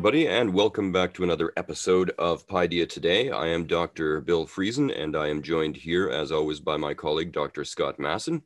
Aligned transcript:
everybody, 0.00 0.28
and 0.28 0.54
welcome 0.54 0.90
back 0.90 1.12
to 1.12 1.22
another 1.22 1.52
episode 1.58 2.10
of 2.18 2.46
Paideia 2.46 2.88
Today. 2.88 3.30
I 3.30 3.48
am 3.48 3.66
Dr. 3.66 4.22
Bill 4.22 4.46
Friesen, 4.46 4.90
and 4.98 5.14
I 5.14 5.28
am 5.28 5.42
joined 5.42 5.76
here, 5.76 6.08
as 6.08 6.32
always, 6.32 6.58
by 6.58 6.78
my 6.78 6.94
colleague, 6.94 7.32
Dr. 7.32 7.66
Scott 7.66 7.98
Masson. 7.98 8.42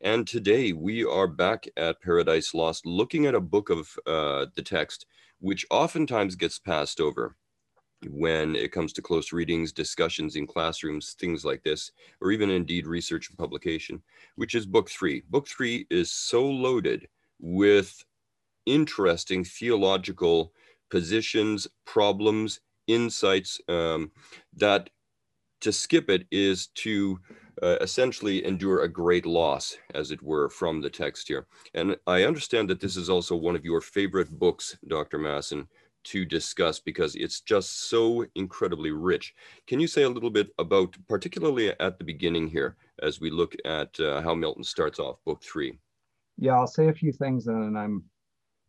And 0.00 0.28
today 0.28 0.72
we 0.72 1.04
are 1.04 1.26
back 1.26 1.66
at 1.76 2.00
Paradise 2.00 2.54
Lost, 2.54 2.86
looking 2.86 3.26
at 3.26 3.34
a 3.34 3.40
book 3.40 3.68
of 3.68 3.98
uh, 4.06 4.46
the 4.54 4.62
text, 4.62 5.06
which 5.40 5.66
oftentimes 5.72 6.36
gets 6.36 6.60
passed 6.60 7.00
over 7.00 7.34
when 8.08 8.54
it 8.54 8.70
comes 8.70 8.92
to 8.92 9.02
close 9.02 9.32
readings, 9.32 9.72
discussions 9.72 10.36
in 10.36 10.46
classrooms, 10.46 11.16
things 11.18 11.44
like 11.44 11.64
this, 11.64 11.90
or 12.20 12.30
even 12.30 12.48
indeed 12.48 12.86
research 12.86 13.28
and 13.28 13.36
publication, 13.36 14.00
which 14.36 14.54
is 14.54 14.66
book 14.66 14.88
three. 14.88 15.24
Book 15.30 15.48
three 15.48 15.84
is 15.90 16.12
so 16.12 16.48
loaded 16.48 17.08
with 17.40 18.04
interesting 18.66 19.42
theological 19.42 20.52
positions, 20.92 21.66
problems, 21.86 22.60
insights 22.86 23.58
um, 23.68 24.12
that 24.54 24.90
to 25.62 25.72
skip 25.72 26.10
it 26.10 26.26
is 26.30 26.66
to 26.74 27.18
uh, 27.62 27.78
essentially 27.80 28.44
endure 28.44 28.82
a 28.82 28.88
great 28.88 29.24
loss, 29.24 29.78
as 29.94 30.10
it 30.10 30.22
were, 30.22 30.50
from 30.50 30.82
the 30.82 30.90
text 30.90 31.28
here. 31.28 31.46
And 31.72 31.96
I 32.06 32.24
understand 32.24 32.68
that 32.68 32.80
this 32.80 32.98
is 32.98 33.08
also 33.08 33.34
one 33.34 33.56
of 33.56 33.64
your 33.64 33.80
favorite 33.80 34.38
books, 34.38 34.76
Dr. 34.86 35.16
Masson, 35.16 35.66
to 36.04 36.26
discuss 36.26 36.78
because 36.78 37.14
it's 37.14 37.40
just 37.40 37.88
so 37.88 38.26
incredibly 38.34 38.90
rich. 38.90 39.34
Can 39.66 39.80
you 39.80 39.86
say 39.86 40.02
a 40.02 40.10
little 40.10 40.30
bit 40.30 40.50
about, 40.58 40.94
particularly 41.08 41.70
at 41.80 41.96
the 41.96 42.04
beginning 42.04 42.48
here, 42.48 42.76
as 43.02 43.18
we 43.18 43.30
look 43.30 43.54
at 43.64 43.98
uh, 43.98 44.20
how 44.20 44.34
Milton 44.34 44.64
starts 44.64 44.98
off 44.98 45.24
book 45.24 45.42
three? 45.42 45.78
Yeah, 46.36 46.54
I'll 46.54 46.66
say 46.66 46.88
a 46.88 46.92
few 46.92 47.12
things 47.12 47.46
and 47.46 47.62
then 47.62 47.82
I'm 47.82 48.04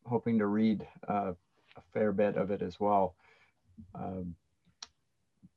hoping 0.06 0.38
to 0.40 0.46
read 0.46 0.86
uh, 1.08 1.34
fair 1.94 2.12
bit 2.12 2.36
of 2.36 2.52
it 2.52 2.62
as 2.62 2.80
well. 2.80 3.16
Um, 3.96 4.36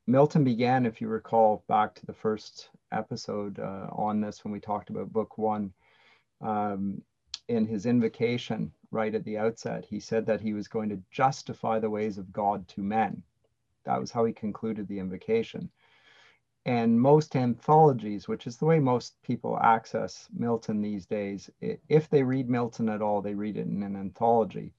Milton 0.07 0.45
began, 0.45 0.87
if 0.87 1.01
you 1.01 1.09
recall 1.09 1.65
back 1.67 1.95
to 1.95 2.07
the 2.07 2.13
first 2.13 2.69
episode 2.93 3.59
uh, 3.59 3.89
on 3.91 4.21
this 4.21 4.45
when 4.45 4.53
we 4.53 4.61
talked 4.61 4.91
about 4.91 5.13
book 5.13 5.37
one, 5.37 5.73
um, 6.41 7.03
in 7.49 7.67
his 7.67 7.87
invocation 7.87 8.73
right 8.91 9.15
at 9.15 9.25
the 9.25 9.39
outset, 9.39 9.85
he 9.85 10.01
said 10.01 10.27
that 10.27 10.41
he 10.41 10.53
was 10.53 10.69
going 10.69 10.89
to 10.89 11.03
justify 11.11 11.79
the 11.79 11.91
ways 11.91 12.19
of 12.19 12.33
God 12.33 12.67
to 12.69 12.83
men. 12.83 13.23
That 13.85 14.01
was 14.01 14.11
how 14.11 14.25
he 14.25 14.33
concluded 14.33 14.89
the 14.89 14.99
invocation. 14.99 15.71
And 16.65 17.01
most 17.01 17.37
anthologies, 17.37 18.27
which 18.27 18.49
is 18.49 18.57
the 18.57 18.65
way 18.65 18.81
most 18.81 19.15
people 19.23 19.59
access 19.61 20.29
Milton 20.33 20.83
these 20.83 21.07
days, 21.07 21.49
if 21.61 22.09
they 22.11 22.25
read 22.25 22.51
Milton 22.51 22.89
at 22.89 23.03
all, 23.03 23.23
they 23.23 23.35
read 23.35 23.57
it 23.57 23.67
in 23.67 23.83
an 23.85 23.95
anthology. 23.95 24.73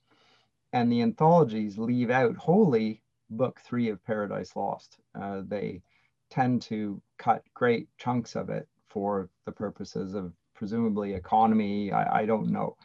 And 0.78 0.92
the 0.92 1.02
anthologies 1.02 1.80
leave 1.80 2.12
out 2.12 2.36
wholly 2.36 3.02
book 3.32 3.60
three 3.62 3.90
of 3.90 4.06
Paradise 4.06 4.56
Lost. 4.56 4.98
Uh, 5.20 5.42
they 5.48 5.82
tend 6.30 6.62
to 6.64 7.02
cut 7.18 7.44
great 7.56 7.88
chunks 7.98 8.36
of 8.36 8.52
it 8.52 8.68
for 8.88 9.28
the 9.46 9.52
purposes 9.52 10.14
of 10.14 10.34
presumably 10.54 11.16
economy. 11.16 11.92
I, 11.92 12.20
I 12.20 12.26
don't 12.28 12.52
know. 12.52 12.78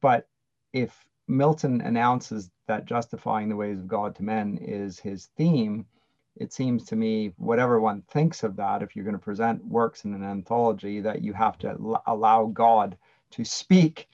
But 0.00 0.26
if 0.72 1.06
Milton 1.28 1.80
announces 1.82 2.50
that 2.66 2.86
justifying 2.86 3.48
the 3.48 3.54
ways 3.54 3.78
of 3.78 3.86
God 3.86 4.16
to 4.16 4.24
men 4.24 4.58
is 4.60 4.98
his 4.98 5.26
theme, 5.36 5.86
it 6.34 6.52
seems 6.52 6.84
to 6.86 6.96
me, 6.96 7.32
whatever 7.36 7.80
one 7.80 8.02
thinks 8.10 8.42
of 8.42 8.56
that, 8.56 8.82
if 8.82 8.96
you're 8.96 9.04
going 9.04 9.12
to 9.12 9.20
present 9.20 9.64
works 9.64 10.04
in 10.04 10.14
an 10.14 10.24
anthology, 10.24 11.00
that 11.02 11.22
you 11.22 11.32
have 11.34 11.58
to 11.58 12.00
allow 12.08 12.46
God 12.46 12.98
to 13.30 13.44
speak 13.44 14.08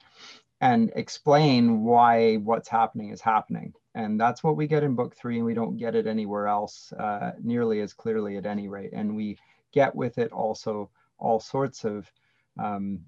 and 0.61 0.91
explain 0.95 1.83
why 1.83 2.35
what's 2.37 2.67
happening 2.67 3.09
is 3.09 3.21
happening. 3.21 3.73
And 3.95 4.19
that's 4.19 4.43
what 4.43 4.55
we 4.55 4.67
get 4.67 4.83
in 4.83 4.95
book 4.95 5.15
three, 5.15 5.37
and 5.37 5.45
we 5.45 5.53
don't 5.53 5.77
get 5.77 5.95
it 5.95 6.07
anywhere 6.07 6.47
else 6.47 6.93
uh, 6.93 7.31
nearly 7.43 7.81
as 7.81 7.93
clearly 7.93 8.37
at 8.37 8.45
any 8.45 8.67
rate. 8.67 8.91
And 8.93 9.15
we 9.15 9.37
get 9.71 9.95
with 9.95 10.17
it 10.17 10.31
also 10.31 10.89
all 11.19 11.39
sorts 11.39 11.83
of 11.83 12.11
um, 12.59 12.99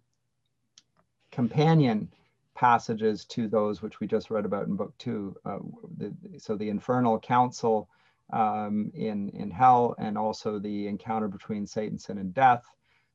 companion 1.32 2.10
passages 2.56 3.26
to 3.26 3.48
those 3.48 3.82
which 3.82 4.00
we 4.00 4.08
just 4.08 4.30
read 4.30 4.46
about 4.46 4.68
in 4.68 4.76
book 4.76 4.94
two. 4.98 5.36
Uh, 5.46 5.60
the, 5.98 6.14
so 6.38 6.56
the 6.56 6.70
infernal 6.70 7.20
council 7.20 7.90
um, 8.32 8.92
in, 8.94 9.30
in 9.30 9.50
hell 9.50 9.96
and 9.98 10.18
also 10.18 10.60
the 10.60 10.88
encounter 10.88 11.28
between 11.28 11.66
Satan, 11.66 11.98
sin, 11.98 12.18
and 12.18 12.34
death. 12.34 12.64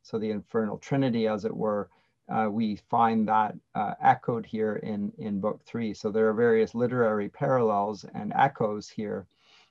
So 0.03 0.19
the 0.19 0.31
infernal 0.31 0.78
trinity, 0.78 1.28
as 1.28 1.44
it 1.44 1.56
were, 1.56 1.89
uh, 2.29 2.49
we 2.51 2.77
find 2.91 3.29
that 3.29 3.55
uh, 3.75 3.95
echoed 4.03 4.47
here 4.47 4.77
in, 4.77 5.12
in 5.19 5.41
book 5.41 5.62
three. 5.65 5.93
So 5.95 6.11
there 6.11 6.29
are 6.29 6.35
various 6.35 6.75
literary 6.75 7.29
parallels 7.29 8.05
and 8.15 8.33
echoes 8.35 8.89
here, 8.89 9.27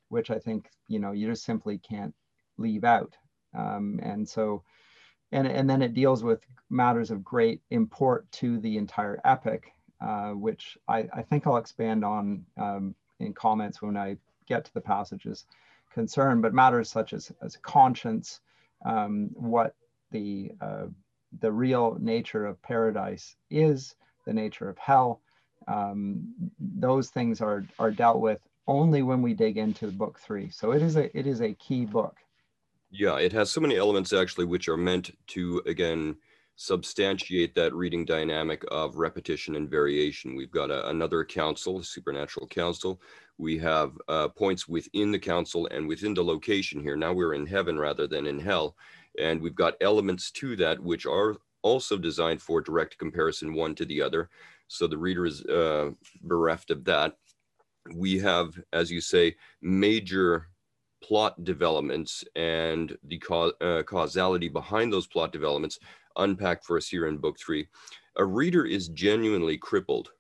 which 0.10 0.30
I 0.30 0.38
think, 0.38 0.70
you 0.88 1.00
know, 1.00 1.12
you 1.12 1.28
just 1.28 1.44
simply 1.44 1.80
can't 1.80 2.14
leave 2.58 2.84
out. 2.84 3.16
Um, 3.58 4.00
and 4.04 4.28
so, 4.28 4.64
and, 5.32 5.48
and 5.48 5.68
then 5.70 5.82
it 5.82 5.94
deals 5.94 6.24
with 6.24 6.46
matters 6.70 7.10
of 7.10 7.24
great 7.24 7.62
import 7.72 8.32
to 8.34 8.60
the 8.60 8.78
entire 8.78 9.20
epic, 9.26 9.72
uh, 10.00 10.32
which 10.32 10.78
I, 10.88 11.08
I 11.14 11.24
think 11.24 11.48
I'll 11.48 11.58
expand 11.58 12.06
on 12.06 12.46
um, 12.58 12.96
in 13.20 13.34
comments 13.34 13.82
when 13.82 13.98
I 13.98 14.18
get 14.48 14.66
to 14.66 14.74
the 14.74 14.82
passages 14.82 15.46
concerned, 15.92 16.42
but 16.42 16.54
matters 16.54 16.90
such 16.90 17.14
as, 17.14 17.32
as 17.42 17.58
conscience, 17.58 18.42
um, 18.86 19.30
what 19.34 19.76
the, 20.12 20.52
uh, 20.62 20.86
the 21.40 21.52
real 21.52 21.98
nature 22.00 22.46
of 22.46 22.62
paradise 22.62 23.36
is, 23.50 23.96
the 24.26 24.34
nature 24.34 24.70
of 24.70 24.78
hell. 24.78 25.22
Um, 25.68 26.34
those 26.60 27.10
things 27.10 27.42
are, 27.42 27.66
are 27.80 27.92
dealt 27.92 28.20
with 28.20 28.40
only 28.68 29.02
when 29.02 29.22
we 29.22 29.34
dig 29.34 29.58
into 29.58 29.88
book 29.92 30.20
three. 30.20 30.50
So 30.50 30.72
it 30.72 30.82
is 30.82 30.96
a, 30.96 31.18
it 31.18 31.28
is 31.28 31.42
a 31.42 31.54
key 31.54 31.86
book. 31.86 32.18
Yeah, 32.92 33.18
it 33.18 33.32
has 33.34 33.50
so 33.50 33.62
many 33.62 33.78
elements 33.78 34.14
actually, 34.14 34.46
which 34.46 34.70
are 34.70 34.78
meant 34.78 35.18
to, 35.28 35.62
again, 35.66 36.16
substantiate 36.56 37.56
that 37.56 37.74
reading 37.74 38.06
dynamic 38.06 38.64
of 38.72 38.98
repetition 38.98 39.56
and 39.56 39.70
variation. 39.70 40.36
We've 40.36 40.52
got 40.52 40.70
a, 40.70 40.88
another 40.90 41.26
council, 41.26 41.82
supernatural 41.82 42.48
council. 42.48 43.02
We 43.38 43.58
have 43.58 43.94
uh, 44.08 44.28
points 44.28 44.68
within 44.68 45.12
the 45.12 45.20
council 45.20 45.68
and 45.72 45.88
within 45.88 46.14
the 46.14 46.24
location 46.24 46.82
here. 46.82 46.96
Now 46.96 47.12
we're 47.12 47.34
in 47.34 47.48
heaven 47.48 47.80
rather 47.80 48.06
than 48.06 48.28
in 48.28 48.40
hell. 48.40 48.76
And 49.20 49.42
we've 49.42 49.56
got 49.56 49.76
elements 49.82 50.32
to 50.32 50.56
that 50.58 50.82
which 50.82 51.06
are 51.06 51.38
also 51.62 51.98
designed 51.98 52.42
for 52.42 52.62
direct 52.62 52.98
comparison 52.98 53.54
one 53.54 53.76
to 53.76 53.86
the 53.86 54.02
other. 54.02 54.30
So 54.68 54.88
the 54.88 54.98
reader 54.98 55.26
is 55.26 55.44
uh, 55.46 55.92
bereft 56.22 56.72
of 56.72 56.84
that. 56.86 57.18
We 57.94 58.20
have, 58.20 58.60
as 58.72 58.92
you 58.92 59.02
say, 59.02 59.36
major 59.62 60.48
plot 61.04 61.44
developments 61.44 62.24
and 62.36 62.98
the 63.04 63.18
ca 63.20 63.52
uh, 63.62 63.84
causality 63.84 64.48
behind 64.48 64.92
those 64.92 65.08
plot 65.08 65.34
developments 65.34 65.80
unpacked 66.16 66.66
for 66.66 66.78
us 66.78 66.88
here 66.88 67.08
in 67.08 67.18
book 67.18 67.38
three. 67.38 67.68
A 68.16 68.26
reader 68.26 68.66
is 68.66 68.88
genuinely 68.90 69.58
crippled 69.58 70.12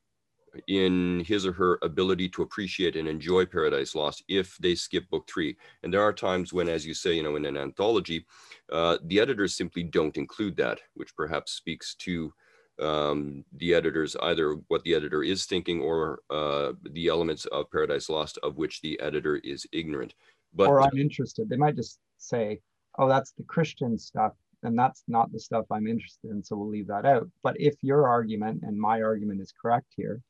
in 0.67 1.23
his 1.25 1.45
or 1.45 1.53
her 1.53 1.79
ability 1.81 2.29
to 2.29 2.41
appreciate 2.41 2.95
and 2.95 3.07
enjoy 3.07 3.45
Paradise 3.45 3.95
Lost 3.95 4.23
if 4.27 4.57
they 4.57 4.75
skip 4.75 5.09
book 5.09 5.27
three. 5.29 5.55
And 5.83 5.93
there 5.93 6.01
are 6.01 6.13
times 6.13 6.53
when, 6.53 6.69
as 6.69 6.85
you 6.85 6.93
say, 6.93 7.13
you 7.13 7.23
know, 7.23 7.35
in 7.35 7.45
an 7.45 7.57
anthology, 7.57 8.25
uh, 8.71 8.97
the 9.05 9.19
editors 9.19 9.55
simply 9.55 9.83
don't 9.83 10.17
include 10.17 10.55
that, 10.57 10.79
which 10.93 11.15
perhaps 11.15 11.53
speaks 11.53 11.95
to 11.95 12.33
um, 12.79 13.45
the 13.57 13.73
editors, 13.73 14.15
either 14.23 14.57
what 14.67 14.83
the 14.83 14.95
editor 14.95 15.23
is 15.23 15.45
thinking 15.45 15.81
or 15.81 16.19
uh, 16.29 16.73
the 16.91 17.07
elements 17.07 17.45
of 17.45 17.69
Paradise 17.71 18.09
Lost 18.09 18.39
of 18.43 18.57
which 18.57 18.81
the 18.81 18.99
editor 18.99 19.37
is 19.37 19.67
ignorant. 19.71 20.13
But 20.53 20.69
or 20.69 20.79
uninterested. 20.79 21.49
They 21.49 21.57
might 21.57 21.75
just 21.75 21.99
say, 22.17 22.61
"Oh, 22.97 23.07
that's 23.07 23.31
the 23.31 23.43
Christian 23.43 23.97
stuff 23.97 24.33
and 24.63 24.77
that's 24.77 25.03
not 25.07 25.31
the 25.31 25.39
stuff 25.39 25.65
I'm 25.71 25.87
interested 25.87 26.31
in. 26.31 26.43
So 26.43 26.55
we'll 26.55 26.69
leave 26.69 26.87
that 26.87 27.05
out. 27.05 27.29
But 27.43 27.59
if 27.59 27.75
your 27.81 28.07
argument 28.07 28.63
and 28.63 28.79
my 28.79 29.01
argument 29.01 29.41
is 29.41 29.53
correct 29.61 29.87
here, 29.95 30.21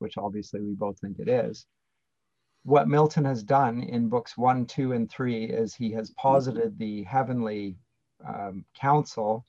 which 0.00 0.18
obviously 0.18 0.60
we 0.60 0.74
both 0.74 0.98
think 0.98 1.18
it 1.18 1.28
is, 1.28 1.66
what 2.64 2.88
Milton 2.88 3.24
has 3.24 3.42
done 3.42 3.82
in 3.82 4.08
books 4.08 4.36
one, 4.36 4.66
two, 4.66 4.92
and 4.92 5.10
three 5.10 5.44
is 5.44 5.74
he 5.74 5.90
has 5.92 6.10
posited 6.10 6.78
the 6.78 7.04
heavenly 7.04 7.76
um, 8.26 8.64
council, 8.74 9.46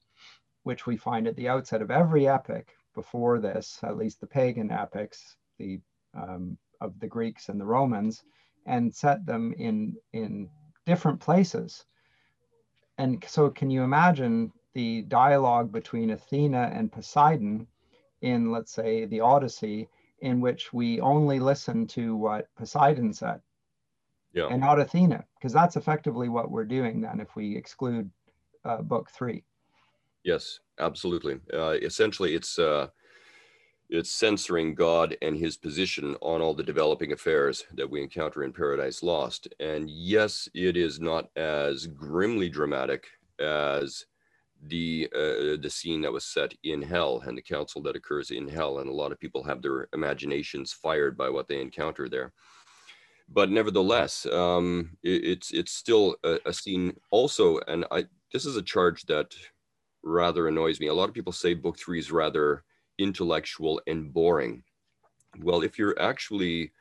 which 0.63 0.85
we 0.85 0.95
find 0.95 1.27
at 1.27 1.35
the 1.35 1.49
outset 1.49 1.81
of 1.81 1.91
every 1.91 2.27
epic 2.27 2.69
before 2.95 3.39
this, 3.39 3.79
at 3.83 3.97
least 3.97 4.21
the 4.21 4.27
pagan 4.27 4.71
epics, 4.71 5.35
the 5.57 5.79
um, 6.13 6.57
of 6.79 6.99
the 6.99 7.07
Greeks 7.07 7.49
and 7.49 7.59
the 7.59 7.65
Romans, 7.65 8.23
and 8.65 8.93
set 8.93 9.25
them 9.25 9.53
in 9.57 9.95
in 10.13 10.49
different 10.85 11.19
places. 11.19 11.85
And 12.97 13.23
so 13.27 13.49
can 13.49 13.69
you 13.69 13.83
imagine 13.83 14.51
the 14.73 15.01
dialogue 15.03 15.71
between 15.71 16.11
Athena 16.11 16.71
and 16.73 16.91
Poseidon 16.91 17.67
in, 18.21 18.51
let's 18.51 18.71
say, 18.71 19.05
the 19.05 19.19
Odyssey, 19.19 19.89
in 20.21 20.39
which 20.39 20.71
we 20.71 20.99
only 21.01 21.39
listen 21.39 21.87
to 21.87 22.15
what 22.15 22.47
Poseidon 22.55 23.13
said 23.13 23.41
yeah. 24.33 24.47
and 24.47 24.61
not 24.61 24.79
Athena, 24.79 25.25
because 25.37 25.53
that's 25.53 25.75
effectively 25.75 26.29
what 26.29 26.51
we're 26.51 26.65
doing 26.65 27.01
then 27.01 27.19
if 27.19 27.35
we 27.35 27.55
exclude 27.55 28.09
uh, 28.65 28.81
book 28.81 29.09
three. 29.11 29.43
Yes, 30.23 30.59
absolutely. 30.79 31.39
Uh, 31.53 31.77
essentially, 31.81 32.35
it's 32.35 32.59
uh, 32.59 32.87
it's 33.89 34.11
censoring 34.11 34.73
God 34.73 35.17
and 35.21 35.37
his 35.37 35.57
position 35.57 36.15
on 36.21 36.41
all 36.41 36.53
the 36.53 36.63
developing 36.63 37.11
affairs 37.11 37.65
that 37.73 37.89
we 37.89 38.01
encounter 38.01 38.43
in 38.43 38.53
Paradise 38.53 39.03
Lost. 39.03 39.49
And 39.59 39.89
yes, 39.89 40.47
it 40.53 40.77
is 40.77 40.99
not 40.99 41.29
as 41.35 41.87
grimly 41.87 42.47
dramatic 42.47 43.07
as 43.39 44.05
the 44.67 45.09
uh, 45.15 45.57
the 45.61 45.69
scene 45.69 46.01
that 46.01 46.11
was 46.11 46.25
set 46.25 46.53
in 46.63 46.81
hell 46.81 47.23
and 47.25 47.37
the 47.37 47.41
council 47.41 47.81
that 47.81 47.95
occurs 47.95 48.31
in 48.31 48.47
hell 48.47 48.79
and 48.79 48.89
a 48.89 48.93
lot 48.93 49.11
of 49.11 49.19
people 49.19 49.43
have 49.43 49.61
their 49.61 49.87
imaginations 49.93 50.71
fired 50.71 51.17
by 51.17 51.29
what 51.29 51.47
they 51.47 51.59
encounter 51.59 52.07
there 52.07 52.31
but 53.27 53.49
nevertheless 53.49 54.25
um, 54.27 54.95
it, 55.03 55.23
it's 55.23 55.51
it's 55.51 55.71
still 55.71 56.15
a, 56.23 56.37
a 56.45 56.53
scene 56.53 56.95
also 57.09 57.59
and 57.67 57.85
i 57.91 58.05
this 58.31 58.45
is 58.45 58.55
a 58.55 58.61
charge 58.61 59.03
that 59.07 59.33
rather 60.03 60.47
annoys 60.47 60.79
me 60.79 60.87
a 60.87 60.93
lot 60.93 61.09
of 61.09 61.15
people 61.15 61.33
say 61.33 61.53
book 61.53 61.77
three 61.79 61.99
is 61.99 62.11
rather 62.11 62.63
intellectual 63.01 63.81
and 63.87 64.13
boring. 64.13 64.63
Well, 65.41 65.63
if 65.63 65.77
you're 65.77 65.99
actually 65.99 66.71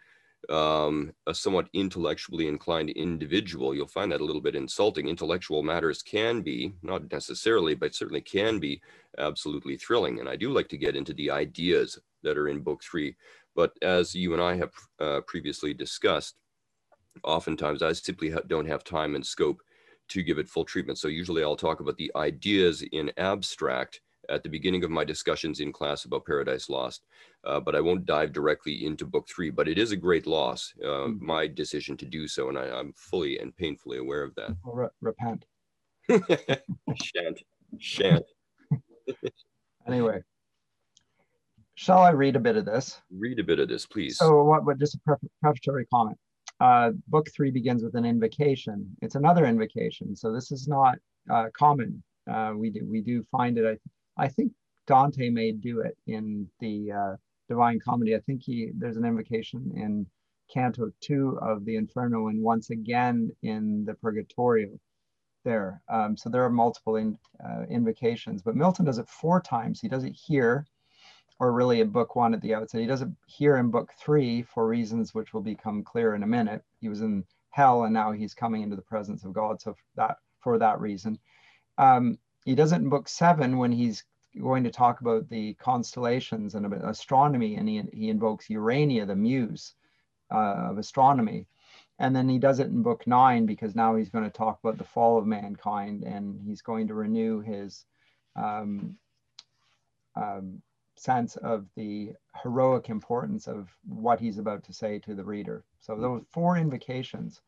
um, 0.48 1.12
a 1.26 1.34
somewhat 1.34 1.68
intellectually 1.74 2.48
inclined 2.48 2.90
individual, 2.90 3.74
you'll 3.74 3.86
find 3.86 4.10
that 4.12 4.20
a 4.20 4.24
little 4.24 4.40
bit 4.40 4.56
insulting. 4.56 5.08
Intellectual 5.08 5.62
matters 5.62 6.02
can 6.02 6.40
be, 6.40 6.72
not 6.82 7.10
necessarily, 7.12 7.74
but 7.74 7.94
certainly 7.94 8.20
can 8.20 8.58
be 8.58 8.80
absolutely 9.18 9.76
thrilling. 9.76 10.20
And 10.20 10.28
I 10.28 10.36
do 10.36 10.50
like 10.50 10.68
to 10.68 10.78
get 10.78 10.96
into 10.96 11.12
the 11.14 11.30
ideas 11.30 11.98
that 12.22 12.38
are 12.38 12.48
in 12.48 12.60
book 12.60 12.82
three. 12.82 13.16
But 13.54 13.72
as 13.82 14.14
you 14.14 14.32
and 14.32 14.42
I 14.42 14.56
have 14.56 14.72
uh, 15.00 15.20
previously 15.26 15.74
discussed, 15.74 16.36
oftentimes 17.24 17.82
I 17.82 17.92
simply 17.92 18.30
ha 18.30 18.40
don't 18.46 18.68
have 18.68 18.84
time 18.84 19.14
and 19.14 19.26
scope 19.26 19.60
to 20.08 20.22
give 20.22 20.38
it 20.38 20.48
full 20.48 20.64
treatment. 20.64 20.98
So 20.98 21.08
usually 21.08 21.42
I'll 21.42 21.56
talk 21.56 21.80
about 21.80 21.96
the 21.96 22.10
ideas 22.16 22.82
in 22.92 23.12
abstract 23.16 24.00
at 24.28 24.42
the 24.42 24.48
beginning 24.48 24.84
of 24.84 24.90
my 24.90 25.04
discussions 25.04 25.60
in 25.60 25.72
class 25.72 26.04
about 26.04 26.24
Paradise 26.24 26.68
Lost, 26.68 27.02
uh, 27.44 27.60
but 27.60 27.74
I 27.74 27.80
won't 27.80 28.04
dive 28.04 28.32
directly 28.32 28.84
into 28.84 29.06
book 29.06 29.28
three. 29.28 29.50
But 29.50 29.68
it 29.68 29.78
is 29.78 29.92
a 29.92 29.96
great 29.96 30.26
loss, 30.26 30.72
uh, 30.82 30.86
mm-hmm. 30.86 31.24
my 31.24 31.46
decision 31.46 31.96
to 31.98 32.06
do 32.06 32.28
so, 32.28 32.48
and 32.48 32.58
I, 32.58 32.66
am 32.78 32.92
fully 32.96 33.38
and 33.38 33.56
painfully 33.56 33.98
aware 33.98 34.22
of 34.22 34.34
that. 34.36 34.56
Re- 34.64 34.88
repent. 35.00 35.44
shan't, 36.08 37.42
shan't. 37.78 38.24
anyway, 39.86 40.20
shall 41.74 41.98
I 42.00 42.10
read 42.10 42.36
a 42.36 42.40
bit 42.40 42.56
of 42.56 42.64
this? 42.64 43.00
Read 43.10 43.38
a 43.38 43.44
bit 43.44 43.58
of 43.58 43.68
this, 43.68 43.86
please. 43.86 44.18
So, 44.18 44.42
what? 44.44 44.78
just 44.78 44.96
a 44.96 45.00
pre- 45.06 45.28
prefatory 45.42 45.86
comment. 45.86 46.18
Uh, 46.60 46.90
book 47.08 47.26
three 47.34 47.50
begins 47.50 47.82
with 47.82 47.94
an 47.94 48.04
invocation. 48.04 48.94
It's 49.00 49.14
another 49.14 49.46
invocation, 49.46 50.14
so 50.14 50.30
this 50.30 50.52
is 50.52 50.68
not 50.68 50.98
uh, 51.30 51.46
common. 51.56 52.02
Uh, 52.30 52.52
we 52.54 52.68
do 52.70 52.86
we 52.86 53.00
do 53.00 53.24
find 53.32 53.56
it. 53.56 53.80
I 54.18 54.22
I 54.22 54.28
think 54.28 54.52
Dante 54.86 55.30
may 55.30 55.52
do 55.52 55.80
it 55.80 55.96
in 56.06 56.46
the 56.60 56.92
uh, 56.92 57.16
Divine 57.50 57.80
Comedy. 57.80 58.14
I 58.14 58.20
think 58.20 58.42
he 58.42 58.70
there's 58.78 58.96
an 58.96 59.04
invocation 59.04 59.72
in 59.74 60.06
Canto 60.54 60.90
two 61.00 61.36
of 61.42 61.64
the 61.64 61.76
Inferno, 61.76 62.28
and 62.28 62.42
once 62.42 62.70
again 62.70 63.30
in 63.42 63.84
the 63.84 63.94
Purgatorio. 63.94 64.78
There, 65.42 65.80
um, 65.88 66.18
so 66.18 66.28
there 66.28 66.44
are 66.44 66.50
multiple 66.50 66.96
in, 66.96 67.18
uh, 67.42 67.62
invocations, 67.70 68.42
but 68.42 68.56
Milton 68.56 68.84
does 68.84 68.98
it 68.98 69.08
four 69.08 69.40
times. 69.40 69.80
He 69.80 69.88
does 69.88 70.04
it 70.04 70.12
here, 70.12 70.66
or 71.38 71.52
really 71.52 71.80
in 71.80 71.88
book 71.88 72.14
one 72.14 72.34
at 72.34 72.42
the 72.42 72.54
outset. 72.54 72.82
He 72.82 72.86
does 72.86 73.00
it 73.00 73.08
here 73.26 73.56
in 73.56 73.70
book 73.70 73.90
three 73.98 74.42
for 74.42 74.68
reasons 74.68 75.14
which 75.14 75.32
will 75.32 75.40
become 75.40 75.82
clear 75.82 76.14
in 76.14 76.22
a 76.22 76.26
minute. 76.26 76.62
He 76.80 76.90
was 76.90 77.00
in 77.00 77.24
hell, 77.48 77.84
and 77.84 77.94
now 77.94 78.12
he's 78.12 78.34
coming 78.34 78.62
into 78.62 78.76
the 78.76 78.82
presence 78.82 79.24
of 79.24 79.32
God. 79.32 79.60
So 79.60 79.74
that 79.96 80.18
for 80.40 80.58
that 80.58 80.78
reason. 80.78 81.18
Um, 81.78 82.18
he 82.44 82.54
does 82.54 82.72
it 82.72 82.82
in 82.82 82.90
book 82.90 83.08
seven 83.08 83.56
when 83.56 83.72
he's 83.72 84.04
going 84.38 84.64
to 84.64 84.70
talk 84.70 85.00
about 85.00 85.28
the 85.28 85.54
constellations 85.54 86.54
and 86.54 86.72
astronomy, 86.72 87.56
and 87.56 87.68
he, 87.68 87.82
he 87.92 88.10
invokes 88.10 88.50
Urania, 88.50 89.06
the 89.06 89.16
muse 89.16 89.74
uh, 90.32 90.68
of 90.70 90.78
astronomy. 90.78 91.46
And 91.98 92.16
then 92.16 92.28
he 92.28 92.38
does 92.38 92.60
it 92.60 92.68
in 92.68 92.82
book 92.82 93.06
nine 93.06 93.44
because 93.44 93.74
now 93.74 93.94
he's 93.94 94.08
going 94.08 94.24
to 94.24 94.30
talk 94.30 94.58
about 94.62 94.78
the 94.78 94.84
fall 94.84 95.18
of 95.18 95.26
mankind 95.26 96.02
and 96.02 96.40
he's 96.46 96.62
going 96.62 96.88
to 96.88 96.94
renew 96.94 97.40
his 97.40 97.84
um, 98.36 98.96
um, 100.16 100.62
sense 100.96 101.36
of 101.36 101.66
the 101.76 102.12
heroic 102.42 102.88
importance 102.88 103.46
of 103.48 103.68
what 103.86 104.18
he's 104.18 104.38
about 104.38 104.64
to 104.64 104.72
say 104.72 104.98
to 105.00 105.14
the 105.14 105.24
reader. 105.24 105.64
So 105.80 105.96
those 105.96 106.22
four 106.30 106.56
invocations 106.56 107.42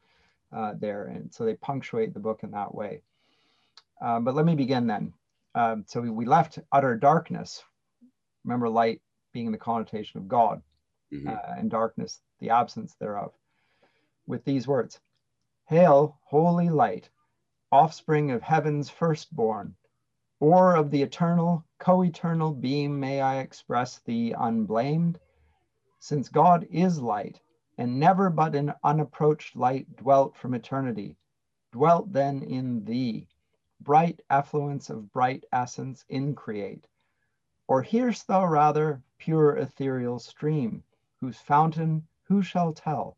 uh, 0.55 0.75
there, 0.79 1.05
and 1.05 1.33
so 1.33 1.45
they 1.45 1.55
punctuate 1.55 2.13
the 2.13 2.21
book 2.21 2.41
in 2.43 2.51
that 2.51 2.75
way. 2.75 3.03
Uh, 4.03 4.21
but 4.21 4.35
let 4.35 4.45
me 4.45 4.55
begin 4.55 4.87
then. 4.87 5.13
Um, 5.55 5.85
so 5.87 6.01
we, 6.01 6.11
we, 6.11 6.25
left 6.25 6.59
utter 6.73 6.97
darkness. 6.97 7.63
Remember, 8.45 8.69
light 8.69 9.03
being 9.33 9.53
the 9.53 9.59
connotation 9.59 10.19
of 10.19 10.29
God, 10.29 10.63
mm-hmm. 11.13 11.29
uh, 11.29 11.55
and 11.59 11.71
darkness 11.71 12.21
the 12.41 12.51
absence 12.51 12.95
thereof. 12.95 13.33
With 14.27 14.45
these 14.45 14.67
words 14.67 15.01
Hail, 15.69 16.19
holy 16.25 16.71
light, 16.71 17.11
offspring 17.71 18.31
of 18.31 18.43
heaven's 18.43 18.91
firstborn, 18.91 19.77
or 20.41 20.75
of 20.75 20.91
the 20.91 21.03
eternal, 21.03 21.65
co 21.79 22.03
eternal 22.03 22.53
beam, 22.53 22.99
may 22.99 23.21
I 23.21 23.39
express 23.39 23.99
thee 24.01 24.35
unblamed? 24.37 25.21
Since 26.01 26.29
God 26.29 26.67
is 26.71 27.01
light, 27.01 27.41
and 27.79 28.01
never 28.01 28.29
but 28.29 28.55
an 28.55 28.73
unapproached 28.83 29.55
light 29.55 29.97
dwelt 29.97 30.37
from 30.37 30.55
eternity, 30.55 31.17
dwelt 31.73 32.13
then 32.13 32.43
in 32.43 32.85
thee 32.85 33.29
bright 33.85 34.21
affluence 34.31 34.91
of 34.91 35.13
bright 35.13 35.45
essence 35.53 36.05
increate? 36.09 36.87
Or 37.67 37.83
hear'st 37.83 38.27
thou 38.27 38.47
rather 38.47 39.03
pure 39.19 39.57
ethereal 39.57 40.19
stream, 40.19 40.85
whose 41.19 41.39
fountain 41.39 42.07
who 42.25 42.43
shall 42.43 42.73
tell? 42.73 43.17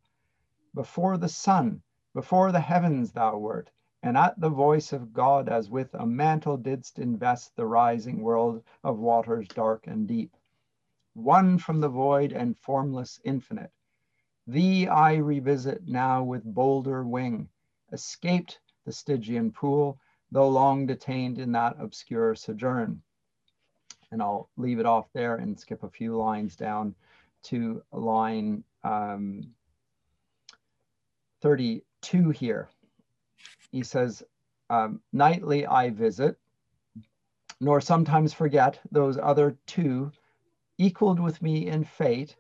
Before 0.75 1.17
the 1.19 1.29
sun, 1.29 1.83
before 2.15 2.51
the 2.51 2.61
heavens 2.61 3.13
thou 3.13 3.37
wert, 3.37 3.71
and 4.03 4.17
at 4.17 4.39
the 4.41 4.49
voice 4.49 4.93
of 4.93 5.13
God 5.13 5.49
as 5.49 5.71
with 5.71 5.93
a 5.95 6.07
mantle 6.07 6.57
didst 6.57 6.99
invest 6.99 7.57
the 7.57 7.67
rising 7.67 8.23
world 8.23 8.63
of 8.83 8.99
waters 8.99 9.49
dark 9.49 9.87
and 9.87 10.07
deep. 10.07 10.37
Won 11.15 11.59
from 11.59 11.81
the 11.81 11.89
void 11.89 12.33
and 12.33 12.59
formless 12.59 13.21
infinite. 13.25 13.73
Thee 14.47 14.89
I 14.89 15.15
revisit 15.17 15.89
now 15.89 16.23
with 16.23 16.45
bolder 16.45 17.03
wing, 17.05 17.49
escaped 17.93 18.61
the 18.85 18.93
Stygian 18.93 19.53
pool, 19.53 19.99
though 20.35 20.49
long 20.49 20.85
detained 20.85 21.39
in 21.39 21.53
that 21.53 21.77
obscure 21.79 22.35
sojourn. 22.35 23.01
And 24.11 24.21
I'll 24.21 24.51
leave 24.57 24.81
it 24.81 24.85
off 24.85 25.07
there 25.13 25.37
and 25.37 25.59
skip 25.59 25.85
a 25.85 25.89
few 25.89 26.17
lines 26.17 26.57
down 26.57 26.97
to 27.45 27.85
line 27.93 28.65
um, 28.83 29.45
32 31.41 32.31
here. 32.31 32.69
He 33.71 33.85
says, 33.85 34.25
um, 34.71 35.01
Nightly 35.13 35.67
I 35.67 35.91
visit, 35.91 36.37
nor 37.61 37.81
sometimes 37.81 38.33
forget 38.33 38.81
those 38.91 39.17
other 39.17 39.57
two 39.67 40.11
equaled 40.79 41.21
with 41.21 41.41
me 41.43 41.69
in 41.69 41.85
fate, 41.85 42.35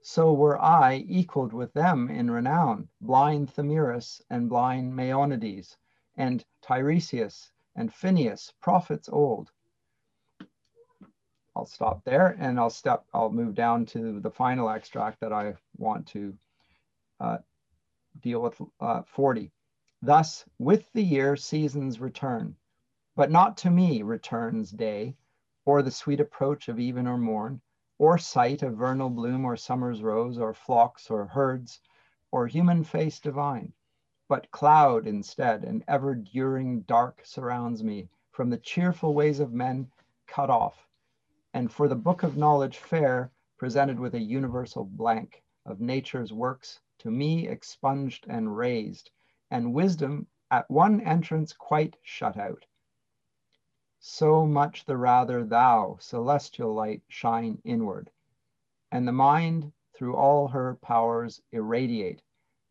so 0.00 0.32
were 0.32 0.58
I 0.58 1.04
equaled 1.06 1.52
with 1.52 1.74
them 1.74 2.08
in 2.08 2.30
renown, 2.30 2.88
blind 3.02 3.54
Thamyris 3.54 4.22
and 4.30 4.48
blind 4.48 4.96
Maeonides 4.96 5.76
and 6.18 6.44
Tiresias 6.62 7.52
and 7.76 7.94
Phineus, 7.94 8.52
prophets 8.60 9.08
old. 9.08 9.52
I'll 11.54 11.64
stop 11.64 12.04
there 12.04 12.36
and 12.40 12.58
I'll 12.58 12.70
step, 12.70 13.04
I'll 13.14 13.30
move 13.30 13.54
down 13.54 13.86
to 13.86 14.18
the 14.18 14.30
final 14.30 14.68
extract 14.68 15.20
that 15.20 15.32
I 15.32 15.54
want 15.76 16.08
to 16.08 16.36
uh, 17.20 17.38
deal 18.20 18.42
with 18.42 18.60
uh, 18.80 19.02
40. 19.02 19.52
Thus, 20.02 20.44
with 20.58 20.92
the 20.92 21.02
year, 21.02 21.36
seasons 21.36 22.00
return, 22.00 22.56
but 23.14 23.30
not 23.30 23.56
to 23.58 23.70
me 23.70 24.02
returns 24.02 24.72
day, 24.72 25.16
or 25.66 25.82
the 25.82 25.90
sweet 25.90 26.20
approach 26.20 26.68
of 26.68 26.80
even 26.80 27.06
or 27.06 27.18
morn, 27.18 27.60
or 27.98 28.18
sight 28.18 28.62
of 28.62 28.76
vernal 28.76 29.10
bloom 29.10 29.44
or 29.44 29.56
summer's 29.56 30.02
rose, 30.02 30.38
or 30.38 30.52
flocks 30.52 31.10
or 31.10 31.26
herds, 31.26 31.80
or 32.32 32.46
human 32.46 32.82
face 32.82 33.20
divine 33.20 33.72
but 34.28 34.50
cloud 34.50 35.06
instead, 35.06 35.64
and 35.64 35.82
ever 35.88 36.14
during 36.14 36.82
dark 36.82 37.22
surrounds 37.24 37.82
me, 37.82 38.06
from 38.30 38.50
the 38.50 38.58
cheerful 38.58 39.14
ways 39.14 39.40
of 39.40 39.54
men 39.54 39.90
cut 40.26 40.50
off. 40.50 40.86
And 41.54 41.72
for 41.72 41.88
the 41.88 41.96
book 41.96 42.22
of 42.22 42.36
knowledge 42.36 42.76
fair, 42.76 43.32
presented 43.56 43.98
with 43.98 44.14
a 44.14 44.20
universal 44.20 44.84
blank 44.84 45.42
of 45.64 45.80
nature's 45.80 46.30
works, 46.30 46.78
to 46.98 47.10
me 47.10 47.48
expunged 47.48 48.26
and 48.28 48.54
raised, 48.54 49.10
and 49.50 49.72
wisdom 49.72 50.26
at 50.50 50.70
one 50.70 51.00
entrance 51.00 51.54
quite 51.54 51.96
shut 52.02 52.36
out. 52.36 52.66
So 53.98 54.46
much 54.46 54.84
the 54.84 54.98
rather 54.98 55.42
thou, 55.42 55.96
celestial 56.00 56.74
light, 56.74 57.02
shine 57.08 57.60
inward, 57.64 58.10
and 58.92 59.08
the 59.08 59.12
mind 59.12 59.72
through 59.94 60.16
all 60.16 60.48
her 60.48 60.76
powers 60.76 61.40
irradiate 61.50 62.22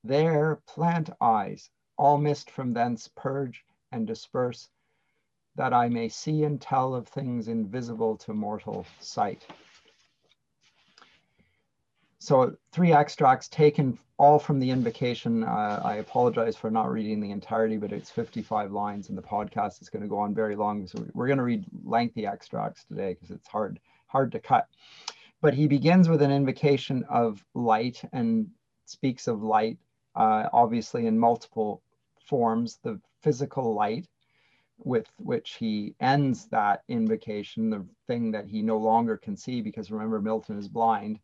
there 0.08 0.62
plant 0.68 1.10
eyes, 1.22 1.70
all 1.98 2.18
mist 2.18 2.50
from 2.50 2.74
thence 2.74 3.10
purge 3.16 3.64
and 3.92 4.08
disperse, 4.08 4.70
that 5.56 5.74
I 5.74 5.90
may 5.90 6.10
see 6.10 6.44
and 6.44 6.62
tell 6.62 6.94
of 6.94 7.08
things 7.08 7.48
invisible 7.48 8.18
to 8.18 8.34
mortal 8.34 8.86
sight. 9.00 9.46
so 12.20 12.56
three 12.72 12.92
extracts 12.92 13.48
taken 13.48 13.98
all 14.18 14.40
from 14.40 14.60
the 14.60 14.70
invocation. 14.70 15.44
Uh, 15.44 15.82
I 15.84 15.96
apologize 15.96 16.56
for 16.56 16.72
not 16.72 16.92
reading 16.92 17.20
the 17.20 17.32
entirety, 17.32 17.78
but 17.78 17.92
it's 17.92 18.10
55 18.10 18.72
lines 18.72 19.10
and 19.10 19.18
the 19.18 19.22
podcast 19.22 19.82
is 19.82 19.90
going 19.90 20.02
to 20.02 20.10
go 20.10 20.18
on 20.18 20.34
very 20.34 20.56
long. 20.56 20.88
So 20.88 21.06
we're 21.14 21.28
going 21.28 21.38
to 21.38 21.44
read 21.44 21.66
lengthy 21.84 22.26
extracts 22.26 22.84
today 22.84 23.14
because 23.14 23.32
it's 23.32 23.48
hard, 23.48 23.80
hard 24.08 24.32
to 24.32 24.40
cut. 24.40 24.68
But 25.42 25.54
he 25.54 25.68
begins 25.68 26.10
with 26.10 26.24
an 26.24 26.32
invocation 26.32 27.06
of 27.10 27.44
light 27.54 28.02
and 28.12 28.48
speaks 28.86 29.28
of 29.28 29.44
light, 29.44 29.78
uh, 30.17 30.50
obviously 30.51 31.05
in 31.05 31.17
multiple 31.17 31.81
forms, 32.25 32.79
the 32.83 33.00
physical 33.21 33.74
light 33.74 34.07
with 34.79 35.07
which 35.17 35.55
he 35.55 35.95
ends 36.01 36.47
that 36.47 36.83
invocation, 36.88 37.69
the 37.69 37.86
thing 38.05 38.31
that 38.31 38.47
he 38.47 38.62
no 38.62 38.77
longer 38.77 39.17
can 39.17 39.36
see, 39.38 39.62
because 39.62 39.91
remember, 39.91 40.21
Milton 40.21 40.59
is 40.59 40.67
blind 40.67 41.19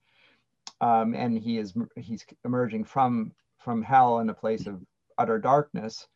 um, 0.81 1.13
and 1.15 1.37
he 1.37 1.57
is 1.57 1.73
he's 1.95 2.25
emerging 2.45 2.83
from 2.83 3.31
from 3.57 3.81
hell 3.81 4.19
in 4.19 4.29
a 4.29 4.33
place 4.33 4.67
of 4.67 4.81
utter 5.17 5.39
darkness, 5.39 6.07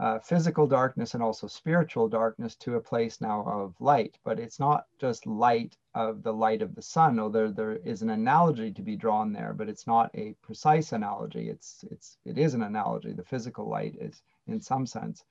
uh, 0.00 0.18
physical 0.18 0.66
darkness, 0.66 1.14
and 1.14 1.22
also 1.22 1.46
spiritual 1.46 2.08
darkness 2.08 2.54
to 2.56 2.76
a 2.76 2.80
place 2.80 3.20
now 3.20 3.42
of 3.44 3.74
light. 3.80 4.18
But 4.24 4.38
it's 4.38 4.60
not 4.60 4.86
just 5.00 5.26
light 5.26 5.76
of 5.94 6.22
the 6.22 6.32
light 6.32 6.62
of 6.62 6.74
the 6.74 6.82
sun. 6.82 7.18
Although 7.18 7.50
there 7.50 7.76
is 7.76 8.02
an 8.02 8.10
analogy 8.10 8.72
to 8.72 8.82
be 8.82 8.96
drawn 8.96 9.32
there, 9.32 9.54
but 9.54 9.68
it's 9.68 9.86
not 9.86 10.10
a 10.14 10.34
precise 10.42 10.92
analogy. 10.92 11.48
It's 11.48 11.84
it's 11.90 12.18
it 12.24 12.38
is 12.38 12.54
an 12.54 12.62
analogy. 12.62 13.12
The 13.12 13.24
physical 13.24 13.68
light 13.68 13.96
is, 14.00 14.22
in 14.46 14.60
some 14.60 14.86
sense, 14.86 15.24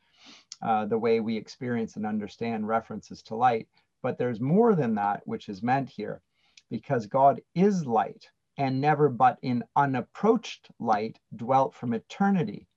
uh, 0.61 0.85
the 0.85 0.97
way 0.97 1.19
we 1.19 1.37
experience 1.37 1.95
and 1.95 2.05
understand 2.05 2.67
references 2.67 3.21
to 3.23 3.35
light. 3.35 3.67
But 4.01 4.17
there's 4.17 4.39
more 4.39 4.75
than 4.75 4.95
that, 4.95 5.21
which 5.25 5.49
is 5.49 5.63
meant 5.63 5.89
here, 5.89 6.21
because 6.69 7.07
God 7.07 7.41
is 7.53 7.85
light 7.85 8.29
and 8.57 8.79
never 8.79 9.09
but 9.09 9.37
in 9.41 9.63
unapproached 9.75 10.69
light 10.79 11.19
dwelt 11.35 11.73
from 11.73 11.93
eternity. 11.93 12.67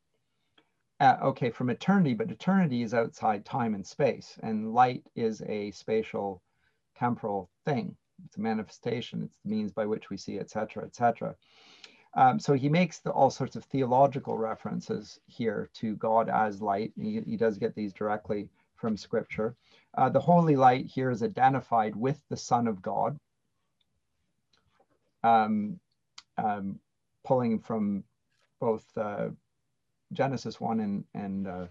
Uh, 1.01 1.17
okay, 1.23 1.51
from 1.51 1.71
eternity, 1.71 2.13
but 2.13 2.31
eternity 2.31 2.83
is 2.83 2.93
outside 2.93 3.45
time 3.45 3.75
and 3.75 3.87
space, 3.87 4.37
and 4.43 4.75
light 4.75 5.05
is 5.15 5.43
a 5.43 5.71
spatial, 5.71 6.43
temporal 6.97 7.49
thing. 7.65 7.97
It's 8.27 8.37
a 8.37 8.41
manifestation. 8.41 9.23
It's 9.23 9.39
the 9.45 9.51
means 9.51 9.73
by 9.73 9.87
which 9.87 10.11
we 10.11 10.17
see, 10.17 10.41
etc., 10.41 10.85
etc. 10.85 11.37
Um, 12.15 12.41
so 12.41 12.55
he 12.55 12.69
makes 12.69 12.99
the, 12.99 13.11
all 13.11 13.31
sorts 13.31 13.55
of 13.55 13.65
theological 13.65 14.37
references 14.37 15.21
here 15.27 15.71
to 15.75 15.95
God 15.97 16.29
as 16.29 16.61
light. 16.61 16.93
He, 17.01 17.21
he 17.21 17.37
does 17.37 17.59
get 17.59 17.77
these 17.77 17.93
directly 17.93 18.49
from 18.75 18.97
Scripture. 18.97 19.55
Uh, 19.97 20.09
the 20.09 20.21
holy 20.21 20.57
light 20.57 20.87
here 20.87 21.11
is 21.11 21.23
identified 21.23 21.95
with 21.95 22.21
the 22.29 22.37
Son 22.37 22.67
of 22.67 22.83
God, 22.83 23.17
um, 25.23 25.79
um, 26.39 26.81
pulling 27.25 27.61
from 27.61 28.03
both 28.59 28.85
uh, 28.97 29.29
Genesis 30.13 30.61
1 30.61 30.81
and, 30.81 31.05
and, 31.15 31.47
uh, 31.47 31.67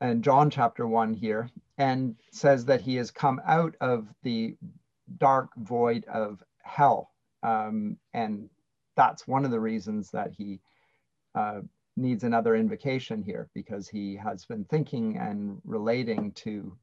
and 0.00 0.22
John 0.24 0.50
chapter 0.50 0.86
1 0.86 1.14
here, 1.14 1.48
and 1.78 2.16
says 2.32 2.64
that 2.66 2.80
he 2.80 2.96
has 2.96 3.10
come 3.10 3.40
out 3.46 3.74
of 3.80 4.06
the 4.22 4.56
dark 5.18 5.50
void 5.56 6.04
of 6.06 6.42
hell. 6.62 7.10
Um, 7.42 7.96
and 8.14 8.48
that's 8.96 9.26
one 9.26 9.44
of 9.44 9.50
the 9.50 9.60
reasons 9.60 10.10
that 10.10 10.32
he 10.36 10.60
uh, 11.34 11.60
needs 11.96 12.24
another 12.24 12.54
invocation 12.56 13.22
here, 13.22 13.48
because 13.54 13.88
he 13.88 14.16
has 14.16 14.44
been 14.44 14.64
thinking 14.64 15.16
and 15.18 15.60
relating 15.64 16.32
to 16.32 16.76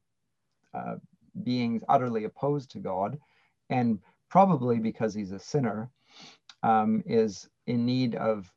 uh, 0.74 0.96
beings 1.42 1.82
utterly 1.88 2.24
opposed 2.24 2.70
to 2.72 2.78
God 2.78 3.18
and 3.70 3.98
probably 4.28 4.78
because 4.78 5.14
he's 5.14 5.32
a 5.32 5.38
sinner, 5.38 5.90
um, 6.62 7.02
is 7.06 7.48
in 7.66 7.86
need 7.86 8.14
of 8.14 8.50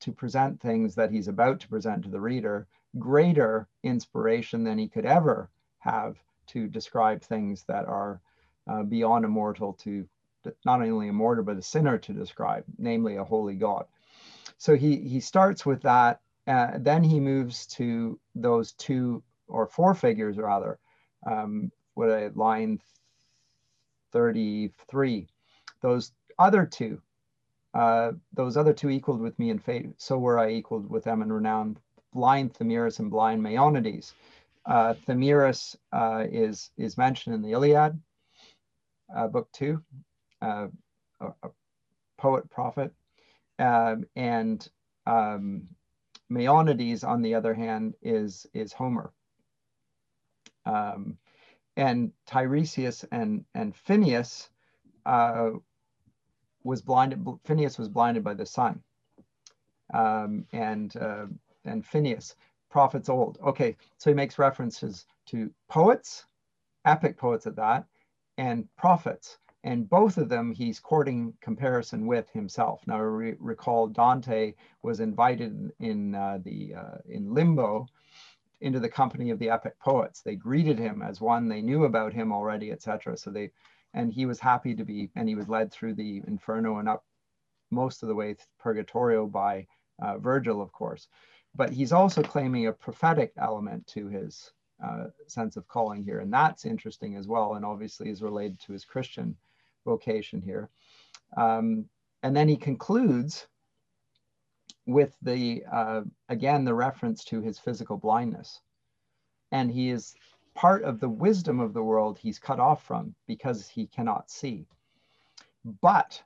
to 0.00 0.12
present 0.12 0.60
things 0.60 0.94
that 0.94 1.10
he's 1.10 1.28
about 1.28 1.60
to 1.60 1.68
present 1.68 2.02
to 2.04 2.08
the 2.08 2.20
reader 2.20 2.66
greater 2.98 3.68
inspiration 3.82 4.64
than 4.64 4.78
he 4.78 4.88
could 4.88 5.04
ever 5.04 5.50
have 5.78 6.16
to 6.46 6.66
describe 6.66 7.22
things 7.22 7.64
that 7.64 7.84
are 7.86 8.20
uh, 8.66 8.82
beyond 8.82 9.24
a 9.24 9.28
mortal 9.28 9.74
to 9.74 10.06
not 10.64 10.80
only 10.80 11.08
a 11.08 11.12
mortal 11.12 11.44
but 11.44 11.58
a 11.58 11.62
sinner 11.62 11.98
to 11.98 12.12
describe, 12.12 12.64
namely 12.78 13.16
a 13.16 13.24
holy 13.24 13.54
God. 13.54 13.84
So 14.56 14.74
he 14.76 14.96
he 14.96 15.20
starts 15.20 15.66
with 15.66 15.82
that. 15.82 16.20
Uh, 16.46 16.78
then 16.78 17.04
he 17.04 17.20
moves 17.20 17.66
to 17.66 18.18
those 18.34 18.72
two 18.72 19.22
or 19.46 19.66
four 19.66 19.94
figures 19.94 20.38
rather. 20.38 20.78
Um, 21.26 21.70
what 21.94 22.08
a 22.08 22.30
line 22.34 22.80
33. 24.12 25.28
Those 25.82 26.12
other 26.38 26.64
two, 26.64 27.02
uh, 27.74 28.12
those 28.32 28.56
other 28.56 28.72
two 28.72 28.90
equaled 28.90 29.20
with 29.20 29.38
me 29.38 29.50
in 29.50 29.58
fate, 29.58 29.90
so 29.98 30.18
were 30.18 30.38
I 30.38 30.50
equaled 30.50 30.88
with 30.88 31.04
them 31.04 31.22
in 31.22 31.32
renown, 31.32 31.78
blind 32.12 32.54
Thamyris 32.54 32.98
and 32.98 33.10
blind 33.10 33.42
Maeonides. 33.42 34.14
Uh, 34.66 34.94
uh, 35.92 36.24
is, 36.30 36.70
is 36.76 36.98
mentioned 36.98 37.34
in 37.34 37.42
the 37.42 37.52
Iliad, 37.52 37.98
uh, 39.16 39.28
book 39.28 39.48
two, 39.52 39.82
uh, 40.42 40.66
a, 41.20 41.26
a, 41.42 41.50
poet, 42.18 42.50
prophet, 42.50 42.92
um, 43.58 44.04
and 44.14 44.68
um, 45.06 45.68
Maeonides, 46.30 47.04
on 47.04 47.22
the 47.22 47.34
other 47.34 47.54
hand, 47.54 47.94
is, 48.02 48.46
is 48.52 48.72
Homer. 48.72 49.12
Um, 50.66 51.16
and 51.78 52.10
Tiresias 52.26 53.04
and 53.12 53.44
and 53.54 53.72
Phineus 53.72 54.48
was 56.64 56.82
blinded. 56.82 57.24
Phineus 57.44 57.78
was 57.78 57.88
blinded 57.88 58.24
by 58.24 58.34
the 58.34 58.46
sun, 58.46 58.82
um, 59.92 60.44
and 60.52 60.96
uh, 60.96 61.26
and 61.64 61.84
Phineus, 61.84 62.34
prophets 62.70 63.08
old. 63.08 63.38
Okay, 63.42 63.76
so 63.96 64.10
he 64.10 64.14
makes 64.14 64.38
references 64.38 65.06
to 65.26 65.50
poets, 65.68 66.26
epic 66.84 67.16
poets 67.16 67.46
at 67.46 67.56
that, 67.56 67.84
and 68.36 68.68
prophets. 68.76 69.38
And 69.64 69.90
both 69.90 70.18
of 70.18 70.28
them 70.28 70.52
he's 70.52 70.78
courting 70.78 71.34
comparison 71.40 72.06
with 72.06 72.30
himself. 72.30 72.80
Now 72.86 73.00
re 73.00 73.34
recall 73.40 73.88
Dante 73.88 74.54
was 74.82 75.00
invited 75.00 75.72
in 75.80 76.14
uh, 76.14 76.38
the 76.44 76.74
uh, 76.74 76.98
in 77.08 77.34
limbo 77.34 77.88
into 78.60 78.80
the 78.80 78.88
company 78.88 79.30
of 79.30 79.38
the 79.38 79.50
epic 79.50 79.78
poets. 79.78 80.22
They 80.22 80.34
greeted 80.34 80.78
him 80.78 81.02
as 81.02 81.20
one 81.20 81.48
they 81.48 81.62
knew 81.62 81.84
about 81.84 82.12
him 82.12 82.32
already, 82.32 82.72
etc. 82.72 83.16
So 83.16 83.30
they, 83.30 83.50
and 83.94 84.12
he 84.12 84.26
was 84.26 84.40
happy 84.40 84.74
to 84.74 84.84
be, 84.84 85.10
and 85.16 85.28
he 85.28 85.34
was 85.34 85.48
led 85.48 85.72
through 85.72 85.94
the 85.94 86.22
Inferno 86.26 86.78
and 86.78 86.88
up 86.88 87.04
most 87.70 88.02
of 88.02 88.08
the 88.08 88.14
way 88.14 88.36
Purgatorio 88.58 89.26
by 89.26 89.66
uh, 90.02 90.18
Virgil, 90.18 90.62
of 90.62 90.72
course. 90.72 91.08
But 91.54 91.70
he's 91.70 91.92
also 91.92 92.22
claiming 92.22 92.66
a 92.66 92.72
prophetic 92.72 93.32
element 93.38 93.86
to 93.88 94.08
his 94.08 94.52
uh, 94.84 95.04
sense 95.26 95.56
of 95.56 95.66
calling 95.66 96.04
here, 96.04 96.20
and 96.20 96.32
that's 96.32 96.64
interesting 96.64 97.16
as 97.16 97.26
well, 97.26 97.54
and 97.54 97.64
obviously 97.64 98.10
is 98.10 98.22
related 98.22 98.60
to 98.60 98.72
his 98.72 98.84
Christian 98.84 99.36
vocation 99.84 100.40
here. 100.40 100.70
Um, 101.36 101.86
and 102.22 102.36
then 102.36 102.48
he 102.48 102.56
concludes 102.56 103.46
with 104.86 105.16
the, 105.22 105.64
uh, 105.70 106.02
again, 106.28 106.64
the 106.64 106.74
reference 106.74 107.24
to 107.24 107.40
his 107.40 107.58
physical 107.58 107.96
blindness. 107.96 108.60
And 109.52 109.70
he 109.70 109.90
is 109.90 110.14
part 110.58 110.82
of 110.82 110.98
the 110.98 111.08
wisdom 111.08 111.60
of 111.60 111.72
the 111.72 111.84
world 111.84 112.18
he's 112.18 112.40
cut 112.40 112.58
off 112.58 112.82
from 112.82 113.14
because 113.28 113.68
he 113.68 113.86
cannot 113.86 114.28
see. 114.28 114.66
But 115.80 116.20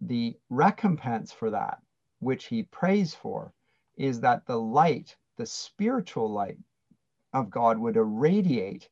the 0.00 0.38
recompense 0.48 1.32
for 1.32 1.50
that, 1.50 1.82
which 2.20 2.44
he 2.44 2.62
prays 2.62 3.12
for, 3.12 3.52
is 3.96 4.20
that 4.20 4.46
the 4.46 4.56
light, 4.56 5.16
the 5.36 5.46
spiritual 5.46 6.30
light 6.30 6.58
of 7.32 7.50
God 7.50 7.76
would 7.76 7.96
irradiate 7.96 8.88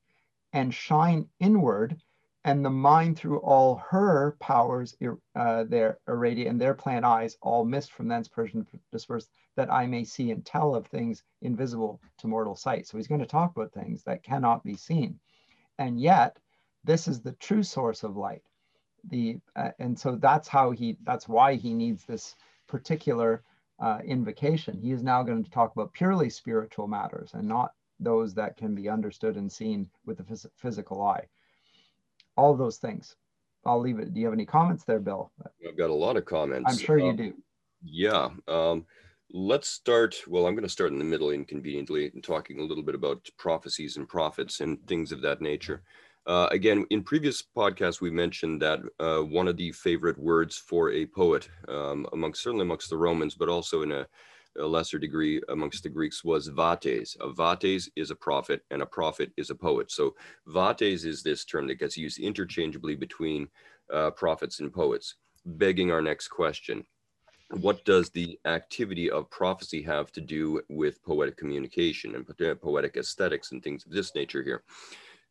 and 0.52 0.74
shine 0.74 1.28
inward 1.38 2.02
and 2.44 2.64
the 2.64 2.70
mind 2.70 3.18
through 3.18 3.38
all 3.40 3.76
her 3.90 4.36
powers 4.40 4.96
uh, 5.34 5.64
there 5.64 5.98
irradiate 6.08 6.46
and 6.46 6.60
there 6.60 6.74
plant 6.74 7.04
eyes 7.04 7.36
all 7.42 7.64
mist 7.64 7.92
from 7.92 8.08
thence 8.08 8.28
Persian 8.28 8.66
dispersed 8.90 9.30
that 9.56 9.70
I 9.70 9.86
may 9.86 10.04
see 10.04 10.30
and 10.30 10.44
tell 10.44 10.74
of 10.74 10.86
things 10.86 11.22
invisible 11.42 12.00
to 12.18 12.28
mortal 12.28 12.56
sight. 12.56 12.86
So 12.86 12.96
he's 12.96 13.08
going 13.08 13.20
to 13.20 13.26
talk 13.26 13.54
about 13.54 13.72
things 13.72 14.02
that 14.04 14.22
cannot 14.22 14.64
be 14.64 14.74
seen. 14.74 15.18
And 15.78 16.00
yet 16.00 16.38
this 16.82 17.08
is 17.08 17.20
the 17.20 17.32
true 17.32 17.62
source 17.62 18.04
of 18.04 18.16
light. 18.16 18.42
The 19.10 19.38
uh, 19.56 19.70
and 19.78 19.98
so 19.98 20.16
that's 20.16 20.48
how 20.48 20.70
he 20.70 20.96
that's 21.04 21.28
why 21.28 21.56
he 21.56 21.74
needs 21.74 22.04
this 22.04 22.36
particular 22.68 23.42
uh, 23.80 23.98
invocation. 24.04 24.78
He 24.80 24.92
is 24.92 25.02
now 25.02 25.22
going 25.22 25.44
to 25.44 25.50
talk 25.50 25.72
about 25.72 25.92
purely 25.92 26.30
spiritual 26.30 26.86
matters 26.86 27.32
and 27.34 27.46
not 27.46 27.72
those 27.98 28.34
that 28.34 28.56
can 28.56 28.74
be 28.74 28.88
understood 28.88 29.36
and 29.36 29.50
seen 29.52 29.90
with 30.06 30.18
the 30.18 30.22
phys 30.24 30.46
physical 30.56 31.02
eye 31.02 31.26
all 32.36 32.56
those 32.56 32.78
things. 32.78 33.16
I'll 33.64 33.80
leave 33.80 33.98
it. 33.98 34.14
Do 34.14 34.20
you 34.20 34.26
have 34.26 34.34
any 34.34 34.46
comments 34.46 34.84
there, 34.84 35.00
Bill? 35.00 35.30
I've 35.66 35.76
got 35.76 35.90
a 35.90 35.94
lot 35.94 36.16
of 36.16 36.24
comments. 36.24 36.72
I'm 36.72 36.78
sure 36.78 36.98
you 36.98 37.10
um, 37.10 37.16
do. 37.16 37.34
Yeah. 37.84 38.28
Um, 38.48 38.86
let's 39.32 39.68
start. 39.68 40.16
Well, 40.26 40.46
I'm 40.46 40.54
going 40.54 40.64
to 40.64 40.68
start 40.68 40.92
in 40.92 40.98
the 40.98 41.04
middle 41.04 41.30
inconveniently 41.30 42.10
and 42.14 42.24
talking 42.24 42.60
a 42.60 42.64
little 42.64 42.82
bit 42.82 42.94
about 42.94 43.28
prophecies 43.38 43.96
and 43.96 44.08
prophets 44.08 44.60
and 44.60 44.78
things 44.86 45.12
of 45.12 45.20
that 45.22 45.40
nature. 45.40 45.82
Uh, 46.26 46.48
again, 46.50 46.86
in 46.90 47.02
previous 47.02 47.42
podcasts, 47.56 48.00
we 48.00 48.10
mentioned 48.10 48.60
that 48.62 48.80
uh, 48.98 49.18
one 49.18 49.48
of 49.48 49.56
the 49.56 49.72
favorite 49.72 50.18
words 50.18 50.56
for 50.56 50.92
a 50.92 51.06
poet, 51.06 51.48
um, 51.68 52.06
amongst 52.12 52.42
certainly 52.42 52.62
amongst 52.64 52.90
the 52.90 52.96
Romans, 52.96 53.34
but 53.34 53.48
also 53.48 53.82
in 53.82 53.92
a, 53.92 54.06
a, 54.58 54.66
lesser 54.66 54.98
degree 54.98 55.40
amongst 55.48 55.82
the 55.82 55.88
Greeks, 55.88 56.24
was 56.24 56.48
vates. 56.48 57.16
A 57.20 57.32
vates 57.32 57.88
is 57.96 58.10
a 58.10 58.16
prophet, 58.16 58.62
and 58.70 58.82
a 58.82 58.86
prophet 58.86 59.32
is 59.36 59.50
a 59.50 59.54
poet. 59.54 59.90
So 59.90 60.14
vates 60.46 61.04
is 61.04 61.22
this 61.22 61.44
term 61.44 61.66
that 61.68 61.78
gets 61.78 61.96
used 61.96 62.18
interchangeably 62.18 62.96
between 62.96 63.48
uh, 63.92 64.10
prophets 64.10 64.60
and 64.60 64.72
poets. 64.72 65.16
Begging 65.44 65.90
our 65.90 66.02
next 66.02 66.28
question: 66.28 66.84
What 67.50 67.84
does 67.84 68.10
the 68.10 68.38
activity 68.44 69.10
of 69.10 69.30
prophecy 69.30 69.82
have 69.82 70.12
to 70.12 70.20
do 70.20 70.60
with 70.68 71.02
poetic 71.02 71.36
communication 71.36 72.14
and 72.14 72.26
poetic 72.60 72.96
aesthetics 72.96 73.52
and 73.52 73.62
things 73.62 73.84
of 73.86 73.92
this 73.92 74.14
nature 74.14 74.42
here? 74.42 74.62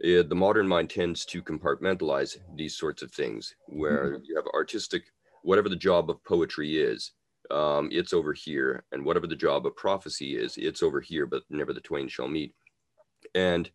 uh, 0.04 0.24
the 0.24 0.36
modern 0.36 0.68
mind 0.68 0.90
tends 0.90 1.26
to 1.26 1.42
compartmentalize 1.42 2.38
these 2.56 2.78
sorts 2.78 3.02
of 3.02 3.12
things 3.12 3.56
where 3.68 4.14
mm-hmm. 4.14 4.24
you 4.24 4.36
have 4.36 4.46
artistic 4.54 5.04
whatever 5.44 5.70
the 5.70 5.76
job 5.76 6.10
of 6.10 6.24
poetry 6.24 6.78
is 6.78 7.12
um, 7.52 7.90
it's 7.92 8.14
over 8.14 8.34
here 8.34 8.84
and 8.92 9.04
whatever 9.04 9.28
the 9.28 9.36
job 9.36 9.66
of 9.66 9.76
prophecy 9.76 10.38
is 10.38 10.58
it's 10.58 10.84
over 10.84 11.02
here 11.02 11.26
but 11.26 11.44
never 11.50 11.74
the 11.74 11.82
twain 11.82 12.08
shall 12.08 12.28
meet 12.28 12.54
and 13.36 13.70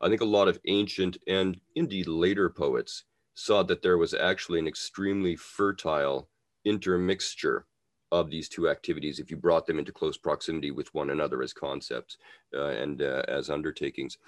i 0.00 0.08
think 0.08 0.20
a 0.20 0.24
lot 0.24 0.48
of 0.48 0.58
ancient 0.66 1.16
and 1.26 1.60
indeed 1.74 2.06
later 2.06 2.48
poets 2.48 3.04
saw 3.34 3.62
that 3.62 3.82
there 3.82 3.98
was 3.98 4.14
actually 4.14 4.58
an 4.58 4.68
extremely 4.68 5.36
fertile 5.36 6.28
intermixture 6.64 7.66
of 8.12 8.30
these 8.30 8.48
two 8.48 8.68
activities 8.68 9.18
if 9.18 9.30
you 9.30 9.36
brought 9.36 9.66
them 9.66 9.78
into 9.78 9.92
close 9.92 10.16
proximity 10.16 10.70
with 10.70 10.92
one 10.94 11.10
another 11.10 11.42
as 11.42 11.52
concepts 11.52 12.16
uh, 12.54 12.68
and 12.68 13.02
uh, 13.02 13.22
as 13.26 13.50
undertakings. 13.50 14.18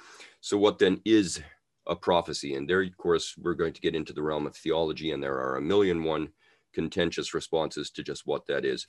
So, 0.40 0.58
what 0.58 0.78
then 0.78 1.00
is 1.04 1.40
a 1.86 1.94
prophecy? 1.94 2.54
And 2.54 2.68
there, 2.68 2.82
of 2.82 2.96
course, 2.96 3.36
we're 3.38 3.54
going 3.54 3.72
to 3.72 3.80
get 3.80 3.94
into 3.94 4.12
the 4.12 4.22
realm 4.22 4.46
of 4.46 4.56
theology, 4.56 5.12
and 5.12 5.22
there 5.22 5.38
are 5.38 5.56
a 5.56 5.62
million 5.62 6.02
one 6.02 6.30
contentious 6.76 7.32
responses 7.32 7.90
to 7.90 8.02
just 8.02 8.26
what 8.26 8.46
that 8.46 8.64
is. 8.66 8.86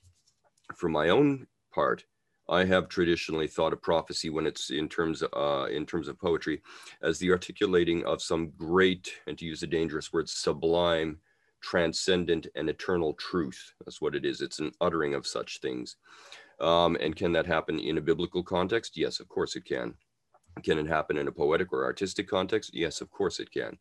For 0.75 0.89
my 0.89 1.07
own 1.07 1.47
part, 1.73 2.03
I 2.49 2.65
have 2.65 2.89
traditionally 2.89 3.47
thought 3.47 3.73
of 3.73 3.81
prophecy 3.81 4.29
when 4.29 4.45
it's 4.45 4.69
in 4.69 4.89
terms 4.89 5.23
uh, 5.23 5.67
in 5.77 5.85
terms 5.85 6.07
of 6.09 6.19
poetry 6.19 6.61
as 7.01 7.17
the 7.17 7.31
articulating 7.31 7.99
of 8.05 8.21
some 8.21 8.51
great, 8.57 9.05
and 9.27 9.37
to 9.37 9.45
use 9.45 9.63
a 9.63 9.67
dangerous 9.77 10.11
word, 10.11 10.27
sublime 10.29 11.19
transcendent 11.61 12.47
and 12.55 12.69
eternal 12.69 13.13
truth. 13.13 13.73
That's 13.83 14.01
what 14.01 14.15
it 14.15 14.25
is. 14.25 14.41
It's 14.41 14.59
an 14.59 14.71
uttering 14.79 15.15
of 15.15 15.25
such 15.25 15.59
things. 15.59 15.95
Um, 16.59 16.97
and 17.01 17.15
can 17.15 17.31
that 17.33 17.47
happen 17.47 17.79
in 17.79 17.97
a 17.97 18.07
biblical 18.09 18.43
context? 18.43 18.97
Yes, 18.97 19.19
of 19.19 19.27
course 19.27 19.55
it 19.55 19.65
can. 19.65 19.95
Can 20.63 20.77
it 20.77 20.87
happen 20.87 21.17
in 21.17 21.27
a 21.27 21.31
poetic 21.31 21.73
or 21.73 21.83
artistic 21.83 22.27
context? 22.27 22.71
Yes, 22.73 23.01
of 23.01 23.09
course 23.11 23.39
it 23.39 23.51
can. 23.51 23.77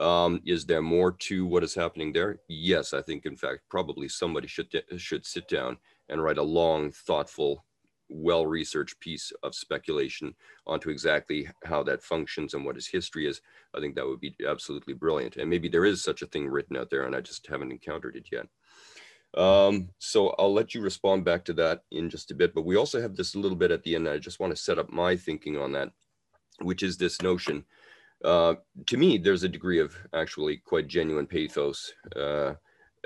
Um, 0.00 0.40
is 0.46 0.64
there 0.64 0.82
more 0.82 1.12
to 1.12 1.46
what 1.46 1.62
is 1.62 1.74
happening 1.74 2.12
there? 2.12 2.40
Yes, 2.48 2.94
I 2.94 3.02
think 3.02 3.26
in 3.26 3.36
fact 3.36 3.60
probably 3.68 4.08
somebody 4.08 4.48
should 4.48 4.68
should 4.96 5.26
sit 5.26 5.46
down 5.48 5.76
and 6.08 6.22
write 6.22 6.38
a 6.38 6.42
long, 6.42 6.90
thoughtful 6.90 7.64
well 8.10 8.44
researched 8.44 8.98
piece 9.00 9.32
of 9.42 9.54
speculation 9.54 10.34
onto 10.66 10.90
exactly 10.90 11.48
how 11.64 11.82
that 11.84 12.02
functions 12.02 12.54
and 12.54 12.64
what 12.64 12.76
its 12.76 12.88
history 12.88 13.26
is, 13.26 13.40
I 13.74 13.80
think 13.80 13.94
that 13.94 14.06
would 14.06 14.20
be 14.20 14.34
absolutely 14.46 14.94
brilliant. 14.94 15.36
And 15.36 15.48
maybe 15.48 15.68
there 15.68 15.84
is 15.84 16.02
such 16.02 16.22
a 16.22 16.26
thing 16.26 16.48
written 16.48 16.76
out 16.76 16.90
there 16.90 17.04
and 17.04 17.14
I 17.14 17.20
just 17.20 17.46
haven't 17.46 17.70
encountered 17.70 18.16
it 18.16 18.26
yet. 18.32 18.46
Um, 19.40 19.90
so 19.98 20.34
I'll 20.38 20.52
let 20.52 20.74
you 20.74 20.80
respond 20.80 21.24
back 21.24 21.44
to 21.44 21.52
that 21.54 21.84
in 21.92 22.10
just 22.10 22.32
a 22.32 22.34
bit. 22.34 22.52
But 22.52 22.64
we 22.64 22.76
also 22.76 23.00
have 23.00 23.14
this 23.14 23.36
little 23.36 23.56
bit 23.56 23.70
at 23.70 23.84
the 23.84 23.94
end. 23.94 24.08
I 24.08 24.18
just 24.18 24.40
want 24.40 24.54
to 24.54 24.60
set 24.60 24.78
up 24.78 24.90
my 24.90 25.14
thinking 25.16 25.56
on 25.56 25.72
that, 25.72 25.90
which 26.60 26.82
is 26.82 26.96
this 26.96 27.22
notion. 27.22 27.64
Uh, 28.24 28.54
to 28.86 28.96
me, 28.96 29.18
there's 29.18 29.44
a 29.44 29.48
degree 29.48 29.78
of 29.78 29.96
actually 30.14 30.58
quite 30.58 30.88
genuine 30.88 31.26
pathos 31.26 31.92
uh, 32.16 32.52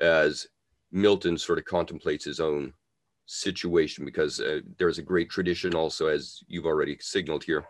as 0.00 0.48
Milton 0.90 1.38
sort 1.38 1.58
of 1.58 1.64
contemplates 1.64 2.24
his 2.24 2.40
own 2.40 2.72
situation 3.26 4.04
because 4.04 4.40
uh, 4.40 4.60
there's 4.78 4.98
a 4.98 5.02
great 5.02 5.30
tradition 5.30 5.74
also, 5.74 6.08
as 6.08 6.40
you've 6.46 6.66
already 6.66 6.96
signaled 7.00 7.44
here, 7.44 7.64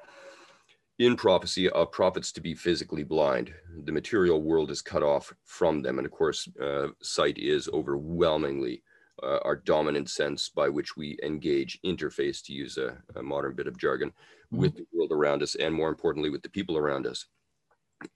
in 0.98 1.16
prophecy 1.16 1.68
of 1.70 1.90
prophets 1.92 2.32
to 2.32 2.40
be 2.40 2.54
physically 2.54 3.02
blind. 3.02 3.52
The 3.84 3.92
material 3.92 4.42
world 4.42 4.70
is 4.70 4.80
cut 4.80 5.02
off 5.02 5.32
from 5.44 5.82
them. 5.82 5.98
And 5.98 6.06
of 6.06 6.12
course, 6.12 6.48
uh, 6.62 6.88
sight 7.02 7.38
is 7.38 7.68
overwhelmingly 7.68 8.82
uh, 9.22 9.38
our 9.44 9.56
dominant 9.56 10.10
sense 10.10 10.48
by 10.48 10.68
which 10.68 10.96
we 10.96 11.18
engage 11.22 11.80
interface, 11.84 12.42
to 12.44 12.52
use 12.52 12.78
a, 12.78 12.96
a 13.16 13.22
modern 13.22 13.54
bit 13.54 13.66
of 13.66 13.78
jargon, 13.78 14.10
mm-hmm. 14.10 14.58
with 14.58 14.76
the 14.76 14.86
world 14.92 15.12
around 15.12 15.42
us, 15.42 15.54
and 15.56 15.74
more 15.74 15.88
importantly, 15.88 16.30
with 16.30 16.42
the 16.42 16.48
people 16.48 16.76
around 16.76 17.06
us. 17.06 17.26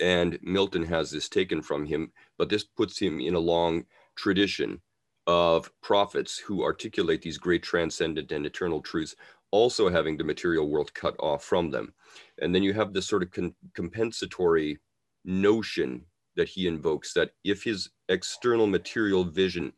And 0.01 0.39
Milton 0.43 0.85
has 0.85 1.11
this 1.11 1.29
taken 1.29 1.63
from 1.63 1.87
him, 1.87 2.13
but 2.37 2.49
this 2.49 2.65
puts 2.65 2.99
him 2.99 3.21
in 3.21 3.35
a 3.35 3.41
long 3.41 3.85
tradition 4.17 4.81
of 5.27 5.71
prophets 5.83 6.39
who 6.39 6.65
articulate 6.65 7.23
these 7.23 7.39
great 7.39 7.63
transcendent 7.63 8.33
and 8.33 8.47
eternal 8.47 8.81
truths, 8.81 9.15
also 9.51 9.89
having 9.89 10.17
the 10.17 10.25
material 10.25 10.69
world 10.69 10.93
cut 10.95 11.15
off 11.21 11.45
from 11.45 11.71
them. 11.71 11.93
And 12.41 12.55
then 12.55 12.63
you 12.63 12.73
have 12.73 12.93
this 12.93 13.07
sort 13.07 13.23
of 13.23 13.53
compensatory 13.75 14.79
notion 15.25 16.07
that 16.37 16.49
he 16.49 16.67
invokes 16.67 17.13
that 17.13 17.33
if 17.45 17.63
his 17.63 17.91
external 18.09 18.67
material 18.67 19.25
vision 19.25 19.73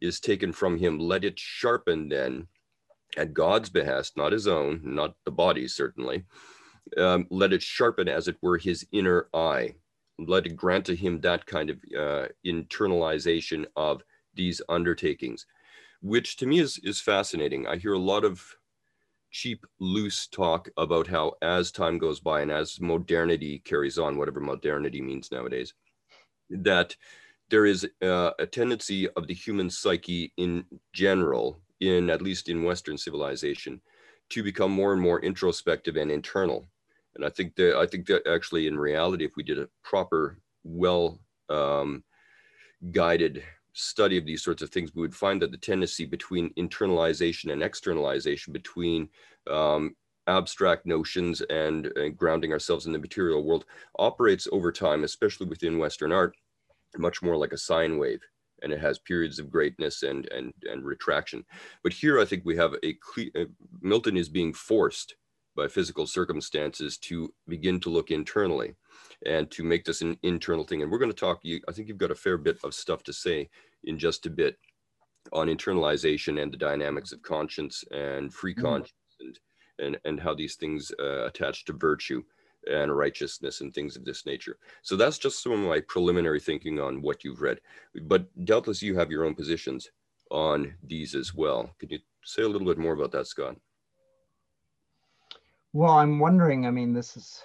is 0.00 0.20
taken 0.20 0.52
from 0.52 0.78
him, 0.78 0.98
let 0.98 1.24
it 1.24 1.38
sharpen 1.38 2.08
then 2.08 2.46
at 3.16 3.34
God's 3.34 3.70
behest, 3.70 4.16
not 4.16 4.32
his 4.32 4.46
own, 4.46 4.80
not 4.82 5.14
the 5.24 5.30
body 5.30 5.68
certainly. 5.68 6.24
Um, 6.96 7.26
let 7.30 7.52
it 7.52 7.62
sharpen, 7.62 8.08
as 8.08 8.28
it 8.28 8.36
were, 8.42 8.58
his 8.58 8.86
inner 8.92 9.28
eye. 9.34 9.74
Let 10.18 10.46
it 10.46 10.56
grant 10.56 10.86
to 10.86 10.96
him 10.96 11.20
that 11.20 11.44
kind 11.46 11.70
of 11.70 11.78
uh, 11.98 12.28
internalization 12.46 13.66
of 13.76 14.02
these 14.34 14.62
undertakings, 14.68 15.46
which 16.00 16.36
to 16.36 16.46
me 16.46 16.60
is, 16.60 16.78
is 16.84 17.00
fascinating. 17.00 17.66
I 17.66 17.76
hear 17.76 17.94
a 17.94 17.98
lot 17.98 18.24
of 18.24 18.42
cheap, 19.30 19.66
loose 19.80 20.26
talk 20.28 20.68
about 20.76 21.06
how 21.06 21.34
as 21.42 21.70
time 21.70 21.98
goes 21.98 22.20
by 22.20 22.40
and 22.40 22.50
as 22.50 22.80
modernity 22.80 23.58
carries 23.64 23.98
on, 23.98 24.16
whatever 24.16 24.40
modernity 24.40 25.02
means 25.02 25.30
nowadays, 25.30 25.74
that 26.48 26.96
there 27.50 27.66
is 27.66 27.86
uh, 28.02 28.30
a 28.38 28.46
tendency 28.46 29.08
of 29.10 29.26
the 29.26 29.34
human 29.34 29.70
psyche 29.70 30.32
in 30.36 30.64
general, 30.92 31.60
in 31.80 32.10
at 32.10 32.22
least 32.22 32.48
in 32.48 32.64
Western 32.64 32.96
civilization, 32.96 33.80
to 34.30 34.42
become 34.42 34.70
more 34.70 34.92
and 34.92 35.02
more 35.02 35.20
introspective 35.20 35.96
and 35.96 36.10
internal. 36.10 36.66
And 37.16 37.24
I 37.24 37.30
think 37.30 37.56
that 37.56 37.76
I 37.76 37.86
think 37.86 38.06
that 38.06 38.26
actually, 38.26 38.66
in 38.66 38.78
reality, 38.78 39.24
if 39.24 39.36
we 39.36 39.42
did 39.42 39.58
a 39.58 39.68
proper, 39.82 40.38
well 40.64 41.18
um, 41.48 42.04
guided 42.90 43.42
study 43.72 44.16
of 44.18 44.26
these 44.26 44.42
sorts 44.42 44.62
of 44.62 44.70
things, 44.70 44.94
we 44.94 45.02
would 45.02 45.14
find 45.14 45.40
that 45.42 45.50
the 45.50 45.56
tendency 45.56 46.04
between 46.04 46.52
internalization 46.54 47.52
and 47.52 47.62
externalization, 47.62 48.52
between 48.52 49.08
um, 49.50 49.96
abstract 50.26 50.86
notions 50.86 51.40
and, 51.42 51.86
and, 51.96 52.16
grounding 52.16 52.52
ourselves 52.52 52.86
in 52.86 52.92
the 52.92 52.98
material 52.98 53.44
world, 53.44 53.64
operates 53.98 54.48
over 54.50 54.72
time, 54.72 55.04
especially 55.04 55.46
within 55.46 55.78
Western 55.78 56.12
art, 56.12 56.34
much 56.96 57.22
more 57.22 57.36
like 57.36 57.52
a 57.52 57.58
sine 57.58 57.96
wave. 57.98 58.20
And 58.62 58.72
it 58.72 58.80
has 58.80 58.98
periods 58.98 59.38
of 59.38 59.50
greatness 59.50 60.02
and 60.02 60.26
and 60.32 60.52
and 60.70 60.84
retraction. 60.84 61.44
But 61.82 61.92
here, 61.92 62.18
I 62.18 62.24
think 62.24 62.42
we 62.44 62.56
have 62.56 62.74
a 62.82 62.98
uh, 63.38 63.44
Milton 63.80 64.16
is 64.16 64.30
being 64.30 64.52
forced 64.52 65.14
by 65.56 65.66
physical 65.66 66.06
circumstances 66.06 66.98
to 66.98 67.32
begin 67.48 67.80
to 67.80 67.90
look 67.90 68.10
internally 68.10 68.74
and 69.24 69.50
to 69.50 69.64
make 69.64 69.84
this 69.84 70.02
an 70.02 70.16
internal 70.22 70.64
thing. 70.64 70.82
And 70.82 70.90
we're 70.90 70.98
going 70.98 71.10
to 71.10 71.16
talk, 71.16 71.40
you, 71.42 71.60
I 71.68 71.72
think 71.72 71.88
you've 71.88 71.98
got 71.98 72.10
a 72.10 72.14
fair 72.14 72.36
bit 72.36 72.58
of 72.62 72.74
stuff 72.74 73.02
to 73.04 73.12
say 73.12 73.48
in 73.84 73.98
just 73.98 74.26
a 74.26 74.30
bit 74.30 74.58
on 75.32 75.48
internalization 75.48 76.40
and 76.40 76.52
the 76.52 76.58
dynamics 76.58 77.12
of 77.12 77.22
conscience 77.22 77.82
and 77.90 78.32
free 78.32 78.54
mm. 78.54 78.62
conscience 78.62 78.92
and, 79.20 79.38
and, 79.78 79.98
and 80.04 80.20
how 80.20 80.34
these 80.34 80.56
things 80.56 80.92
uh, 81.00 81.26
attach 81.26 81.64
to 81.64 81.72
virtue 81.72 82.22
and 82.70 82.96
righteousness 82.96 83.60
and 83.60 83.72
things 83.72 83.96
of 83.96 84.04
this 84.04 84.26
nature. 84.26 84.58
So 84.82 84.96
that's 84.96 85.18
just 85.18 85.42
some 85.42 85.52
of 85.52 85.60
my 85.60 85.80
preliminary 85.88 86.40
thinking 86.40 86.80
on 86.80 87.00
what 87.00 87.24
you've 87.24 87.40
read. 87.40 87.60
But 88.02 88.26
doubtless 88.44 88.82
you 88.82 88.96
have 88.96 89.10
your 89.10 89.24
own 89.24 89.34
positions 89.34 89.88
on 90.30 90.74
these 90.82 91.14
as 91.14 91.32
well. 91.34 91.70
Could 91.78 91.92
you 91.92 91.98
say 92.24 92.42
a 92.42 92.48
little 92.48 92.66
bit 92.66 92.78
more 92.78 92.92
about 92.92 93.12
that, 93.12 93.28
Scott? 93.28 93.56
Well, 95.76 95.92
I'm 95.92 96.18
wondering, 96.18 96.64
I 96.64 96.70
mean, 96.70 96.94
this 96.94 97.18
is 97.18 97.44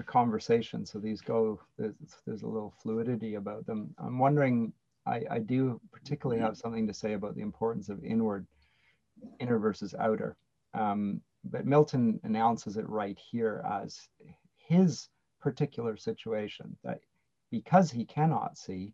a 0.00 0.02
conversation. 0.02 0.84
So 0.84 0.98
these 0.98 1.20
go, 1.20 1.60
there's, 1.78 1.94
there's 2.26 2.42
a 2.42 2.48
little 2.48 2.74
fluidity 2.82 3.36
about 3.36 3.66
them. 3.66 3.94
I'm 3.98 4.18
wondering, 4.18 4.72
I, 5.06 5.22
I 5.30 5.38
do 5.38 5.80
particularly 5.92 6.42
have 6.42 6.56
something 6.56 6.88
to 6.88 6.92
say 6.92 7.12
about 7.12 7.36
the 7.36 7.42
importance 7.42 7.88
of 7.88 8.02
inward, 8.02 8.48
inner 9.38 9.60
versus 9.60 9.94
outer. 9.96 10.36
Um, 10.76 11.20
but 11.44 11.66
Milton 11.66 12.18
announces 12.24 12.78
it 12.78 12.88
right 12.88 13.16
here 13.16 13.62
as 13.70 14.08
his 14.58 15.10
particular 15.40 15.96
situation 15.96 16.76
that 16.82 16.98
because 17.52 17.92
he 17.92 18.04
cannot 18.04 18.58
see, 18.58 18.92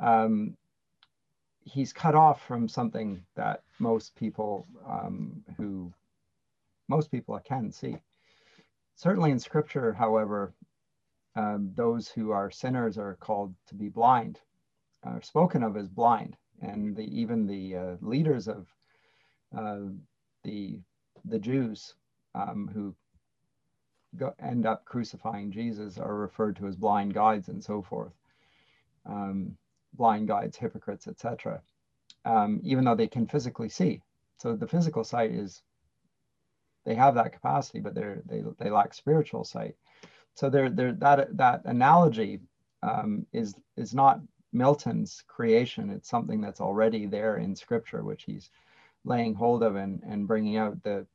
um, 0.00 0.56
he's 1.62 1.92
cut 1.92 2.16
off 2.16 2.44
from 2.44 2.68
something 2.68 3.24
that 3.36 3.62
most 3.78 4.16
people 4.16 4.66
um, 4.90 5.44
who 5.56 5.92
most 6.88 7.10
people 7.10 7.38
can 7.44 7.72
see. 7.72 7.96
certainly 8.96 9.30
in 9.30 9.38
scripture, 9.38 9.92
however, 9.94 10.54
um, 11.36 11.72
those 11.76 12.08
who 12.08 12.32
are 12.32 12.50
sinners 12.50 12.98
are 12.98 13.16
called 13.20 13.54
to 13.68 13.74
be 13.74 13.88
blind, 13.88 14.40
are 15.04 15.22
spoken 15.22 15.62
of 15.62 15.76
as 15.76 15.88
blind. 15.88 16.36
And 16.62 16.96
the, 16.96 17.04
even 17.20 17.46
the 17.46 17.76
uh, 17.76 17.96
leaders 18.00 18.48
of 18.48 18.66
uh, 19.56 19.80
the, 20.44 20.80
the 21.24 21.38
Jews 21.40 21.94
um, 22.34 22.70
who 22.74 22.94
go, 24.16 24.34
end 24.40 24.66
up 24.66 24.84
crucifying 24.84 25.52
Jesus 25.52 25.98
are 25.98 26.14
referred 26.16 26.56
to 26.56 26.68
as 26.68 26.76
blind 26.76 27.14
guides 27.14 27.48
and 27.48 27.64
so 27.64 27.82
forth. 27.82 28.12
Um, 29.06 29.56
blind 29.94 30.28
guides, 30.28 30.56
hypocrites, 30.58 31.08
etc. 31.08 31.62
Um, 32.24 32.60
even 32.64 32.84
though 32.84 32.96
they 32.96 33.08
can 33.08 33.26
physically 33.28 33.68
see. 33.70 34.02
So 34.38 34.56
the 34.56 34.68
physical 34.68 35.04
sight 35.04 35.32
is 35.32 35.62
they 36.86 36.94
have 36.94 37.16
that 37.16 37.32
capacity, 37.34 37.80
but 37.80 37.94
they're 37.94 38.22
they, 38.26 38.42
they 38.58 38.70
lack 38.70 38.94
spiritual 38.94 39.44
sight. 39.44 39.76
So 40.34 40.48
there 40.48 40.70
there 40.70 40.92
that 40.92 41.36
that 41.36 41.62
analogy 41.66 42.40
um, 42.82 43.26
is 43.32 43.54
is 43.76 43.92
not 43.94 44.20
Milton's 44.52 45.22
creation. 45.26 45.90
It's 45.90 46.08
something 46.08 46.40
that's 46.40 46.60
already 46.62 47.06
there 47.06 47.36
in 47.36 47.54
Scripture, 47.54 48.02
which 48.04 48.24
he's 48.24 48.50
laying 49.04 49.34
hold 49.34 49.62
of 49.62 49.76
and 49.76 50.02
and 50.08 50.26
bringing 50.28 50.56
out 50.56 50.82
the 50.82 51.06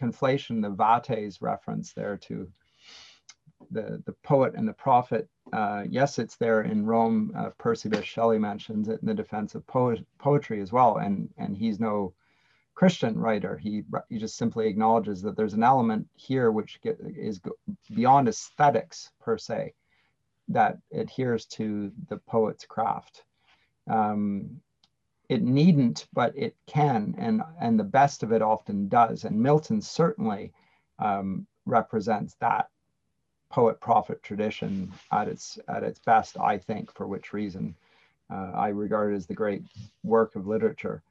conflation, 0.00 0.62
the 0.62 0.70
vates 0.70 1.42
reference 1.42 1.92
there 1.92 2.16
to 2.16 2.48
the, 3.70 4.02
the 4.06 4.14
poet 4.24 4.54
and 4.56 4.68
the 4.68 4.72
prophet. 4.72 5.28
Uh, 5.52 5.84
yes, 5.88 6.18
it's 6.18 6.36
there 6.36 6.62
in 6.62 6.86
Rome. 6.86 7.32
Uh, 7.36 7.50
Percy 7.58 7.88
Bysshe 7.88 8.04
Shelley 8.04 8.38
mentions 8.38 8.88
it 8.88 9.00
in 9.02 9.08
the 9.08 9.14
defense 9.14 9.54
of 9.54 9.66
poet, 9.66 10.04
poetry 10.18 10.60
as 10.60 10.72
well. 10.72 10.96
And, 10.98 11.28
and 11.38 11.56
he's 11.56 11.80
no 11.80 12.14
Christian 12.74 13.18
writer. 13.18 13.56
He, 13.56 13.84
he 14.08 14.18
just 14.18 14.36
simply 14.36 14.66
acknowledges 14.66 15.22
that 15.22 15.36
there's 15.36 15.54
an 15.54 15.62
element 15.62 16.08
here 16.14 16.50
which 16.50 16.80
get, 16.80 16.98
is 17.00 17.40
beyond 17.94 18.28
aesthetics 18.28 19.10
per 19.20 19.38
se, 19.38 19.74
that 20.48 20.78
adheres 20.92 21.46
to 21.46 21.92
the 22.08 22.16
poet's 22.16 22.64
craft. 22.64 23.24
Um, 23.88 24.60
it 25.28 25.42
needn't, 25.42 26.06
but 26.12 26.36
it 26.36 26.56
can, 26.66 27.14
and 27.16 27.42
and 27.60 27.78
the 27.78 27.84
best 27.84 28.22
of 28.22 28.32
it 28.32 28.42
often 28.42 28.88
does. 28.88 29.24
And 29.24 29.40
Milton 29.40 29.80
certainly 29.80 30.52
um, 30.98 31.46
represents 31.64 32.34
that 32.40 32.68
poet 33.48 33.80
prophet 33.80 34.22
tradition 34.22 34.92
at 35.10 35.28
its 35.28 35.58
at 35.68 35.84
its 35.84 36.00
best, 36.00 36.36
I 36.38 36.58
think. 36.58 36.92
For 36.92 37.06
which 37.06 37.32
reason, 37.32 37.74
uh, 38.30 38.52
I 38.54 38.68
regard 38.68 39.12
it 39.12 39.16
as 39.16 39.26
the 39.26 39.34
great 39.34 39.62
work 40.02 40.36
of 40.36 40.46
literature 40.46 41.02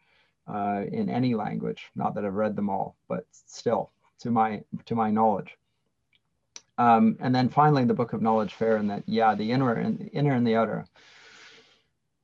uh, 0.48 0.84
in 0.92 1.10
any 1.10 1.36
language. 1.36 1.86
Not 1.96 2.16
that 2.16 2.26
I've 2.26 2.34
read 2.34 2.56
them 2.56 2.70
all, 2.70 2.96
but 3.08 3.26
still, 3.32 3.92
to 4.20 4.32
my 4.32 4.64
to 4.86 4.96
my 4.96 5.12
knowledge. 5.12 5.58
Um, 6.78 7.18
and 7.20 7.34
then 7.34 7.50
finally, 7.50 7.86
the 7.86 7.94
Book 7.94 8.14
of 8.14 8.22
Knowledge 8.22 8.54
Fair, 8.54 8.78
and 8.78 8.90
that 8.90 9.04
yeah, 9.06 9.36
the 9.36 9.52
inner 9.52 9.74
and 9.74 10.00
the 10.00 10.08
inner 10.08 10.34
and 10.34 10.46
the 10.46 10.56
outer. 10.56 10.86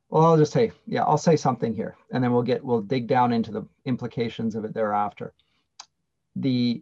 Well, 0.10 0.26
I'll 0.26 0.38
just 0.38 0.54
say, 0.54 0.72
yeah, 0.86 1.04
I'll 1.04 1.18
say 1.18 1.36
something 1.36 1.74
here, 1.74 1.98
and 2.12 2.24
then 2.24 2.32
we'll 2.32 2.44
get 2.44 2.64
we'll 2.64 2.82
dig 2.82 3.08
down 3.08 3.34
into 3.34 3.52
the 3.52 3.68
implications 3.86 4.56
of 4.56 4.66
it 4.66 4.74
thereafter. 4.74 5.34
The 6.36 6.82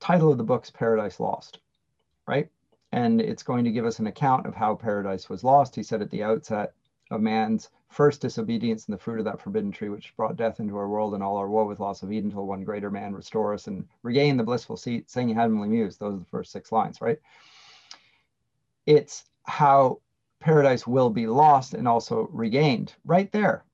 title 0.00 0.32
of 0.32 0.38
the 0.38 0.44
book's 0.44 0.70
Paradise 0.70 1.20
Lost, 1.20 1.60
right? 2.26 2.48
And 2.92 3.20
it's 3.20 3.42
going 3.42 3.64
to 3.64 3.72
give 3.72 3.86
us 3.86 3.98
an 3.98 4.06
account 4.06 4.46
of 4.46 4.54
how 4.54 4.74
paradise 4.74 5.28
was 5.28 5.44
lost. 5.44 5.74
He 5.74 5.82
said 5.82 6.00
at 6.00 6.10
the 6.10 6.22
outset 6.22 6.72
of 7.10 7.20
man's 7.20 7.70
first 7.94 8.20
disobedience 8.20 8.86
and 8.86 8.94
the 8.94 9.00
fruit 9.00 9.20
of 9.20 9.24
that 9.24 9.40
forbidden 9.40 9.70
tree, 9.70 9.88
which 9.88 10.14
brought 10.16 10.36
death 10.36 10.58
into 10.58 10.76
our 10.76 10.88
world 10.88 11.14
and 11.14 11.22
all 11.22 11.36
our 11.36 11.48
woe 11.48 11.64
with 11.64 11.78
loss 11.78 12.02
of 12.02 12.10
Eden, 12.10 12.30
till 12.30 12.46
one 12.46 12.64
greater 12.64 12.90
man 12.90 13.14
restore 13.14 13.54
us 13.54 13.68
and 13.68 13.86
regain 14.02 14.36
the 14.36 14.42
blissful 14.42 14.76
seat, 14.76 15.08
singing 15.08 15.36
heavenly 15.36 15.68
muse. 15.68 15.96
Those 15.96 16.14
are 16.14 16.18
the 16.18 16.24
first 16.24 16.50
six 16.50 16.72
lines, 16.72 17.00
right? 17.00 17.18
It's 18.84 19.24
how 19.44 20.00
paradise 20.40 20.86
will 20.86 21.08
be 21.08 21.26
lost 21.26 21.74
and 21.74 21.86
also 21.86 22.28
regained 22.32 22.94
right 23.04 23.30
there. 23.30 23.64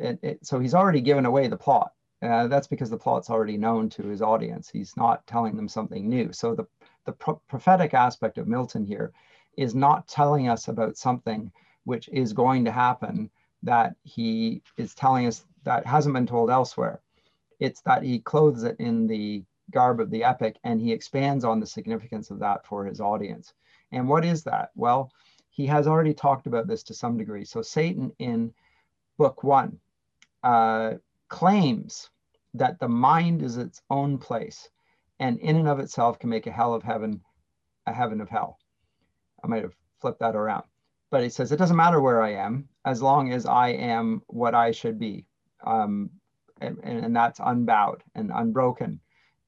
It, 0.00 0.18
it, 0.22 0.46
so 0.46 0.58
he's 0.58 0.74
already 0.74 1.02
given 1.02 1.26
away 1.26 1.46
the 1.46 1.56
plot. 1.56 1.92
Uh, 2.22 2.46
that's 2.46 2.66
because 2.66 2.88
the 2.88 2.96
plot's 2.96 3.28
already 3.28 3.58
known 3.58 3.90
to 3.90 4.02
his 4.04 4.22
audience. 4.22 4.70
He's 4.70 4.96
not 4.96 5.26
telling 5.26 5.56
them 5.56 5.68
something 5.68 6.08
new. 6.08 6.32
So 6.32 6.54
the, 6.54 6.66
the 7.04 7.12
pro 7.12 7.34
prophetic 7.48 7.92
aspect 7.92 8.38
of 8.38 8.48
Milton 8.48 8.86
here 8.86 9.12
is 9.58 9.74
not 9.74 10.08
telling 10.08 10.48
us 10.48 10.68
about 10.68 10.96
something 10.96 11.52
which 11.86 12.08
is 12.12 12.32
going 12.32 12.64
to 12.64 12.72
happen 12.72 13.30
that 13.62 13.94
he 14.02 14.60
is 14.76 14.92
telling 14.92 15.26
us 15.26 15.44
that 15.62 15.86
hasn't 15.86 16.14
been 16.14 16.26
told 16.26 16.50
elsewhere. 16.50 17.00
It's 17.60 17.80
that 17.82 18.02
he 18.02 18.18
clothes 18.18 18.64
it 18.64 18.76
in 18.80 19.06
the 19.06 19.44
garb 19.70 20.00
of 20.00 20.10
the 20.10 20.24
epic 20.24 20.56
and 20.64 20.80
he 20.80 20.92
expands 20.92 21.44
on 21.44 21.60
the 21.60 21.66
significance 21.66 22.30
of 22.30 22.40
that 22.40 22.66
for 22.66 22.84
his 22.84 23.00
audience. 23.00 23.54
And 23.92 24.08
what 24.08 24.24
is 24.24 24.42
that? 24.42 24.70
Well, 24.74 25.12
he 25.48 25.64
has 25.66 25.86
already 25.86 26.12
talked 26.12 26.48
about 26.48 26.66
this 26.66 26.82
to 26.84 26.94
some 26.94 27.16
degree. 27.16 27.44
So 27.44 27.62
Satan 27.62 28.12
in 28.18 28.52
book 29.16 29.44
one 29.44 29.78
uh, 30.42 30.94
claims 31.28 32.10
that 32.54 32.80
the 32.80 32.88
mind 32.88 33.42
is 33.42 33.58
its 33.58 33.80
own 33.90 34.18
place 34.18 34.68
and 35.20 35.38
in 35.38 35.56
and 35.56 35.68
of 35.68 35.78
itself 35.78 36.18
can 36.18 36.30
make 36.30 36.48
a 36.48 36.52
hell 36.52 36.74
of 36.74 36.82
heaven 36.82 37.20
a 37.86 37.92
heaven 37.92 38.20
of 38.20 38.28
hell. 38.28 38.58
I 39.44 39.46
might 39.46 39.62
have 39.62 39.76
flipped 40.00 40.18
that 40.18 40.34
around. 40.34 40.64
But 41.10 41.22
he 41.22 41.28
says 41.28 41.52
it 41.52 41.56
doesn't 41.56 41.76
matter 41.76 42.00
where 42.00 42.22
I 42.22 42.32
am 42.32 42.68
as 42.84 43.02
long 43.02 43.32
as 43.32 43.46
I 43.46 43.68
am 43.68 44.22
what 44.26 44.54
I 44.54 44.72
should 44.72 44.98
be. 44.98 45.26
Um, 45.64 46.10
and, 46.60 46.78
and, 46.82 47.14
that's 47.14 47.38
unbowed 47.38 48.02
and 48.14 48.30
unbroken 48.34 49.00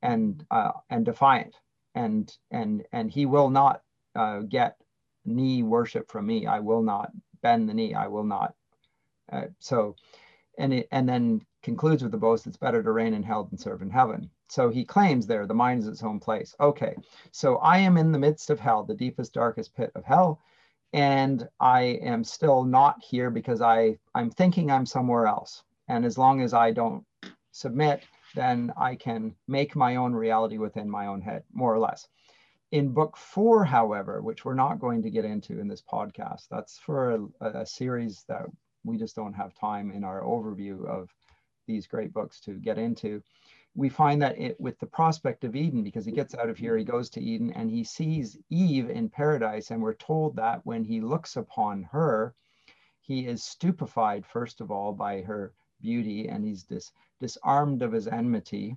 and 0.02 0.44
uh, 0.50 0.72
and 0.90 1.04
defiant 1.06 1.54
and 1.94 2.36
and 2.50 2.84
and 2.92 3.10
he 3.10 3.26
will 3.26 3.50
not 3.50 3.82
uh, 4.14 4.40
get 4.40 4.76
knee 5.24 5.62
worship 5.62 6.10
from 6.10 6.26
me. 6.26 6.46
I 6.46 6.60
will 6.60 6.82
not 6.82 7.10
bend 7.42 7.68
the 7.68 7.74
knee. 7.74 7.94
I 7.94 8.06
will 8.06 8.24
not. 8.24 8.54
Uh, 9.30 9.46
so, 9.58 9.96
and 10.58 10.72
it, 10.72 10.88
and 10.90 11.08
then 11.08 11.40
concludes 11.62 12.02
with 12.02 12.12
the 12.12 12.18
boast: 12.18 12.46
it's 12.46 12.56
better 12.56 12.82
to 12.82 12.92
reign 12.92 13.14
in 13.14 13.22
hell 13.22 13.44
than 13.44 13.58
serve 13.58 13.82
in 13.82 13.90
heaven. 13.90 14.30
So 14.48 14.70
he 14.70 14.84
claims 14.84 15.26
there 15.26 15.46
the 15.46 15.54
mind 15.54 15.80
is 15.80 15.88
its 15.88 16.02
own 16.02 16.20
place. 16.20 16.54
Okay, 16.60 16.94
so 17.32 17.56
I 17.56 17.78
am 17.78 17.96
in 17.96 18.12
the 18.12 18.18
midst 18.18 18.50
of 18.50 18.60
hell, 18.60 18.84
the 18.84 18.94
deepest, 18.94 19.34
darkest 19.34 19.74
pit 19.74 19.92
of 19.94 20.04
hell, 20.04 20.40
and 20.92 21.46
I 21.60 21.82
am 22.02 22.24
still 22.24 22.64
not 22.64 22.96
here 23.02 23.30
because 23.30 23.60
I 23.60 23.98
I'm 24.14 24.30
thinking 24.30 24.70
I'm 24.70 24.86
somewhere 24.86 25.26
else. 25.26 25.62
And 25.88 26.04
as 26.04 26.18
long 26.18 26.40
as 26.42 26.54
I 26.54 26.70
don't 26.70 27.04
submit, 27.52 28.04
then 28.34 28.72
I 28.76 28.94
can 28.94 29.34
make 29.46 29.74
my 29.74 29.96
own 29.96 30.12
reality 30.12 30.58
within 30.58 30.88
my 30.88 31.06
own 31.06 31.20
head, 31.20 31.44
more 31.52 31.74
or 31.74 31.78
less. 31.78 32.08
In 32.72 32.90
book 32.90 33.16
four, 33.16 33.64
however, 33.64 34.20
which 34.20 34.44
we're 34.44 34.54
not 34.54 34.78
going 34.78 35.02
to 35.02 35.10
get 35.10 35.24
into 35.24 35.58
in 35.58 35.68
this 35.68 35.82
podcast, 35.82 36.48
that's 36.50 36.78
for 36.78 37.28
a, 37.40 37.60
a 37.60 37.66
series 37.66 38.24
that 38.28 38.44
we 38.84 38.98
just 38.98 39.16
don't 39.16 39.32
have 39.32 39.54
time 39.54 39.90
in 39.90 40.04
our 40.04 40.22
overview 40.22 40.86
of 40.86 41.08
these 41.66 41.86
great 41.86 42.12
books 42.12 42.40
to 42.40 42.54
get 42.54 42.78
into. 42.78 43.22
We 43.78 43.88
find 43.88 44.20
that 44.22 44.36
it, 44.36 44.60
with 44.60 44.76
the 44.80 44.86
prospect 44.86 45.44
of 45.44 45.54
Eden, 45.54 45.84
because 45.84 46.04
he 46.04 46.10
gets 46.10 46.34
out 46.34 46.48
of 46.48 46.58
here, 46.58 46.76
he 46.76 46.82
goes 46.84 47.08
to 47.10 47.20
Eden 47.22 47.52
and 47.52 47.70
he 47.70 47.84
sees 47.84 48.36
Eve 48.50 48.90
in 48.90 49.08
paradise. 49.08 49.70
And 49.70 49.80
we're 49.80 49.94
told 49.94 50.34
that 50.34 50.66
when 50.66 50.82
he 50.82 51.00
looks 51.00 51.36
upon 51.36 51.84
her, 51.84 52.34
he 53.00 53.28
is 53.28 53.44
stupefied, 53.44 54.26
first 54.26 54.60
of 54.60 54.72
all, 54.72 54.92
by 54.92 55.22
her 55.22 55.54
beauty 55.80 56.28
and 56.28 56.44
he's 56.44 56.64
dis, 56.64 56.90
disarmed 57.20 57.82
of 57.82 57.92
his 57.92 58.08
enmity 58.08 58.76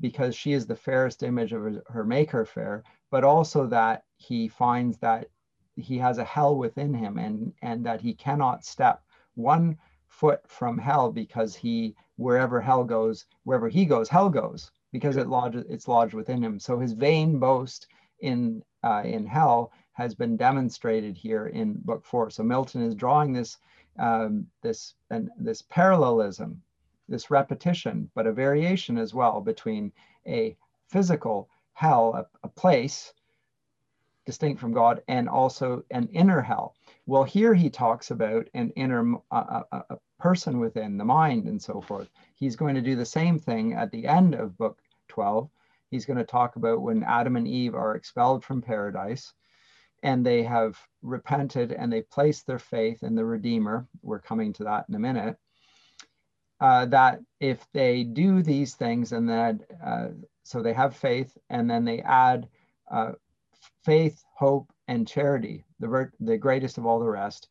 because 0.00 0.34
she 0.34 0.54
is 0.54 0.66
the 0.66 0.74
fairest 0.74 1.22
image 1.22 1.52
of 1.52 1.60
her, 1.60 1.82
her 1.88 2.04
maker 2.04 2.46
fair 2.46 2.82
but 3.10 3.24
also 3.24 3.66
that 3.66 4.04
he 4.16 4.48
finds 4.48 4.96
that 4.98 5.28
he 5.76 5.98
has 5.98 6.16
a 6.16 6.24
hell 6.24 6.56
within 6.56 6.94
him 6.94 7.18
and, 7.18 7.52
and 7.60 7.84
that 7.84 8.00
he 8.00 8.14
cannot 8.14 8.64
step 8.64 9.02
one 9.34 9.76
foot 10.20 10.40
from 10.46 10.78
hell 10.78 11.10
because 11.10 11.56
he, 11.56 11.94
wherever 12.16 12.60
hell 12.60 12.84
goes, 12.84 13.26
wherever 13.42 13.68
he 13.68 13.84
goes, 13.84 14.08
hell 14.08 14.30
goes 14.30 14.70
because 14.92 15.16
it 15.16 15.26
lodges, 15.26 15.64
it's 15.68 15.88
lodged 15.88 16.14
within 16.14 16.42
him. 16.42 16.58
So 16.60 16.78
his 16.78 16.92
vain 16.92 17.40
boast 17.40 17.88
in, 18.20 18.62
uh, 18.84 19.02
in 19.04 19.26
hell 19.26 19.72
has 19.92 20.14
been 20.14 20.36
demonstrated 20.36 21.16
here 21.16 21.46
in 21.48 21.74
book 21.84 22.04
four. 22.04 22.30
So 22.30 22.44
Milton 22.44 22.82
is 22.82 22.94
drawing 22.94 23.32
this, 23.32 23.58
um, 23.98 24.46
this, 24.62 24.94
and 25.10 25.30
this 25.36 25.62
parallelism, 25.62 26.62
this 27.08 27.30
repetition, 27.30 28.08
but 28.14 28.26
a 28.26 28.32
variation 28.32 28.98
as 28.98 29.14
well 29.14 29.40
between 29.40 29.92
a 30.26 30.56
physical 30.88 31.48
hell, 31.72 32.14
a, 32.14 32.46
a 32.46 32.48
place 32.48 33.12
distinct 34.26 34.60
from 34.60 34.72
God, 34.72 35.02
and 35.08 35.28
also 35.28 35.82
an 35.90 36.08
inner 36.12 36.40
hell. 36.40 36.74
Well, 37.06 37.24
here 37.24 37.54
he 37.54 37.68
talks 37.68 38.10
about 38.10 38.48
an 38.54 38.70
inner 38.76 39.14
a, 39.30 39.84
person 40.18 40.58
within 40.58 40.96
the 40.96 41.04
mind 41.04 41.46
and 41.46 41.60
so 41.60 41.80
forth. 41.80 42.08
He's 42.34 42.56
going 42.56 42.74
to 42.76 42.80
do 42.80 42.96
the 42.96 43.04
same 43.04 43.38
thing 43.38 43.74
at 43.74 43.90
the 43.90 44.06
end 44.06 44.34
of 44.34 44.56
book 44.56 44.78
12. 45.08 45.50
He's 45.90 46.06
going 46.06 46.18
to 46.18 46.24
talk 46.24 46.56
about 46.56 46.80
when 46.80 47.02
Adam 47.02 47.36
and 47.36 47.46
Eve 47.46 47.74
are 47.74 47.94
expelled 47.94 48.44
from 48.44 48.62
paradise 48.62 49.32
and 50.02 50.24
they 50.24 50.42
have 50.42 50.78
repented 51.02 51.72
and 51.72 51.92
they 51.92 52.02
placed 52.02 52.46
their 52.46 52.58
faith 52.58 53.02
in 53.02 53.14
the 53.14 53.24
Redeemer. 53.24 53.86
We're 54.02 54.20
coming 54.20 54.52
to 54.54 54.64
that 54.64 54.86
in 54.88 54.94
a 54.94 54.98
minute. 54.98 55.36
Uh, 56.60 56.86
that 56.86 57.20
if 57.40 57.66
they 57.72 58.04
do 58.04 58.42
these 58.42 58.74
things 58.74 59.12
and 59.12 59.28
that 59.28 59.56
uh, 59.84 60.08
so 60.44 60.62
they 60.62 60.74
have 60.74 60.94
faith, 60.94 61.36
and 61.50 61.68
then 61.68 61.84
they 61.84 62.00
add 62.00 62.48
uh, 62.90 63.12
faith, 63.82 64.22
hope, 64.34 64.70
and 64.86 65.08
charity, 65.08 65.64
the, 65.84 66.10
the 66.20 66.36
greatest 66.36 66.78
of 66.78 66.86
all 66.86 66.98
the 66.98 67.08
rest. 67.08 67.48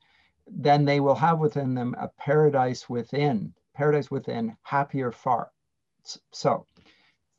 Then 0.48 0.86
they 0.86 1.00
will 1.00 1.16
have 1.16 1.40
within 1.40 1.74
them 1.74 1.96
a 1.98 2.10
paradise 2.10 2.90
within, 2.90 3.54
paradise 3.74 4.12
within, 4.12 4.58
happier 4.64 5.12
far. 5.12 5.52
So 6.32 6.66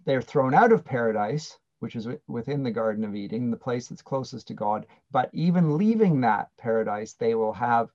they're 0.06 0.22
thrown 0.22 0.54
out 0.54 0.72
of 0.72 0.84
paradise, 0.84 1.58
which 1.80 1.96
is 1.96 2.08
within 2.28 2.62
the 2.62 2.70
Garden 2.70 3.04
of 3.04 3.14
Eden, 3.14 3.50
the 3.50 3.56
place 3.56 3.88
that's 3.88 4.02
closest 4.02 4.48
to 4.48 4.54
God. 4.54 4.86
But 5.10 5.28
even 5.32 5.76
leaving 5.76 6.20
that 6.20 6.48
paradise, 6.56 7.12
they 7.12 7.34
will 7.34 7.52
have 7.52 7.90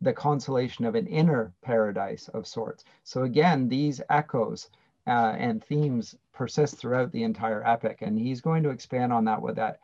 the 0.00 0.12
consolation 0.12 0.84
of 0.84 0.94
an 0.94 1.06
inner 1.06 1.52
paradise 1.62 2.28
of 2.28 2.46
sorts. 2.46 2.84
So 3.04 3.22
again, 3.22 3.68
these 3.68 4.00
echoes 4.08 4.70
uh, 5.06 5.34
and 5.38 5.62
themes 5.62 6.16
persist 6.32 6.76
throughout 6.76 7.12
the 7.12 7.22
entire 7.22 7.66
epic, 7.66 7.98
and 8.00 8.18
he's 8.18 8.40
going 8.40 8.62
to 8.62 8.70
expand 8.70 9.12
on 9.12 9.24
that 9.26 9.42
with 9.42 9.56
that, 9.56 9.80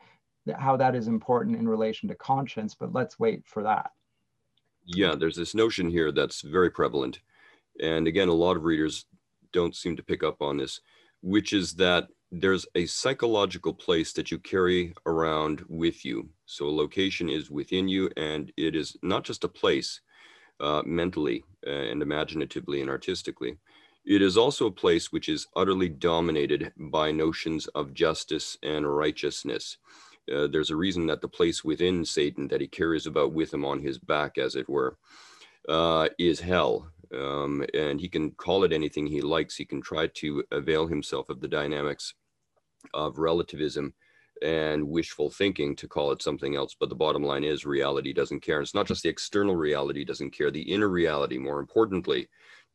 how 0.57 0.77
that 0.77 0.95
is 0.95 1.07
important 1.07 1.57
in 1.57 1.67
relation 1.67 2.09
to 2.09 2.15
conscience. 2.15 2.75
But 2.75 2.93
let's 2.93 3.19
wait 3.19 3.43
for 3.45 3.63
that. 3.63 3.91
Yeah, 4.85 5.15
there's 5.15 5.35
this 5.35 5.53
notion 5.53 5.89
here 5.89 6.11
that's 6.11 6.41
very 6.41 6.69
prevalent, 6.69 7.19
and 7.81 8.07
again, 8.07 8.29
a 8.29 8.33
lot 8.33 8.55
of 8.55 8.63
readers 8.63 9.05
don't 9.51 9.75
seem 9.75 9.95
to 9.97 10.03
pick 10.03 10.23
up 10.23 10.41
on 10.41 10.57
this, 10.57 10.79
which 11.21 11.51
is 11.51 11.73
that 11.75 12.07
there's 12.31 12.65
a 12.75 12.85
psychological 12.85 13.73
place 13.73 14.13
that 14.13 14.31
you 14.31 14.37
carry 14.39 14.93
around 15.05 15.63
with 15.67 16.03
you. 16.03 16.29
So 16.45 16.67
a 16.67 16.69
location 16.69 17.29
is 17.29 17.49
within 17.49 17.87
you, 17.87 18.09
and 18.17 18.51
it 18.57 18.75
is 18.75 18.97
not 19.01 19.23
just 19.23 19.43
a 19.43 19.49
place 19.49 20.01
uh, 20.59 20.81
mentally 20.85 21.43
uh, 21.65 21.69
and 21.69 22.01
imaginatively 22.01 22.81
and 22.81 22.89
artistically. 22.89 23.57
It 24.05 24.21
is 24.21 24.37
also 24.37 24.67
a 24.67 24.71
place 24.71 25.11
which 25.11 25.27
is 25.29 25.47
utterly 25.55 25.89
dominated 25.89 26.71
by 26.77 27.11
notions 27.11 27.67
of 27.67 27.93
justice 27.93 28.57
and 28.63 28.87
righteousness. 28.95 29.77
Uh, 30.33 30.47
there's 30.47 30.71
a 30.71 30.75
reason 30.75 31.07
that 31.07 31.21
the 31.21 31.27
place 31.27 31.63
within 31.63 32.05
Satan 32.05 32.47
that 32.49 32.61
he 32.61 32.67
carries 32.67 33.05
about 33.05 33.33
with 33.33 33.53
him 33.53 33.65
on 33.65 33.79
his 33.79 33.97
back, 33.97 34.37
as 34.37 34.55
it 34.55 34.67
were, 34.69 34.97
uh, 35.69 36.09
is 36.17 36.39
hell. 36.39 36.91
Um, 37.13 37.65
and 37.73 38.01
he 38.01 38.09
can 38.09 38.31
call 38.31 38.63
it 38.63 38.73
anything 38.73 39.07
he 39.07 39.21
likes. 39.21 39.55
He 39.55 39.65
can 39.65 39.81
try 39.81 40.07
to 40.07 40.43
avail 40.51 40.87
himself 40.87 41.29
of 41.29 41.39
the 41.39 41.47
dynamics 41.47 42.13
of 42.93 43.17
relativism 43.17 43.93
and 44.41 44.87
wishful 44.87 45.29
thinking 45.29 45.75
to 45.75 45.87
call 45.87 46.11
it 46.11 46.21
something 46.21 46.55
else. 46.55 46.75
But 46.79 46.89
the 46.89 46.95
bottom 46.95 47.23
line 47.23 47.43
is 47.43 47.65
reality 47.65 48.13
doesn't 48.13 48.41
care. 48.41 48.57
And 48.57 48.65
It's 48.65 48.75
not 48.75 48.87
just 48.87 49.03
the 49.03 49.09
external 49.09 49.55
reality 49.55 50.03
doesn't 50.03 50.31
care, 50.31 50.51
the 50.51 50.61
inner 50.73 50.89
reality, 50.89 51.37
more 51.37 51.59
importantly, 51.59 52.27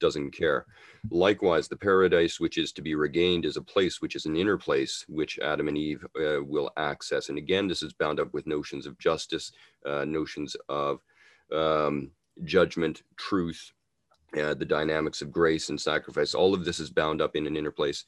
doesn't 0.02 0.32
care. 0.32 0.66
Likewise, 1.10 1.66
the 1.68 1.84
paradise 1.90 2.38
which 2.38 2.58
is 2.58 2.72
to 2.72 2.82
be 2.82 2.94
regained 2.94 3.44
is 3.46 3.56
a 3.56 3.68
place 3.74 4.02
which 4.02 4.16
is 4.16 4.26
an 4.26 4.36
inner 4.36 4.58
place 4.58 5.04
which 5.08 5.38
Adam 5.38 5.68
and 5.68 5.78
Eve 5.78 6.04
uh, 6.20 6.42
will 6.44 6.70
access. 6.76 7.28
And 7.28 7.38
again, 7.38 7.66
this 7.68 7.82
is 7.82 7.92
bound 7.92 8.20
up 8.20 8.34
with 8.34 8.46
notions 8.46 8.84
of 8.86 8.98
justice, 8.98 9.52
uh, 9.86 10.04
notions 10.04 10.56
of 10.68 11.00
um, 11.52 12.10
judgment, 12.44 13.02
truth, 13.16 13.72
uh, 14.40 14.54
the 14.54 14.72
dynamics 14.78 15.22
of 15.22 15.30
grace 15.30 15.68
and 15.70 15.80
sacrifice. 15.80 16.34
All 16.34 16.52
of 16.54 16.64
this 16.64 16.80
is 16.80 16.90
bound 16.90 17.22
up 17.22 17.36
in 17.36 17.46
an 17.46 17.56
inner 17.56 17.70
place. 17.70 18.04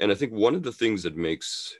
And 0.00 0.10
I 0.10 0.14
think 0.14 0.32
one 0.32 0.54
of 0.54 0.62
the 0.62 0.72
things 0.72 1.02
that 1.04 1.16
makes 1.16 1.76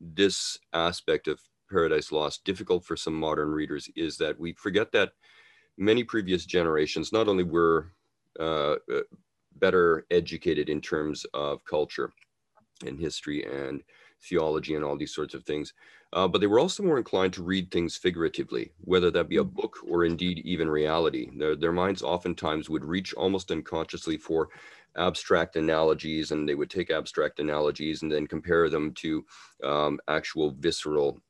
this 0.00 0.58
aspect 0.72 1.28
of 1.28 1.40
Paradise 1.70 2.10
Lost 2.10 2.44
difficult 2.44 2.84
for 2.84 2.96
some 2.96 3.14
modern 3.14 3.50
readers 3.50 3.88
is 3.96 4.16
that 4.18 4.38
we 4.38 4.52
forget 4.54 4.92
that 4.92 5.12
many 5.78 6.04
previous 6.04 6.44
generations 6.46 7.12
not 7.12 7.28
only 7.28 7.44
were 7.44 7.92
uh, 8.38 8.76
uh, 8.92 9.00
better 9.56 10.06
educated 10.10 10.68
in 10.68 10.80
terms 10.80 11.26
of 11.34 11.64
culture 11.64 12.12
and 12.86 12.98
history 12.98 13.44
and 13.44 13.82
theology 14.22 14.74
and 14.74 14.84
all 14.84 14.96
these 14.96 15.14
sorts 15.14 15.34
of 15.34 15.44
things, 15.44 15.72
uh, 16.12 16.28
but 16.28 16.40
they 16.40 16.46
were 16.46 16.58
also 16.58 16.82
more 16.82 16.98
inclined 16.98 17.32
to 17.32 17.42
read 17.42 17.70
things 17.70 17.96
figuratively, 17.96 18.72
whether 18.82 19.10
that 19.10 19.28
be 19.28 19.36
a 19.36 19.42
hmm. 19.42 19.48
book 19.48 19.76
or 19.86 20.04
indeed 20.04 20.38
even 20.44 20.68
reality. 20.68 21.30
Their, 21.36 21.56
their 21.56 21.72
minds 21.72 22.02
oftentimes 22.02 22.68
would 22.68 22.84
reach 22.84 23.14
almost 23.14 23.50
unconsciously 23.50 24.16
for 24.16 24.48
abstract 24.96 25.56
analogies 25.56 26.32
and 26.32 26.48
they 26.48 26.54
would 26.54 26.70
take 26.70 26.90
abstract 26.90 27.38
analogies 27.38 28.02
and 28.02 28.10
then 28.10 28.26
compare 28.26 28.68
them 28.68 28.92
to 28.94 29.24
um, 29.62 30.00
actual 30.08 30.50
visceral 30.50 31.20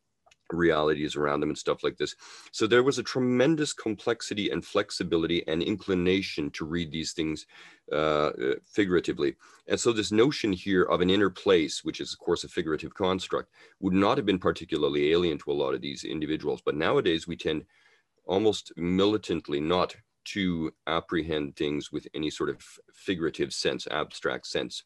realities 0.53 1.17
around 1.17 1.41
them 1.41 1.51
and 1.51 1.59
stuff 1.59 1.83
like 1.83 1.97
this. 1.97 2.15
So 2.53 2.67
there 2.67 2.83
was 2.83 2.99
a 2.99 3.03
tremendous 3.03 3.73
complexity 3.73 4.51
and 4.51 4.65
flexibility 4.65 5.47
and 5.47 5.63
inclination 5.63 6.51
to 6.53 6.65
read 6.65 6.91
these 6.91 7.13
things 7.13 7.47
uh, 7.93 8.31
uh, 8.31 8.55
figuratively. 8.65 9.37
And 9.67 9.79
so 9.79 9.93
this 9.93 10.13
notion 10.13 10.53
here 10.53 10.85
of 10.85 11.01
an 11.01 11.11
inner 11.11 11.31
place, 11.31 11.85
which 11.85 12.01
is 12.01 12.13
of 12.13 12.19
course 12.19 12.45
a 12.45 12.49
figurative 12.49 12.95
construct, 12.95 13.51
would 13.81 13.95
not 13.95 14.17
have 14.17 14.27
been 14.27 14.39
particularly 14.39 15.13
alien 15.13 15.39
to 15.39 15.51
a 15.51 15.61
lot 15.61 15.75
of 15.75 15.81
these 15.81 16.05
individuals. 16.05 16.63
But 16.65 16.77
nowadays 16.77 17.27
we 17.27 17.37
tend 17.37 17.65
almost 18.27 18.73
militantly 18.77 19.61
not 19.61 19.97
to 20.23 20.73
apprehend 20.87 21.57
things 21.57 21.91
with 21.91 22.07
any 22.15 22.31
sort 22.31 22.51
of 22.51 22.63
figurative 22.93 23.53
sense, 23.53 23.87
abstract 23.91 24.47
sense. 24.47 24.85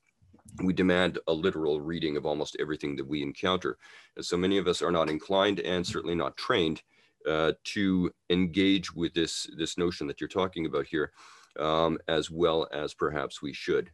We 0.62 0.72
demand 0.72 1.18
a 1.26 1.33
literal 1.33 1.80
reading 1.80 2.16
of 2.16 2.26
almost 2.26 2.57
everything 2.61 2.96
that 2.96 3.07
we 3.07 3.22
encounter. 3.22 3.78
And 4.16 4.24
so 4.24 4.37
many 4.37 4.59
of 4.59 4.68
us 4.68 4.83
are 4.83 4.92
not 4.92 5.11
inclined 5.11 5.61
and 5.61 5.87
certainly 5.87 6.14
not 6.14 6.37
trained 6.37 6.83
uh, 7.28 7.52
to 7.64 8.12
engage 8.30 8.94
with 8.94 9.14
this, 9.14 9.48
this 9.57 9.78
notion 9.78 10.07
that 10.07 10.20
you're 10.20 10.28
talking 10.28 10.66
about 10.66 10.87
here, 10.87 11.12
um, 11.59 11.98
as 12.09 12.30
well 12.30 12.68
as 12.72 12.94
perhaps 12.94 13.42
we 13.42 13.52
should. 13.52 13.90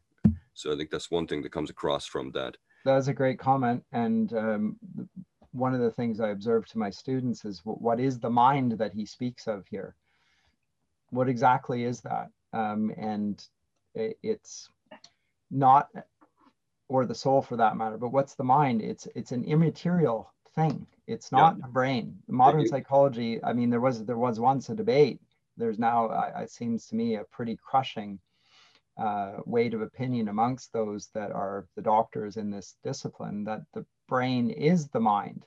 So 0.54 0.72
I 0.72 0.76
think 0.76 0.90
that's 0.90 1.10
one 1.10 1.26
thing 1.26 1.42
that 1.42 1.52
comes 1.52 1.70
across 1.70 2.06
from 2.06 2.32
that. 2.32 2.56
That's 2.84 3.08
a 3.08 3.14
great 3.14 3.38
comment. 3.38 3.84
And 3.92 4.32
um, 4.34 4.76
one 5.52 5.74
of 5.74 5.80
the 5.80 5.90
things 5.92 6.20
I 6.20 6.30
observe 6.30 6.66
to 6.68 6.78
my 6.78 6.90
students 6.90 7.44
is 7.44 7.60
what 7.64 8.00
is 8.00 8.18
the 8.18 8.30
mind 8.30 8.72
that 8.72 8.92
he 8.92 9.06
speaks 9.06 9.46
of 9.46 9.64
here? 9.70 9.94
what 11.10 11.28
exactly 11.28 11.84
is 11.84 12.00
that? 12.00 12.30
Um, 12.52 12.92
and 12.96 13.42
it's 13.94 14.68
not, 15.50 15.88
or 16.90 17.06
the 17.06 17.14
soul 17.14 17.40
for 17.40 17.56
that 17.56 17.76
matter, 17.76 17.96
but 17.96 18.12
what's 18.12 18.34
the 18.34 18.44
mind? 18.44 18.82
It's 18.82 19.06
it's 19.14 19.30
an 19.30 19.44
immaterial 19.44 20.32
thing. 20.56 20.86
It's 21.06 21.30
not 21.30 21.56
yeah. 21.56 21.66
a 21.66 21.68
brain. 21.68 22.18
Modern 22.28 22.66
psychology. 22.66 23.42
I 23.44 23.52
mean, 23.52 23.70
there 23.70 23.80
was 23.80 24.04
there 24.04 24.18
was 24.18 24.40
once 24.40 24.68
a 24.68 24.74
debate. 24.74 25.20
There's 25.56 25.78
now, 25.78 26.06
uh, 26.06 26.40
it 26.42 26.50
seems 26.50 26.86
to 26.86 26.96
me, 26.96 27.14
a 27.14 27.24
pretty 27.24 27.56
crushing 27.56 28.18
uh, 28.98 29.34
weight 29.46 29.72
of 29.74 29.82
opinion 29.82 30.28
amongst 30.28 30.72
those 30.72 31.08
that 31.14 31.30
are 31.30 31.66
the 31.76 31.82
doctors 31.82 32.36
in 32.36 32.50
this 32.50 32.76
discipline 32.82 33.44
that 33.44 33.60
the 33.72 33.86
brain 34.08 34.50
is 34.50 34.88
the 34.88 35.00
mind, 35.00 35.46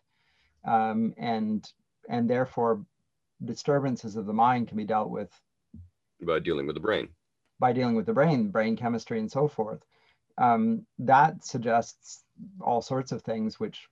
um, 0.65 1.13
and 1.17 1.69
and 2.07 2.29
therefore 2.29 2.85
disturbances 3.43 4.15
of 4.15 4.25
the 4.25 4.33
mind 4.33 4.69
can 4.69 4.77
be 4.77 4.85
dealt 4.85 5.09
with 5.09 5.31
by 6.21 6.39
dealing 6.39 6.67
with 6.67 6.75
the 6.75 6.87
brain. 6.87 7.09
By 7.59 7.73
dealing 7.73 7.95
with 7.95 8.05
the 8.05 8.13
brain, 8.13 8.49
brain 8.49 8.77
chemistry, 8.77 9.19
and 9.19 9.29
so 9.29 9.49
forth. 9.49 9.83
Um, 10.37 10.85
that 10.99 11.45
suggests 11.45 12.23
all 12.59 12.81
sorts 12.81 13.11
of 13.11 13.21
things 13.21 13.59
which 13.59 13.87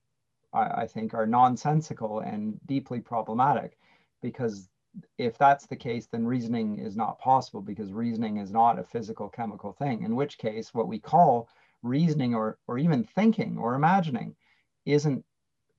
I, 0.54 0.82
I 0.82 0.88
think 0.88 1.14
are 1.14 1.28
nonsensical 1.28 2.20
and 2.20 2.60
deeply 2.66 3.00
problematic 3.00 3.78
because 4.22 4.70
if 5.18 5.38
that's 5.38 5.68
the 5.68 5.76
case, 5.76 6.08
then 6.08 6.26
reasoning 6.26 6.80
is 6.80 6.98
not 6.98 7.20
possible 7.20 7.62
because 7.62 7.94
reasoning 7.94 8.38
is 8.38 8.52
not 8.52 8.80
a 8.80 8.84
physical 8.84 9.30
chemical 9.30 9.72
thing, 9.72 10.04
in 10.04 10.16
which 10.16 10.38
case, 10.38 10.74
what 10.74 10.88
we 10.88 11.00
call 11.00 11.48
reasoning 11.82 12.36
or, 12.36 12.58
or 12.68 12.78
even 12.78 13.04
thinking 13.04 13.58
or 13.58 13.76
imagining 13.76 14.36
isn't 14.86 15.24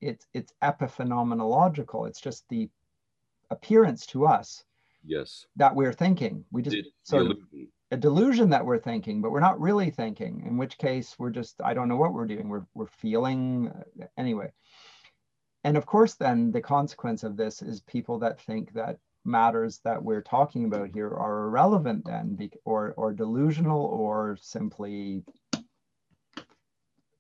it's 0.01 0.27
it's 0.35 0.53
epiphenomenological. 0.63 2.09
It's 2.09 2.21
just 2.21 2.49
the 2.49 2.69
appearance 3.51 4.05
to 4.07 4.27
us 4.27 4.65
yes. 5.05 5.47
that 5.57 5.75
we're 5.75 5.93
thinking. 5.93 6.45
We 6.51 6.63
just 6.63 6.89
sort 7.05 7.31
of 7.31 7.39
a 7.93 7.97
delusion 7.97 8.49
that 8.49 8.65
we're 8.65 8.79
thinking 8.79 9.21
but 9.21 9.31
we're 9.31 9.39
not 9.39 9.61
really 9.61 9.91
thinking 9.91 10.43
in 10.47 10.57
which 10.57 10.79
case 10.79 11.15
we're 11.19 11.31
just 11.31 11.61
i 11.63 11.75
don't 11.75 11.89
know 11.89 11.97
what 11.97 12.15
we're 12.15 12.27
doing. 12.27 12.49
We're, 12.49 12.67
we're 12.75 12.87
feeling 12.87 13.69
uh, 13.69 14.07
anyway. 14.17 14.51
And 15.63 15.77
of 15.77 15.85
course 15.85 16.15
then 16.15 16.51
the 16.51 16.63
consequence 16.63 17.23
of 17.23 17.37
this 17.37 17.61
is 17.61 17.83
people 17.83 18.19
that 18.21 18.41
think 18.41 18.73
that 18.73 18.97
matters 19.27 19.81
that 19.85 20.03
we're 20.03 20.23
talking 20.23 20.65
about 20.65 20.89
here 20.89 21.09
are 21.09 21.45
irrelevant 21.45 22.05
then 22.07 22.37
or 22.65 22.95
or 22.97 23.13
delusional 23.13 23.85
or 23.85 24.37
simply 24.41 25.23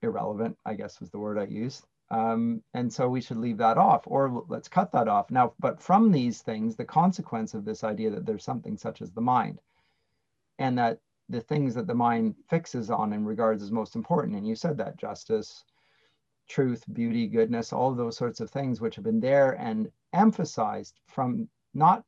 irrelevant 0.00 0.56
i 0.66 0.74
guess 0.74 0.98
was 1.00 1.10
the 1.10 1.18
word 1.18 1.38
i 1.38 1.44
used. 1.44 1.84
Um, 2.10 2.62
and 2.74 2.92
so 2.92 3.08
we 3.08 3.20
should 3.20 3.38
leave 3.38 3.58
that 3.58 3.78
off 3.78 4.02
or 4.06 4.44
let's 4.48 4.68
cut 4.68 4.92
that 4.92 5.08
off. 5.08 5.30
Now, 5.30 5.54
but 5.58 5.80
from 5.80 6.12
these 6.12 6.42
things, 6.42 6.76
the 6.76 6.84
consequence 6.84 7.54
of 7.54 7.64
this 7.64 7.84
idea 7.84 8.10
that 8.10 8.26
there's 8.26 8.44
something 8.44 8.76
such 8.76 9.00
as 9.00 9.12
the 9.12 9.22
mind 9.22 9.60
and 10.62 10.78
that 10.78 11.00
the 11.28 11.40
things 11.40 11.74
that 11.74 11.88
the 11.88 11.94
mind 11.94 12.36
fixes 12.48 12.88
on 12.88 13.12
and 13.12 13.26
regards 13.26 13.64
as 13.64 13.72
most 13.72 13.96
important, 13.96 14.36
and 14.36 14.46
you 14.46 14.54
said 14.54 14.76
that 14.78 14.96
justice, 14.96 15.64
truth, 16.48 16.84
beauty, 16.92 17.26
goodness, 17.26 17.72
all 17.72 17.92
those 17.92 18.16
sorts 18.16 18.38
of 18.38 18.48
things 18.48 18.80
which 18.80 18.94
have 18.94 19.04
been 19.04 19.18
there 19.18 19.58
and 19.58 19.90
emphasized 20.12 21.00
from 21.08 21.48
not 21.74 22.04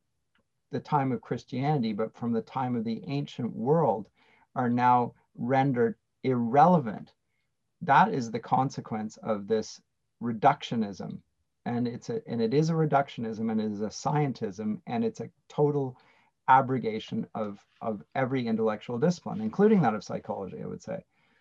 the 0.70 0.78
time 0.78 1.10
of 1.10 1.20
Christianity, 1.20 1.92
but 1.92 2.14
from 2.14 2.32
the 2.32 2.42
time 2.42 2.76
of 2.76 2.84
the 2.84 3.02
ancient 3.08 3.52
world 3.56 4.08
are 4.54 4.70
now 4.70 5.14
rendered 5.36 5.96
irrelevant. 6.22 7.12
That 7.82 8.14
is 8.14 8.30
the 8.30 8.38
consequence 8.38 9.16
of 9.16 9.48
this 9.48 9.80
reductionism. 10.22 11.18
And 11.66 11.88
it's 11.88 12.08
a 12.08 12.20
and 12.28 12.40
it 12.40 12.54
is 12.54 12.70
a 12.70 12.74
reductionism 12.74 13.50
and 13.50 13.60
it 13.60 13.72
is 13.72 13.80
a 13.80 13.88
scientism 13.88 14.80
and 14.86 15.04
it's 15.04 15.20
a 15.20 15.30
total 15.48 15.98
abrogation 16.48 17.26
of 17.34 17.58
of 17.80 18.02
every 18.14 18.46
intellectual 18.46 18.98
discipline 18.98 19.40
including 19.40 19.80
that 19.82 19.94
of 19.94 20.04
psychology 20.04 20.58
i 20.62 20.66
would 20.66 20.82
say. 20.82 20.98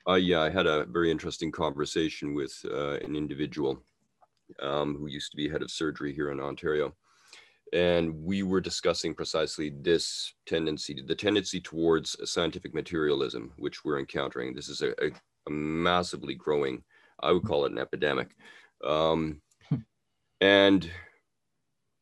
Uh, 0.08 0.16
yeah 0.16 0.42
i 0.42 0.50
had 0.50 0.68
a 0.68 0.86
very 0.86 1.12
interesting 1.12 1.52
conversation 1.52 2.34
with 2.34 2.54
uh, 2.72 2.96
an 3.00 3.16
individual 3.16 3.84
um, 4.62 4.96
who 4.98 5.08
used 5.08 5.32
to 5.32 5.38
be 5.38 5.50
head 5.50 5.62
of 5.62 5.72
surgery 5.72 6.14
here 6.14 6.32
in 6.32 6.40
ontario. 6.40 6.94
And 7.72 8.14
we 8.24 8.44
were 8.44 8.62
discussing 8.62 9.16
precisely 9.16 9.74
this 9.82 10.34
tendency 10.46 11.02
the 11.06 11.16
tendency 11.16 11.60
towards 11.60 12.16
scientific 12.30 12.74
materialism 12.74 13.52
which 13.58 13.84
we're 13.84 14.00
encountering. 14.00 14.54
This 14.54 14.70
is 14.70 14.82
a, 14.82 14.92
a, 15.04 15.12
a 15.48 15.50
massively 15.50 16.36
growing 16.36 16.84
i 17.22 17.32
would 17.32 17.44
call 17.44 17.66
it 17.66 17.72
an 17.72 17.78
epidemic. 17.78 18.36
Um, 18.86 19.42
and 20.42 20.90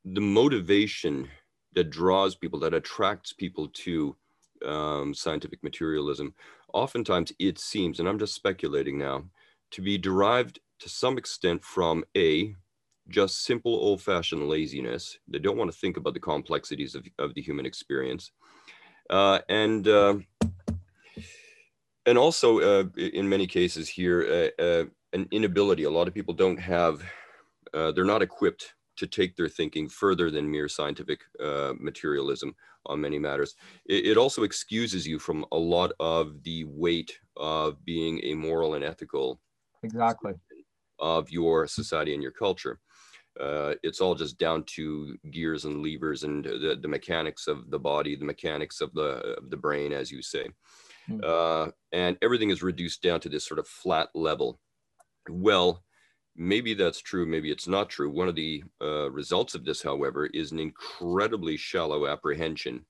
the 0.03 0.21
motivation 0.21 1.29
that 1.73 1.89
draws 1.89 2.35
people, 2.35 2.59
that 2.59 2.73
attracts 2.73 3.33
people 3.33 3.67
to 3.69 4.15
um, 4.65 5.13
scientific 5.13 5.63
materialism, 5.63 6.33
oftentimes 6.73 7.33
it 7.39 7.59
seems, 7.59 7.99
and 7.99 8.07
I'm 8.07 8.19
just 8.19 8.35
speculating 8.35 8.97
now, 8.97 9.23
to 9.71 9.81
be 9.81 9.97
derived 9.97 10.59
to 10.79 10.89
some 10.89 11.17
extent 11.17 11.63
from 11.63 12.03
A, 12.17 12.55
just 13.09 13.43
simple 13.43 13.73
old 13.73 14.01
fashioned 14.01 14.47
laziness. 14.47 15.17
They 15.27 15.39
don't 15.39 15.57
want 15.57 15.71
to 15.71 15.77
think 15.77 15.97
about 15.97 16.13
the 16.13 16.19
complexities 16.19 16.95
of, 16.95 17.05
of 17.19 17.33
the 17.33 17.41
human 17.41 17.65
experience. 17.65 18.31
Uh, 19.09 19.39
and 19.49 19.87
uh, 19.87 20.15
and 22.05 22.17
also 22.17 22.59
uh, 22.59 22.83
in 22.97 23.27
many 23.27 23.45
cases 23.45 23.87
here, 23.87 24.51
uh, 24.59 24.61
uh, 24.61 24.85
an 25.13 25.27
inability. 25.31 25.83
A 25.83 25.89
lot 25.89 26.07
of 26.07 26.13
people 26.13 26.33
don't 26.33 26.59
have 26.59 27.03
uh, 27.73 27.91
they're 27.91 28.05
not 28.05 28.21
equipped 28.21 28.73
to 28.97 29.07
take 29.07 29.35
their 29.35 29.49
thinking 29.49 29.89
further 29.89 30.29
than 30.29 30.49
mere 30.49 30.67
scientific 30.67 31.21
uh, 31.43 31.73
materialism 31.79 32.55
on 32.85 33.01
many 33.01 33.19
matters. 33.19 33.55
It, 33.85 34.05
it, 34.05 34.17
also 34.17 34.43
excuses 34.43 35.07
you 35.07 35.19
from 35.19 35.45
a 35.51 35.57
lot 35.57 35.91
of 35.99 36.43
the 36.43 36.65
weight 36.65 37.17
of 37.37 37.83
being 37.85 38.19
a 38.23 38.33
moral 38.33 38.73
and 38.73 38.83
ethical 38.83 39.39
exactly 39.83 40.33
of 40.99 41.29
your 41.29 41.67
society 41.67 42.13
and 42.13 42.23
your 42.23 42.31
culture. 42.31 42.79
Uh, 43.39 43.75
it's 43.81 44.01
all 44.01 44.13
just 44.13 44.37
down 44.37 44.63
to 44.63 45.15
gears 45.31 45.65
and 45.65 45.81
levers 45.81 46.23
and 46.23 46.43
the, 46.43 46.77
the 46.81 46.87
mechanics 46.87 47.47
of 47.47 47.69
the 47.71 47.79
body, 47.79 48.15
the 48.15 48.25
mechanics 48.25 48.81
of 48.81 48.93
the 48.93 49.35
of 49.37 49.49
the 49.49 49.57
brain, 49.57 49.93
as 49.93 50.11
you 50.11 50.21
say, 50.21 50.49
mm. 51.09 51.23
uh, 51.23 51.71
and 51.93 52.17
everything 52.21 52.49
is 52.49 52.61
reduced 52.61 53.01
down 53.01 53.19
to 53.21 53.29
this 53.29 53.45
sort 53.45 53.59
of 53.59 53.67
flat 53.67 54.09
level. 54.13 54.59
Well, 55.29 55.81
Maybe 56.35 56.73
that's 56.73 57.01
true, 57.01 57.25
maybe 57.25 57.51
it's 57.51 57.67
not 57.67 57.89
true. 57.89 58.09
One 58.09 58.29
of 58.29 58.35
the 58.35 58.63
uh, 58.81 59.11
results 59.11 59.53
of 59.53 59.65
this, 59.65 59.81
however, 59.81 60.27
is 60.27 60.51
an 60.51 60.59
incredibly 60.59 61.57
shallow 61.57 62.07
apprehension 62.07 62.85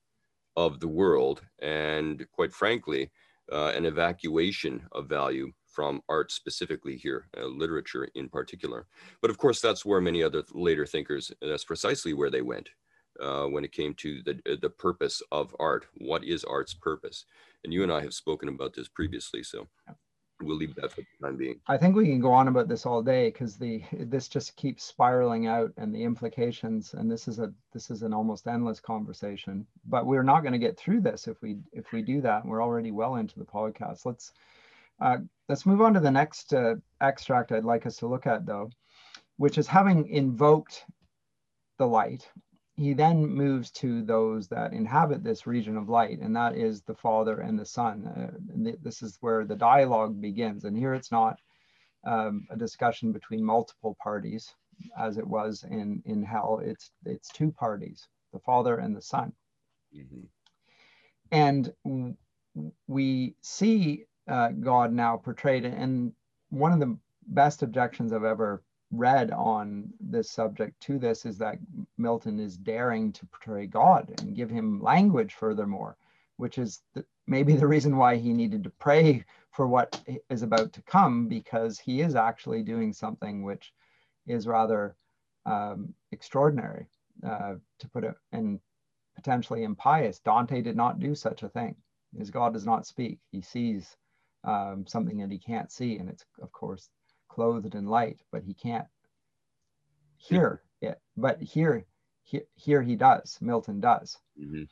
of 0.55 0.79
the 0.79 0.87
world 0.87 1.41
and, 1.61 2.25
quite 2.31 2.53
frankly, 2.53 3.09
uh, 3.51 3.71
an 3.75 3.85
evacuation 3.85 4.83
of 4.91 5.09
value 5.09 5.51
from 5.65 6.01
art 6.07 6.31
specifically 6.31 6.97
here, 6.97 7.27
uh, 7.37 7.45
literature 7.45 8.07
in 8.15 8.29
particular. 8.29 8.85
But 9.21 9.31
of 9.31 9.37
course, 9.37 9.59
that's 9.59 9.85
where 9.85 10.01
many 10.01 10.21
other 10.21 10.43
later 10.53 10.85
thinkers, 10.85 11.31
that's 11.41 11.63
precisely 11.63 12.13
where 12.13 12.29
they 12.29 12.41
went 12.41 12.69
uh, 13.21 13.45
when 13.45 13.63
it 13.63 13.71
came 13.71 13.93
to 13.95 14.21
the, 14.23 14.57
the 14.61 14.69
purpose 14.69 15.21
of 15.31 15.55
art. 15.59 15.87
What 15.95 16.23
is 16.23 16.43
art's 16.43 16.73
purpose? 16.73 17.25
And 17.63 17.73
you 17.73 17.83
and 17.83 17.91
I 17.91 18.01
have 18.01 18.13
spoken 18.13 18.49
about 18.49 18.73
this 18.73 18.87
previously, 18.87 19.43
so 19.43 19.67
we'll 20.41 20.57
leave 20.57 20.75
that 20.75 20.91
for 20.91 21.01
the 21.01 21.25
time 21.27 21.37
being. 21.37 21.59
I 21.67 21.77
think 21.77 21.95
we 21.95 22.05
can 22.05 22.19
go 22.19 22.31
on 22.31 22.47
about 22.47 22.67
this 22.67 22.85
all 22.85 23.01
day 23.01 23.29
because 23.29 23.57
the 23.57 23.83
this 23.91 24.27
just 24.27 24.55
keeps 24.55 24.83
spiraling 24.83 25.47
out 25.47 25.71
and 25.77 25.93
the 25.93 26.03
implications 26.03 26.93
and 26.93 27.11
this 27.11 27.27
is 27.27 27.39
a 27.39 27.53
this 27.73 27.89
is 27.89 28.03
an 28.03 28.13
almost 28.13 28.47
endless 28.47 28.79
conversation. 28.79 29.65
But 29.85 30.05
we're 30.05 30.23
not 30.23 30.41
going 30.41 30.53
to 30.53 30.59
get 30.59 30.77
through 30.77 31.01
this 31.01 31.27
if 31.27 31.41
we 31.41 31.57
if 31.71 31.91
we 31.91 32.01
do 32.01 32.21
that. 32.21 32.45
We're 32.45 32.63
already 32.63 32.91
well 32.91 33.15
into 33.15 33.39
the 33.39 33.45
podcast. 33.45 34.05
Let's 34.05 34.33
uh, 34.99 35.17
let's 35.49 35.65
move 35.65 35.81
on 35.81 35.93
to 35.93 35.99
the 35.99 36.11
next 36.11 36.53
uh, 36.53 36.75
extract 37.01 37.51
I'd 37.51 37.65
like 37.65 37.85
us 37.85 37.97
to 37.97 38.07
look 38.07 38.27
at 38.27 38.45
though, 38.45 38.69
which 39.37 39.57
is 39.57 39.67
having 39.67 40.07
invoked 40.07 40.85
the 41.77 41.87
light 41.87 42.29
he 42.75 42.93
then 42.93 43.27
moves 43.27 43.69
to 43.71 44.01
those 44.03 44.47
that 44.47 44.73
inhabit 44.73 45.23
this 45.23 45.45
region 45.45 45.77
of 45.77 45.89
light, 45.89 46.19
and 46.19 46.35
that 46.35 46.55
is 46.55 46.81
the 46.81 46.95
Father 46.95 47.39
and 47.39 47.59
the 47.59 47.65
Son. 47.65 48.05
Uh, 48.07 48.75
this 48.81 49.01
is 49.01 49.17
where 49.21 49.45
the 49.45 49.55
dialogue 49.55 50.19
begins. 50.19 50.63
And 50.63 50.77
here 50.77 50.93
it's 50.93 51.11
not 51.11 51.37
um, 52.05 52.47
a 52.49 52.57
discussion 52.57 53.11
between 53.11 53.43
multiple 53.43 53.97
parties, 54.01 54.53
as 54.97 55.17
it 55.17 55.27
was 55.27 55.63
in 55.69 56.01
in 56.05 56.23
hell. 56.23 56.61
It's 56.63 56.91
it's 57.05 57.29
two 57.29 57.51
parties, 57.51 58.07
the 58.33 58.39
Father 58.39 58.77
and 58.77 58.95
the 58.95 59.01
Son. 59.01 59.33
Mm-hmm. 59.95 60.25
And 61.31 61.73
we 62.87 63.35
see 63.41 64.05
uh, 64.27 64.49
God 64.49 64.93
now 64.93 65.17
portrayed, 65.17 65.65
and 65.65 66.13
one 66.49 66.71
of 66.71 66.79
the 66.79 66.97
best 67.27 67.63
objections 67.63 68.11
I've 68.11 68.23
ever 68.23 68.63
read 68.91 69.31
on 69.31 69.89
this 69.99 70.29
subject 70.29 70.79
to 70.81 70.99
this 70.99 71.25
is 71.25 71.37
that 71.37 71.57
Milton 71.97 72.39
is 72.39 72.57
daring 72.57 73.11
to 73.13 73.25
portray 73.27 73.65
God 73.65 74.13
and 74.19 74.35
give 74.35 74.49
him 74.49 74.81
language 74.81 75.33
furthermore, 75.33 75.97
which 76.37 76.57
is 76.57 76.81
the, 76.93 77.05
maybe 77.27 77.55
the 77.55 77.67
reason 77.67 77.97
why 77.97 78.17
he 78.17 78.33
needed 78.33 78.63
to 78.63 78.69
pray 78.69 79.23
for 79.51 79.67
what 79.67 80.01
is 80.29 80.41
about 80.43 80.73
to 80.73 80.81
come, 80.83 81.27
because 81.27 81.79
he 81.79 82.01
is 82.01 82.15
actually 82.15 82.63
doing 82.63 82.93
something 82.93 83.43
which 83.43 83.73
is 84.27 84.47
rather 84.47 84.95
um, 85.45 85.93
extraordinary, 86.11 86.87
uh, 87.25 87.55
to 87.79 87.89
put 87.89 88.03
it, 88.03 88.15
and 88.31 88.59
potentially 89.15 89.63
impious. 89.63 90.19
Dante 90.19 90.61
did 90.61 90.75
not 90.75 90.99
do 90.99 91.15
such 91.15 91.43
a 91.43 91.49
thing. 91.49 91.75
His 92.17 92.29
God 92.29 92.53
does 92.53 92.65
not 92.65 92.85
speak. 92.85 93.19
He 93.31 93.41
sees 93.41 93.95
um, 94.43 94.85
something 94.87 95.17
that 95.19 95.31
he 95.31 95.37
can't 95.37 95.71
see, 95.71 95.97
and 95.97 96.09
it's 96.09 96.25
of 96.41 96.51
course 96.51 96.89
clothed 97.33 97.75
in 97.75 97.85
light, 97.85 98.19
but 98.31 98.43
he 98.43 98.53
can't 98.53 98.87
hear 100.17 100.61
it. 100.81 100.99
But 101.15 101.41
here, 101.41 101.85
here, 102.23 102.43
here 102.55 102.81
he 102.81 102.95
does. 102.95 103.37
Milton 103.41 103.79
does. 103.79 104.17
Mm-hmm. 104.39 104.63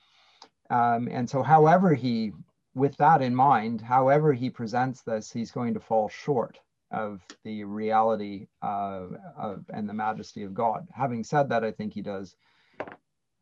Um, 0.74 1.08
and 1.10 1.30
so, 1.30 1.42
however 1.42 1.94
he, 1.94 2.34
with 2.76 2.96
that 2.98 3.22
in 3.22 3.34
mind, 3.34 3.82
however 3.82 4.34
he 4.34 4.50
presents 4.50 5.02
this, 5.02 5.32
he's 5.32 5.52
going 5.52 5.74
to 5.74 5.80
fall 5.80 6.10
short 6.10 6.60
of 6.92 7.22
the 7.44 7.64
reality 7.64 8.48
of, 8.62 9.16
of 9.38 9.66
and 9.74 9.88
the 9.88 9.94
majesty 9.94 10.44
of 10.44 10.54
God. 10.54 10.88
Having 10.94 11.24
said 11.24 11.50
that, 11.50 11.64
I 11.64 11.72
think 11.72 11.94
he 11.94 12.02
does 12.02 12.36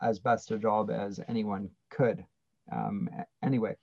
as 0.02 0.20
best 0.20 0.52
a 0.52 0.58
job 0.58 0.92
as 0.92 1.20
anyone 1.28 1.70
could. 1.90 2.24
Um, 2.72 3.10
anyway, 3.42 3.76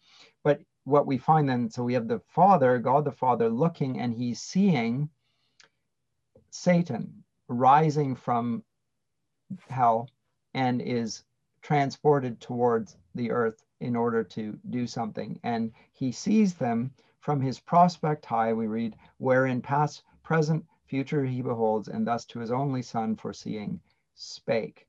but 0.44 0.60
what 0.84 1.06
we 1.06 1.18
find 1.18 1.48
then, 1.48 1.70
so 1.70 1.82
we 1.82 1.94
have 1.94 2.08
the 2.08 2.20
Father, 2.28 2.78
God 2.78 3.04
the 3.04 3.12
Father, 3.12 3.48
looking 3.48 4.00
and 4.00 4.14
he's 4.14 4.40
seeing 4.40 5.08
Satan 6.56 7.24
rising 7.48 8.14
from 8.14 8.62
hell 9.68 10.08
and 10.54 10.80
is 10.80 11.24
transported 11.62 12.40
towards 12.40 12.96
the 13.16 13.32
earth 13.32 13.64
in 13.80 13.96
order 13.96 14.22
to 14.22 14.56
do 14.70 14.86
something. 14.86 15.40
And 15.42 15.72
he 15.92 16.12
sees 16.12 16.54
them 16.54 16.92
from 17.18 17.40
his 17.40 17.58
prospect 17.58 18.24
high, 18.24 18.52
we 18.52 18.68
read, 18.68 18.96
wherein 19.18 19.62
past, 19.62 20.04
present, 20.22 20.64
future 20.86 21.24
he 21.24 21.42
beholds, 21.42 21.88
and 21.88 22.06
thus 22.06 22.24
to 22.26 22.38
his 22.38 22.52
only 22.52 22.82
son 22.82 23.16
foreseeing 23.16 23.80
spake. 24.14 24.86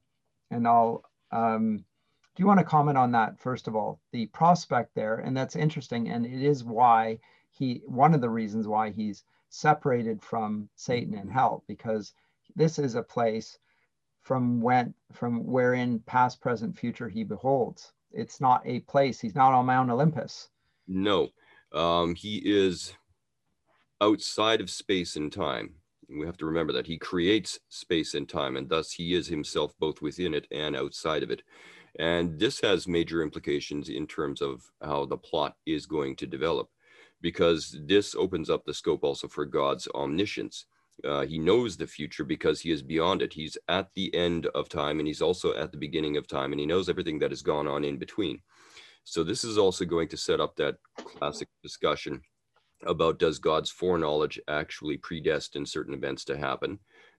And 0.52 0.68
I'll, 0.68 1.04
um, 1.32 1.78
do 1.78 2.44
you 2.44 2.46
want 2.46 2.60
to 2.60 2.64
comment 2.64 3.00
on 3.00 3.12
that, 3.14 3.40
first 3.40 3.68
of 3.68 3.76
all? 3.76 4.00
The 4.12 4.28
prospect 4.28 4.94
there, 4.94 5.16
and 5.16 5.36
that's 5.36 5.56
interesting, 5.56 6.10
and 6.10 6.28
it 6.28 6.44
is 6.44 6.64
why 6.64 7.18
he, 7.50 7.82
one 7.88 8.14
of 8.14 8.22
the 8.22 8.30
reasons 8.30 8.68
why 8.68 8.92
he's 8.92 9.24
separated 9.50 10.22
from 10.22 10.70
Satan 10.76 11.16
and 11.16 11.32
hell, 11.32 11.64
because 11.68 12.14
this 12.56 12.80
is 12.80 12.96
a 12.96 13.04
place 13.04 13.58
from 14.24 14.62
when 14.62 14.94
from 15.14 15.46
wherein 15.46 16.00
past, 16.00 16.42
present, 16.42 16.78
future 16.78 17.08
he 17.08 17.24
beholds. 17.24 17.94
It's 18.12 18.42
not 18.42 18.62
a 18.66 18.80
place. 18.82 19.20
He's 19.20 19.36
not 19.36 19.54
on 19.54 19.66
Mount 19.66 19.92
Olympus. 19.92 20.50
No, 20.88 21.30
um, 21.72 22.16
he 22.16 22.38
is 22.38 22.94
outside 24.02 24.62
of 24.62 24.70
space 24.70 25.16
and 25.16 25.32
time. 25.32 25.76
We 26.10 26.26
have 26.26 26.38
to 26.38 26.46
remember 26.46 26.74
that 26.74 26.88
he 26.88 26.98
creates 26.98 27.60
space 27.70 28.14
and 28.14 28.30
time, 28.30 28.58
and 28.58 28.70
thus 28.70 28.92
he 28.92 29.14
is 29.14 29.28
himself 29.28 29.74
both 29.80 30.02
within 30.02 30.34
it 30.34 30.48
and 30.52 30.76
outside 30.76 31.24
of 31.24 31.32
it. 31.32 31.42
And 31.98 32.40
this 32.40 32.60
has 32.62 32.88
major 32.88 33.24
implications 33.24 33.90
in 33.90 34.06
terms 34.06 34.42
of 34.42 34.62
how 34.84 35.06
the 35.06 35.18
plot 35.18 35.56
is 35.66 35.86
going 35.86 36.16
to 36.18 36.28
develop 36.28 36.70
because 37.26 37.76
this 37.88 38.14
opens 38.14 38.52
up 38.52 38.64
the 38.66 38.74
scope 38.82 39.04
also 39.04 39.28
for 39.28 39.46
God's 39.46 39.88
omniscience. 39.96 40.68
Uh, 41.04 41.26
he 41.26 41.40
knows 41.40 41.76
the 41.76 41.88
future 41.88 42.24
because 42.24 42.62
he 42.62 42.70
is 42.70 42.84
beyond 42.84 43.24
it. 43.24 43.34
He's 43.34 43.58
at 43.68 43.90
the 43.96 44.14
end 44.14 44.46
of 44.54 44.70
time 44.70 45.00
and 45.00 45.08
he's 45.08 45.24
also 45.24 45.56
at 45.56 45.72
the 45.72 45.80
beginning 45.80 46.18
of 46.18 46.28
time 46.28 46.52
and 46.52 46.60
he 46.60 46.68
knows 46.68 46.88
everything 46.88 47.18
that 47.18 47.32
has 47.32 47.42
gone 47.42 47.68
on 47.68 47.84
in 47.84 47.98
between. 47.98 48.42
So 49.06 49.24
this 49.24 49.44
is 49.44 49.58
also 49.58 49.86
going 49.86 50.08
to 50.10 50.18
set 50.18 50.40
up 50.40 50.56
that 50.58 50.76
classic 51.18 51.48
discussion 51.64 52.22
about 52.86 53.18
does 53.18 53.40
God's 53.40 53.72
foreknowledge 53.72 54.40
actually 54.48 55.00
predestine 55.00 55.68
certain 55.68 55.96
events 55.96 56.26
to 56.26 56.38
happen, 56.38 56.78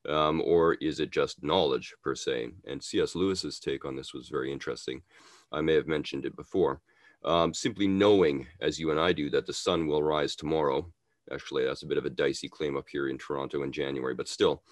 um, 0.09 0.41
or 0.45 0.75
is 0.75 1.01
it 1.01 1.11
just 1.11 1.43
knowledge 1.43 1.93
per 2.01 2.15
se? 2.15 2.51
And 2.69 2.81
C.S. 2.81 3.17
Lewis's 3.17 3.59
take 3.59 3.85
on 3.85 3.97
this 3.97 4.15
was 4.15 4.29
very 4.29 4.53
interesting. 4.53 5.03
I 5.51 5.63
may 5.63 5.75
have 5.75 5.89
mentioned 5.89 6.27
it 6.27 6.37
before. 6.37 6.81
Um, 7.27 7.53
simply 7.53 7.89
knowing, 7.89 8.47
as 8.61 8.79
you 8.79 8.93
and 8.93 9.01
I 9.01 9.13
do, 9.13 9.29
that 9.31 9.47
the 9.47 9.53
sun 9.53 9.87
will 9.87 10.03
rise 10.03 10.37
tomorrow. 10.37 10.87
Actually, 11.33 11.65
that's 11.65 11.83
a 11.83 11.87
bit 11.87 11.99
of 11.99 12.05
a 12.05 12.11
dicey 12.11 12.49
claim 12.49 12.77
up 12.77 12.87
here 12.89 13.09
in 13.09 13.19
Toronto 13.19 13.65
in 13.65 13.73
January, 13.73 14.15
but 14.15 14.29
still, 14.29 14.63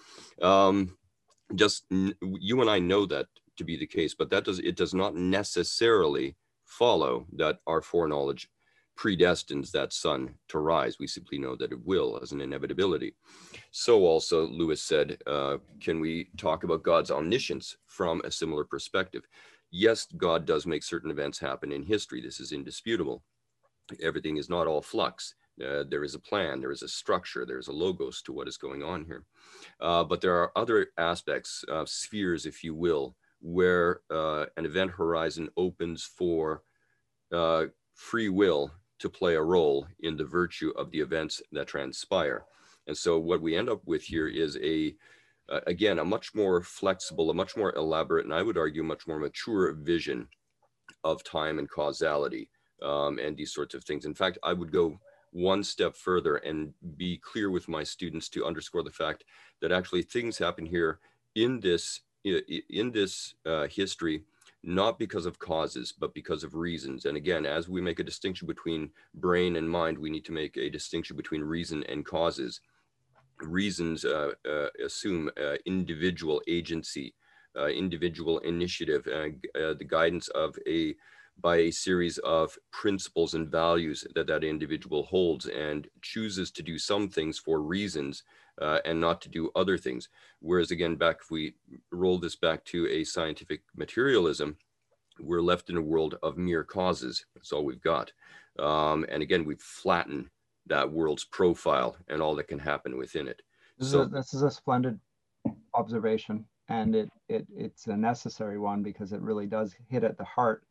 um, 0.41 0.97
just 1.53 1.83
you 1.91 2.61
and 2.61 2.69
I 2.69 2.79
know 2.79 3.05
that 3.07 3.27
to 3.57 3.63
be 3.65 3.77
the 3.77 3.85
case, 3.85 4.15
but 4.15 4.29
that 4.29 4.45
does 4.45 4.59
it 4.59 4.77
does 4.77 4.93
not 4.93 5.15
necessarily 5.15 6.35
follow 6.63 7.27
that 7.33 7.59
our 7.67 7.81
foreknowledge 7.81 8.49
predestines 8.97 9.71
that 9.71 9.91
sun 9.91 10.33
to 10.47 10.59
rise. 10.59 10.97
We 10.99 11.07
simply 11.07 11.37
know 11.37 11.55
that 11.57 11.71
it 11.71 11.85
will 11.85 12.19
as 12.21 12.31
an 12.31 12.41
inevitability. 12.41 13.15
So 13.71 14.05
also 14.05 14.47
Lewis 14.47 14.81
said, 14.81 15.17
uh, 15.27 15.57
can 15.81 15.99
we 15.99 16.29
talk 16.37 16.63
about 16.63 16.83
God's 16.83 17.11
omniscience 17.11 17.75
from 17.87 18.21
a 18.23 18.31
similar 18.31 18.63
perspective? 18.63 19.23
Yes, 19.77 20.07
God 20.15 20.45
does 20.45 20.65
make 20.65 20.83
certain 20.83 21.11
events 21.11 21.37
happen 21.37 21.69
in 21.73 21.83
history. 21.83 22.21
This 22.21 22.39
is 22.39 22.53
indisputable. 22.53 23.23
Everything 24.01 24.37
is 24.37 24.49
not 24.49 24.67
all 24.67 24.81
flux. 24.81 25.35
Uh, 25.61 25.83
there 25.89 26.05
is 26.05 26.15
a 26.15 26.19
plan, 26.19 26.61
there 26.61 26.71
is 26.71 26.81
a 26.81 26.87
structure, 26.87 27.45
there's 27.45 27.67
a 27.67 27.73
logos 27.73 28.21
to 28.21 28.31
what 28.31 28.47
is 28.47 28.55
going 28.55 28.83
on 28.83 29.03
here. 29.03 29.25
Uh, 29.81 30.01
but 30.01 30.21
there 30.21 30.37
are 30.37 30.57
other 30.57 30.87
aspects, 30.97 31.65
uh, 31.69 31.83
spheres, 31.85 32.45
if 32.45 32.63
you 32.63 32.73
will, 32.73 33.17
where 33.41 33.99
uh, 34.09 34.45
an 34.55 34.65
event 34.65 34.91
horizon 34.91 35.49
opens 35.57 36.05
for 36.05 36.63
uh, 37.33 37.65
free 37.95 38.29
will 38.29 38.71
to 38.99 39.09
play 39.09 39.35
a 39.35 39.41
role 39.41 39.85
in 39.99 40.15
the 40.15 40.23
virtue 40.23 40.71
of 40.77 40.89
the 40.91 41.01
events 41.01 41.41
that 41.51 41.67
transpire. 41.67 42.45
And 42.87 42.97
so 42.97 43.19
what 43.19 43.41
we 43.41 43.57
end 43.57 43.69
up 43.69 43.81
with 43.85 44.03
here 44.03 44.29
is 44.29 44.57
a, 44.63 44.95
uh, 45.49 45.61
again, 45.67 45.99
a 45.99 46.05
much 46.05 46.33
more 46.33 46.61
flexible, 46.61 47.29
a 47.29 47.33
much 47.33 47.55
more 47.55 47.73
elaborate, 47.75 48.25
and 48.25 48.33
I 48.33 48.41
would 48.41 48.57
argue 48.57 48.83
much 48.83 49.07
more 49.07 49.19
mature 49.19 49.73
vision 49.73 50.27
of 51.03 51.23
time 51.23 51.59
and 51.59 51.69
causality 51.69 52.49
um, 52.81 53.19
and 53.19 53.37
these 53.37 53.53
sorts 53.53 53.75
of 53.75 53.83
things. 53.83 54.05
In 54.05 54.13
fact, 54.13 54.37
I 54.43 54.53
would 54.53 54.71
go 54.71 54.99
one 55.31 55.63
step 55.63 55.95
further 55.95 56.37
and 56.37 56.73
be 56.97 57.17
clear 57.17 57.51
with 57.51 57.67
my 57.67 57.83
students 57.83 58.29
to 58.29 58.45
underscore 58.45 58.83
the 58.83 58.91
fact 58.91 59.25
that 59.61 59.71
actually 59.71 60.01
things 60.01 60.37
happen 60.37 60.65
here 60.65 60.99
in 61.35 61.59
this 61.59 62.01
in 62.23 62.91
this 62.91 63.35
uh, 63.45 63.67
history 63.67 64.23
not 64.65 64.97
because 64.97 65.27
of 65.27 65.37
causes, 65.37 65.93
but 65.97 66.13
because 66.13 66.43
of 66.43 66.55
reasons. 66.55 67.05
And 67.05 67.15
again, 67.15 67.45
as 67.45 67.69
we 67.69 67.81
make 67.81 67.99
a 67.99 68.03
distinction 68.03 68.47
between 68.47 68.89
brain 69.13 69.57
and 69.57 69.69
mind, 69.69 69.97
we 69.97 70.09
need 70.09 70.25
to 70.25 70.31
make 70.31 70.57
a 70.57 70.71
distinction 70.71 71.15
between 71.15 71.41
reason 71.41 71.83
and 71.83 72.03
causes. 72.03 72.61
Reasons 73.41 74.05
uh, 74.05 74.31
uh, 74.47 74.67
assume 74.83 75.29
uh, 75.41 75.55
individual 75.65 76.41
agency, 76.47 77.13
uh, 77.57 77.67
individual 77.67 78.39
initiative, 78.39 79.07
uh, 79.07 79.29
the 79.53 79.85
guidance 79.87 80.27
of 80.29 80.57
a 80.67 80.95
by 81.37 81.57
a 81.57 81.71
series 81.71 82.17
of 82.19 82.57
principles 82.71 83.33
and 83.33 83.49
values 83.49 84.05
that 84.15 84.27
that 84.27 84.43
individual 84.43 85.03
holds 85.03 85.47
and 85.47 85.87
chooses 86.01 86.49
to 86.51 86.63
do 86.63 86.77
some 86.77 87.09
things 87.09 87.37
for 87.37 87.61
reasons 87.61 88.23
uh, 88.61 88.79
and 88.85 88.99
not 88.99 89.21
to 89.21 89.29
do 89.29 89.51
other 89.55 89.77
things. 89.77 90.09
Whereas 90.39 90.71
again, 90.71 90.95
back 90.95 91.17
if 91.21 91.31
we 91.31 91.55
roll 91.91 92.17
this 92.17 92.35
back 92.35 92.63
to 92.65 92.87
a 92.87 93.03
scientific 93.03 93.63
materialism, 93.75 94.57
we're 95.19 95.41
left 95.41 95.69
in 95.69 95.77
a 95.77 95.81
world 95.81 96.17
of 96.23 96.37
mere 96.37 96.63
causes. 96.63 97.25
That's 97.35 97.51
all 97.51 97.65
we've 97.65 97.81
got. 97.81 98.11
Um, 98.59 99.05
and 99.09 99.21
again, 99.21 99.45
we've 99.45 99.61
flattened 99.61 100.29
that 100.67 100.91
world's 100.91 101.25
profile 101.25 101.95
and 102.07 102.21
all 102.21 102.35
that 102.35 102.47
can 102.47 102.59
happen 102.59 102.97
within 102.97 103.27
it. 103.27 103.41
This, 103.77 103.91
so, 103.91 104.01
is, 104.01 104.07
a, 104.07 104.09
this 104.09 104.33
is 104.33 104.41
a 104.41 104.51
splendid 104.51 104.99
observation, 105.73 106.45
and 106.69 106.95
it, 106.95 107.09
it 107.29 107.45
it's 107.55 107.87
a 107.87 107.97
necessary 107.97 108.57
one 108.57 108.81
because 108.81 109.13
it 109.13 109.21
really 109.21 109.45
does 109.45 109.75
hit 109.89 110.03
at 110.03 110.17
the 110.17 110.23
heart 110.23 110.63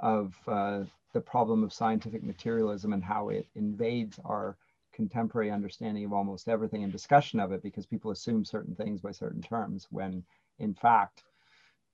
of 0.00 0.34
uh, 0.46 0.84
the 1.12 1.20
problem 1.20 1.64
of 1.64 1.72
scientific 1.72 2.22
materialism 2.22 2.92
and 2.92 3.02
how 3.02 3.28
it 3.28 3.46
invades 3.54 4.18
our 4.24 4.56
contemporary 4.92 5.50
understanding 5.50 6.04
of 6.04 6.12
almost 6.12 6.48
everything 6.48 6.82
and 6.82 6.92
discussion 6.92 7.38
of 7.38 7.52
it 7.52 7.62
because 7.62 7.84
people 7.84 8.10
assume 8.10 8.44
certain 8.44 8.74
things 8.74 9.00
by 9.00 9.10
certain 9.12 9.42
terms 9.42 9.86
when 9.90 10.24
in 10.58 10.72
fact 10.72 11.24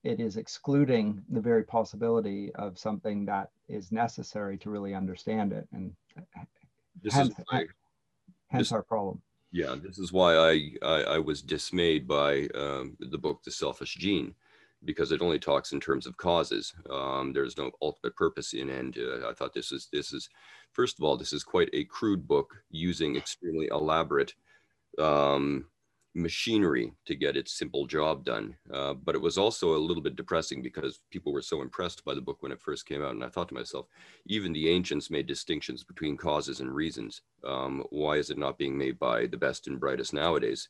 it 0.05 0.21
is 0.21 0.37
excluding 0.37 1.21
the 1.31 1.41
very 1.41 1.65
possibility 1.65 2.53
of 2.55 2.79
something 2.79 3.25
that 3.25 3.51
is 3.69 3.91
necessary 3.91 4.57
to 4.57 4.71
really 4.71 4.95
understand 4.95 5.53
it 5.53 5.67
and 5.73 5.93
this 7.01 7.15
hence, 7.15 7.35
why, 7.49 7.65
hence 8.49 8.69
this, 8.69 8.73
our 8.73 8.83
problem 8.83 9.21
yeah 9.53 9.75
this 9.83 9.99
is 9.99 10.13
why 10.13 10.35
I, 10.35 10.71
I, 10.83 11.03
I 11.15 11.19
was 11.19 11.43
dismayed 11.43 12.07
by 12.07 12.49
um, 12.55 12.97
the 13.01 13.19
book 13.19 13.43
the 13.45 13.51
selfish 13.51 13.95
gene 13.95 14.35
because 14.85 15.13
it 15.13 15.23
only 15.23 15.39
talks 15.39 15.73
in 15.73 15.81
terms 15.81 16.07
of 16.07 16.17
causes. 16.17 16.75
Um, 16.91 17.33
there's 17.33 17.57
no 17.57 17.71
ultimate 17.81 18.17
purpose 18.17 18.53
in 18.53 18.71
end. 18.71 18.99
Uh, 18.99 19.29
I 19.29 19.33
thought 19.33 19.55
this 19.55 19.73
is 19.73 19.89
this 19.93 20.13
is 20.13 20.29
first 20.73 20.99
of 20.99 21.05
all 21.05 21.17
this 21.17 21.33
is 21.33 21.45
quite 21.45 21.71
a 21.73 21.85
crude 21.85 22.27
book 22.27 22.55
using 22.71 23.17
extremely 23.17 23.69
elaborate 23.71 24.35
um, 24.99 25.67
machinery 26.15 26.93
to 27.07 27.15
get 27.15 27.37
its 27.37 27.57
simple 27.57 27.87
job 27.87 28.25
done. 28.25 28.55
Uh, 28.73 28.95
but 28.95 29.15
it 29.15 29.21
was 29.21 29.39
also 29.39 29.75
a 29.75 29.79
little 29.79 30.03
bit 30.03 30.17
depressing 30.17 30.63
because 30.63 31.01
people 31.11 31.33
were 31.33 31.43
so 31.43 31.63
impressed 31.63 32.05
by 32.05 32.15
the 32.15 32.21
book 32.21 32.43
when 32.43 32.53
it 32.53 32.61
first 32.61 32.87
came 32.87 33.03
out. 33.03 33.13
And 33.13 33.25
I 33.25 33.29
thought 33.29 33.49
to 33.49 33.55
myself, 33.55 33.87
even 34.27 34.53
the 34.53 34.69
ancients 34.69 35.11
made 35.11 35.27
distinctions 35.27 35.85
between 35.85 36.17
causes 36.17 36.61
and 36.61 36.75
reasons. 36.75 37.23
Um, 37.45 37.85
why 37.91 38.17
is 38.17 38.31
it 38.31 38.39
not 38.39 38.59
being 38.59 38.77
made 38.77 38.99
by 38.99 39.27
the 39.27 39.37
best 39.37 39.67
and 39.67 39.81
brightest 39.81 40.13
nowadays? 40.13 40.69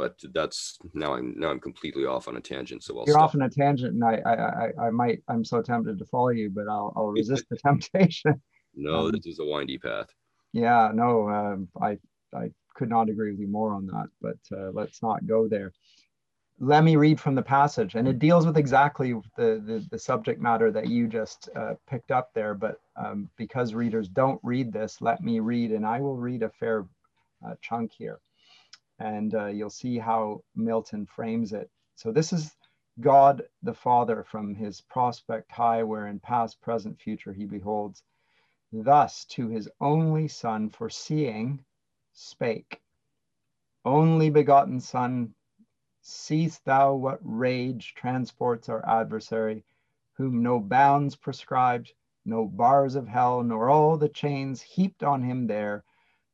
but 0.00 0.18
that's 0.32 0.78
now 0.94 1.12
I'm 1.12 1.34
now 1.36 1.50
I'm 1.50 1.60
completely 1.60 2.06
off 2.06 2.26
on 2.26 2.36
a 2.36 2.40
tangent. 2.40 2.82
So 2.82 2.98
I'll 2.98 3.04
you're 3.04 3.16
stop. 3.16 3.24
off 3.24 3.34
on 3.34 3.42
a 3.42 3.50
tangent, 3.50 3.92
and 3.92 4.02
I, 4.02 4.22
I 4.24 4.34
I 4.34 4.86
I 4.86 4.90
might 4.90 5.22
I'm 5.28 5.44
so 5.44 5.60
tempted 5.60 5.98
to 5.98 6.06
follow 6.06 6.30
you, 6.30 6.48
but 6.48 6.68
I'll 6.68 6.90
I'll 6.96 7.08
resist 7.08 7.44
the 7.50 7.56
temptation. 7.66 8.40
No, 8.74 9.06
um, 9.06 9.12
this 9.12 9.26
is 9.26 9.40
a 9.40 9.44
windy 9.44 9.76
path. 9.76 10.08
Yeah, 10.54 10.90
no, 10.94 11.28
um, 11.28 11.68
I 11.80 11.98
I 12.34 12.50
could 12.80 12.88
not 12.88 13.10
agree 13.10 13.30
with 13.30 13.40
you 13.40 13.48
more 13.48 13.74
on 13.74 13.86
that, 13.86 14.08
but 14.20 14.58
uh, 14.58 14.70
let's 14.72 15.02
not 15.02 15.26
go 15.26 15.46
there. 15.46 15.72
Let 16.58 16.84
me 16.84 16.96
read 16.96 17.20
from 17.20 17.34
the 17.34 17.42
passage, 17.42 17.94
and 17.94 18.08
it 18.08 18.18
deals 18.18 18.46
with 18.46 18.56
exactly 18.56 19.12
the 19.36 19.62
the, 19.68 19.86
the 19.90 19.98
subject 19.98 20.40
matter 20.40 20.72
that 20.72 20.88
you 20.88 21.06
just 21.06 21.48
uh, 21.54 21.74
picked 21.88 22.10
up 22.10 22.30
there. 22.34 22.54
But 22.54 22.80
um, 22.96 23.28
because 23.36 23.74
readers 23.74 24.08
don't 24.08 24.40
read 24.42 24.72
this, 24.72 25.00
let 25.00 25.22
me 25.22 25.40
read, 25.40 25.70
and 25.72 25.86
I 25.86 26.00
will 26.00 26.16
read 26.16 26.42
a 26.42 26.50
fair 26.50 26.86
uh, 27.46 27.54
chunk 27.60 27.92
here 27.92 28.20
and 29.00 29.34
uh, 29.34 29.46
you'll 29.46 29.70
see 29.70 29.98
how 29.98 30.42
Milton 30.54 31.06
frames 31.06 31.52
it. 31.52 31.70
So 31.96 32.12
this 32.12 32.32
is 32.32 32.54
God 33.00 33.42
the 33.62 33.74
Father 33.74 34.24
from 34.30 34.54
his 34.54 34.82
prospect 34.82 35.50
high, 35.50 35.82
where 35.82 36.06
in 36.06 36.20
past, 36.20 36.60
present, 36.60 37.00
future 37.00 37.32
he 37.32 37.46
beholds. 37.46 38.02
Thus 38.72 39.24
to 39.30 39.48
his 39.48 39.68
only 39.80 40.28
Son, 40.28 40.68
foreseeing, 40.68 41.64
spake, 42.22 42.82
Only 43.82 44.28
begotten 44.28 44.78
Son, 44.78 45.34
seest 46.02 46.62
thou 46.66 46.94
what 46.94 47.18
rage 47.22 47.94
transports 47.94 48.68
our 48.68 48.86
adversary, 48.86 49.64
whom 50.12 50.42
no 50.42 50.60
bounds 50.60 51.16
prescribed, 51.16 51.94
no 52.26 52.46
bars 52.46 52.94
of 52.94 53.08
hell, 53.08 53.42
nor 53.42 53.70
all 53.70 53.96
the 53.96 54.10
chains 54.10 54.60
heaped 54.60 55.02
on 55.02 55.22
him 55.22 55.46
there, 55.46 55.82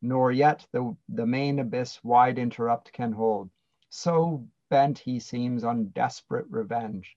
nor 0.02 0.32
yet 0.32 0.66
the, 0.72 0.96
the 1.08 1.24
main 1.24 1.60
abyss 1.60 2.02
wide 2.02 2.40
interrupt 2.40 2.92
can 2.92 3.12
hold. 3.12 3.48
So 3.88 4.44
bent 4.68 4.98
he 4.98 5.20
seems 5.20 5.62
on 5.62 5.90
desperate 5.90 6.46
revenge 6.50 7.16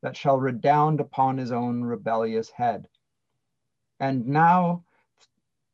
that 0.00 0.16
shall 0.16 0.38
redound 0.38 1.00
upon 1.00 1.36
his 1.36 1.52
own 1.52 1.84
rebellious 1.84 2.48
head. 2.48 2.88
And 4.00 4.26
now, 4.26 4.85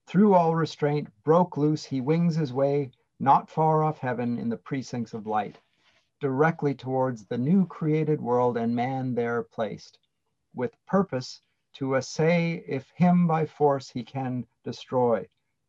through 0.07 0.35
all 0.35 0.55
restraint, 0.55 1.09
broke 1.25 1.57
loose, 1.57 1.85
he 1.85 2.01
wings 2.01 2.35
his 2.35 2.53
way 2.53 2.91
not 3.19 3.49
far 3.49 3.83
off 3.83 3.97
heaven 3.97 4.37
in 4.37 4.51
the 4.51 4.57
precincts 4.57 5.15
of 5.15 5.27
light, 5.27 5.59
directly 6.21 6.75
towards 6.75 7.25
the 7.25 7.39
new 7.39 7.65
created 7.67 8.21
world 8.21 8.59
and 8.59 8.77
man 8.77 9.15
there 9.15 9.43
placed, 9.43 9.99
with 10.55 10.77
purpose 10.85 11.41
to 11.73 11.97
assay 11.97 12.63
if 12.67 12.91
him 12.91 13.27
by 13.27 13.47
force 13.47 13.89
he 13.89 14.05
can 14.05 14.45
destroy 14.65 15.27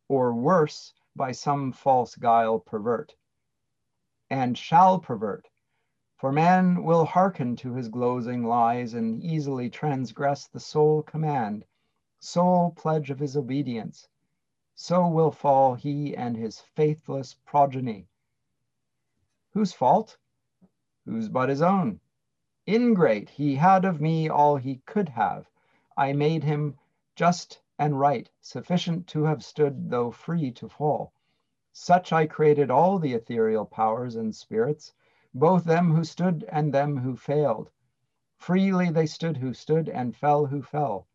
or 0.08 0.34
worse, 0.34 0.92
by 1.16 1.32
some 1.32 1.72
false 1.72 2.14
guile 2.14 2.58
pervert, 2.58 3.14
and 4.28 4.58
shall 4.58 4.98
pervert. 4.98 5.48
For 6.18 6.32
man 6.32 6.82
will 6.82 7.06
hearken 7.06 7.56
to 7.56 7.72
his 7.72 7.88
glozing 7.88 8.44
lies 8.44 8.92
and 8.92 9.22
easily 9.22 9.70
transgress 9.70 10.48
the 10.48 10.60
sole 10.60 11.02
command, 11.02 11.64
sole 12.18 12.72
pledge 12.72 13.10
of 13.10 13.18
his 13.20 13.38
obedience. 13.38 14.06
So 14.76 15.06
will 15.06 15.30
fall 15.30 15.74
he 15.74 16.16
and 16.16 16.36
his 16.36 16.58
faithless 16.58 17.34
progeny. 17.44 18.08
Whose 19.52 19.72
fault? 19.72 20.16
Whose 21.04 21.28
but 21.28 21.48
his 21.48 21.62
own? 21.62 22.00
Ingrate, 22.66 23.30
he 23.30 23.54
had 23.54 23.84
of 23.84 24.00
me 24.00 24.28
all 24.28 24.56
he 24.56 24.78
could 24.84 25.10
have. 25.10 25.48
I 25.96 26.12
made 26.12 26.42
him 26.42 26.76
just 27.14 27.60
and 27.78 28.00
right, 28.00 28.28
sufficient 28.40 29.06
to 29.08 29.22
have 29.22 29.44
stood 29.44 29.90
though 29.90 30.10
free 30.10 30.50
to 30.50 30.68
fall. 30.68 31.12
Such 31.72 32.12
I 32.12 32.26
created 32.26 32.68
all 32.68 32.98
the 32.98 33.12
ethereal 33.12 33.66
powers 33.66 34.16
and 34.16 34.34
spirits, 34.34 34.92
both 35.32 35.62
them 35.62 35.92
who 35.92 36.02
stood 36.02 36.44
and 36.48 36.74
them 36.74 36.96
who 36.96 37.16
failed. 37.16 37.70
Freely 38.36 38.90
they 38.90 39.06
stood 39.06 39.36
who 39.36 39.54
stood, 39.54 39.88
and 39.88 40.16
fell 40.16 40.46
who 40.46 40.62
fell. 40.62 41.06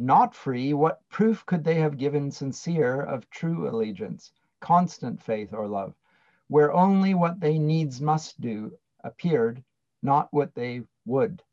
Not 0.00 0.34
free, 0.34 0.74
what 0.74 1.08
proof 1.08 1.46
could 1.46 1.62
they 1.62 1.76
have 1.76 1.96
given 1.98 2.32
sincere 2.32 3.00
of 3.00 3.30
true 3.30 3.68
allegiance, 3.68 4.32
constant 4.58 5.22
faith 5.22 5.52
or 5.52 5.68
love, 5.68 5.94
where 6.48 6.72
only 6.72 7.14
what 7.14 7.38
they 7.38 7.60
needs 7.60 8.00
must 8.00 8.40
do 8.40 8.76
appeared, 9.04 9.62
not 10.02 10.32
what 10.32 10.52
they 10.52 10.82
would? 11.06 11.44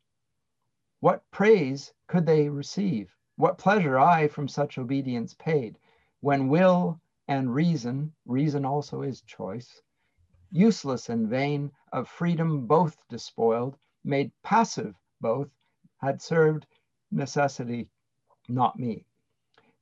What 1.01 1.23
praise 1.29 1.93
could 2.07 2.25
they 2.25 2.49
receive? 2.49 3.15
What 3.35 3.59
pleasure 3.59 3.99
I 3.99 4.27
from 4.27 4.47
such 4.47 4.79
obedience 4.79 5.35
paid, 5.35 5.77
when 6.21 6.47
will 6.47 6.99
and 7.27 7.53
reason, 7.53 8.11
reason 8.25 8.65
also 8.65 9.03
is 9.03 9.21
choice, 9.21 9.83
useless 10.49 11.09
and 11.09 11.29
vain, 11.29 11.71
of 11.91 12.07
freedom 12.09 12.65
both 12.65 12.97
despoiled, 13.07 13.77
made 14.03 14.31
passive 14.41 14.95
both, 15.19 15.51
had 15.99 16.23
served 16.23 16.65
necessity, 17.11 17.87
not 18.51 18.77
me. 18.77 19.05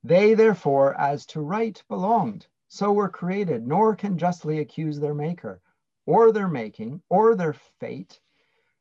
They 0.02 0.32
therefore, 0.32 0.98
as 0.98 1.26
to 1.26 1.42
right 1.42 1.82
belonged, 1.88 2.46
so 2.68 2.92
were 2.92 3.08
created, 3.10 3.66
nor 3.66 3.94
can 3.94 4.16
justly 4.16 4.60
accuse 4.60 4.98
their 4.98 5.12
maker, 5.12 5.60
or 6.06 6.32
their 6.32 6.48
making, 6.48 7.02
or 7.10 7.34
their 7.34 7.52
fate, 7.52 8.18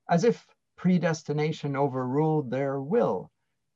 as 0.07 0.23
if 0.23 0.47
predestination 0.77 1.75
overruled 1.75 2.49
their 2.49 2.79
will, 2.79 3.29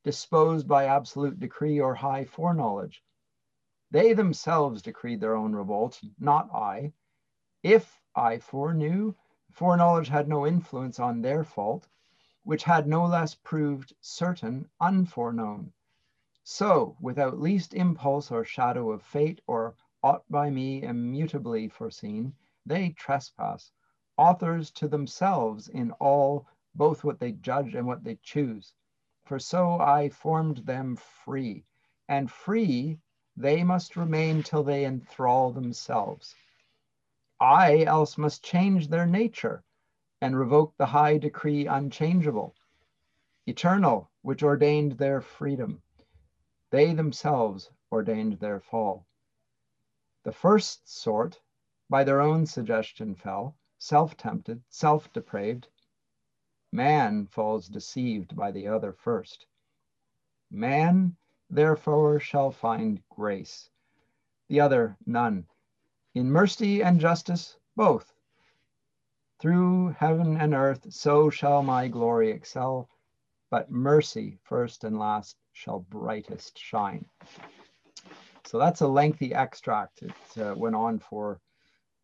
disposed 0.04 0.66
by 0.66 0.86
absolute 0.86 1.38
decree 1.38 1.78
or 1.78 1.94
high 1.94 2.24
foreknowledge. 2.24 3.04
They 3.90 4.14
themselves 4.14 4.80
decreed 4.80 5.20
their 5.20 5.36
own 5.36 5.54
revolt, 5.54 6.00
not 6.18 6.50
I. 6.54 6.94
If 7.62 8.00
I 8.16 8.38
foreknew, 8.38 9.14
foreknowledge 9.52 10.08
had 10.08 10.28
no 10.28 10.46
influence 10.46 10.98
on 10.98 11.20
their 11.20 11.44
fault, 11.44 11.86
which 12.44 12.64
had 12.64 12.86
no 12.86 13.04
less 13.04 13.34
proved 13.34 13.92
certain 14.00 14.70
unforeknown. 14.80 15.73
So, 16.46 16.94
without 17.00 17.40
least 17.40 17.72
impulse 17.72 18.30
or 18.30 18.44
shadow 18.44 18.90
of 18.90 19.02
fate, 19.02 19.40
or 19.46 19.76
aught 20.02 20.30
by 20.30 20.50
me 20.50 20.82
immutably 20.82 21.68
foreseen, 21.68 22.34
they 22.66 22.90
trespass, 22.90 23.72
authors 24.18 24.70
to 24.72 24.86
themselves 24.86 25.68
in 25.68 25.90
all, 25.92 26.46
both 26.74 27.02
what 27.02 27.18
they 27.18 27.32
judge 27.32 27.74
and 27.74 27.86
what 27.86 28.04
they 28.04 28.16
choose. 28.16 28.74
For 29.24 29.38
so 29.38 29.80
I 29.80 30.10
formed 30.10 30.58
them 30.58 30.96
free, 30.96 31.64
and 32.08 32.30
free 32.30 32.98
they 33.38 33.64
must 33.64 33.96
remain 33.96 34.42
till 34.42 34.62
they 34.62 34.84
enthrall 34.84 35.50
themselves. 35.50 36.34
I 37.40 37.84
else 37.84 38.18
must 38.18 38.44
change 38.44 38.88
their 38.88 39.06
nature 39.06 39.64
and 40.20 40.38
revoke 40.38 40.76
the 40.76 40.84
high 40.84 41.16
decree 41.16 41.66
unchangeable, 41.66 42.54
eternal, 43.46 44.10
which 44.20 44.42
ordained 44.42 44.92
their 44.98 45.22
freedom. 45.22 45.80
They 46.74 46.92
themselves 46.92 47.70
ordained 47.92 48.40
their 48.40 48.58
fall. 48.58 49.06
The 50.24 50.32
first 50.32 50.88
sort, 50.88 51.40
by 51.88 52.02
their 52.02 52.20
own 52.20 52.46
suggestion 52.46 53.14
fell, 53.14 53.56
self-tempted, 53.78 54.60
self-depraved. 54.70 55.68
Man 56.72 57.28
falls 57.28 57.68
deceived 57.68 58.34
by 58.34 58.50
the 58.50 58.66
other 58.66 58.92
first. 58.92 59.46
Man 60.50 61.14
therefore 61.48 62.18
shall 62.18 62.50
find 62.50 63.00
grace. 63.08 63.70
The 64.48 64.58
other, 64.58 64.96
none. 65.06 65.46
In 66.12 66.28
mercy 66.28 66.82
and 66.82 66.98
justice, 66.98 67.56
both. 67.76 68.12
Through 69.38 69.90
heaven 69.90 70.36
and 70.38 70.52
earth, 70.52 70.92
so 70.92 71.30
shall 71.30 71.62
my 71.62 71.86
glory 71.86 72.32
excel, 72.32 72.88
but 73.48 73.70
mercy, 73.70 74.40
first 74.42 74.82
and 74.82 74.98
last, 74.98 75.36
shall 75.54 75.86
brightest 75.88 76.58
shine. 76.58 77.06
So 78.44 78.58
that's 78.58 78.82
a 78.82 78.86
lengthy 78.86 79.32
extract. 79.32 80.02
It 80.02 80.42
uh, 80.42 80.54
went 80.54 80.76
on 80.76 80.98
for 80.98 81.40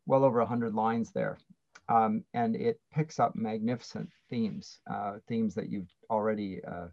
well 0.07 0.25
over 0.25 0.39
100 0.39 0.75
lines 0.75 1.13
there. 1.13 1.39
Um, 1.91 2.25
and 2.33 2.57
it 2.57 2.81
picks 2.93 3.21
up 3.21 3.37
magnificent 3.37 4.09
themes, 4.31 4.81
uh, 4.91 5.19
themes 5.29 5.55
that 5.57 5.69
you've 5.69 5.93
already 6.09 6.65
uh, 6.65 6.87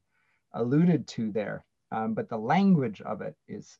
alluded 0.53 1.07
to 1.07 1.31
there 1.31 1.63
um, 1.91 2.13
but 2.13 2.29
the 2.29 2.37
language 2.37 3.01
of 3.01 3.21
it 3.21 3.35
is 3.47 3.77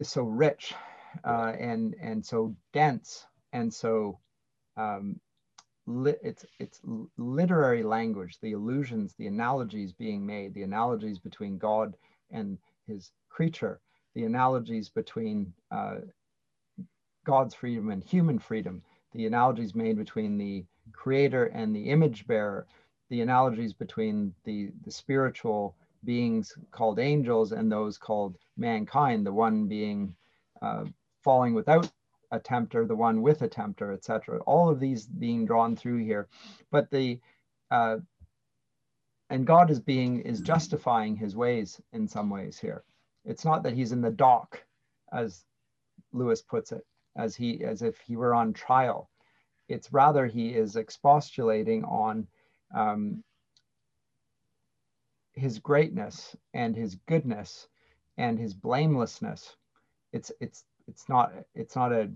is 0.00 0.08
so 0.08 0.22
rich 0.22 0.74
uh, 1.24 1.52
and 1.58 1.94
and 2.00 2.24
so 2.24 2.54
dense 2.72 3.26
and 3.52 3.72
so 3.72 4.18
um, 4.76 5.20
li- 5.86 6.14
it's 6.22 6.44
it's 6.58 6.80
literary 7.16 7.82
language 7.82 8.38
the 8.40 8.52
allusions 8.52 9.14
the 9.18 9.26
analogies 9.26 9.92
being 9.92 10.24
made 10.24 10.54
the 10.54 10.62
analogies 10.62 11.18
between 11.18 11.58
god 11.58 11.94
and 12.30 12.58
his 12.86 13.10
creature 13.28 13.80
the 14.14 14.24
analogies 14.24 14.88
between 14.88 15.52
uh, 15.70 15.96
god's 17.24 17.54
freedom 17.54 17.90
and 17.90 18.04
human 18.04 18.38
freedom 18.38 18.82
the 19.12 19.26
analogies 19.26 19.74
made 19.74 19.96
between 19.96 20.38
the 20.38 20.64
creator 20.92 21.46
and 21.46 21.74
the 21.74 21.90
image 21.90 22.26
bearer 22.26 22.66
the 23.10 23.20
analogies 23.20 23.72
between 23.72 24.32
the 24.44 24.70
the 24.84 24.90
spiritual 24.90 25.76
beings 26.04 26.56
called 26.70 26.98
angels 26.98 27.52
and 27.52 27.70
those 27.70 27.98
called 27.98 28.36
mankind, 28.56 29.26
the 29.26 29.32
one 29.32 29.66
being 29.66 30.14
uh, 30.60 30.84
falling 31.22 31.54
without 31.54 31.90
a 32.32 32.40
tempter, 32.40 32.86
the 32.86 32.96
one 32.96 33.22
with 33.22 33.42
a 33.42 33.48
tempter, 33.48 33.92
etc. 33.92 34.40
All 34.40 34.68
of 34.68 34.80
these 34.80 35.06
being 35.06 35.44
drawn 35.46 35.76
through 35.76 35.98
here. 35.98 36.28
But 36.70 36.90
the 36.90 37.20
uh, 37.70 37.98
and 39.30 39.46
God 39.46 39.70
is 39.70 39.80
being 39.80 40.20
is 40.20 40.40
justifying 40.40 41.16
his 41.16 41.36
ways 41.36 41.80
in 41.92 42.08
some 42.08 42.28
ways 42.30 42.58
here. 42.58 42.82
It's 43.24 43.44
not 43.44 43.62
that 43.62 43.74
he's 43.74 43.92
in 43.92 44.00
the 44.00 44.10
dock, 44.10 44.60
as 45.12 45.44
Lewis 46.12 46.42
puts 46.42 46.72
it, 46.72 46.84
as 47.16 47.36
he 47.36 47.62
as 47.64 47.82
if 47.82 47.98
he 48.00 48.16
were 48.16 48.34
on 48.34 48.52
trial. 48.52 49.08
It's 49.68 49.92
rather 49.92 50.26
he 50.26 50.50
is 50.50 50.76
expostulating 50.76 51.84
on 51.84 52.26
um, 52.74 53.22
his 55.34 55.58
greatness 55.58 56.34
and 56.52 56.74
his 56.74 56.96
goodness 57.06 57.68
and 58.18 58.38
his 58.38 58.52
blamelessness 58.52 59.56
it's 60.12 60.30
it's 60.40 60.64
it's 60.88 61.08
not 61.08 61.32
it's 61.54 61.76
not 61.76 61.92
a 61.92 62.10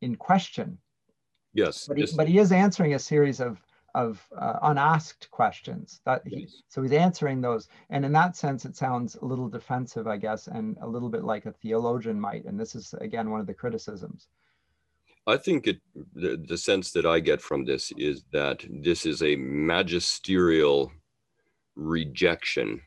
in 0.00 0.16
question. 0.16 0.78
Yes 1.52 1.86
but 1.86 1.98
he, 1.98 2.06
but 2.16 2.28
he 2.28 2.38
is 2.38 2.52
answering 2.52 2.94
a 2.94 2.98
series 2.98 3.40
of 3.40 3.60
of 3.94 4.22
uh, 4.38 4.58
unasked 4.62 5.30
questions 5.30 6.02
that 6.04 6.20
he, 6.26 6.40
yes. 6.40 6.62
so 6.68 6.82
he's 6.82 6.92
answering 6.92 7.40
those. 7.40 7.68
And 7.88 8.04
in 8.04 8.12
that 8.12 8.36
sense 8.36 8.64
it 8.64 8.76
sounds 8.76 9.16
a 9.16 9.24
little 9.24 9.48
defensive 9.48 10.06
i 10.06 10.16
guess 10.18 10.48
and 10.48 10.76
a 10.82 10.86
little 10.86 11.08
bit 11.08 11.24
like 11.24 11.46
a 11.46 11.52
theologian 11.52 12.20
might. 12.20 12.44
And 12.44 12.58
this 12.60 12.74
is 12.74 12.94
again 13.00 13.30
one 13.30 13.40
of 13.40 13.46
the 13.46 13.54
criticisms. 13.54 14.28
I 15.26 15.36
think 15.36 15.66
it 15.66 15.80
the, 16.14 16.36
the 16.46 16.58
sense 16.58 16.92
that 16.92 17.06
i 17.06 17.20
get 17.20 17.40
from 17.40 17.64
this 17.64 17.92
is 17.96 18.24
that 18.32 18.64
this 18.68 19.06
is 19.06 19.22
a 19.22 19.36
magisterial 19.36 20.92
rejection 21.74 22.80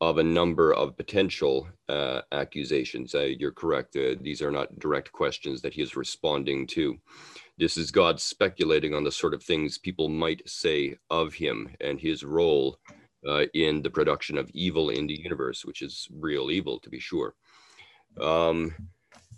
of 0.00 0.18
a 0.18 0.22
number 0.22 0.72
of 0.74 0.96
potential 0.96 1.68
uh, 1.88 2.20
accusations. 2.30 3.14
Uh, 3.14 3.22
you're 3.38 3.50
correct. 3.50 3.96
Uh, 3.96 4.14
these 4.20 4.40
are 4.40 4.52
not 4.52 4.78
direct 4.78 5.10
questions 5.10 5.60
that 5.60 5.74
he 5.74 5.82
is 5.82 5.96
responding 5.96 6.66
to. 6.68 6.96
This 7.58 7.76
is 7.76 7.90
God 7.90 8.20
speculating 8.20 8.94
on 8.94 9.02
the 9.02 9.10
sort 9.10 9.34
of 9.34 9.42
things 9.42 9.78
people 9.78 10.08
might 10.08 10.48
say 10.48 10.96
of 11.10 11.34
him 11.34 11.68
and 11.80 11.98
his 12.00 12.22
role 12.22 12.78
uh, 13.26 13.46
in 13.54 13.82
the 13.82 13.90
production 13.90 14.38
of 14.38 14.48
evil 14.50 14.90
in 14.90 15.08
the 15.08 15.20
universe, 15.20 15.64
which 15.64 15.82
is 15.82 16.06
real 16.14 16.52
evil, 16.52 16.78
to 16.78 16.90
be 16.90 17.00
sure. 17.00 17.34
Um, 18.20 18.74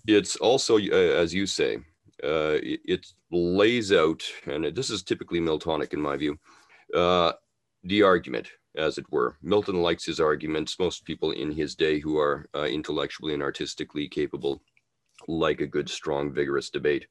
it's 0.07 0.37
also, 0.37 0.77
uh, 0.77 0.81
as 0.91 1.33
you 1.33 1.47
say, 1.47 1.77
uh, 2.23 2.61
it, 2.63 2.81
it, 2.85 3.07
lays 3.33 3.93
out, 3.93 4.25
and 4.47 4.65
this 4.75 4.91
is 4.91 5.05
typically 5.05 5.39
Miltonic 5.39 5.95
in 5.95 6.01
my 6.01 6.17
view, 6.17 6.37
the 6.93 8.03
argument 8.03 8.49
as 8.77 8.99
it 8.99 9.11
were. 9.11 9.37
Milton 9.43 9.83
likes 9.83 10.05
his 10.05 10.21
arguments. 10.21 10.79
Most 10.79 11.05
people 11.05 11.33
in 11.33 11.51
his 11.51 11.75
day 11.75 11.99
who 11.99 12.19
are 12.19 12.49
uh, 12.55 12.65
intellectually 12.65 13.35
and 13.35 13.43
artistically 13.43 14.09
capable 14.09 14.63
like 15.29 15.61
a 15.61 15.67
good, 15.67 15.89
strong, 15.89 16.33
vigorous 16.33 16.71
debate. 16.71 17.07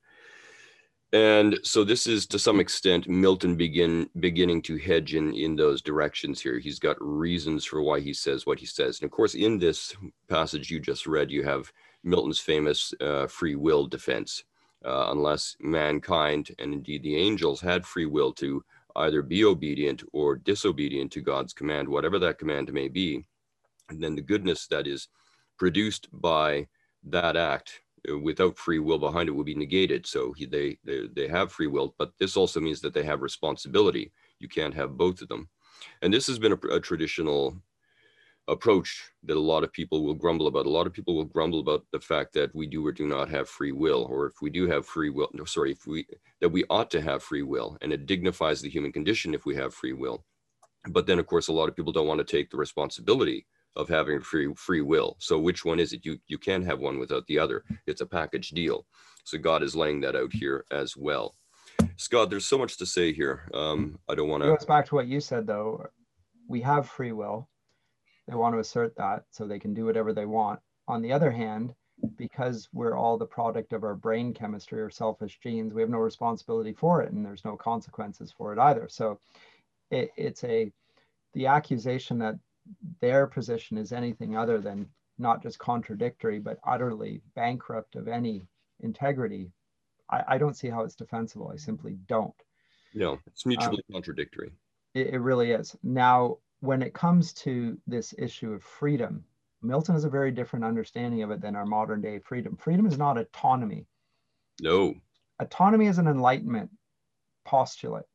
And 1.11 1.57
so 1.63 1.83
this 1.83 2.05
is 2.05 2.27
to 2.27 2.37
some 2.37 2.59
extent 2.59 3.07
Milton 3.07 3.55
begin 3.55 4.07
beginning 4.19 4.61
to 4.63 4.77
hedge 4.77 5.15
in 5.15 5.33
in 5.33 5.55
those 5.55 5.81
directions 5.81 6.39
here. 6.39 6.59
He's 6.59 6.77
got 6.77 6.97
reasons 6.99 7.65
for 7.65 7.81
why 7.81 7.99
he 7.99 8.13
says 8.13 8.45
what 8.45 8.59
he 8.59 8.67
says. 8.67 8.99
And 8.99 9.07
of 9.07 9.11
course, 9.11 9.33
in 9.33 9.57
this 9.57 9.95
passage 10.27 10.69
you 10.69 10.79
just 10.79 11.07
read, 11.07 11.31
you 11.31 11.43
have 11.43 11.71
Milton's 12.03 12.39
famous 12.39 12.93
uh, 13.01 13.25
free 13.25 13.55
will 13.55 13.87
defense. 13.87 14.43
Uh, 14.85 15.07
unless 15.11 15.57
mankind 15.59 16.55
and 16.57 16.73
indeed 16.73 17.03
the 17.03 17.17
angels 17.17 17.59
had 17.59 17.85
free 17.85 18.05
will 18.05 18.31
to 18.31 18.63
either 18.95 19.21
be 19.21 19.43
obedient 19.43 20.03
or 20.13 20.35
disobedient 20.35 21.11
to 21.11 21.21
God's 21.21 21.53
command, 21.53 21.87
whatever 21.87 22.19
that 22.19 22.37
command 22.37 22.71
may 22.73 22.87
be, 22.87 23.25
and 23.89 24.01
then 24.01 24.15
the 24.15 24.21
goodness 24.21 24.67
that 24.67 24.87
is 24.87 25.07
produced 25.57 26.07
by 26.11 26.67
that 27.03 27.35
act 27.35 27.81
uh, 28.09 28.17
without 28.17 28.57
free 28.57 28.79
will 28.79 28.99
behind 28.99 29.29
it 29.29 29.33
will 29.33 29.43
be 29.43 29.55
negated. 29.55 30.05
So 30.05 30.33
he, 30.33 30.45
they, 30.45 30.77
they, 30.83 31.07
they 31.13 31.27
have 31.27 31.51
free 31.51 31.67
will, 31.67 31.95
but 31.97 32.11
this 32.19 32.37
also 32.37 32.59
means 32.59 32.81
that 32.81 32.93
they 32.93 33.03
have 33.03 33.21
responsibility. 33.21 34.11
You 34.39 34.47
can't 34.47 34.73
have 34.73 34.97
both 34.97 35.21
of 35.21 35.27
them. 35.27 35.49
And 36.01 36.13
this 36.13 36.27
has 36.27 36.39
been 36.39 36.53
a, 36.53 36.67
a 36.67 36.79
traditional 36.79 37.57
approach 38.49 39.03
that 39.23 39.37
a 39.37 39.39
lot 39.39 39.63
of 39.63 39.71
people 39.71 40.03
will 40.03 40.13
grumble 40.13 40.47
about. 40.47 40.65
A 40.65 40.69
lot 40.69 40.87
of 40.87 40.93
people 40.93 41.15
will 41.15 41.25
grumble 41.25 41.59
about 41.59 41.85
the 41.91 41.99
fact 41.99 42.33
that 42.33 42.53
we 42.53 42.67
do 42.67 42.85
or 42.85 42.91
do 42.91 43.07
not 43.07 43.29
have 43.29 43.47
free 43.47 43.71
will, 43.71 44.07
or 44.09 44.25
if 44.27 44.41
we 44.41 44.49
do 44.49 44.67
have 44.69 44.85
free 44.85 45.09
will, 45.09 45.29
no, 45.33 45.45
sorry, 45.45 45.71
if 45.71 45.85
we, 45.87 46.05
that 46.41 46.49
we 46.49 46.63
ought 46.69 46.91
to 46.91 47.01
have 47.01 47.23
free 47.23 47.43
will, 47.43 47.77
and 47.81 47.93
it 47.93 48.05
dignifies 48.05 48.61
the 48.61 48.69
human 48.69 48.91
condition 48.91 49.33
if 49.33 49.45
we 49.45 49.55
have 49.55 49.73
free 49.73 49.93
will. 49.93 50.23
But 50.89 51.05
then, 51.05 51.19
of 51.19 51.27
course, 51.27 51.47
a 51.47 51.53
lot 51.53 51.69
of 51.69 51.75
people 51.75 51.91
don't 51.91 52.07
want 52.07 52.19
to 52.19 52.37
take 52.37 52.49
the 52.49 52.57
responsibility 52.57 53.45
of 53.75 53.87
having 53.87 54.21
free 54.21 54.51
free 54.55 54.81
will. 54.81 55.15
So 55.19 55.37
which 55.37 55.63
one 55.63 55.79
is 55.79 55.93
it? 55.93 56.05
You 56.05 56.17
you 56.27 56.37
can't 56.37 56.65
have 56.65 56.79
one 56.79 56.99
without 56.99 57.25
the 57.27 57.37
other. 57.37 57.63
It's 57.85 58.01
a 58.01 58.05
package 58.05 58.49
deal. 58.49 58.85
So 59.25 59.37
God 59.37 59.61
is 59.61 59.75
laying 59.75 60.01
that 60.01 60.15
out 60.15 60.33
here 60.33 60.65
as 60.71 60.97
well. 60.97 61.35
Scott, 61.97 62.29
there's 62.29 62.47
so 62.47 62.57
much 62.57 62.77
to 62.77 62.85
say 62.85 63.13
here. 63.13 63.49
Um, 63.53 63.99
I 64.09 64.15
don't 64.15 64.29
want 64.29 64.43
to. 64.43 64.49
It 64.49 64.57
goes 64.57 64.65
back 64.65 64.87
to 64.87 64.95
what 64.95 65.07
you 65.07 65.19
said 65.19 65.45
though. 65.45 65.85
We 66.47 66.61
have 66.61 66.89
free 66.89 67.11
will. 67.11 67.47
They 68.29 68.35
want 68.35 68.53
to 68.53 68.59
assert 68.59 68.95
that 68.97 69.23
so 69.31 69.47
they 69.47 69.57
can 69.57 69.73
do 69.73 69.85
whatever 69.85 70.13
they 70.13 70.25
want. 70.25 70.59
On 70.87 71.01
the 71.01 71.11
other 71.11 71.31
hand, 71.31 71.73
because 72.15 72.69
we're 72.71 72.95
all 72.95 73.17
the 73.17 73.25
product 73.25 73.73
of 73.73 73.83
our 73.83 73.95
brain 73.95 74.33
chemistry 74.33 74.79
or 74.79 74.91
selfish 74.91 75.39
genes, 75.41 75.73
we 75.73 75.81
have 75.81 75.89
no 75.89 75.97
responsibility 75.97 76.73
for 76.73 77.01
it, 77.01 77.11
and 77.11 77.25
there's 77.25 77.43
no 77.43 77.57
consequences 77.57 78.31
for 78.31 78.53
it 78.53 78.59
either. 78.59 78.87
So 78.87 79.19
it, 79.89 80.11
it's 80.15 80.43
a 80.43 80.71
the 81.33 81.47
accusation 81.47 82.19
that 82.19 82.35
their 83.01 83.25
position 83.25 83.77
is 83.77 83.91
anything 83.91 84.37
other 84.37 84.59
than 84.59 84.87
not 85.17 85.41
just 85.41 85.57
contradictory, 85.57 86.39
but 86.39 86.59
utterly 86.63 87.21
bankrupt 87.35 87.95
of 87.95 88.07
any 88.07 88.47
integrity, 88.81 89.51
I, 90.09 90.23
I 90.27 90.37
don't 90.37 90.55
see 90.55 90.69
how 90.69 90.83
it's 90.83 90.95
defensible. 90.95 91.51
I 91.51 91.57
simply 91.57 91.97
don't. 92.07 92.33
No, 92.93 93.19
it's 93.25 93.45
mutually 93.45 93.83
um, 93.89 93.93
contradictory. 93.93 94.51
It, 94.93 95.07
it 95.07 95.19
really 95.19 95.51
is. 95.51 95.75
Now, 95.83 96.37
when 96.61 96.81
it 96.81 96.93
comes 96.93 97.33
to 97.33 97.77
this 97.87 98.13
issue 98.17 98.51
of 98.53 98.63
freedom, 98.63 99.23
Milton 99.61 99.95
has 99.95 100.05
a 100.05 100.09
very 100.09 100.31
different 100.31 100.65
understanding 100.65 101.23
of 101.23 101.31
it 101.31 101.41
than 101.41 101.55
our 101.55 101.65
modern 101.65 102.01
day 102.01 102.19
freedom. 102.19 102.55
Freedom 102.55 102.85
is 102.85 102.97
not 102.97 103.17
autonomy. 103.17 103.85
No. 104.61 104.95
Autonomy 105.39 105.87
is 105.87 105.97
an 105.97 106.07
enlightenment 106.07 106.69
postulate. 107.45 108.05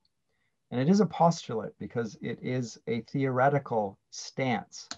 And 0.70 0.80
it 0.80 0.88
is 0.88 1.00
a 1.00 1.06
postulate 1.06 1.72
because 1.78 2.16
it 2.20 2.38
is 2.42 2.78
a 2.86 3.02
theoretical 3.02 3.98
stance. 4.10 4.88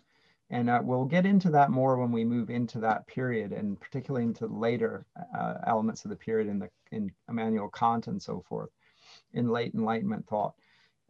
And 0.51 0.70
uh, 0.70 0.80
we'll 0.82 1.05
get 1.05 1.26
into 1.26 1.51
that 1.51 1.70
more 1.70 1.99
when 1.99 2.12
we 2.12 2.24
move 2.24 2.51
into 2.51 2.78
that 2.80 3.07
period 3.09 3.53
and 3.53 3.78
particularly 3.80 4.24
into 4.24 4.47
later 4.47 5.05
uh, 5.36 5.55
elements 5.66 6.05
of 6.05 6.11
the 6.11 6.16
period 6.16 6.49
in, 6.49 6.61
the, 6.61 6.70
in 6.92 7.11
Immanuel 7.28 7.68
Kant 7.68 8.07
and 8.07 8.22
so 8.22 8.44
forth 8.49 8.70
in 9.32 9.49
late 9.49 9.74
Enlightenment 9.74 10.26
thought. 10.28 10.55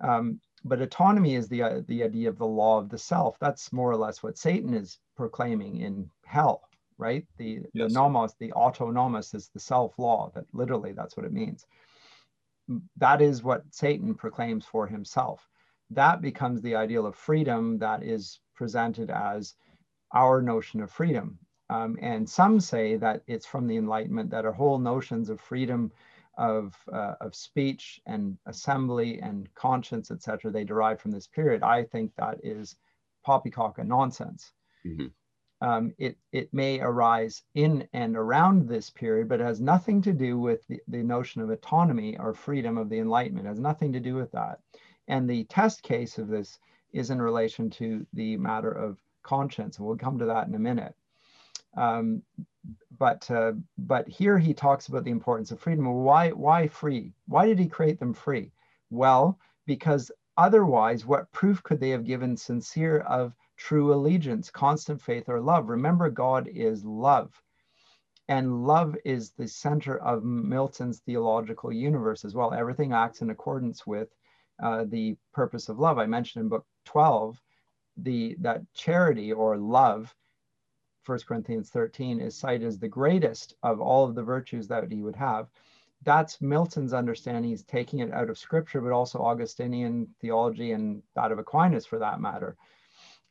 Um, 0.01 0.41
but 0.69 0.83
autonomy 0.83 1.35
is 1.35 1.49
the, 1.49 1.63
uh, 1.63 1.81
the 1.87 2.03
idea 2.03 2.29
of 2.29 2.39
the 2.39 2.47
law 2.47 2.79
of 2.79 2.89
the 2.89 2.99
self. 2.99 3.39
That's 3.39 3.73
more 3.73 3.91
or 3.91 3.97
less 3.97 4.23
what 4.23 4.39
Satan 4.39 4.75
is 4.75 4.99
proclaiming 5.17 5.81
in 5.81 6.11
hell, 6.25 6.69
right? 6.99 7.27
The, 7.39 7.61
yes. 7.73 7.89
the 7.93 7.95
nomos, 7.95 8.35
the 8.39 8.53
autonomos 8.53 9.35
is 9.35 9.49
the 9.49 9.61
self 9.61 9.99
law, 9.99 10.31
that 10.35 10.45
literally 10.53 10.93
that's 10.93 11.17
what 11.17 11.27
it 11.27 11.33
means 11.33 11.67
that 12.97 13.23
is 13.23 13.43
what 13.43 13.63
Satan 13.71 14.15
proclaims 14.15 14.65
for 14.65 14.87
himself. 14.87 15.49
That 15.91 16.21
becomes 16.21 16.61
the 16.61 16.75
ideal 16.75 17.07
of 17.07 17.15
freedom 17.15 17.79
that 17.79 18.03
is 18.03 18.41
presented 18.55 19.11
as 19.11 19.55
our 20.13 20.43
notion 20.43 20.81
of 20.81 20.91
freedom. 20.91 21.39
Um, 21.71 21.97
and 22.01 22.29
some 22.29 22.61
say 22.61 22.97
that 22.97 23.23
it's 23.27 23.47
from 23.47 23.67
the 23.67 23.77
Enlightenment 23.77 24.31
that 24.31 24.45
our 24.45 24.53
whole 24.53 24.79
notions 24.79 25.31
of 25.31 25.41
freedom 25.41 25.93
of, 26.37 26.75
uh, 26.93 27.15
of 27.21 27.35
speech 27.35 28.01
and 28.07 28.37
assembly 28.47 29.21
and 29.21 29.53
conscience, 29.55 30.11
etc., 30.11 30.51
they 30.51 30.65
derive 30.65 31.01
from 31.01 31.11
this 31.11 31.27
period. 31.27 31.63
I 31.63 31.85
think 31.85 32.13
that 32.17 32.39
is 32.43 32.77
poppycock 33.25 33.79
and 33.79 33.89
nonsense. 33.89 34.53
Mm-hmm 34.87 35.07
um, 35.61 35.95
it, 35.99 36.19
it 36.33 36.53
may 36.53 36.81
arise 36.81 37.43
in 37.55 37.89
and 37.93 38.17
around 38.17 38.69
this 38.69 38.91
period, 38.91 39.29
but 39.29 39.41
it 39.41 39.45
has 39.45 39.61
nothing 39.61 40.03
to 40.03 40.13
do 40.13 40.39
with 40.39 40.67
the, 40.69 40.81
the 40.89 41.03
notion 41.03 41.41
of 41.41 41.51
autonomy 41.51 42.17
or 42.19 42.35
freedom 42.35 42.77
of 42.77 42.91
the 42.91 42.99
Enlightenment. 42.99 43.47
It 43.47 43.51
has 43.51 43.59
nothing 43.59 43.93
to 43.93 44.01
do 44.01 44.15
with 44.15 44.31
that. 44.33 44.61
And 45.09 45.29
the 45.29 45.45
test 45.45 45.83
case 45.83 46.19
of 46.19 46.29
this 46.29 46.59
is 46.93 47.11
in 47.11 47.21
relation 47.23 47.71
to 47.71 48.07
the 48.13 48.37
matter 48.37 48.71
of 48.71 48.99
conscience. 49.23 49.79
And 49.79 49.87
we'll 49.87 49.97
come 49.97 50.19
to 50.19 50.27
that 50.27 50.47
in 50.47 50.55
a 50.55 50.59
minute. 50.59 50.95
Um, 51.77 52.23
but 52.99 53.31
uh, 53.31 53.53
but 53.79 54.09
here 54.09 54.39
he 54.39 54.55
talks 54.55 54.89
about 54.89 55.05
the 55.05 55.11
importance 55.11 55.51
of 55.51 55.61
freedom. 55.61 55.87
Why 55.87 56.31
why 56.31 56.69
free? 56.69 57.13
Why 57.27 57.47
did 57.47 57.59
he 57.59 57.69
create 57.69 57.99
them 57.99 58.15
free? 58.15 58.53
Well, 58.91 59.39
because 59.67 60.11
otherwise, 60.37 61.07
what 61.07 61.31
proof 61.33 61.63
could 61.63 61.81
they 61.81 61.91
have 61.91 62.05
given 62.05 62.37
sincere 62.37 63.01
of 63.01 63.35
true 63.57 63.93
allegiance, 63.93 64.51
constant 64.51 65.01
faith, 65.01 65.29
or 65.29 65.41
love. 65.41 65.69
Remember, 65.69 66.11
God 66.11 66.49
is 66.49 66.85
love. 66.85 67.43
And 68.29 68.67
love 68.67 68.97
is 69.05 69.31
the 69.33 69.49
center 69.49 69.99
of 69.99 70.25
Milton's 70.25 71.01
theological 71.01 71.73
universe 71.73 72.25
as 72.25 72.35
well. 72.35 72.53
Everything 72.53 72.93
acts 72.93 73.23
in 73.23 73.31
accordance 73.31 73.87
with 73.87 74.09
uh, 74.63 74.85
the 74.89 75.17
purpose 75.33 75.69
of 75.69 75.79
love. 75.79 75.99
I 75.99 76.07
mentioned 76.07 76.43
in 76.43 76.49
book 76.49 76.67
12 76.87 77.41
the 77.99 78.37
that 78.41 78.63
charity 78.75 79.33
or 79.33 79.57
love, 79.57 80.15
1 81.07 81.19
Corinthians 81.27 81.71
13, 81.71 82.21
is 82.21 82.37
cited 82.37 82.67
as 82.67 82.79
the 82.79 82.89
greatest 82.89 83.55
of 83.63 83.81
all 83.81 84.05
of 84.05 84.15
the 84.15 84.23
virtues 84.23 84.67
that 84.69 84.91
he 84.91 85.03
would 85.03 85.17
have. 85.17 85.49
That's 86.03 86.41
Milton's 86.41 86.93
understanding. 86.93 87.51
He's 87.51 87.65
taking 87.65 88.01
it 88.01 88.13
out 88.13 88.29
of 88.31 88.39
scripture, 88.39 88.81
but 88.81 88.93
also 88.93 89.21
Augustinian 89.21 90.09
theology 90.21 90.73
and 90.73 91.03
that 91.15 91.33
of 91.33 91.39
Aquinas 91.39 91.87
for 91.87 91.99
that 91.99 92.21
matter 92.21 92.57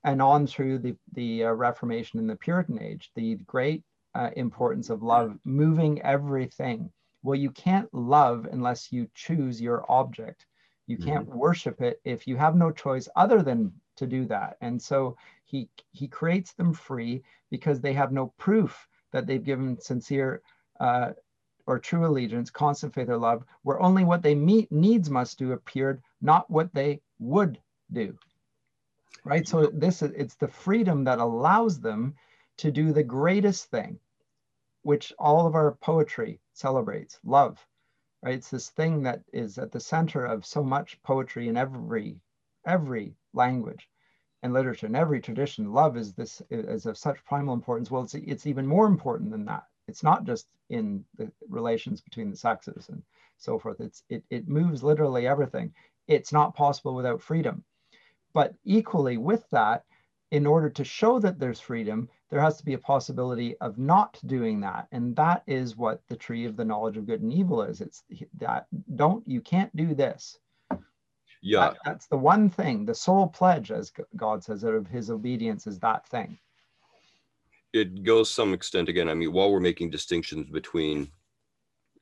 and 0.06 0.22
on 0.22 0.46
through 0.46 0.78
the, 0.78 0.96
the 1.14 1.46
uh, 1.46 1.52
Reformation 1.52 2.20
and 2.20 2.30
the 2.30 2.36
Puritan 2.36 2.82
age, 2.82 3.12
the 3.16 3.36
great 3.48 3.84
uh, 4.14 4.30
importance 4.36 4.90
of 4.92 5.02
love 5.02 5.38
moving 5.44 6.02
everything. 6.04 6.92
Well, 7.24 7.36
you 7.36 7.50
can't 7.50 7.92
love 7.92 8.48
unless 8.52 8.92
you 8.92 9.10
choose 9.16 9.60
your 9.60 9.84
object. 9.92 10.46
You 10.86 10.98
can't 10.98 11.28
mm-hmm. 11.28 11.40
worship 11.40 11.82
it 11.82 12.00
if 12.06 12.28
you 12.28 12.38
have 12.38 12.56
no 12.56 12.72
choice 12.72 13.10
other 13.16 13.42
than 13.42 13.74
to 13.98 14.08
do 14.08 14.26
that. 14.26 14.58
And 14.62 14.82
so 14.82 15.18
he 15.44 15.70
he 15.92 16.08
creates 16.08 16.54
them 16.54 16.74
free 16.74 17.24
because 17.50 17.80
they 17.80 17.94
have 17.94 18.12
no 18.12 18.34
proof 18.38 18.88
that 19.12 19.26
they've 19.28 19.44
given 19.44 19.80
sincere 19.80 20.42
uh, 20.80 21.12
or 21.68 21.80
true 21.80 22.06
allegiance, 22.06 22.50
constant 22.50 22.94
faith 22.94 23.10
or 23.10 23.18
love, 23.18 23.44
where 23.64 23.82
only 23.82 24.04
what 24.04 24.22
they 24.22 24.36
meet 24.36 24.72
needs 24.72 25.10
must 25.10 25.40
do 25.40 25.54
appeared, 25.54 26.02
not 26.22 26.50
what 26.50 26.74
they 26.74 27.02
would 27.20 27.60
do 27.92 28.18
right? 29.26 29.48
So 29.48 29.68
this 29.74 30.02
it's 30.02 30.36
the 30.36 30.48
freedom 30.48 31.04
that 31.04 31.20
allows 31.20 31.80
them 31.80 32.16
to 32.58 32.72
do 32.72 32.94
the 32.94 33.04
greatest 33.04 33.66
thing, 33.66 34.00
which 34.84 35.12
all 35.20 35.46
of 35.46 35.56
our 35.56 35.74
poetry 35.82 36.40
celebrates, 36.54 37.20
love. 37.26 37.66
Right? 38.22 38.36
It's 38.36 38.50
this 38.50 38.70
thing 38.70 39.04
that 39.04 39.24
is 39.34 39.58
at 39.58 39.72
the 39.72 39.80
center 39.80 40.26
of 40.26 40.46
so 40.46 40.64
much 40.64 41.02
poetry 41.04 41.50
in 41.50 41.58
every 41.58 42.22
every 42.66 43.16
language 43.34 43.90
and 44.44 44.54
literature 44.54 44.86
and 44.86 44.96
every 44.96 45.22
tradition. 45.22 45.72
Love 45.74 45.98
is 45.98 46.14
this 46.14 46.42
is 46.50 46.86
of 46.86 46.98
such 46.98 47.24
primal 47.26 47.54
importance. 47.54 47.90
Well, 47.90 48.04
it's, 48.04 48.14
it's 48.14 48.48
even 48.48 48.68
more 48.68 48.86
important 48.86 49.32
than 49.32 49.46
that. 49.46 49.64
It's 49.88 50.04
not 50.04 50.24
just 50.24 50.48
in 50.70 51.04
the 51.18 51.32
relations 51.50 52.02
between 52.02 52.30
the 52.30 52.38
sexes 52.38 52.90
and 52.90 53.02
so 53.38 53.60
forth. 53.60 53.80
It's 53.80 54.04
it, 54.10 54.24
it 54.30 54.48
moves 54.48 54.84
literally 54.84 55.28
everything. 55.28 55.74
It's 56.08 56.34
not 56.34 56.56
possible 56.56 56.96
without 56.96 57.22
freedom. 57.22 57.64
But 58.34 58.54
equally 58.64 59.18
with 59.18 59.50
that, 59.52 59.86
in 60.32 60.46
order 60.46 60.70
to 60.70 60.84
show 60.84 61.20
that 61.20 61.40
there's 61.40 61.60
freedom, 61.60 62.10
there 62.30 62.42
has 62.42 62.58
to 62.58 62.66
be 62.66 62.74
a 62.74 62.80
possibility 62.80 63.56
of 63.62 63.78
not 63.78 64.20
doing 64.26 64.60
that. 64.62 64.88
And 64.92 65.16
that 65.16 65.44
is 65.48 65.78
what 65.78 66.02
the 66.08 66.16
tree 66.18 66.46
of 66.46 66.58
the 66.58 66.66
knowledge 66.66 66.98
of 66.98 67.06
good 67.06 67.22
and 67.22 67.32
evil 67.32 67.62
is. 67.62 67.82
It's 67.82 68.04
that 68.40 68.68
don't, 68.96 69.26
you 69.28 69.42
can't 69.42 69.74
do 69.76 69.96
this. 69.96 70.38
Yeah. 71.46 71.60
That, 71.60 71.78
that's 71.86 72.08
the 72.08 72.18
one 72.18 72.50
thing, 72.50 72.86
the 72.86 72.96
sole 72.96 73.28
pledge, 73.28 73.72
as 73.72 73.92
God 74.16 74.44
says, 74.44 74.64
of 74.64 74.88
his 74.88 75.10
obedience 75.10 75.68
is 75.68 75.80
that 75.80 76.08
thing. 76.08 76.38
It 77.74 78.04
goes 78.04 78.30
some 78.30 78.54
extent 78.54 78.90
again. 78.90 79.10
I 79.10 79.14
mean, 79.14 79.32
while 79.32 79.52
we're 79.52 79.60
making 79.60 79.90
distinctions 79.90 80.50
between 80.50 81.10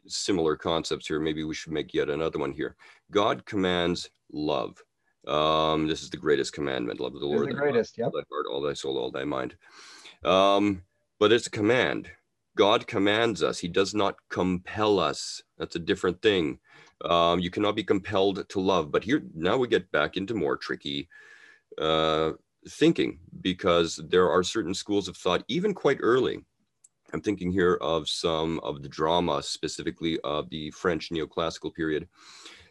similar 0.08 0.56
concepts 0.56 1.08
here, 1.08 1.20
maybe 1.20 1.44
we 1.44 1.56
should 1.56 1.74
make 1.74 1.94
yet 1.94 2.10
another 2.10 2.40
one 2.40 2.52
here. 2.52 2.76
God 3.12 3.46
commands 3.46 4.10
love 4.32 4.82
um, 5.28 5.88
this 5.88 6.02
is 6.02 6.10
the 6.10 6.18
greatest 6.18 6.54
commandment. 6.54 7.00
Love 7.00 7.14
the 7.14 7.26
Lord. 7.26 7.50
The 7.50 7.54
greatest, 7.54 7.98
yep. 7.98 8.08
All 8.08 8.20
thy 8.20 8.26
heart, 8.30 8.46
all 8.52 8.62
thy 8.62 8.74
soul, 8.74 8.98
all 8.98 9.12
thy 9.12 9.24
mind. 9.24 9.56
Um, 10.24 10.84
but 11.20 11.32
it's 11.32 11.48
a 11.48 11.52
command. 11.52 12.10
God 12.58 12.86
commands 12.88 13.42
us. 13.42 13.60
He 13.60 13.68
does 13.68 13.96
not 13.96 14.16
compel 14.30 15.00
us. 15.00 15.42
That's 15.58 15.76
a 15.76 15.80
different 15.80 16.22
thing. 16.22 16.60
Um, 17.04 17.40
you 17.40 17.50
cannot 17.50 17.76
be 17.76 17.84
compelled 17.84 18.48
to 18.48 18.60
love. 18.60 18.92
But 18.92 19.04
here, 19.04 19.24
now 19.36 19.58
we 19.58 19.68
get 19.68 19.92
back 19.92 20.18
into 20.18 20.34
more 20.34 20.58
tricky 20.58 21.10
uh, 21.80 22.32
thinking 22.70 23.20
because 23.42 24.00
there 24.10 24.30
are 24.30 24.44
certain 24.44 24.74
schools 24.74 25.08
of 25.08 25.18
thought, 25.18 25.44
even 25.48 25.74
quite 25.74 25.98
early. 26.02 26.44
I'm 27.14 27.22
thinking 27.22 27.52
here 27.52 27.76
of 27.82 28.10
some 28.10 28.60
of 28.62 28.82
the 28.82 28.90
drama, 28.90 29.44
specifically 29.44 30.20
of 30.24 30.50
the 30.50 30.72
French 30.72 31.10
neoclassical 31.12 31.74
period, 31.74 32.08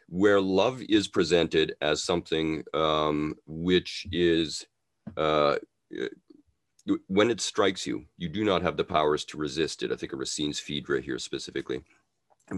where 0.09 0.41
love 0.41 0.83
is 0.89 1.07
presented 1.07 1.75
as 1.81 2.03
something 2.03 2.65
um, 2.75 3.37
which 3.47 4.07
is, 4.11 4.67
uh, 5.17 5.57
when 7.07 7.31
it 7.31 7.41
strikes 7.41 7.87
you, 7.87 8.05
you 8.19 8.29
do 8.29 8.45
not 8.45 8.63
have 8.63 8.77
the 8.77 8.85
powers 8.85 9.25
to 9.27 9.37
resist 9.37 9.85
it. 9.85 9.93
I 9.93 9.97
think 9.97 10.13
of 10.13 10.19
Racine's 10.19 10.59
Phaedra 10.59 11.01
here 11.01 11.19
specifically 11.19 11.85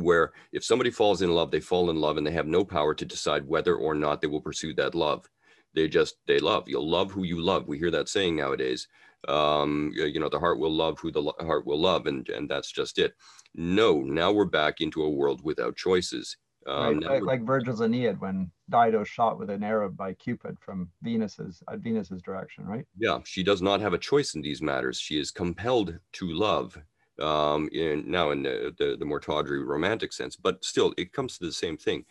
where 0.02 0.32
if 0.52 0.64
somebody 0.64 0.90
falls 0.90 1.22
in 1.22 1.34
love, 1.34 1.50
they 1.50 1.60
fall 1.60 1.90
in 1.90 1.96
love 1.96 2.16
and 2.16 2.26
they 2.26 2.32
have 2.32 2.46
no 2.46 2.64
power 2.64 2.94
to 2.94 3.04
decide 3.04 3.46
whether 3.46 3.76
or 3.76 3.94
not 3.94 4.20
they 4.20 4.28
will 4.28 4.40
pursue 4.40 4.74
that 4.74 4.94
love. 4.94 5.28
They 5.74 5.88
just, 5.88 6.16
they 6.26 6.38
love. 6.38 6.68
You'll 6.68 6.88
love 6.88 7.10
who 7.10 7.24
you 7.24 7.40
love. 7.40 7.66
We 7.66 7.78
hear 7.78 7.90
that 7.90 8.08
saying 8.08 8.36
nowadays. 8.36 8.86
Um, 9.26 9.90
you 9.94 10.20
know, 10.20 10.28
the 10.28 10.38
heart 10.38 10.58
will 10.58 10.72
love 10.72 10.98
who 10.98 11.10
the 11.10 11.22
lo- 11.22 11.34
heart 11.40 11.66
will 11.66 11.80
love, 11.80 12.06
and, 12.06 12.28
and 12.28 12.48
that's 12.48 12.70
just 12.70 12.98
it. 12.98 13.14
No, 13.54 14.00
now 14.00 14.32
we're 14.32 14.44
back 14.44 14.80
into 14.80 15.02
a 15.02 15.10
world 15.10 15.40
without 15.42 15.76
choices. 15.76 16.36
Um, 16.66 17.00
right, 17.00 17.12
like, 17.12 17.22
like, 17.22 17.46
Virgil's 17.46 17.80
Aeneid 17.80 18.20
when 18.20 18.50
Dido 18.70 19.04
shot 19.04 19.38
with 19.38 19.50
an 19.50 19.62
arrow 19.62 19.90
by 19.90 20.14
Cupid 20.14 20.56
from 20.60 20.90
Venus's 21.02 21.62
at 21.70 21.80
Venus's 21.80 22.22
direction, 22.22 22.64
right? 22.66 22.86
Yeah, 22.98 23.18
she 23.24 23.42
does 23.42 23.60
not 23.60 23.80
have 23.80 23.92
a 23.92 23.98
choice 23.98 24.34
in 24.34 24.42
these 24.42 24.62
matters. 24.62 24.98
She 24.98 25.18
is 25.18 25.30
compelled 25.30 25.98
to 26.12 26.32
love, 26.32 26.78
um, 27.20 27.68
in 27.72 28.10
now 28.10 28.30
in 28.30 28.42
the, 28.42 28.74
the, 28.78 28.96
the 28.96 29.04
more 29.04 29.20
tawdry 29.20 29.62
romantic 29.62 30.12
sense, 30.12 30.36
but 30.36 30.64
still 30.64 30.92
it 30.96 31.12
comes 31.12 31.38
to 31.38 31.44
the 31.44 31.52
same 31.52 31.76
thing. 31.76 32.04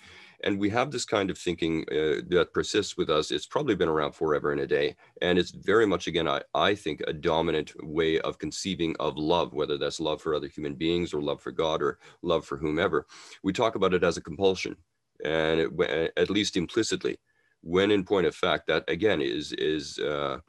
And 0.45 0.59
we 0.59 0.69
have 0.71 0.91
this 0.91 1.05
kind 1.05 1.29
of 1.29 1.37
thinking 1.37 1.85
uh, 1.89 2.19
that 2.27 2.49
persists 2.53 2.97
with 2.97 3.09
us. 3.09 3.31
It's 3.31 3.45
probably 3.45 3.75
been 3.75 3.87
around 3.87 4.11
forever 4.13 4.51
and 4.51 4.59
a 4.59 4.67
day. 4.67 4.95
And 5.21 5.39
it's 5.39 5.51
very 5.51 5.85
much, 5.85 6.07
again, 6.07 6.27
I, 6.27 6.41
I 6.53 6.75
think, 6.75 7.01
a 7.07 7.13
dominant 7.13 7.71
way 7.81 8.19
of 8.19 8.39
conceiving 8.39 8.93
of 8.99 9.17
love, 9.17 9.53
whether 9.53 9.77
that's 9.77 10.01
love 10.01 10.21
for 10.21 10.35
other 10.35 10.47
human 10.49 10.75
beings 10.75 11.13
or 11.13 11.21
love 11.21 11.41
for 11.41 11.51
God 11.51 11.81
or 11.81 11.97
love 12.23 12.45
for 12.45 12.57
whomever. 12.57 13.05
We 13.41 13.53
talk 13.53 13.75
about 13.75 13.93
it 13.93 14.03
as 14.03 14.17
a 14.17 14.21
compulsion, 14.21 14.75
and 15.23 15.61
it, 15.61 16.13
at 16.17 16.29
least 16.29 16.57
implicitly, 16.57 17.17
when 17.61 17.89
in 17.89 18.03
point 18.03 18.27
of 18.27 18.35
fact, 18.35 18.67
that 18.67 18.83
again 18.89 19.21
is, 19.21 19.53
is 19.53 19.97
uh, 19.99 20.39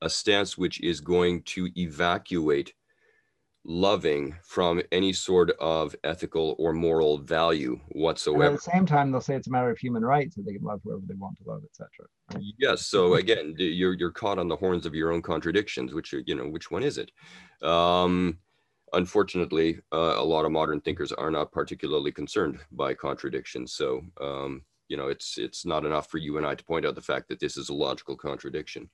a 0.00 0.08
stance 0.08 0.56
which 0.56 0.80
is 0.80 1.00
going 1.00 1.42
to 1.42 1.68
evacuate 1.76 2.72
loving 3.64 4.34
from 4.44 4.82
any 4.90 5.12
sort 5.12 5.50
of 5.60 5.94
ethical 6.02 6.56
or 6.58 6.72
moral 6.72 7.18
value 7.18 7.78
whatsoever. 7.90 8.44
And 8.44 8.54
at 8.54 8.64
the 8.64 8.70
same 8.70 8.86
time, 8.86 9.12
they'll 9.12 9.20
say 9.20 9.36
it's 9.36 9.46
a 9.46 9.50
matter 9.50 9.70
of 9.70 9.78
human 9.78 10.04
rights 10.04 10.34
that 10.34 10.44
they 10.44 10.54
can 10.54 10.64
love 10.64 10.80
whoever 10.82 11.02
they 11.06 11.14
want 11.14 11.36
to 11.38 11.44
love, 11.48 11.62
etc. 11.64 11.88
Right? 12.32 12.42
Yes. 12.58 12.86
So 12.86 13.14
again, 13.14 13.54
you're 13.58 13.94
you're 13.94 14.10
caught 14.10 14.38
on 14.38 14.48
the 14.48 14.56
horns 14.56 14.86
of 14.86 14.94
your 14.94 15.12
own 15.12 15.22
contradictions. 15.22 15.94
Which 15.94 16.12
you 16.12 16.34
know, 16.34 16.48
which 16.48 16.70
one 16.70 16.82
is 16.82 16.98
it? 16.98 17.12
Um, 17.66 18.38
unfortunately, 18.92 19.80
uh, 19.92 20.14
a 20.16 20.24
lot 20.24 20.44
of 20.44 20.52
modern 20.52 20.80
thinkers 20.80 21.12
are 21.12 21.30
not 21.30 21.52
particularly 21.52 22.12
concerned 22.12 22.58
by 22.72 22.94
contradictions. 22.94 23.74
So 23.74 24.02
um, 24.20 24.62
you 24.88 24.96
know, 24.96 25.08
it's 25.08 25.38
it's 25.38 25.64
not 25.64 25.86
enough 25.86 26.10
for 26.10 26.18
you 26.18 26.36
and 26.36 26.46
I 26.46 26.54
to 26.54 26.64
point 26.64 26.84
out 26.84 26.96
the 26.96 27.00
fact 27.00 27.28
that 27.28 27.40
this 27.40 27.56
is 27.56 27.68
a 27.68 27.74
logical 27.74 28.16
contradiction. 28.16 28.90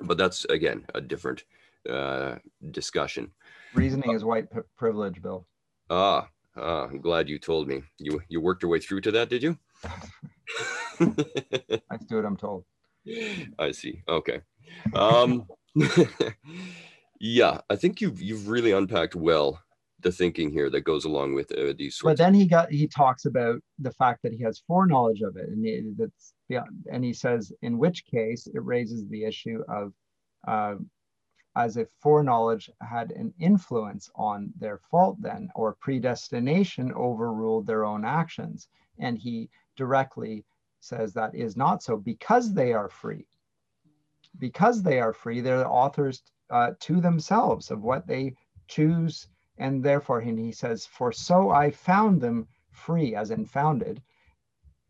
But 0.00 0.18
that's 0.18 0.44
again 0.46 0.86
a 0.94 1.00
different 1.00 1.44
uh, 1.88 2.36
discussion. 2.70 3.32
Reasoning 3.74 4.14
is 4.14 4.24
white 4.24 4.46
privilege, 4.76 5.20
Bill. 5.20 5.46
Ah, 5.90 6.28
ah, 6.56 6.84
I'm 6.84 7.00
glad 7.00 7.28
you 7.28 7.38
told 7.38 7.68
me. 7.68 7.82
You 7.98 8.20
you 8.28 8.40
worked 8.40 8.62
your 8.62 8.70
way 8.70 8.80
through 8.80 9.00
to 9.02 9.10
that, 9.12 9.28
did 9.28 9.42
you? 9.42 9.58
I 11.00 11.96
do 12.08 12.16
what 12.16 12.24
I'm 12.24 12.36
told. 12.36 12.64
I 13.58 13.72
see. 13.72 14.02
Okay. 14.08 14.40
Um, 14.94 15.46
yeah, 17.20 17.60
I 17.68 17.76
think 17.76 18.00
you've 18.00 18.20
you've 18.20 18.48
really 18.48 18.72
unpacked 18.72 19.14
well 19.14 19.60
the 20.00 20.12
thinking 20.12 20.50
here 20.50 20.70
that 20.70 20.82
goes 20.82 21.04
along 21.04 21.34
with 21.34 21.50
uh, 21.52 21.72
these. 21.76 21.98
but 22.02 22.18
then 22.18 22.34
he 22.34 22.46
got 22.46 22.70
he 22.70 22.86
talks 22.86 23.24
about 23.24 23.60
the 23.78 23.92
fact 23.92 24.20
that 24.22 24.32
he 24.32 24.42
has 24.42 24.62
foreknowledge 24.66 25.22
of 25.22 25.36
it, 25.36 25.48
and 25.48 25.64
he, 25.64 25.82
that's 25.96 26.34
yeah, 26.48 26.64
and 26.92 27.02
he 27.02 27.12
says 27.12 27.52
in 27.62 27.78
which 27.78 28.04
case 28.06 28.46
it 28.46 28.62
raises 28.62 29.08
the 29.08 29.24
issue 29.24 29.62
of 29.68 29.92
uh, 30.46 30.74
as 31.56 31.76
if 31.76 31.88
foreknowledge 32.00 32.70
had 32.80 33.12
an 33.12 33.32
influence 33.38 34.10
on 34.16 34.52
their 34.58 34.78
fault 34.78 35.20
then, 35.20 35.48
or 35.54 35.74
predestination 35.74 36.92
overruled 36.92 37.66
their 37.66 37.84
own 37.84 38.04
actions. 38.04 38.68
And 38.98 39.18
he 39.18 39.50
directly 39.76 40.44
says 40.80 41.12
that 41.14 41.34
is 41.34 41.56
not 41.56 41.82
so 41.82 41.96
because 41.96 42.52
they 42.52 42.72
are 42.72 42.88
free. 42.88 43.26
Because 44.38 44.82
they 44.82 45.00
are 45.00 45.12
free, 45.12 45.40
they're 45.40 45.58
the 45.58 45.68
authors 45.68 46.22
uh, 46.50 46.72
to 46.80 47.00
themselves 47.00 47.70
of 47.70 47.82
what 47.82 48.06
they 48.06 48.34
choose. 48.66 49.28
And 49.58 49.82
therefore, 49.82 50.20
and 50.20 50.38
he 50.38 50.50
says, 50.50 50.86
For 50.86 51.12
so 51.12 51.50
I 51.50 51.70
found 51.70 52.20
them 52.20 52.48
free, 52.72 53.14
as 53.14 53.30
in 53.30 53.46
founded, 53.46 54.02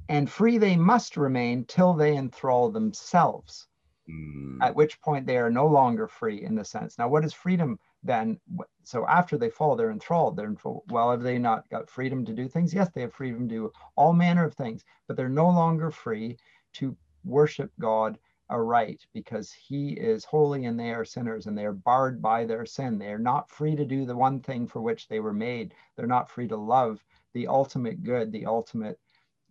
and 0.09 0.31
free 0.31 0.59
they 0.59 0.77
must 0.77 1.17
remain 1.17 1.65
till 1.67 1.95
they 1.95 2.17
enthrall 2.17 2.71
themselves. 2.71 3.69
Mm. 4.09 4.59
At 4.63 4.75
which 4.75 5.01
point 5.01 5.27
they 5.27 5.39
are 5.39 5.51
no 5.51 5.67
longer 5.67 6.07
free 6.07 6.43
in 6.43 6.55
the 6.55 6.65
sense. 6.65 6.99
Now, 6.99 7.09
what 7.09 7.25
is 7.25 7.33
freedom 7.33 7.79
then? 8.03 8.39
So 8.83 9.07
after 9.07 9.39
they 9.39 9.51
fall, 9.51 9.77
they're 9.77 9.91
enthralled. 9.91 10.37
They're 10.37 10.47
enthralled. 10.47 10.85
Well, 10.91 11.11
have 11.11 11.23
they 11.23 11.39
not 11.39 11.69
got 11.71 11.89
freedom 11.89 12.25
to 12.27 12.33
do 12.33 12.49
things? 12.49 12.75
Yes, 12.75 12.91
they 12.95 13.01
have 13.01 13.15
freedom 13.15 13.49
to 13.49 13.55
do 13.55 13.73
all 13.97 14.13
manner 14.13 14.45
of 14.45 14.55
things, 14.55 14.85
but 15.07 15.17
they're 15.17 15.29
no 15.29 15.49
longer 15.49 15.91
free 15.91 16.37
to 16.75 16.97
worship 17.25 17.73
God 17.81 18.19
aright 18.51 19.07
because 19.15 19.53
He 19.53 19.93
is 19.93 20.25
holy 20.25 20.67
and 20.67 20.79
they 20.79 20.93
are 20.93 21.05
sinners 21.05 21.47
and 21.47 21.57
they 21.57 21.65
are 21.65 21.73
barred 21.73 22.21
by 22.21 22.45
their 22.45 22.67
sin. 22.67 22.99
They 22.99 23.09
are 23.09 23.19
not 23.19 23.51
free 23.51 23.75
to 23.75 23.85
do 23.85 24.05
the 24.05 24.17
one 24.17 24.41
thing 24.41 24.67
for 24.67 24.83
which 24.83 25.09
they 25.09 25.21
were 25.21 25.33
made. 25.33 25.75
They're 25.97 26.07
not 26.07 26.31
free 26.31 26.49
to 26.49 26.57
love 26.57 27.03
the 27.33 27.49
ultimate 27.49 28.03
good, 28.03 28.31
the 28.33 28.47
ultimate 28.47 28.99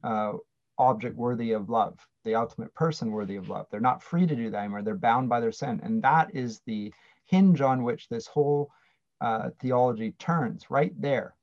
uh, 0.04 0.34
object 0.84 1.16
worthy 1.16 1.52
of 1.54 1.70
love, 1.70 1.98
the 2.24 2.36
ultimate 2.36 2.74
person 2.74 3.12
worthy 3.12 3.36
of 3.36 3.50
love. 3.50 3.68
They're 3.70 3.80
not 3.80 4.04
free 4.04 4.28
to 4.28 4.36
do 4.36 4.50
that 4.50 4.60
anymore. 4.60 4.82
They're 4.82 4.96
bound 4.96 5.30
by 5.30 5.40
their 5.40 5.52
sin. 5.52 5.80
And 5.84 6.02
that 6.04 6.36
is 6.36 6.62
the 6.66 6.94
hinge 7.26 7.62
on 7.62 7.84
which 7.84 8.10
this 8.10 8.28
whole 8.28 8.70
uh, 9.22 9.50
theology 9.62 10.14
turns 10.20 10.70
right 10.70 10.94
there. 11.00 11.36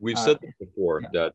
We've 0.00 0.16
uh, 0.16 0.24
said 0.24 0.38
before 0.60 1.02
yeah. 1.02 1.08
that 1.12 1.34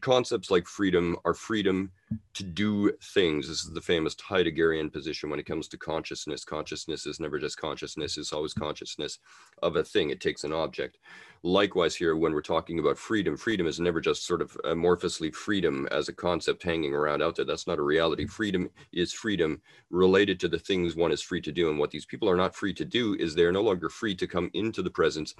concepts 0.00 0.50
like 0.50 0.66
freedom 0.66 1.16
are 1.24 1.34
freedom 1.34 1.90
to 2.34 2.42
do 2.42 2.92
things. 3.02 3.48
This 3.48 3.64
is 3.64 3.72
the 3.72 3.80
famous 3.80 4.14
Heideggerian 4.14 4.92
position 4.92 5.28
when 5.28 5.40
it 5.40 5.46
comes 5.46 5.68
to 5.68 5.76
consciousness. 5.76 6.44
Consciousness 6.44 7.06
is 7.06 7.20
never 7.20 7.38
just 7.38 7.58
consciousness, 7.58 8.16
it's 8.16 8.32
always 8.32 8.54
consciousness 8.54 9.18
of 9.62 9.76
a 9.76 9.84
thing. 9.84 10.10
It 10.10 10.20
takes 10.20 10.44
an 10.44 10.52
object. 10.52 10.98
Likewise, 11.42 11.94
here, 11.94 12.16
when 12.16 12.32
we're 12.32 12.42
talking 12.42 12.78
about 12.78 12.98
freedom, 12.98 13.36
freedom 13.36 13.66
is 13.66 13.78
never 13.78 14.00
just 14.00 14.26
sort 14.26 14.42
of 14.42 14.52
amorphously 14.64 15.32
freedom 15.32 15.86
as 15.90 16.08
a 16.08 16.12
concept 16.12 16.62
hanging 16.62 16.94
around 16.94 17.22
out 17.22 17.36
there. 17.36 17.44
That's 17.44 17.66
not 17.66 17.78
a 17.78 17.82
reality. 17.82 18.26
Freedom 18.26 18.70
is 18.92 19.12
freedom 19.12 19.60
related 19.90 20.40
to 20.40 20.48
the 20.48 20.58
things 20.58 20.96
one 20.96 21.12
is 21.12 21.22
free 21.22 21.40
to 21.42 21.52
do. 21.52 21.70
And 21.70 21.78
what 21.78 21.90
these 21.90 22.06
people 22.06 22.28
are 22.28 22.36
not 22.36 22.56
free 22.56 22.74
to 22.74 22.84
do 22.84 23.14
is 23.14 23.34
they're 23.34 23.52
no 23.52 23.62
longer 23.62 23.88
free 23.88 24.14
to 24.16 24.26
come 24.26 24.50
into 24.54 24.82
the 24.82 24.90
presence 24.90 25.34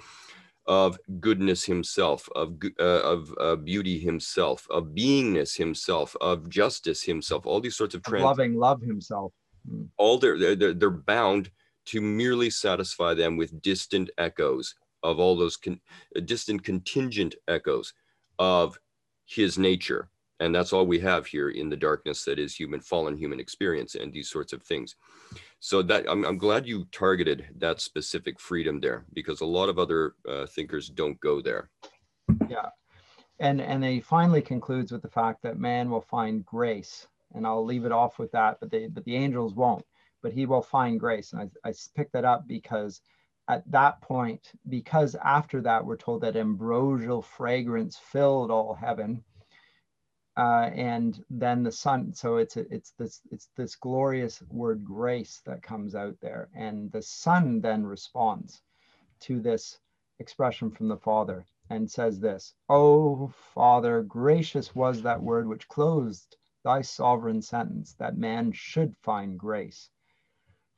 of 0.69 0.99
goodness 1.19 1.65
himself, 1.65 2.29
of, 2.35 2.53
uh, 2.79 2.83
of 2.83 3.35
uh, 3.41 3.55
beauty 3.55 3.97
himself, 3.99 4.67
of 4.69 4.93
beingness 4.93 5.57
himself, 5.57 6.15
of 6.21 6.47
justice 6.47 7.01
himself, 7.01 7.47
all 7.47 7.59
these 7.59 7.75
sorts 7.75 7.95
of 7.95 8.03
trans- 8.03 8.23
loving 8.23 8.53
love 8.53 8.79
himself. 8.79 9.33
Mm. 9.67 9.87
All 9.97 10.19
they're, 10.19 10.55
they're, 10.55 10.75
they're 10.75 10.91
bound 10.91 11.49
to 11.87 12.01
merely 12.01 12.51
satisfy 12.51 13.15
them 13.15 13.35
with 13.35 13.63
distant 13.63 14.11
echoes 14.19 14.75
of 15.01 15.19
all 15.19 15.35
those 15.35 15.57
con- 15.57 15.81
distant 16.25 16.63
contingent 16.63 17.33
echoes 17.47 17.93
of 18.37 18.79
his 19.25 19.57
nature. 19.57 20.11
And 20.39 20.55
that's 20.55 20.71
all 20.71 20.85
we 20.85 20.99
have 20.99 21.25
here 21.25 21.49
in 21.49 21.69
the 21.69 21.75
darkness 21.75 22.23
that 22.23 22.39
is 22.39 22.55
human, 22.55 22.79
fallen 22.79 23.17
human 23.17 23.39
experience 23.39 23.95
and 23.95 24.13
these 24.13 24.29
sorts 24.29 24.53
of 24.53 24.63
things. 24.63 24.95
So 25.59 25.81
that 25.83 26.09
I'm, 26.09 26.23
I'm 26.25 26.37
glad 26.37 26.65
you 26.65 26.85
targeted 26.91 27.47
that 27.57 27.81
specific 27.81 28.39
freedom 28.39 28.79
there 28.79 29.05
because 29.13 29.41
a 29.41 29.45
lot 29.45 29.67
of 29.67 29.77
other 29.77 30.15
uh, 30.27 30.45
thinkers 30.45 30.87
don't 30.89 31.19
go 31.19 31.41
there. 31.41 31.69
Yeah. 32.49 32.69
And 33.39 33.61
and 33.61 33.83
he 33.83 33.99
finally 33.99 34.41
concludes 34.41 34.91
with 34.91 35.01
the 35.01 35.09
fact 35.09 35.43
that 35.43 35.57
man 35.57 35.89
will 35.89 36.01
find 36.01 36.45
grace 36.45 37.07
and 37.33 37.45
i'll 37.47 37.63
leave 37.63 37.85
it 37.85 37.91
off 37.91 38.19
with 38.19 38.31
that 38.31 38.57
but 38.59 38.69
they 38.69 38.87
but 38.87 39.05
the 39.05 39.15
angels 39.15 39.53
won't 39.53 39.85
but 40.21 40.33
he 40.33 40.45
will 40.45 40.61
find 40.61 40.99
grace. 40.99 41.31
And 41.31 41.49
i, 41.63 41.69
I 41.69 41.73
picked 41.95 42.13
that 42.13 42.25
up 42.25 42.47
because 42.47 43.01
at 43.47 43.69
that 43.71 44.01
point 44.01 44.51
because 44.67 45.15
after 45.23 45.61
that 45.61 45.85
we're 45.85 45.97
told 45.97 46.21
that 46.21 46.35
ambrosial 46.35 47.21
fragrance 47.21 47.97
filled 47.97 48.51
all 48.51 48.73
heaven 48.73 49.23
uh, 50.39 50.69
and 50.73 51.25
then 51.29 51.63
the 51.63 51.71
son 51.71 52.13
so 52.13 52.37
it's 52.37 52.55
a, 52.55 52.61
it's 52.73 52.91
this 52.97 53.21
it's 53.29 53.49
this 53.57 53.75
glorious 53.75 54.41
word 54.49 54.85
grace 54.85 55.41
that 55.45 55.61
comes 55.61 55.95
out 55.95 56.15
there 56.21 56.47
and 56.55 56.89
the 56.93 57.01
son 57.01 57.59
then 57.59 57.85
responds 57.85 58.61
to 59.19 59.41
this 59.41 59.79
expression 60.19 60.71
from 60.71 60.87
the 60.87 60.97
father 60.97 61.45
and 61.69 61.91
says 61.91 62.21
this 62.21 62.53
oh 62.69 63.27
father 63.53 64.01
gracious 64.03 64.73
was 64.73 65.01
that 65.01 65.21
word 65.21 65.45
which 65.45 65.67
closed 65.67 66.37
thy 66.63 66.81
sovereign 66.81 67.41
sentence 67.41 67.95
that 67.99 68.17
man 68.17 68.49
should 68.53 68.95
find 69.03 69.37
grace 69.37 69.89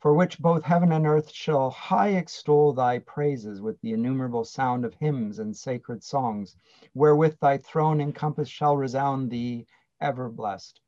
for 0.02 0.16
which 0.16 0.40
both 0.40 0.64
heaven 0.64 0.92
and 0.94 1.06
earth 1.06 1.30
shall 1.30 1.70
high 1.70 2.10
extol 2.10 2.74
thy 2.74 2.98
praises 2.98 3.62
with 3.62 3.80
the 3.82 3.94
innumerable 3.94 4.44
sound 4.44 4.84
of 4.84 4.96
hymns 4.96 5.38
and 5.38 5.56
sacred 5.56 6.04
songs, 6.04 6.56
wherewith 6.96 7.38
thy 7.40 7.56
throne 7.56 8.02
encompassed 8.02 8.52
shall 8.52 8.76
resound 8.76 9.30
thee 9.30 9.64
ever 10.00 10.28
blessed. 10.28 10.82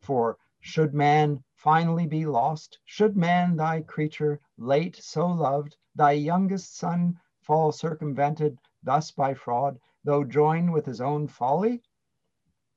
For 0.00 0.36
should 0.58 0.92
man 0.92 1.44
finally 1.54 2.04
be 2.08 2.26
lost, 2.26 2.80
should 2.84 3.16
man 3.16 3.54
thy 3.54 3.80
creature 3.82 4.40
late 4.58 4.96
so 4.96 5.28
loved, 5.28 5.76
thy 5.94 6.10
youngest 6.10 6.76
son 6.76 7.20
fall 7.38 7.70
circumvented 7.70 8.58
thus 8.82 9.12
by 9.12 9.34
fraud, 9.34 9.78
though 10.02 10.24
joined 10.24 10.72
with 10.72 10.84
his 10.84 11.00
own 11.00 11.28
folly, 11.28 11.80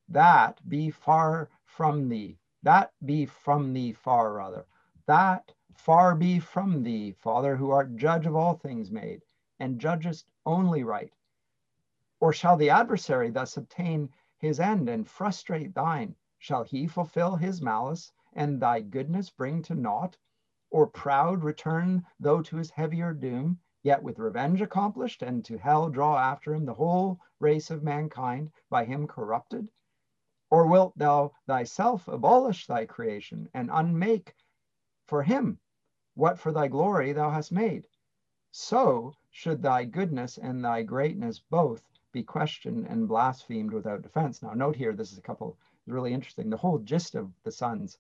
that 0.10 0.62
be 0.70 0.92
far 0.92 1.50
from 1.66 2.08
thee, 2.08 2.38
that 2.62 2.92
be 3.04 3.26
from 3.26 3.74
thee 3.74 3.94
far 3.94 4.32
rather, 4.34 4.68
that 5.08 5.54
far 5.76 6.16
be 6.16 6.40
from 6.40 6.82
thee, 6.82 7.12
Father, 7.12 7.56
who 7.56 7.70
art 7.70 7.96
judge 7.96 8.26
of 8.26 8.36
all 8.36 8.56
things 8.56 8.90
made, 8.90 9.22
and 9.60 9.80
judgest 9.80 10.32
only 10.48 10.84
right. 10.84 11.14
Or 12.20 12.34
shall 12.34 12.58
the 12.58 12.72
adversary 12.72 13.30
thus 13.30 13.56
obtain 13.56 14.10
his 14.38 14.60
end 14.60 14.90
and 14.90 15.08
frustrate 15.08 15.76
thine? 15.76 16.16
Shall 16.40 16.64
he 16.64 16.88
fulfill 16.88 17.36
his 17.36 17.62
malice 17.62 18.12
and 18.34 18.60
thy 18.60 18.82
goodness 18.82 19.30
bring 19.30 19.62
to 19.64 19.76
naught? 19.76 20.18
Or 20.72 20.88
proud 20.88 21.44
return 21.44 22.06
though 22.20 22.42
to 22.42 22.56
his 22.58 22.72
heavier 22.72 23.14
doom, 23.14 23.60
yet 23.84 24.02
with 24.02 24.18
revenge 24.18 24.62
accomplished, 24.62 25.22
and 25.22 25.46
to 25.46 25.58
hell 25.60 25.90
draw 25.90 26.18
after 26.18 26.54
him 26.56 26.66
the 26.66 26.74
whole 26.74 27.20
race 27.40 27.70
of 27.70 27.84
mankind 27.84 28.52
by 28.72 28.86
him 28.86 29.06
corrupted? 29.06 29.70
Or 30.50 30.66
wilt 30.66 30.98
thou 30.98 31.34
thyself 31.46 32.08
abolish 32.08 32.66
thy 32.66 32.86
creation 32.88 33.50
and 33.54 33.70
unmake 33.72 34.34
for 35.06 35.24
him 35.24 35.60
what 36.16 36.40
for 36.40 36.52
thy 36.52 36.68
glory 36.68 37.12
thou 37.14 37.30
hast 37.30 37.52
made. 37.52 37.88
So 38.52 39.14
should 39.32 39.62
thy 39.62 39.84
goodness 39.84 40.38
and 40.38 40.64
thy 40.64 40.82
greatness 40.82 41.40
both 41.40 41.84
be 42.14 42.24
questioned 42.24 42.88
and 42.88 43.08
blasphemed 43.08 43.74
without 43.74 44.02
defense. 44.02 44.42
Now, 44.42 44.54
note 44.54 44.78
here, 44.78 44.94
this 44.94 45.12
is 45.12 45.18
a 45.18 45.22
couple 45.22 45.58
really 45.88 46.14
interesting. 46.14 46.50
The 46.50 46.58
whole 46.58 46.80
gist 46.80 47.16
of 47.16 47.32
the 47.44 47.52
son's 47.52 47.98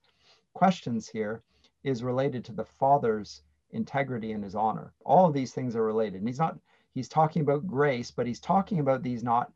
questions 0.53 1.09
here 1.09 1.43
is 1.83 2.03
related 2.03 2.45
to 2.45 2.53
the 2.53 2.63
father's 2.63 3.41
integrity 3.71 4.31
and 4.31 4.43
his 4.43 4.55
honor. 4.55 4.93
All 5.05 5.27
of 5.27 5.33
these 5.33 5.53
things 5.53 5.75
are 5.75 5.83
related. 5.83 6.19
And 6.19 6.27
he's 6.27 6.39
not, 6.39 6.57
he's 6.93 7.09
talking 7.09 7.41
about 7.41 7.67
grace, 7.67 8.09
but 8.09 8.25
he's 8.25 8.39
talking 8.39 8.79
about 8.79 9.03
these 9.03 9.23
not 9.23 9.51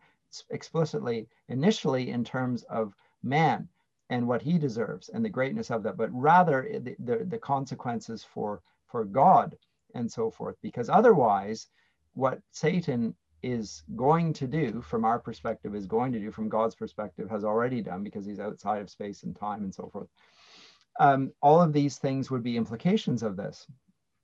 explicitly 0.49 1.27
initially 1.47 2.11
in 2.11 2.23
terms 2.23 2.63
of 2.63 2.93
man 3.23 3.69
and 4.09 4.27
what 4.27 4.41
he 4.41 4.57
deserves 4.57 5.09
and 5.09 5.23
the 5.23 5.29
greatness 5.29 5.69
of 5.69 5.83
that, 5.83 5.97
but 5.97 6.09
rather 6.11 6.67
the, 6.81 6.95
the, 6.99 7.25
the, 7.25 7.37
consequences 7.37 8.23
for, 8.23 8.61
for 8.87 9.05
God 9.05 9.55
and 9.93 10.11
so 10.11 10.31
forth. 10.31 10.55
Because 10.61 10.89
otherwise, 10.89 11.67
what 12.13 12.41
Satan 12.51 13.15
is 13.43 13.83
going 13.95 14.33
to 14.33 14.47
do 14.47 14.81
from 14.81 15.05
our 15.05 15.19
perspective, 15.19 15.75
is 15.75 15.85
going 15.85 16.11
to 16.11 16.19
do 16.19 16.31
from 16.31 16.49
God's 16.49 16.75
perspective, 16.75 17.29
has 17.29 17.43
already 17.43 17.81
done 17.81 18.03
because 18.03 18.25
he's 18.25 18.39
outside 18.39 18.81
of 18.81 18.89
space 18.89 19.23
and 19.23 19.35
time 19.35 19.63
and 19.63 19.73
so 19.73 19.89
forth. 19.93 20.07
Um, 20.99 21.31
all 21.41 21.61
of 21.61 21.71
these 21.71 21.97
things 21.97 22.29
would 22.29 22.43
be 22.43 22.57
implications 22.57 23.23
of 23.23 23.37
this. 23.37 23.67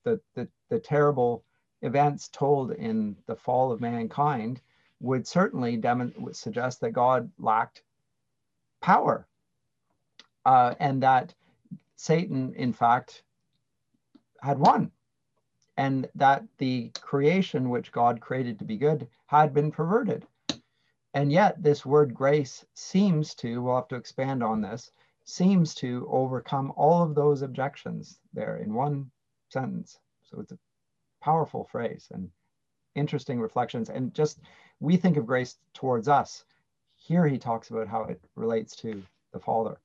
The, 0.04 0.20
the, 0.34 0.48
the 0.70 0.80
terrible 0.80 1.46
events 1.82 2.28
told 2.30 2.72
in 2.72 3.16
the 3.28 3.36
fall 3.36 3.72
of 3.72 3.82
mankind 3.82 4.62
would 5.00 5.28
certainly 5.28 5.78
would 6.18 6.36
suggest 6.36 6.82
that 6.82 6.92
God 6.92 7.32
lacked 7.38 7.84
power 8.82 9.28
uh, 10.46 10.76
and 10.80 11.02
that 11.04 11.34
Satan, 11.96 12.54
in 12.56 12.74
fact, 12.74 13.24
had 14.41 14.60
won, 14.60 14.91
and 15.78 16.10
that 16.16 16.43
the 16.58 16.91
creation 17.02 17.70
which 17.70 17.91
God 17.91 18.22
created 18.22 18.60
to 18.60 18.66
be 18.66 18.78
good 18.78 19.08
had 19.26 19.54
been 19.54 19.72
perverted. 19.72 20.26
And 21.14 21.32
yet, 21.32 21.64
this 21.64 21.86
word 21.86 22.14
grace 22.14 22.66
seems 22.74 23.34
to, 23.36 23.62
we'll 23.62 23.76
have 23.76 23.88
to 23.88 23.96
expand 23.96 24.43
on 24.43 24.62
this, 24.62 24.91
seems 25.24 25.74
to 25.76 26.08
overcome 26.12 26.74
all 26.76 27.02
of 27.02 27.16
those 27.16 27.41
objections 27.41 28.20
there 28.34 28.58
in 28.58 28.74
one 28.74 29.10
sentence. 29.50 29.98
So 30.24 30.39
it's 30.41 30.52
a 30.52 30.60
powerful 31.22 31.64
phrase 31.64 32.08
and 32.12 32.30
interesting 32.96 33.39
reflections. 33.39 33.89
And 33.89 34.14
just 34.14 34.39
we 34.80 34.98
think 34.98 35.18
of 35.18 35.26
grace 35.26 35.58
towards 35.74 36.08
us. 36.08 36.43
Here 36.96 37.28
he 37.28 37.38
talks 37.38 37.70
about 37.70 37.88
how 37.88 38.04
it 38.04 38.22
relates 38.36 38.76
to 38.78 39.02
the 39.32 39.39
Father. 39.39 39.78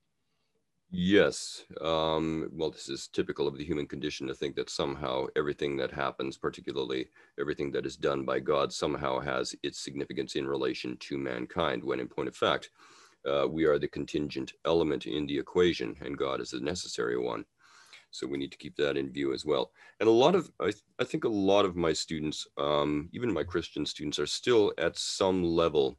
Yes. 0.93 1.63
Um, 1.79 2.49
well, 2.51 2.69
this 2.69 2.89
is 2.89 3.07
typical 3.07 3.47
of 3.47 3.57
the 3.57 3.63
human 3.63 3.87
condition 3.87 4.27
to 4.27 4.33
think 4.35 4.55
that 4.57 4.69
somehow 4.69 5.27
everything 5.37 5.77
that 5.77 5.91
happens, 5.91 6.37
particularly 6.37 7.07
everything 7.39 7.71
that 7.71 7.85
is 7.85 7.95
done 7.95 8.25
by 8.25 8.39
God, 8.41 8.73
somehow 8.73 9.19
has 9.19 9.55
its 9.63 9.79
significance 9.79 10.35
in 10.35 10.45
relation 10.47 10.97
to 10.97 11.17
mankind, 11.17 11.81
when 11.83 12.01
in 12.01 12.09
point 12.09 12.27
of 12.27 12.35
fact, 12.35 12.71
uh, 13.25 13.47
we 13.49 13.65
are 13.65 13.79
the 13.79 13.87
contingent 13.87 14.53
element 14.65 15.05
in 15.05 15.25
the 15.27 15.37
equation 15.37 15.95
and 16.01 16.17
God 16.17 16.41
is 16.41 16.51
the 16.51 16.59
necessary 16.59 17.17
one. 17.17 17.45
So 18.11 18.27
we 18.27 18.37
need 18.37 18.51
to 18.51 18.57
keep 18.57 18.75
that 18.77 18.97
in 18.97 19.11
view 19.11 19.33
as 19.33 19.45
well. 19.45 19.71
And 19.99 20.09
a 20.09 20.11
lot 20.11 20.35
of, 20.35 20.51
I, 20.59 20.71
th 20.71 20.83
I 20.99 21.05
think 21.05 21.23
a 21.23 21.29
lot 21.51 21.65
of 21.65 21.75
my 21.75 21.93
students, 21.93 22.47
um, 22.57 23.09
even 23.13 23.33
my 23.33 23.43
Christian 23.43 23.85
students, 23.85 24.19
are 24.19 24.27
still 24.27 24.73
at 24.77 24.97
some 24.97 25.43
level 25.43 25.97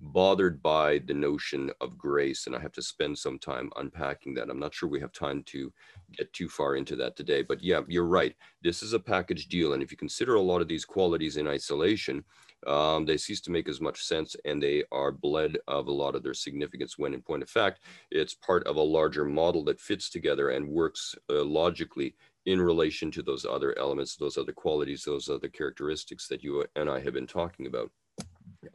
bothered 0.00 0.62
by 0.62 0.98
the 1.06 1.14
notion 1.14 1.70
of 1.80 1.98
grace, 1.98 2.46
and 2.46 2.56
I 2.56 2.60
have 2.60 2.72
to 2.72 2.82
spend 2.82 3.18
some 3.18 3.38
time 3.38 3.70
unpacking 3.76 4.34
that. 4.34 4.48
I'm 4.48 4.58
not 4.58 4.74
sure 4.74 4.88
we 4.88 5.00
have 5.00 5.12
time 5.12 5.42
to 5.44 5.72
get 6.16 6.32
too 6.32 6.48
far 6.48 6.76
into 6.76 6.96
that 6.96 7.16
today, 7.16 7.42
but 7.42 7.62
yeah, 7.62 7.80
you're 7.86 8.06
right. 8.06 8.34
This 8.62 8.82
is 8.82 8.92
a 8.92 9.00
package 9.00 9.46
deal, 9.46 9.72
and 9.72 9.82
if 9.82 9.90
you 9.90 9.96
consider 9.96 10.34
a 10.34 10.40
lot 10.40 10.60
of 10.60 10.68
these 10.68 10.84
qualities 10.84 11.36
in 11.36 11.46
isolation, 11.46 12.24
um, 12.66 13.06
they 13.06 13.16
cease 13.16 13.40
to 13.42 13.50
make 13.50 13.68
as 13.68 13.80
much 13.80 14.02
sense 14.02 14.36
and 14.44 14.62
they 14.62 14.84
are 14.92 15.12
bled 15.12 15.56
of 15.66 15.88
a 15.88 15.92
lot 15.92 16.14
of 16.14 16.22
their 16.22 16.34
significance 16.34 16.98
when 16.98 17.14
in 17.14 17.22
point 17.22 17.42
of 17.42 17.48
fact 17.48 17.80
it's 18.10 18.34
part 18.34 18.66
of 18.66 18.76
a 18.76 18.82
larger 18.82 19.24
model 19.24 19.64
that 19.64 19.80
fits 19.80 20.10
together 20.10 20.50
and 20.50 20.68
works 20.68 21.14
uh, 21.30 21.42
logically 21.42 22.14
in 22.46 22.60
relation 22.60 23.10
to 23.10 23.22
those 23.22 23.46
other 23.46 23.78
elements 23.78 24.16
those 24.16 24.36
other 24.36 24.52
qualities 24.52 25.04
those 25.04 25.28
other 25.30 25.48
characteristics 25.48 26.28
that 26.28 26.42
you 26.42 26.64
and 26.76 26.90
i 26.90 27.00
have 27.00 27.14
been 27.14 27.26
talking 27.26 27.66
about 27.66 27.90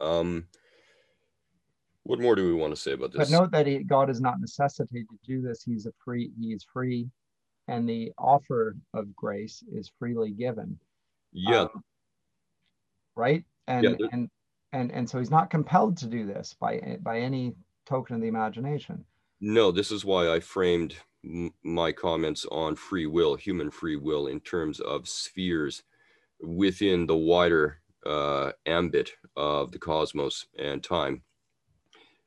um, 0.00 0.46
what 2.06 2.20
more 2.20 2.34
do 2.34 2.46
we 2.46 2.54
want 2.54 2.74
to 2.74 2.80
say 2.80 2.92
about 2.92 3.12
this? 3.12 3.30
But 3.30 3.38
note 3.38 3.50
that 3.50 3.66
he, 3.66 3.78
God 3.82 4.08
is 4.10 4.20
not 4.20 4.40
necessitated 4.40 5.08
to 5.10 5.26
do 5.26 5.42
this. 5.42 5.62
He's 5.62 5.86
a 5.86 5.92
free. 6.04 6.30
He 6.40 6.52
is 6.52 6.64
free, 6.72 7.08
and 7.68 7.88
the 7.88 8.12
offer 8.18 8.76
of 8.94 9.14
grace 9.14 9.62
is 9.72 9.90
freely 9.98 10.30
given. 10.30 10.78
Yeah. 11.32 11.62
Um, 11.62 11.84
right. 13.16 13.44
And 13.66 13.84
yeah, 13.84 14.06
and 14.12 14.30
and 14.72 14.92
and 14.92 15.10
so 15.10 15.18
he's 15.18 15.30
not 15.30 15.50
compelled 15.50 15.96
to 15.98 16.06
do 16.06 16.26
this 16.26 16.54
by 16.58 16.98
by 17.02 17.20
any 17.20 17.54
token 17.86 18.16
of 18.16 18.22
the 18.22 18.28
imagination. 18.28 19.04
No, 19.40 19.70
this 19.70 19.90
is 19.90 20.04
why 20.04 20.32
I 20.32 20.40
framed 20.40 20.94
my 21.64 21.92
comments 21.92 22.46
on 22.50 22.76
free 22.76 23.06
will, 23.06 23.34
human 23.34 23.70
free 23.70 23.96
will, 23.96 24.28
in 24.28 24.40
terms 24.40 24.80
of 24.80 25.08
spheres 25.08 25.82
within 26.40 27.06
the 27.06 27.16
wider 27.16 27.80
uh, 28.06 28.52
ambit 28.66 29.10
of 29.36 29.72
the 29.72 29.78
cosmos 29.78 30.46
and 30.58 30.82
time 30.82 31.22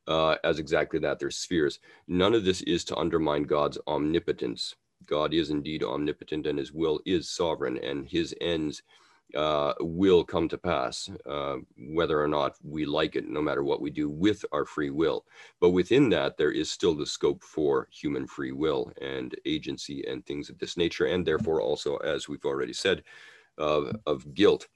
uh, 0.10 0.36
as 0.44 0.60
exactly 0.60 1.00
that. 1.00 1.20
They're 1.20 1.32
spheres. 1.32 1.80
None 2.08 2.34
of 2.34 2.44
this 2.44 2.62
is 2.64 2.84
to 2.86 2.98
undermine 2.98 3.44
God's 3.44 3.78
omnipotence. 3.88 4.76
God 5.06 5.34
is 5.34 5.50
indeed 5.50 5.84
omnipotent 5.84 6.48
and 6.48 6.60
his 6.60 6.74
will 6.74 7.00
is 7.06 7.30
sovereign 7.30 7.78
and 7.78 8.08
his 8.08 8.36
ends 8.42 8.84
uh, 9.36 9.74
will 9.80 10.24
come 10.24 10.48
to 10.50 10.58
pass, 10.58 11.10
uh, 11.28 11.58
whether 11.78 12.22
or 12.22 12.28
not 12.28 12.56
we 12.64 12.84
like 12.86 13.16
it, 13.16 13.28
no 13.28 13.42
matter 13.42 13.64
what 13.64 13.82
we 13.82 13.92
do 13.92 14.10
with 14.10 14.44
our 14.52 14.66
free 14.66 14.90
will. 14.90 15.24
But 15.62 15.70
within 15.70 16.10
that, 16.10 16.36
there 16.36 16.52
is 16.52 16.72
still 16.72 16.96
the 16.96 17.06
scope 17.06 17.44
for 17.44 17.88
human 17.92 18.26
free 18.26 18.52
will 18.52 18.92
and 19.02 19.36
agency 19.46 20.04
and 20.08 20.26
things 20.26 20.50
of 20.50 20.58
this 20.58 20.78
nature, 20.78 21.06
and 21.06 21.26
therefore 21.26 21.62
also, 21.62 21.98
as 21.98 22.28
we've 22.28 22.46
already 22.46 22.74
said, 22.74 23.04
uh, 23.60 23.92
of 24.08 24.34
guilt. 24.34 24.68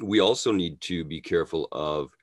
We 0.00 0.20
also 0.20 0.50
need 0.50 0.80
to 0.82 1.04
be 1.04 1.20
careful 1.20 1.68
of 1.70 2.16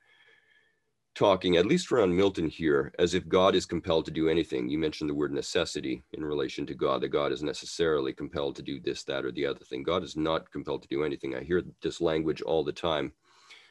talking, 1.14 1.56
at 1.56 1.66
least 1.66 1.92
around 1.92 2.16
Milton 2.16 2.48
here, 2.48 2.92
as 2.98 3.14
if 3.14 3.28
God 3.28 3.54
is 3.54 3.66
compelled 3.66 4.06
to 4.06 4.10
do 4.10 4.28
anything. 4.28 4.68
You 4.68 4.78
mentioned 4.78 5.10
the 5.10 5.14
word 5.14 5.32
necessity 5.32 6.02
in 6.12 6.24
relation 6.24 6.66
to 6.66 6.74
God, 6.74 7.02
that 7.02 7.08
God 7.08 7.32
is 7.32 7.42
necessarily 7.42 8.12
compelled 8.12 8.56
to 8.56 8.62
do 8.62 8.80
this, 8.80 9.04
that, 9.04 9.24
or 9.24 9.32
the 9.32 9.46
other 9.46 9.64
thing. 9.64 9.82
God 9.82 10.02
is 10.02 10.16
not 10.16 10.50
compelled 10.50 10.82
to 10.82 10.88
do 10.88 11.04
anything. 11.04 11.34
I 11.34 11.42
hear 11.42 11.62
this 11.82 12.00
language 12.00 12.40
all 12.42 12.64
the 12.64 12.72
time 12.72 13.12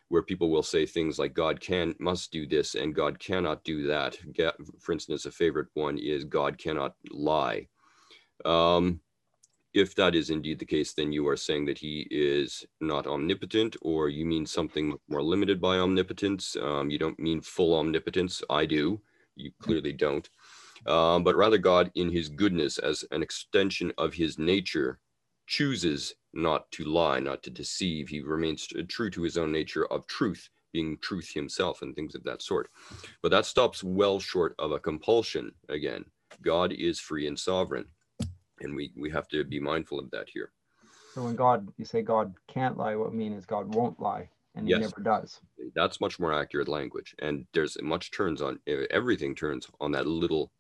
where 0.10 0.22
people 0.22 0.50
will 0.52 0.64
say 0.64 0.86
things 0.86 1.18
like 1.18 1.34
God 1.34 1.60
can 1.62 1.96
must 1.98 2.32
do 2.32 2.46
this 2.46 2.76
and 2.76 2.94
God 2.94 3.18
cannot 3.18 3.64
do 3.64 3.88
that. 3.88 4.18
For 4.80 4.92
instance, 4.92 5.26
a 5.26 5.32
favorite 5.32 5.70
one 5.74 5.98
is 5.98 6.26
God 6.26 6.58
cannot 6.58 6.96
lie. 7.10 7.68
Um, 8.44 9.00
if 9.74 9.96
that 9.96 10.16
is 10.16 10.30
indeed 10.30 10.60
the 10.60 10.66
case, 10.66 10.94
then 10.94 11.12
you 11.12 11.28
are 11.28 11.38
saying 11.38 11.66
that 11.66 11.80
he 11.80 12.08
is 12.12 12.66
not 12.82 13.08
omnipotent, 13.08 13.76
or 13.82 14.10
you 14.10 14.26
mean 14.26 14.46
something 14.46 14.96
more 15.10 15.24
limited 15.24 15.62
by 15.62 15.78
omnipotence. 15.78 16.56
Um, 16.62 16.90
you 16.90 17.00
don't 17.00 17.20
mean 17.20 17.42
full 17.42 17.76
omnipotence. 17.78 18.44
I 18.50 18.66
do. 18.66 19.02
You 19.36 19.52
clearly 19.62 19.94
don't. 19.94 20.30
um, 20.88 21.24
but 21.24 21.36
rather 21.36 21.58
God, 21.58 21.92
in 21.96 22.12
his 22.12 22.30
goodness, 22.30 22.78
as 22.80 23.06
an 23.12 23.24
extension 23.24 23.92
of 23.98 24.14
his 24.14 24.40
nature, 24.40 25.00
chooses 25.48 26.16
not 26.34 26.72
to 26.72 26.86
lie, 26.86 27.20
not 27.20 27.44
to 27.44 27.50
deceive. 27.50 28.10
He 28.10 28.22
remains 28.22 28.68
true 28.90 29.10
to 29.12 29.24
his 29.24 29.38
own 29.38 29.52
nature 29.52 29.86
of 29.88 30.08
truth, 30.08 30.50
being 30.74 30.98
truth 31.02 31.32
himself, 31.34 31.82
and 31.82 31.96
things 31.96 32.16
of 32.16 32.24
that 32.24 32.42
sort. 32.42 32.70
But 33.22 33.32
that 33.32 33.46
stops 33.46 33.84
well 33.84 34.20
short 34.20 34.56
of 34.60 34.72
a 34.72 34.80
compulsion 34.80 35.52
again. 35.70 36.06
God 36.42 36.74
is 36.74 37.00
free 37.00 37.28
and 37.28 37.40
sovereign. 37.40 37.86
And 38.62 38.76
we, 38.76 38.92
we 38.96 39.10
have 39.12 39.28
to 39.30 39.44
be 39.44 39.60
mindful 39.60 40.00
of 40.00 40.10
that 40.12 40.28
here. 40.30 40.52
So 41.14 41.24
when 41.24 41.36
God, 41.36 41.68
you 41.78 41.86
say 41.86 42.02
God 42.02 42.34
can't 42.48 42.78
lie, 42.78 42.96
what 42.96 43.10
I 43.10 43.14
mean 43.14 43.34
is 43.34 43.46
God 43.46 43.74
won't 43.76 44.00
lie, 44.00 44.30
and 44.56 44.66
he 44.66 44.72
yes. 44.72 44.82
never 44.82 45.02
does. 45.02 45.42
That's 45.76 46.00
much 46.00 46.20
more 46.20 46.34
accurate 46.34 46.70
language. 46.70 47.16
And 47.20 47.46
there's 47.54 47.78
much 47.82 48.12
turns 48.12 48.42
on, 48.42 48.60
everything 48.90 49.36
turns 49.36 49.68
on 49.82 49.92
that 49.92 50.08
little 50.08 50.52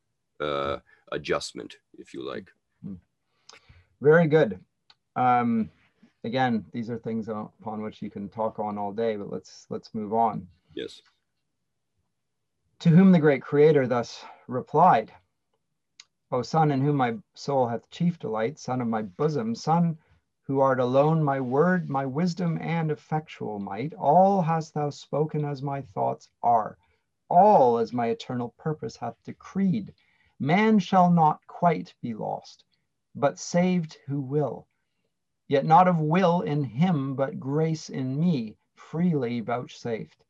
uh, 0.41 0.77
adjustment, 1.11 1.77
if 1.97 2.13
you 2.13 2.27
like. 2.27 2.49
Hmm. 2.83 2.95
Very 4.01 4.27
good. 4.27 4.59
Um, 5.15 5.69
again, 6.23 6.65
these 6.73 6.89
are 6.89 6.97
things 6.97 7.29
upon 7.29 7.81
which 7.81 8.01
you 8.01 8.09
can 8.09 8.29
talk 8.29 8.59
on 8.59 8.77
all 8.77 8.91
day, 8.91 9.15
but 9.15 9.31
let's 9.31 9.67
let's 9.69 9.93
move 9.93 10.13
on. 10.13 10.47
Yes. 10.73 11.01
To 12.79 12.89
whom 12.89 13.11
the 13.11 13.19
great 13.19 13.41
creator 13.41 13.87
thus 13.87 14.23
replied, 14.47 15.11
O 16.33 16.41
son, 16.41 16.71
in 16.71 16.79
whom 16.79 16.95
my 16.95 17.17
soul 17.33 17.67
hath 17.67 17.89
chief 17.89 18.17
delight, 18.17 18.57
son 18.57 18.79
of 18.79 18.87
my 18.87 19.01
bosom, 19.01 19.53
son 19.53 19.97
who 20.43 20.61
art 20.61 20.79
alone 20.79 21.21
my 21.21 21.41
word, 21.41 21.89
my 21.89 22.05
wisdom, 22.05 22.57
and 22.61 22.89
effectual 22.89 23.59
might, 23.59 23.93
all 23.95 24.41
hast 24.41 24.73
thou 24.73 24.91
spoken 24.91 25.43
as 25.43 25.61
my 25.61 25.81
thoughts 25.81 26.29
are, 26.41 26.77
all 27.27 27.77
as 27.77 27.91
my 27.91 28.07
eternal 28.07 28.53
purpose 28.57 28.95
hath 28.95 29.21
decreed. 29.25 29.93
Man 30.39 30.79
shall 30.79 31.11
not 31.11 31.45
quite 31.47 31.93
be 32.01 32.13
lost, 32.13 32.63
but 33.13 33.37
saved 33.37 33.97
who 34.07 34.21
will. 34.21 34.67
Yet 35.49 35.65
not 35.65 35.89
of 35.89 35.99
will 35.99 36.39
in 36.43 36.63
him, 36.63 37.13
but 37.13 37.41
grace 37.41 37.89
in 37.89 38.17
me, 38.17 38.55
freely 38.73 39.41
vouchsafed. 39.41 40.23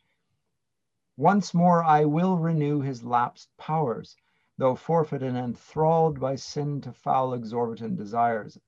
Once 1.16 1.54
more 1.54 1.84
I 1.84 2.06
will 2.06 2.40
renew 2.40 2.82
his 2.82 3.04
lapsed 3.04 3.56
powers, 3.58 4.18
though 4.62 4.76
forfeited 4.76 5.28
and 5.28 5.38
enthralled 5.40 6.20
by 6.20 6.36
sin 6.36 6.80
to 6.80 6.94
foul 6.94 7.34
exorbitant 7.34 7.98
desires. 7.98 8.60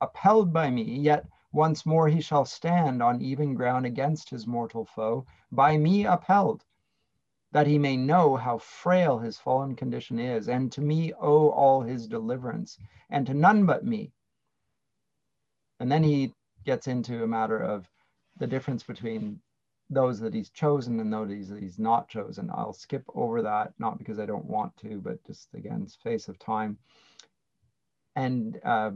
Upheld 0.00 0.52
by 0.52 0.70
me, 0.70 0.84
yet 0.84 1.26
once 1.50 1.84
more 1.84 2.06
he 2.06 2.20
shall 2.20 2.44
stand 2.44 3.02
on 3.02 3.20
even 3.20 3.52
ground 3.52 3.84
against 3.84 4.30
his 4.30 4.46
mortal 4.46 4.84
foe, 4.84 5.26
by 5.50 5.76
me 5.76 6.06
upheld 6.06 6.64
that 7.50 7.66
he 7.66 7.76
may 7.76 7.96
know 7.96 8.36
how 8.36 8.56
frail 8.58 9.18
his 9.18 9.36
fallen 9.36 9.74
condition 9.74 10.16
is, 10.20 10.48
and 10.48 10.70
to 10.70 10.80
me 10.80 11.12
owe 11.14 11.50
all 11.50 11.82
his 11.82 12.06
deliverance, 12.06 12.78
and 13.08 13.26
to 13.26 13.34
none 13.34 13.66
but 13.66 13.84
me. 13.84 14.12
And 15.80 15.90
then 15.90 16.04
he 16.04 16.32
gets 16.64 16.86
into 16.86 17.24
a 17.24 17.26
matter 17.26 17.58
of 17.58 17.90
the 18.36 18.46
difference 18.46 18.84
between 18.84 19.42
those 19.90 20.20
that 20.20 20.32
he's 20.32 20.50
chosen 20.50 21.00
and 21.00 21.12
those 21.12 21.48
that 21.48 21.60
he's 21.60 21.78
not 21.78 22.08
chosen. 22.08 22.50
I'll 22.54 22.72
skip 22.72 23.04
over 23.14 23.42
that, 23.42 23.74
not 23.78 23.98
because 23.98 24.20
I 24.20 24.26
don't 24.26 24.44
want 24.44 24.76
to, 24.78 25.00
but 25.00 25.22
just 25.26 25.48
again, 25.54 25.88
space 25.88 26.28
of 26.28 26.38
time, 26.38 26.78
and 28.14 28.60
uh, 28.64 28.92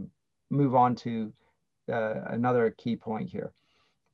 move 0.50 0.74
on 0.74 0.94
to 0.96 1.32
uh, 1.92 2.20
another 2.28 2.70
key 2.78 2.96
point 2.96 3.28
here. 3.28 3.52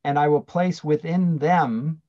And 0.04 0.18
I 0.18 0.28
will 0.28 0.40
place 0.40 0.82
within 0.82 1.36
them 1.38 2.00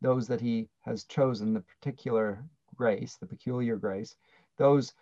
those 0.00 0.28
that 0.28 0.40
he 0.40 0.68
has 0.82 1.04
chosen, 1.04 1.52
the 1.52 1.60
particular 1.60 2.44
grace, 2.76 3.16
the 3.16 3.26
peculiar 3.26 3.76
grace, 3.76 4.14
those 4.58 4.92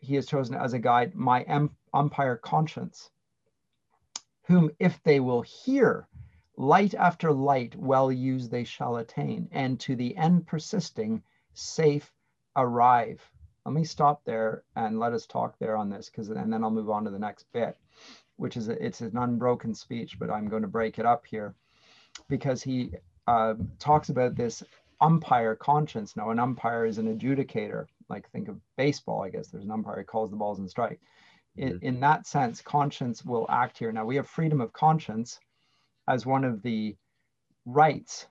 he 0.00 0.14
has 0.14 0.26
chosen 0.26 0.54
as 0.54 0.74
a 0.74 0.78
guide, 0.78 1.14
my 1.14 1.44
umpire 1.94 2.36
conscience, 2.36 3.10
whom 4.46 4.70
if 4.78 5.02
they 5.02 5.20
will 5.20 5.42
hear, 5.42 6.06
light 6.58 6.92
after 6.94 7.32
light 7.32 7.76
well 7.76 8.10
used 8.10 8.50
they 8.50 8.64
shall 8.64 8.96
attain, 8.96 9.48
and 9.52 9.78
to 9.78 9.94
the 9.94 10.16
end 10.16 10.44
persisting, 10.44 11.22
safe 11.54 12.12
arrive. 12.56 13.22
Let 13.64 13.74
me 13.74 13.84
stop 13.84 14.24
there 14.24 14.64
and 14.74 14.98
let 14.98 15.12
us 15.12 15.24
talk 15.24 15.56
there 15.58 15.76
on 15.76 15.88
this, 15.88 16.10
because 16.10 16.28
and 16.30 16.52
then 16.52 16.64
I'll 16.64 16.70
move 16.70 16.90
on 16.90 17.04
to 17.04 17.10
the 17.10 17.18
next 17.18 17.46
bit, 17.52 17.78
which 18.36 18.56
is 18.56 18.68
a, 18.68 18.84
it's 18.84 19.02
an 19.02 19.16
unbroken 19.16 19.72
speech, 19.72 20.18
but 20.18 20.30
I'm 20.30 20.48
going 20.48 20.62
to 20.62 20.68
break 20.68 20.98
it 20.98 21.06
up 21.06 21.24
here, 21.26 21.54
because 22.28 22.60
he 22.60 22.90
uh, 23.28 23.54
talks 23.78 24.08
about 24.08 24.34
this 24.34 24.64
umpire 25.00 25.54
conscience. 25.54 26.16
Now, 26.16 26.30
an 26.30 26.40
umpire 26.40 26.86
is 26.86 26.98
an 26.98 27.16
adjudicator. 27.16 27.86
Like 28.08 28.28
think 28.30 28.48
of 28.48 28.58
baseball, 28.76 29.22
I 29.22 29.28
guess 29.30 29.46
there's 29.46 29.64
an 29.64 29.70
umpire 29.70 29.98
who 29.98 30.04
calls 30.04 30.30
the 30.30 30.36
balls 30.36 30.58
and 30.58 30.68
strike. 30.68 31.00
In, 31.56 31.74
mm-hmm. 31.74 31.86
in 31.86 32.00
that 32.00 32.26
sense, 32.26 32.60
conscience 32.62 33.24
will 33.24 33.46
act 33.48 33.78
here. 33.78 33.92
Now, 33.92 34.04
we 34.04 34.16
have 34.16 34.26
freedom 34.26 34.60
of 34.60 34.72
conscience 34.72 35.38
as 36.08 36.24
one 36.24 36.44
of 36.44 36.62
the 36.62 36.96
rights 37.66 38.26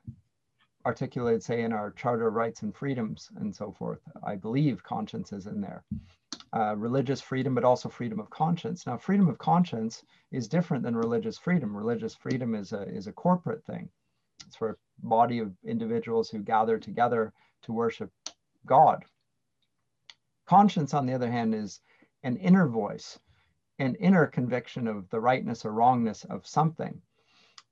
articulated, 0.86 1.43
say, 1.43 1.61
in 1.61 1.73
our 1.73 1.91
Charter 1.91 2.28
of 2.28 2.34
Rights 2.34 2.63
and 2.63 2.75
Freedoms 2.75 3.30
and 3.38 3.55
so 3.55 3.71
forth. 3.71 3.99
I 4.23 4.36
believe 4.36 4.84
conscience 4.84 5.32
is 5.32 5.45
in 5.45 5.61
there. 5.61 5.84
Uh, 6.53 6.75
religious 6.75 7.21
freedom, 7.21 7.53
but 7.53 7.63
also 7.63 7.89
freedom 7.89 8.19
of 8.19 8.30
conscience. 8.30 8.88
Now, 8.88 8.97
freedom 8.97 9.28
of 9.28 9.38
conscience 9.38 10.03
is 10.32 10.47
different 10.47 10.84
than 10.84 10.95
religious 10.95 11.38
freedom. 11.38 11.75
Religious 11.75 12.15
freedom 12.15 12.55
is 12.55 12.71
a, 12.71 12.84
is 12.84 13.07
a 13.07 13.11
corporate 13.11 13.63
thing. 13.65 13.89
It's 14.45 14.55
for 14.55 14.69
a 14.69 14.75
body 14.99 15.39
of 15.39 15.51
individuals 15.65 16.30
who 16.30 16.39
gather 16.39 16.80
together 16.80 17.34
to 17.63 17.73
worship 17.73 18.09
God. 18.65 19.03
Conscience, 20.47 20.93
on 20.93 21.05
the 21.05 21.13
other 21.13 21.30
hand, 21.30 21.53
is 21.53 21.82
an 22.23 22.38
inner 22.38 22.67
voice, 22.67 23.19
an 23.78 23.95
inner 23.95 24.25
conviction 24.25 24.88
of 24.88 25.09
the 25.09 25.19
rightness 25.19 25.65
or 25.65 25.73
wrongness 25.73 26.23
of 26.23 26.47
something. 26.47 27.01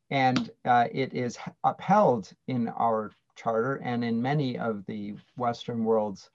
And 0.10 0.52
uh, 0.66 0.88
it 0.92 1.14
is 1.14 1.38
upheld 1.64 2.32
in 2.48 2.70
our 2.70 3.12
charter 3.36 3.78
and 3.78 4.04
in 4.04 4.22
many 4.22 4.58
of 4.58 4.86
the 4.86 5.16
Western 5.36 5.84
world's 5.84 6.30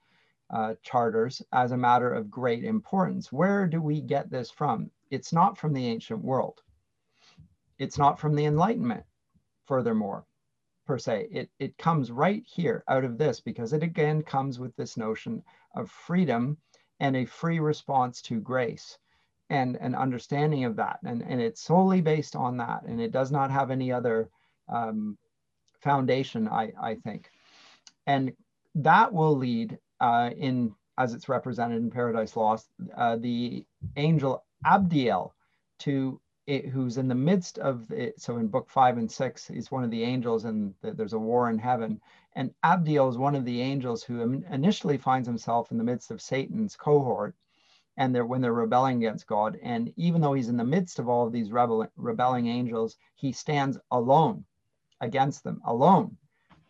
uh, 0.51 0.75
charters 0.83 1.43
as 1.53 1.73
a 1.73 1.77
matter 1.77 2.13
of 2.13 2.31
great 2.31 2.65
importance. 2.65 3.33
Where 3.33 3.67
do 3.67 3.81
we 3.81 4.01
get 4.01 4.31
this 4.31 4.51
from? 4.51 4.91
It's 5.11 5.33
not 5.33 5.57
from 5.57 5.73
the 5.73 5.87
ancient 5.87 6.23
world. 6.23 6.61
It's 7.79 7.99
not 7.99 8.19
from 8.19 8.35
the 8.35 8.45
Enlightenment, 8.45 9.05
furthermore 9.67 10.27
per 10.87 10.99
se. 10.99 11.29
It, 11.31 11.51
it 11.61 11.79
comes 11.79 12.11
right 12.11 12.43
here 12.45 12.83
out 12.89 13.05
of 13.05 13.17
this 13.17 13.41
because 13.41 13.73
it 13.73 13.85
again 13.85 14.23
comes 14.23 14.59
with 14.59 14.75
this 14.75 14.97
notion 14.97 15.43
of 15.77 15.89
freedom 15.89 16.59
and 16.99 17.17
a 17.17 17.25
free 17.25 17.61
response 17.61 18.21
to 18.23 18.41
grace 18.41 18.99
and 19.51 19.77
an 19.77 19.95
understanding 19.95 20.65
of 20.65 20.77
that. 20.77 21.01
And, 21.05 21.23
and 21.23 21.41
it's 21.41 21.61
solely 21.61 22.01
based 22.01 22.37
on 22.37 22.57
that. 22.59 22.85
And 22.87 23.01
it 23.01 23.11
does 23.11 23.31
not 23.31 23.51
have 23.51 23.71
any 23.71 23.93
other 23.93 24.31
um, 24.69 25.19
foundation, 25.81 26.49
I, 26.49 26.73
I 26.81 26.95
think. 26.95 27.31
And 28.07 28.33
that 28.77 29.13
will 29.13 29.37
lead 29.37 29.79
uh, 30.01 30.31
in, 30.37 30.73
as 30.97 31.13
it's 31.13 31.29
represented 31.29 31.83
in 31.83 31.91
Paradise 31.91 32.37
Lost, 32.37 32.69
uh, 32.97 33.17
the 33.17 33.67
angel 33.97 34.45
Abdiel 34.65 35.33
to 35.81 36.21
it, 36.47 36.67
who's 36.67 36.97
in 36.97 37.09
the 37.09 37.15
midst 37.15 37.59
of 37.59 37.91
it. 37.91 38.21
So 38.21 38.37
in 38.37 38.47
book 38.47 38.71
five 38.71 38.99
and 38.99 39.11
six, 39.11 39.49
he's 39.49 39.71
one 39.71 39.85
of 39.85 39.91
the 39.91 40.05
angels, 40.05 40.45
and 40.45 40.75
the, 40.81 40.93
there's 40.93 41.13
a 41.13 41.19
war 41.19 41.51
in 41.51 41.59
heaven. 41.59 42.01
And 42.37 42.53
Abdiel 42.65 43.11
is 43.11 43.19
one 43.19 43.35
of 43.35 43.45
the 43.45 43.61
angels 43.61 44.05
who 44.05 44.43
initially 44.51 44.99
finds 44.99 45.27
himself 45.27 45.73
in 45.73 45.79
the 45.79 45.85
midst 45.85 46.11
of 46.11 46.23
Satan's 46.23 46.77
cohort, 46.77 47.35
and 48.01 48.15
they're 48.15 48.25
when 48.25 48.41
they're 48.41 48.53
rebelling 48.55 48.97
against 48.97 49.27
God. 49.27 49.59
And 49.63 49.93
even 49.97 50.23
though 50.23 50.33
he's 50.33 50.49
in 50.49 50.57
the 50.57 50.65
midst 50.65 50.99
of 50.99 51.09
all 51.09 51.27
of 51.27 51.33
these 51.33 51.53
rebel, 51.53 51.87
rebelling 51.97 52.47
angels, 52.47 52.97
he 53.15 53.31
stands 53.31 53.79
alone 53.91 54.45
against 55.03 55.45
them, 55.45 55.61
alone, 55.67 56.17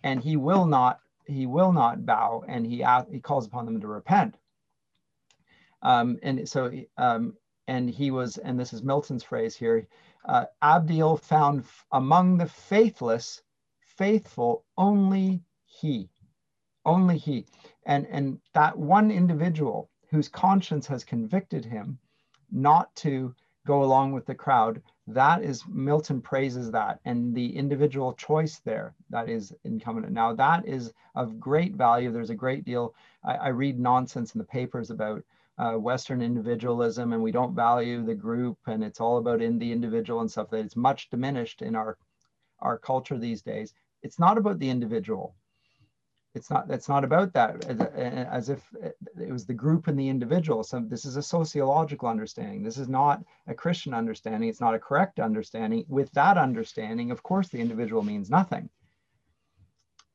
and 0.02 0.20
he 0.20 0.36
will 0.36 0.66
not 0.66 0.98
he 1.26 1.46
will 1.46 1.72
not 1.72 2.04
bow, 2.04 2.42
and 2.48 2.66
he 2.66 2.84
he 3.12 3.20
calls 3.20 3.46
upon 3.46 3.64
them 3.64 3.80
to 3.80 3.86
repent. 3.86 4.36
Um, 5.82 6.18
and 6.24 6.48
so 6.48 6.72
um, 6.96 7.34
and 7.68 7.88
he 7.88 8.10
was, 8.10 8.36
and 8.38 8.58
this 8.58 8.72
is 8.72 8.82
Milton's 8.82 9.22
phrase 9.22 9.54
here, 9.54 9.86
uh, 10.24 10.46
Abdiel 10.60 11.16
found 11.16 11.64
among 11.92 12.38
the 12.38 12.46
faithless, 12.46 13.42
faithful 13.78 14.64
only 14.76 15.44
he, 15.64 16.10
only 16.84 17.16
he. 17.16 17.46
And, 17.86 18.08
and 18.10 18.40
that 18.54 18.76
one 18.76 19.12
individual 19.12 19.89
whose 20.10 20.28
conscience 20.28 20.86
has 20.86 21.04
convicted 21.04 21.64
him 21.64 21.98
not 22.50 22.94
to 22.96 23.34
go 23.66 23.84
along 23.84 24.12
with 24.12 24.26
the 24.26 24.34
crowd, 24.34 24.82
that 25.06 25.42
is, 25.42 25.64
Milton 25.68 26.20
praises 26.20 26.70
that. 26.70 26.98
And 27.04 27.34
the 27.34 27.54
individual 27.56 28.12
choice 28.14 28.58
there, 28.60 28.94
that 29.10 29.28
is 29.28 29.54
incumbent. 29.64 30.10
Now, 30.12 30.34
that 30.34 30.66
is 30.66 30.92
of 31.14 31.38
great 31.38 31.76
value. 31.76 32.10
There's 32.10 32.30
a 32.30 32.34
great 32.34 32.64
deal, 32.64 32.94
I, 33.24 33.34
I 33.34 33.48
read 33.48 33.78
nonsense 33.78 34.34
in 34.34 34.38
the 34.38 34.44
papers 34.44 34.90
about 34.90 35.22
uh, 35.58 35.72
Western 35.72 36.22
individualism 36.22 37.12
and 37.12 37.22
we 37.22 37.32
don't 37.32 37.54
value 37.54 38.02
the 38.02 38.14
group 38.14 38.56
and 38.66 38.82
it's 38.82 39.00
all 39.00 39.18
about 39.18 39.42
in 39.42 39.58
the 39.58 39.70
individual 39.70 40.20
and 40.20 40.30
stuff 40.30 40.48
that 40.50 40.64
it's 40.64 40.76
much 40.76 41.10
diminished 41.10 41.60
in 41.60 41.76
our, 41.76 41.98
our 42.60 42.78
culture 42.78 43.18
these 43.18 43.42
days. 43.42 43.74
It's 44.02 44.18
not 44.18 44.38
about 44.38 44.58
the 44.58 44.70
individual. 44.70 45.34
It's 46.34 46.50
not 46.50 46.70
it's 46.70 46.88
not 46.88 47.04
about 47.04 47.32
that 47.32 47.64
as, 47.64 47.80
as, 47.80 48.48
if 48.48 48.62
it 49.20 49.32
was 49.32 49.46
the 49.46 49.54
group 49.54 49.88
and 49.88 49.98
the 49.98 50.08
individual. 50.08 50.62
So 50.62 50.80
this 50.80 51.04
is 51.04 51.16
a 51.16 51.22
sociological 51.22 52.08
understanding. 52.08 52.62
This 52.62 52.78
is 52.78 52.88
not 52.88 53.22
a 53.48 53.54
christian 53.54 53.94
understanding. 53.94 54.48
It's 54.48 54.60
not 54.60 54.74
a 54.74 54.78
correct 54.78 55.18
understanding. 55.18 55.84
With 55.88 56.10
that 56.12 56.38
understanding 56.38 57.10
of 57.10 57.22
course 57.22 57.48
the 57.48 57.58
individual 57.58 58.02
means 58.02 58.30
nothing. 58.30 58.70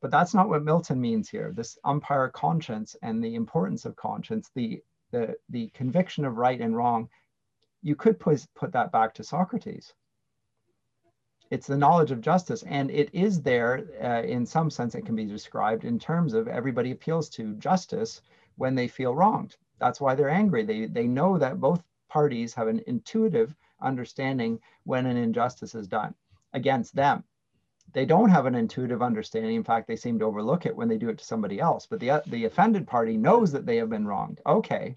But 0.02 0.12
that's 0.12 0.34
not 0.34 0.48
what 0.48 0.64
milton 0.64 1.02
means 1.02 1.30
here. 1.30 1.52
This 1.54 1.78
umpire 1.84 2.30
conscience 2.30 2.96
and 3.02 3.24
the 3.24 3.36
importance 3.36 3.86
of 3.86 3.96
conscience 3.96 4.50
the 4.56 4.82
the 5.12 5.36
the 5.50 5.70
conviction 5.74 6.24
of 6.24 6.38
right 6.38 6.62
and 6.62 6.76
wrong 6.76 7.10
you 7.82 7.96
could 7.96 8.20
put, 8.20 8.44
put 8.56 8.72
that 8.72 8.92
back 8.92 9.14
to 9.14 9.24
socrates 9.24 9.94
it's 11.52 11.68
the 11.68 11.78
knowledge 11.78 12.12
of 12.12 12.22
justice 12.22 12.64
and 12.64 12.90
it 12.90 13.10
is 13.14 13.42
there 13.42 13.86
uh, 14.04 14.24
in 14.24 14.46
some 14.46 14.70
sense 14.70 14.96
it 14.96 15.06
can 15.06 15.16
be 15.16 15.26
described 15.26 15.86
in 15.86 16.00
terms 16.00 16.34
of 16.34 16.48
everybody 16.48 16.92
appeals 16.92 17.30
to 17.30 17.54
justice 17.56 18.22
when 18.58 18.76
they 18.76 18.88
feel 18.88 19.16
wronged. 19.16 19.58
That's 19.80 20.02
why 20.02 20.16
they're 20.16 20.30
angry. 20.30 20.64
They 20.64 20.86
they 20.88 21.08
know 21.08 21.38
that 21.38 21.60
both 21.60 21.84
parties 22.10 22.54
have 22.54 22.68
an 22.68 22.82
intuitive 22.88 23.54
understanding 23.82 24.60
when 24.86 25.06
an 25.06 25.18
injustice 25.18 25.76
is 25.76 25.88
done 25.88 26.16
against 26.54 26.96
them. 26.96 27.24
They 27.94 28.06
don't 28.06 28.30
have 28.30 28.46
an 28.46 28.56
intuitive 28.56 29.02
understanding. 29.02 29.56
In 29.56 29.64
fact 29.64 29.88
they 29.88 29.96
seem 29.96 30.18
to 30.20 30.26
overlook 30.26 30.66
it 30.66 30.76
when 30.76 30.88
they 30.88 30.98
do 30.98 31.10
it 31.10 31.18
to 31.20 31.26
somebody 31.26 31.60
else 31.60 31.86
but 31.86 32.00
the 32.00 32.24
the 32.28 32.46
offended 32.46 32.88
party 32.88 33.18
knows 33.18 33.52
that 33.52 33.66
they 33.66 33.78
have 33.78 33.90
been 33.90 34.08
wronged. 34.08 34.42
Okay. 34.46 34.96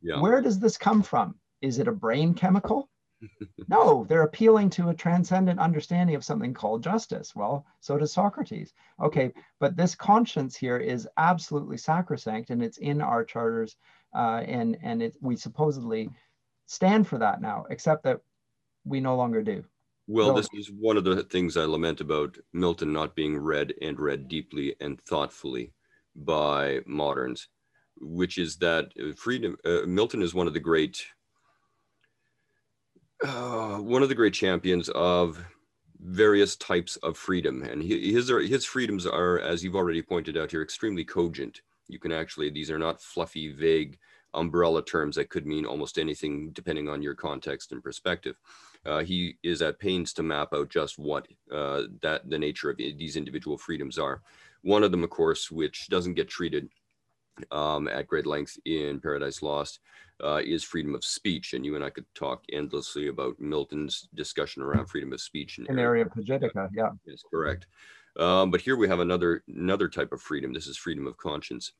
Yeah. 0.00 0.20
where 0.20 0.40
does 0.40 0.60
this 0.60 0.78
come 0.78 1.02
from? 1.02 1.34
Is 1.60 1.80
it 1.80 1.88
a 1.88 1.92
brain 1.92 2.32
chemical 2.32 2.88
no, 3.68 4.04
they're 4.08 4.22
appealing 4.22 4.70
to 4.70 4.88
a 4.88 4.94
transcendent 4.94 5.58
understanding 5.58 6.14
of 6.14 6.24
something 6.24 6.54
called 6.54 6.82
justice. 6.82 7.34
Well, 7.34 7.66
so 7.80 7.98
does 7.98 8.12
Socrates. 8.12 8.72
Okay, 9.00 9.32
but 9.60 9.76
this 9.76 9.94
conscience 9.94 10.56
here 10.56 10.78
is 10.78 11.08
absolutely 11.16 11.76
sacrosanct 11.76 12.50
and 12.50 12.62
it's 12.62 12.78
in 12.78 13.00
our 13.00 13.24
charters 13.24 13.76
uh, 14.14 14.42
and, 14.46 14.78
and 14.82 15.02
it, 15.02 15.16
we 15.20 15.36
supposedly 15.36 16.10
stand 16.66 17.06
for 17.06 17.18
that 17.18 17.40
now, 17.40 17.66
except 17.70 18.04
that 18.04 18.20
we 18.84 19.00
no 19.00 19.16
longer 19.16 19.42
do. 19.42 19.64
Well, 20.06 20.28
so, 20.28 20.34
this 20.36 20.48
is 20.54 20.70
one 20.72 20.96
of 20.96 21.04
the 21.04 21.22
things 21.24 21.56
I 21.56 21.64
lament 21.64 22.00
about 22.00 22.38
Milton 22.54 22.92
not 22.92 23.14
being 23.14 23.36
read 23.36 23.74
and 23.82 23.98
read 24.00 24.28
deeply 24.28 24.74
and 24.80 24.98
thoughtfully 25.02 25.72
by 26.16 26.80
moderns, 26.86 27.48
which 28.00 28.38
is 28.38 28.56
that 28.56 28.90
freedom, 29.16 29.56
uh, 29.66 29.80
Milton 29.86 30.22
is 30.22 30.34
one 30.34 30.46
of 30.46 30.54
the 30.54 30.60
great 30.60 31.04
uh, 33.24 33.78
one 33.78 34.02
of 34.02 34.08
the 34.08 34.14
great 34.14 34.34
champions 34.34 34.88
of 34.90 35.44
various 36.00 36.56
types 36.56 36.96
of 36.96 37.16
freedom, 37.16 37.62
and 37.62 37.82
his 37.82 38.28
his 38.28 38.64
freedoms 38.64 39.06
are, 39.06 39.40
as 39.40 39.64
you've 39.64 39.76
already 39.76 40.02
pointed 40.02 40.36
out 40.36 40.50
here, 40.50 40.62
extremely 40.62 41.04
cogent. 41.04 41.62
You 41.88 41.98
can 41.98 42.12
actually 42.12 42.50
these 42.50 42.70
are 42.70 42.78
not 42.78 43.00
fluffy, 43.00 43.52
vague 43.52 43.98
umbrella 44.34 44.84
terms 44.84 45.16
that 45.16 45.30
could 45.30 45.46
mean 45.46 45.64
almost 45.64 45.98
anything 45.98 46.50
depending 46.50 46.88
on 46.88 47.02
your 47.02 47.14
context 47.14 47.72
and 47.72 47.82
perspective. 47.82 48.36
Uh, 48.84 49.00
he 49.00 49.36
is 49.42 49.62
at 49.62 49.78
pains 49.78 50.12
to 50.12 50.22
map 50.22 50.52
out 50.52 50.68
just 50.68 50.98
what 50.98 51.26
uh, 51.50 51.84
that 52.02 52.28
the 52.28 52.38
nature 52.38 52.70
of 52.70 52.76
these 52.76 53.16
individual 53.16 53.58
freedoms 53.58 53.98
are. 53.98 54.22
One 54.62 54.82
of 54.82 54.90
them, 54.90 55.04
of 55.04 55.10
course, 55.10 55.50
which 55.50 55.88
doesn't 55.88 56.14
get 56.14 56.28
treated 56.28 56.68
um, 57.50 57.88
at 57.88 58.06
great 58.06 58.26
length 58.26 58.58
in 58.64 59.00
Paradise 59.00 59.42
Lost, 59.42 59.80
uh, 60.22 60.40
is 60.44 60.64
freedom 60.64 60.94
of 60.94 61.04
speech. 61.04 61.54
And 61.54 61.64
you 61.64 61.74
and 61.74 61.84
I 61.84 61.90
could 61.90 62.06
talk 62.14 62.44
endlessly 62.52 63.08
about 63.08 63.38
Milton's 63.40 64.08
discussion 64.14 64.62
around 64.62 64.86
freedom 64.86 65.12
of 65.12 65.20
speech. 65.20 65.58
In 65.58 65.66
Areopagitica, 65.66 66.68
yeah. 66.74 66.90
Yes, 67.06 67.22
correct. 67.30 67.66
Um, 68.18 68.50
but 68.50 68.60
here 68.60 68.76
we 68.76 68.88
have 68.88 69.00
another 69.00 69.44
another 69.48 69.88
type 69.88 70.12
of 70.12 70.20
freedom. 70.20 70.52
This 70.52 70.66
is 70.66 70.76
freedom 70.76 71.06
of 71.06 71.16
conscience. 71.16 71.72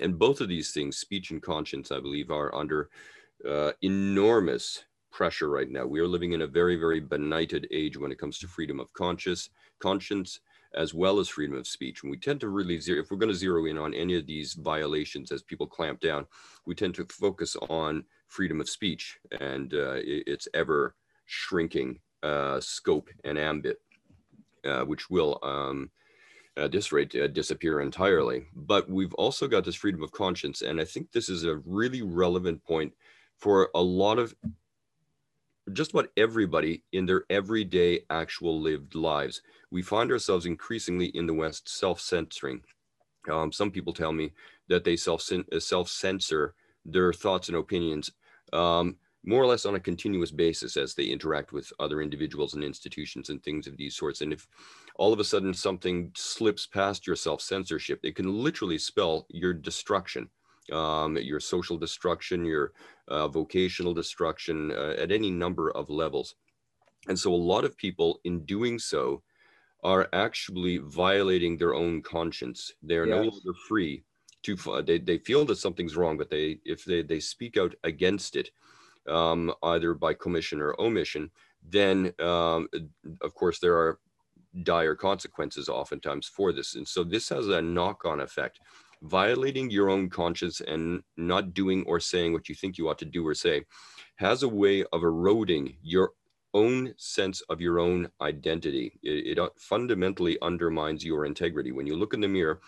And 0.00 0.18
both 0.18 0.40
of 0.40 0.48
these 0.48 0.72
things, 0.72 0.98
speech 0.98 1.30
and 1.30 1.42
conscience, 1.42 1.92
I 1.92 2.00
believe, 2.00 2.30
are 2.30 2.54
under 2.54 2.90
uh, 3.48 3.72
enormous 3.82 4.84
pressure 5.12 5.48
right 5.48 5.70
now. 5.70 5.86
We 5.86 6.00
are 6.00 6.08
living 6.08 6.32
in 6.32 6.42
a 6.42 6.46
very, 6.46 6.76
very 6.76 7.00
benighted 7.00 7.68
age 7.70 7.96
when 7.96 8.10
it 8.10 8.18
comes 8.18 8.38
to 8.38 8.48
freedom 8.48 8.80
of 8.80 8.92
conscience, 8.94 9.50
conscience, 9.78 10.40
as 10.76 10.94
well 10.94 11.18
as 11.20 11.28
freedom 11.28 11.56
of 11.56 11.66
speech. 11.66 12.02
And 12.02 12.10
we 12.10 12.16
tend 12.16 12.40
to 12.40 12.48
really 12.48 12.78
zero, 12.78 13.00
if 13.00 13.10
we're 13.10 13.16
going 13.16 13.32
to 13.32 13.34
zero 13.38 13.66
in 13.66 13.78
on 13.78 13.94
any 13.94 14.16
of 14.16 14.26
these 14.26 14.54
violations 14.54 15.32
as 15.32 15.42
people 15.42 15.66
clamp 15.66 16.00
down, 16.00 16.26
we 16.66 16.74
tend 16.74 16.94
to 16.96 17.06
focus 17.06 17.56
on 17.68 18.04
freedom 18.28 18.60
of 18.60 18.68
speech 18.68 19.18
and 19.40 19.74
uh, 19.74 19.96
its 20.04 20.48
ever 20.54 20.94
shrinking 21.26 22.00
uh, 22.22 22.60
scope 22.60 23.08
and 23.24 23.38
ambit, 23.38 23.78
uh, 24.64 24.84
which 24.84 25.10
will, 25.10 25.38
um, 25.42 25.90
at 26.56 26.72
this 26.72 26.92
rate, 26.92 27.14
uh, 27.14 27.26
disappear 27.26 27.80
entirely. 27.80 28.46
But 28.54 28.88
we've 28.88 29.14
also 29.14 29.48
got 29.48 29.64
this 29.64 29.74
freedom 29.74 30.02
of 30.02 30.12
conscience. 30.12 30.62
And 30.62 30.80
I 30.80 30.84
think 30.84 31.12
this 31.12 31.28
is 31.28 31.44
a 31.44 31.56
really 31.64 32.02
relevant 32.02 32.64
point 32.64 32.92
for 33.38 33.70
a 33.74 33.82
lot 33.82 34.18
of 34.18 34.34
just 35.72 35.92
about 35.92 36.10
everybody 36.16 36.82
in 36.92 37.06
their 37.06 37.24
everyday 37.30 38.00
actual 38.10 38.60
lived 38.60 38.94
lives. 38.94 39.42
We 39.70 39.82
find 39.82 40.10
ourselves 40.10 40.46
increasingly 40.46 41.06
in 41.06 41.26
the 41.26 41.34
West 41.34 41.68
self-censoring. 41.68 42.62
Um, 43.30 43.50
some 43.50 43.70
people 43.70 43.92
tell 43.92 44.12
me 44.12 44.32
that 44.68 44.84
they 44.84 44.96
self 44.96 45.26
uh, 45.32 45.58
self-censor 45.58 46.54
their 46.84 47.12
thoughts 47.12 47.48
and 47.48 47.56
opinions 47.56 48.12
um, 48.52 48.96
more 49.24 49.42
or 49.42 49.46
less 49.46 49.64
on 49.64 49.74
a 49.74 49.80
continuous 49.80 50.30
basis 50.30 50.76
as 50.76 50.94
they 50.94 51.04
interact 51.04 51.52
with 51.52 51.72
other 51.80 52.02
individuals 52.02 52.52
and 52.52 52.62
institutions 52.62 53.30
and 53.30 53.42
things 53.42 53.66
of 53.66 53.76
these 53.78 53.96
sorts. 53.96 54.20
And 54.20 54.34
if 54.34 54.46
all 54.96 55.14
of 55.14 55.18
a 55.18 55.24
sudden 55.24 55.54
something 55.54 56.10
slips 56.14 56.66
past 56.66 57.06
your 57.06 57.16
self-censorship, 57.16 58.00
it 58.02 58.16
can 58.16 58.42
literally 58.42 58.76
spell 58.76 59.26
your 59.30 59.54
destruction 59.54 60.28
um, 60.72 61.16
your 61.16 61.40
social 61.40 61.76
destruction, 61.76 62.44
your 62.44 62.72
uh, 63.08 63.28
vocational 63.28 63.94
destruction 63.94 64.72
uh, 64.72 64.94
at 64.98 65.12
any 65.12 65.30
number 65.30 65.70
of 65.70 65.90
levels. 65.90 66.34
And 67.08 67.18
so 67.18 67.32
a 67.32 67.36
lot 67.36 67.64
of 67.64 67.76
people 67.76 68.20
in 68.24 68.44
doing 68.44 68.78
so 68.78 69.22
are 69.82 70.08
actually 70.12 70.78
violating 70.78 71.58
their 71.58 71.74
own 71.74 72.00
conscience. 72.00 72.72
They're 72.82 73.06
yes. 73.06 73.16
no 73.16 73.22
longer 73.22 73.54
free 73.68 74.04
to, 74.44 74.82
they, 74.82 74.98
they 74.98 75.18
feel 75.18 75.44
that 75.46 75.56
something's 75.56 75.96
wrong, 75.96 76.16
but 76.16 76.30
they, 76.30 76.58
if 76.64 76.84
they, 76.84 77.02
they 77.02 77.20
speak 77.20 77.56
out 77.58 77.74
against 77.84 78.36
it, 78.36 78.50
um, 79.06 79.52
either 79.62 79.92
by 79.92 80.14
commission 80.14 80.60
or 80.60 80.80
omission, 80.80 81.30
then 81.62 82.12
um, 82.20 82.68
of 83.20 83.34
course 83.34 83.58
there 83.58 83.76
are 83.76 83.98
dire 84.62 84.94
consequences 84.94 85.68
oftentimes 85.68 86.26
for 86.26 86.52
this. 86.52 86.74
And 86.74 86.86
so 86.86 87.04
this 87.04 87.28
has 87.28 87.48
a 87.48 87.60
knock 87.60 88.04
on 88.04 88.20
effect 88.20 88.60
violating 89.04 89.70
your 89.70 89.90
own 89.90 90.08
conscience 90.08 90.60
and 90.60 91.02
not 91.16 91.52
doing 91.52 91.84
or 91.86 92.00
saying 92.00 92.32
what 92.32 92.48
you 92.48 92.54
think 92.54 92.78
you 92.78 92.88
ought 92.88 92.98
to 92.98 93.04
do 93.04 93.26
or 93.26 93.34
say 93.34 93.62
has 94.16 94.42
a 94.42 94.48
way 94.48 94.84
of 94.92 95.02
eroding 95.02 95.76
your 95.82 96.12
own 96.54 96.94
sense 96.96 97.42
of 97.50 97.60
your 97.60 97.78
own 97.78 98.08
identity. 98.20 98.98
It, 99.02 99.38
it, 99.38 99.50
fundamentally 99.58 100.38
undermines 100.40 101.04
your 101.04 101.26
integrity. 101.26 101.72
When 101.72 101.86
you 101.86 101.96
look 101.96 102.14
in 102.14 102.20
the 102.20 102.28
mirror, 102.28 102.60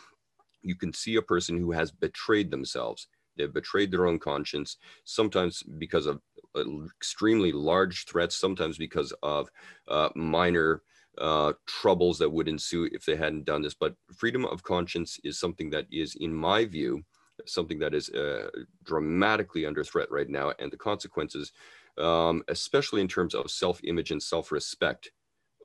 you 0.63 0.75
can 0.75 0.93
see 0.93 1.17
a 1.17 1.23
person 1.23 1.59
who 1.59 1.73
has 1.73 1.91
betrayed 1.91 2.51
themselves. 2.51 3.07
They've 3.37 3.53
betrayed 3.53 3.91
their 3.91 4.07
own 4.07 4.19
conscience, 4.19 4.77
sometimes 5.05 5.63
because 5.63 6.07
of 6.07 6.21
uh, 6.57 6.65
extremely 6.97 7.53
large 7.53 8.07
threats, 8.07 8.37
sometimes 8.37 8.77
because 8.77 9.13
of 9.23 9.49
uh, 9.89 10.09
minor 10.17 10.83
uh, 11.19 11.53
troubles 11.67 12.19
that 12.19 12.31
would 12.31 12.49
ensue 12.49 12.89
if 12.93 13.05
they 13.05 13.17
hadn't 13.17 13.45
done 13.45 13.63
this. 13.63 13.75
But 13.75 13.95
freedom 14.15 14.45
of 14.45 14.63
conscience 14.63 15.19
is 15.25 15.39
something 15.39 15.71
that 15.71 15.87
is, 15.91 16.17
in 16.17 16.33
my 16.33 16.65
view, 16.65 17.05
something 17.47 17.79
that 17.81 17.95
is 17.95 18.11
uh, 18.11 18.49
dramatically 18.85 19.67
under 19.67 19.85
threat 19.85 20.11
right 20.11 20.29
now. 20.29 20.53
And 20.59 20.71
the 20.73 20.77
consequences, 20.77 21.53
um, 21.99 22.43
especially 22.49 23.01
in 23.01 23.09
terms 23.09 23.35
of 23.35 23.51
self 23.51 23.81
image 23.85 24.11
and 24.11 24.23
self 24.23 24.53
respect, 24.53 25.11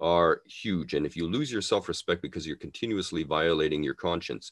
are 0.02 0.41
huge. 0.45 0.94
And 0.94 1.06
if 1.06 1.15
you 1.15 1.28
lose 1.28 1.52
your 1.52 1.61
self 1.61 1.88
respect 1.88 2.22
because 2.22 2.45
you're 2.48 2.57
continuously 2.57 3.23
violating 3.23 3.84
your 3.84 3.94
conscience, 3.94 4.52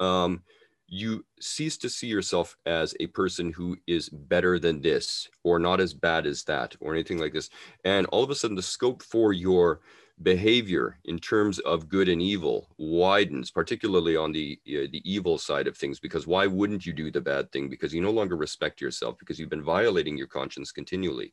um, 0.00 0.42
you 0.90 1.24
cease 1.40 1.78
to 1.78 1.88
see 1.88 2.08
yourself 2.08 2.56
as 2.66 2.94
a 2.98 3.06
person 3.06 3.52
who 3.52 3.76
is 3.86 4.08
better 4.08 4.58
than 4.58 4.82
this 4.82 5.28
or 5.44 5.60
not 5.60 5.80
as 5.80 5.94
bad 5.94 6.26
as 6.26 6.42
that 6.44 6.74
or 6.80 6.92
anything 6.92 7.18
like 7.18 7.32
this. 7.32 7.48
And 7.84 8.06
all 8.06 8.24
of 8.24 8.30
a 8.30 8.34
sudden 8.34 8.56
the 8.56 8.62
scope 8.62 9.02
for 9.02 9.32
your 9.32 9.80
behavior 10.22 10.98
in 11.04 11.18
terms 11.18 11.60
of 11.60 11.88
good 11.88 12.06
and 12.06 12.20
evil 12.20 12.68
widens 12.76 13.50
particularly 13.50 14.16
on 14.16 14.32
the 14.32 14.60
uh, 14.68 14.84
the 14.92 15.00
evil 15.10 15.38
side 15.38 15.66
of 15.66 15.78
things 15.78 15.98
because 15.98 16.26
why 16.26 16.46
wouldn't 16.46 16.84
you 16.84 16.92
do 16.92 17.10
the 17.10 17.20
bad 17.20 17.50
thing? 17.52 17.70
Because 17.70 17.94
you 17.94 18.02
no 18.02 18.10
longer 18.10 18.36
respect 18.36 18.82
yourself 18.82 19.16
because 19.18 19.38
you've 19.38 19.48
been 19.48 19.62
violating 19.62 20.18
your 20.18 20.26
conscience 20.26 20.72
continually. 20.72 21.32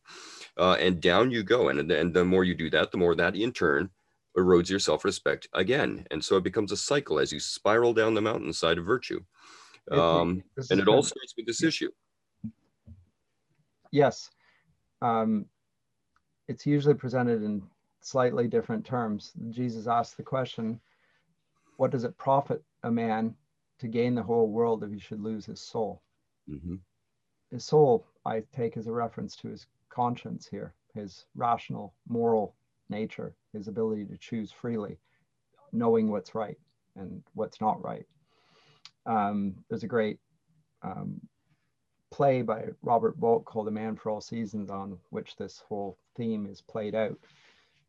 Uh, 0.55 0.77
and 0.79 1.01
down 1.01 1.31
you 1.31 1.43
go 1.43 1.67
and, 1.67 1.91
and 1.91 2.13
the 2.13 2.23
more 2.23 2.43
you 2.45 2.55
do 2.55 2.69
that 2.69 2.91
the 2.91 2.97
more 2.97 3.15
that 3.15 3.35
in 3.35 3.51
turn 3.51 3.89
erodes 4.37 4.69
your 4.69 4.79
self-respect 4.79 5.47
again 5.53 6.05
and 6.11 6.23
so 6.23 6.37
it 6.37 6.43
becomes 6.43 6.71
a 6.71 6.77
cycle 6.77 7.19
as 7.19 7.31
you 7.31 7.39
spiral 7.39 7.93
down 7.93 8.13
the 8.13 8.21
mountainside 8.21 8.77
of 8.77 8.85
virtue 8.85 9.19
um, 9.91 10.43
and 10.69 10.79
it 10.79 10.87
all 10.87 11.03
starts 11.03 11.33
with 11.37 11.45
this 11.45 11.63
issue. 11.63 11.89
Yes. 13.91 14.29
Um, 15.01 15.45
it's 16.47 16.65
usually 16.65 16.93
presented 16.93 17.43
in 17.43 17.63
slightly 18.01 18.47
different 18.47 18.85
terms. 18.85 19.31
Jesus 19.49 19.87
asked 19.87 20.17
the 20.17 20.23
question, 20.23 20.79
what 21.77 21.91
does 21.91 22.03
it 22.03 22.17
profit 22.17 22.63
a 22.83 22.91
man 22.91 23.35
to 23.79 23.87
gain 23.87 24.15
the 24.15 24.23
whole 24.23 24.49
world 24.49 24.83
if 24.83 24.91
he 24.91 24.99
should 24.99 25.21
lose 25.21 25.45
his 25.45 25.61
soul? 25.61 26.01
Mm-hmm. 26.49 26.75
His 27.51 27.63
soul, 27.63 28.05
I 28.25 28.43
take 28.53 28.75
as 28.75 28.87
a 28.87 28.91
reference 28.91 29.35
to 29.37 29.47
his 29.47 29.67
conscience 29.89 30.47
here, 30.47 30.73
his 30.93 31.25
rational, 31.35 31.93
moral 32.07 32.55
nature, 32.89 33.35
his 33.53 33.67
ability 33.67 34.05
to 34.05 34.17
choose 34.17 34.51
freely, 34.51 34.97
knowing 35.71 36.09
what's 36.09 36.35
right 36.35 36.57
and 36.95 37.23
what's 37.33 37.61
not 37.61 37.83
right. 37.83 38.05
Um, 39.05 39.55
there's 39.69 39.83
a 39.83 39.87
great 39.87 40.19
um, 40.83 41.21
play 42.11 42.41
by 42.41 42.65
Robert 42.81 43.19
Bolt 43.19 43.45
called 43.45 43.67
A 43.67 43.71
Man 43.71 43.95
for 43.95 44.09
All 44.09 44.21
Seasons, 44.21 44.69
on 44.69 44.97
which 45.09 45.35
this 45.35 45.63
whole 45.67 45.97
theme 46.15 46.45
is 46.45 46.61
played 46.61 46.95
out. 46.95 47.17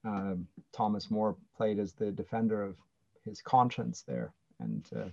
Um, 0.05 0.47
Thomas 0.73 1.11
More 1.11 1.37
played 1.57 1.79
as 1.79 1.93
the 1.93 2.13
defender 2.13 2.63
of 2.63 2.77
his 3.25 3.43
conscience 3.43 4.03
there 4.07 4.33
and 4.61 4.87
uh, 4.97 5.09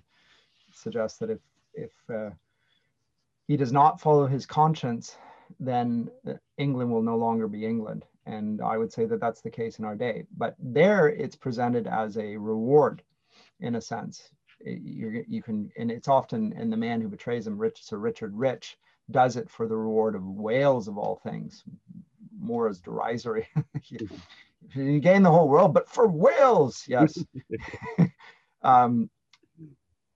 suggests 0.74 1.18
that 1.20 1.30
if, 1.30 1.40
if 1.74 1.92
uh, 2.14 2.30
he 3.48 3.58
does 3.58 3.72
not 3.72 4.00
follow 4.00 4.28
his 4.28 4.46
conscience, 4.46 5.18
then 5.60 6.10
uh, 6.28 6.34
England 6.58 6.92
will 6.92 7.02
no 7.02 7.18
longer 7.18 7.48
be 7.48 7.66
England. 7.66 8.04
And 8.26 8.62
I 8.62 8.78
would 8.78 8.92
say 8.92 9.06
that 9.06 9.20
that's 9.20 9.42
the 9.42 9.52
case 9.52 9.80
in 9.80 9.86
our 9.86 9.96
day. 9.96 10.26
But 10.38 10.56
there 10.60 11.10
it's 11.10 11.36
presented 11.36 11.88
as 11.88 12.18
a 12.18 12.38
reward 12.38 13.04
in 13.60 13.76
a 13.76 13.82
sense. 13.82 14.30
You, 14.64 15.24
you 15.28 15.44
can, 15.44 15.72
and 15.78 15.92
it's 15.92 16.08
often, 16.08 16.54
and 16.54 16.72
the 16.72 16.78
man 16.78 17.02
who 17.02 17.08
betrays 17.08 17.46
him, 17.46 17.58
Rich, 17.58 17.84
Sir 17.84 17.98
Richard 17.98 18.36
Rich, 18.36 18.78
does 19.12 19.36
it 19.36 19.50
for 19.50 19.68
the 19.68 19.78
reward 19.78 20.16
of 20.16 20.26
Wales 20.26 20.88
of 20.88 20.98
all 20.98 21.22
things. 21.24 21.64
More 22.40 22.68
as 22.68 22.80
derisory. 22.80 23.48
you, 23.90 24.10
you 24.74 25.00
gain 25.00 25.24
the 25.24 25.32
whole 25.32 25.48
world, 25.48 25.74
but 25.74 25.90
for 25.90 26.08
Wales, 26.08 26.84
yes. 26.88 27.24
um, 28.64 29.10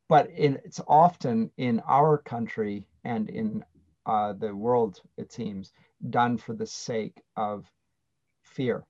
but 0.08 0.30
in, 0.32 0.60
it's 0.66 0.82
often 0.88 1.52
in 1.58 1.82
our 1.88 2.18
country 2.18 2.88
and 3.04 3.30
in 3.30 3.64
uh, 4.06 4.34
the 4.34 4.54
world, 4.56 5.02
it 5.18 5.32
seems, 5.32 5.72
done 6.10 6.38
for 6.38 6.54
the 6.54 6.66
sake 6.66 7.22
of 7.36 7.66
fear. 8.50 8.84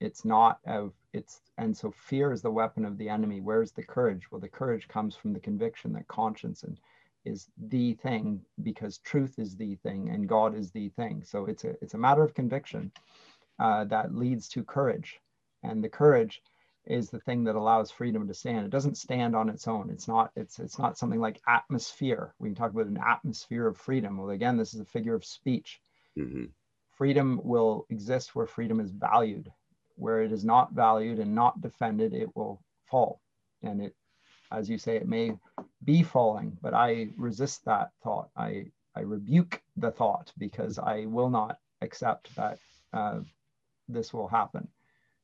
It's 0.00 0.24
not 0.24 0.58
of 0.66 0.92
it's 1.12 1.40
and 1.56 1.76
so 1.76 1.90
fear 1.90 2.32
is 2.32 2.42
the 2.42 2.50
weapon 2.50 2.84
of 2.84 2.98
the 2.98 3.08
enemy. 3.08 3.40
Where's 3.40 3.72
the 3.72 3.84
courage? 3.84 4.30
Well, 4.30 4.40
the 4.40 4.48
courage 4.48 4.88
comes 4.88 5.14
from 5.14 5.32
the 5.32 5.40
conviction 5.40 5.92
that 5.92 6.08
conscience 6.08 6.64
and 6.64 6.78
is 7.24 7.48
the 7.68 7.94
thing 7.94 8.40
because 8.62 8.98
truth 8.98 9.38
is 9.38 9.56
the 9.56 9.76
thing 9.76 10.10
and 10.10 10.28
God 10.28 10.54
is 10.54 10.70
the 10.70 10.88
thing. 10.90 11.22
So 11.24 11.46
it's 11.46 11.64
a 11.64 11.70
it's 11.82 11.94
a 11.94 11.98
matter 11.98 12.22
of 12.22 12.34
conviction 12.34 12.92
uh, 13.58 13.84
that 13.84 14.14
leads 14.14 14.48
to 14.50 14.64
courage, 14.64 15.20
and 15.62 15.82
the 15.82 15.88
courage 15.88 16.42
is 16.86 17.08
the 17.08 17.20
thing 17.20 17.44
that 17.44 17.56
allows 17.56 17.90
freedom 17.90 18.28
to 18.28 18.34
stand. 18.34 18.66
It 18.66 18.70
doesn't 18.70 18.98
stand 18.98 19.34
on 19.34 19.48
its 19.48 19.66
own. 19.66 19.90
It's 19.90 20.08
not 20.08 20.30
it's 20.36 20.58
it's 20.58 20.78
not 20.78 20.98
something 20.98 21.20
like 21.20 21.40
atmosphere. 21.48 22.34
We 22.38 22.48
can 22.48 22.56
talk 22.56 22.72
about 22.72 22.86
an 22.86 22.98
atmosphere 22.98 23.66
of 23.66 23.78
freedom. 23.78 24.18
Well, 24.18 24.30
again, 24.30 24.56
this 24.56 24.74
is 24.74 24.80
a 24.80 24.84
figure 24.84 25.14
of 25.14 25.24
speech. 25.24 25.80
Mm-hmm. 26.18 26.44
Freedom 26.96 27.40
will 27.44 27.86
exist 27.90 28.34
where 28.34 28.46
freedom 28.46 28.80
is 28.80 28.90
valued. 28.92 29.50
Where 29.96 30.22
it 30.22 30.32
is 30.32 30.44
not 30.44 30.72
valued 30.72 31.18
and 31.20 31.34
not 31.34 31.60
defended, 31.60 32.14
it 32.14 32.34
will 32.36 32.62
fall. 32.86 33.20
And 33.62 33.82
it 33.82 33.94
as 34.52 34.70
you 34.70 34.78
say, 34.78 34.96
it 34.96 35.08
may 35.08 35.34
be 35.84 36.04
falling, 36.04 36.58
but 36.62 36.74
I 36.74 37.08
resist 37.18 37.66
that 37.66 37.92
thought. 38.04 38.30
I, 38.36 38.66
I 38.96 39.02
rebuke 39.02 39.62
the 39.76 39.92
thought 39.92 40.32
because 40.38 40.80
I 40.80 41.06
will 41.06 41.30
not 41.30 41.58
accept 41.82 42.34
that 42.36 42.58
uh, 42.94 43.20
this 43.88 44.12
will 44.14 44.28
happen 44.28 44.68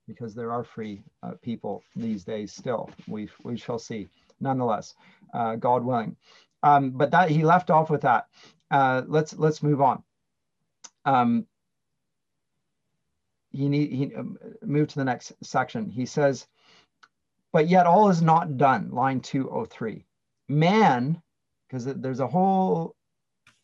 because 0.09 0.34
there 0.34 0.52
are 0.52 0.64
free 0.64 1.02
uh, 1.22 1.32
people 1.42 1.82
these 1.97 2.24
days 2.24 2.52
still. 2.55 2.90
We, 3.09 3.28
we 3.44 3.56
shall 3.59 3.78
see. 3.78 4.09
Nonetheless, 4.40 4.94
uh, 5.34 5.56
God 5.56 5.84
willing. 5.84 6.16
Um, 6.62 6.92
but 6.92 7.12
that 7.12 7.30
he 7.30 7.44
left 7.44 7.70
off 7.70 7.90
with 7.90 8.02
that. 8.02 8.26
Uh, 8.70 9.02
let's 9.06 9.34
let's 9.38 9.62
move 9.62 9.80
on. 9.80 10.02
Um, 11.05 11.47
he 13.51 13.68
need 13.68 13.93
he 13.93 14.14
um, 14.14 14.39
move 14.62 14.89
to 14.89 14.98
the 14.98 15.05
next 15.05 15.32
section. 15.43 15.89
He 15.90 16.06
says, 16.06 16.47
but 17.52 17.68
yet 17.68 17.86
all 17.86 18.09
is 18.09 18.22
not 18.22 18.56
done. 18.56 18.90
Line 18.90 19.20
203. 19.20 20.05
Man, 20.48 21.20
because 21.66 21.85
there's 21.85 22.20
a 22.20 22.27
whole 22.27 22.94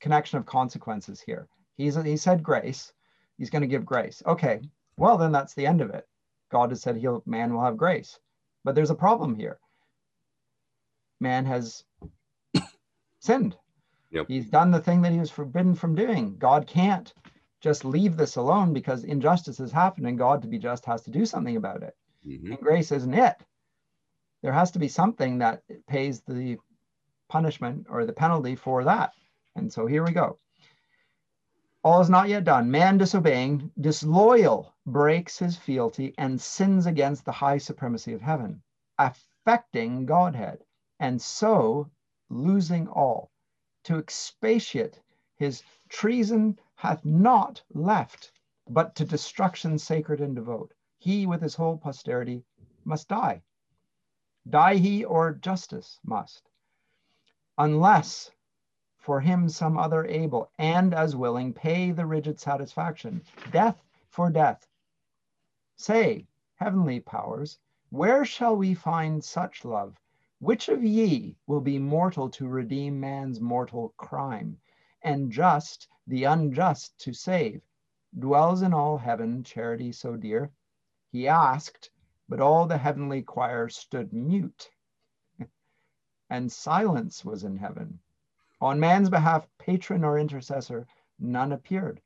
connection 0.01 0.39
of 0.39 0.47
consequences 0.47 1.21
here. 1.21 1.49
He's, 1.77 1.95
he 2.03 2.17
said 2.17 2.43
grace. 2.43 2.93
He's 3.39 3.51
going 3.51 3.63
to 3.63 3.69
give 3.69 3.85
grace. 3.85 4.23
Okay, 4.27 4.61
well, 4.97 5.19
then 5.19 5.33
that's 5.33 5.55
the 5.55 5.67
end 5.67 5.81
of 5.81 5.91
it. 5.91 6.07
God 6.51 6.71
has 6.71 6.81
said 6.81 6.97
he'll, 6.97 7.23
man 7.27 7.53
will 7.53 7.65
have 7.65 7.77
grace. 7.77 8.19
But 8.65 8.75
there's 8.75 8.91
a 8.91 8.95
problem 8.95 9.35
here. 9.35 9.59
Man 11.21 11.45
has 11.45 11.85
sinned. 13.21 13.57
Yep. 14.11 14.27
He's 14.29 14.47
done 14.47 14.71
the 14.71 14.81
thing 14.81 15.03
that 15.03 15.13
he 15.13 15.19
was 15.19 15.31
forbidden 15.31 15.75
from 15.75 15.95
doing. 15.95 16.37
God 16.39 16.67
can't 16.67 17.13
just 17.61 17.85
leave 17.85 18.17
this 18.17 18.37
alone 18.37 18.73
because 18.73 19.05
injustice 19.05 19.59
has 19.59 19.73
happened 19.73 20.07
and 20.07 20.19
God 20.19 20.43
to 20.43 20.49
be 20.49 20.59
just 20.59 20.85
has 20.85 21.03
to 21.03 21.11
do 21.11 21.27
something 21.27 21.57
about 21.57 21.83
it. 21.83 21.95
Mm-hmm. 22.27 22.53
And 22.53 22.61
grace 22.61 22.93
isn't 22.93 23.15
it 23.15 23.37
there 24.47 24.53
has 24.53 24.71
to 24.71 24.79
be 24.79 24.87
something 24.87 25.39
that 25.39 25.63
pays 25.89 26.21
the 26.21 26.57
punishment 27.29 27.87
or 27.91 28.05
the 28.05 28.13
penalty 28.13 28.55
for 28.55 28.85
that. 28.85 29.13
And 29.57 29.73
so 29.73 29.87
here 29.87 30.05
we 30.05 30.13
go. 30.13 30.39
All 31.83 32.01
is 32.01 32.11
not 32.11 32.29
yet 32.29 32.45
done. 32.45 32.71
Man 32.71 32.99
disobeying, 32.99 33.73
disloyal, 33.81 34.75
breaks 34.87 35.39
his 35.39 35.57
fealty 35.57 36.15
and 36.19 36.41
sins 36.41 36.87
against 36.87 37.25
the 37.25 37.33
high 37.33 37.59
supremacy 37.59 38.13
of 38.13 38.21
heaven, 38.21 38.63
affecting 38.99 40.07
Godhead, 40.07 40.63
and 41.01 41.21
so 41.21 41.91
losing 42.29 42.87
all. 42.87 43.31
To 43.85 43.99
expatiate, 43.99 45.01
his 45.37 45.63
treason 45.89 46.59
hath 46.77 47.05
not 47.05 47.63
left, 47.73 48.31
but 48.69 48.95
to 48.95 49.05
destruction 49.05 49.79
sacred 49.79 50.21
and 50.21 50.35
devote. 50.37 50.73
He 50.99 51.27
with 51.27 51.41
his 51.41 51.55
whole 51.55 51.79
posterity 51.79 52.45
must 52.85 53.09
die. 53.09 53.43
Die 54.49 54.75
he 54.75 55.05
or 55.05 55.33
justice 55.33 55.99
must, 56.05 56.51
unless 57.59 58.31
for 58.99 59.21
him 59.21 59.49
some 59.49 59.79
other 59.79 60.05
able 60.05 60.51
and 60.59 60.93
as 60.93 61.17
willing 61.17 61.53
pay 61.53 61.93
the 61.93 62.07
rigid 62.07 62.39
satisfaction, 62.39 63.23
death 63.51 63.83
for 64.09 64.31
death. 64.31 64.67
Say, 65.77 66.27
heavenly 66.57 67.01
powers, 67.01 67.59
where 67.91 68.25
shall 68.25 68.57
we 68.57 68.75
find 68.75 69.25
such 69.25 69.65
love? 69.65 69.97
Which 70.39 70.69
of 70.69 70.85
ye 70.85 71.37
will 71.47 71.61
be 71.61 71.79
mortal 71.79 72.29
to 72.31 72.49
redeem 72.49 73.01
man's 73.01 73.41
mortal 73.41 73.95
crime, 73.97 74.59
and 75.03 75.33
just 75.33 75.89
the 76.07 76.25
unjust 76.25 76.99
to 77.01 77.13
save? 77.13 77.63
Dwells 78.19 78.63
in 78.63 78.73
all 78.73 78.99
heaven 78.99 79.43
charity 79.43 79.93
so 79.93 80.17
dear? 80.17 80.51
He 81.11 81.29
asked, 81.29 81.91
but 82.29 82.41
all 82.41 82.67
the 82.67 82.79
heavenly 82.79 83.23
choir 83.23 83.69
stood 83.69 84.13
mute, 84.13 84.71
and 86.31 86.51
silence 86.51 87.25
was 87.25 87.45
in 87.45 87.57
heaven. 87.57 88.01
On 88.61 88.81
man's 88.81 89.11
behalf, 89.11 89.47
patron 89.59 90.05
or 90.05 90.19
intercessor, 90.19 90.87
none 91.19 91.53
appeared, 91.53 92.01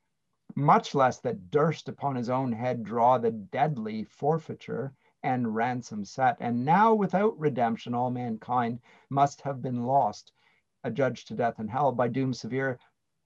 much 0.56 0.94
less 0.94 1.20
that 1.20 1.50
durst 1.50 1.88
upon 1.88 2.16
his 2.16 2.28
own 2.28 2.52
head 2.52 2.82
draw 2.82 3.18
the 3.18 3.30
deadly 3.30 4.04
forfeiture 4.04 4.92
and 5.22 5.54
ransom 5.54 6.04
set. 6.04 6.36
And 6.40 6.64
now, 6.64 6.94
without 6.94 7.38
redemption, 7.38 7.94
all 7.94 8.10
mankind 8.10 8.80
must 9.10 9.40
have 9.42 9.62
been 9.62 9.84
lost, 9.84 10.32
adjudged 10.82 11.28
to 11.28 11.34
death 11.34 11.58
and 11.58 11.70
hell 11.70 11.92
by 11.92 12.08
doom 12.08 12.32
severe, 12.32 12.78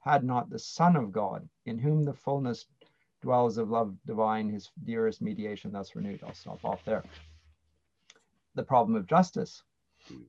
had 0.05 0.23
not 0.23 0.51
the 0.51 0.59
Son 0.59 0.97
of 0.97 1.13
God, 1.13 1.49
in 1.65 1.79
whom 1.79 2.05
the 2.05 2.13
fullness 2.13 2.67
dwells 3.23 3.57
of 3.57 3.71
love 3.71 3.97
divine, 4.07 4.51
his 4.51 4.71
dearest 4.85 5.23
mediation 5.23 5.73
thus 5.73 5.97
renewed. 5.97 6.23
I'll 6.23 6.35
stop 6.35 6.63
off 6.63 6.85
there. 6.85 7.03
The 8.55 8.63
problem 8.63 8.97
of 8.97 9.07
justice. 9.07 9.63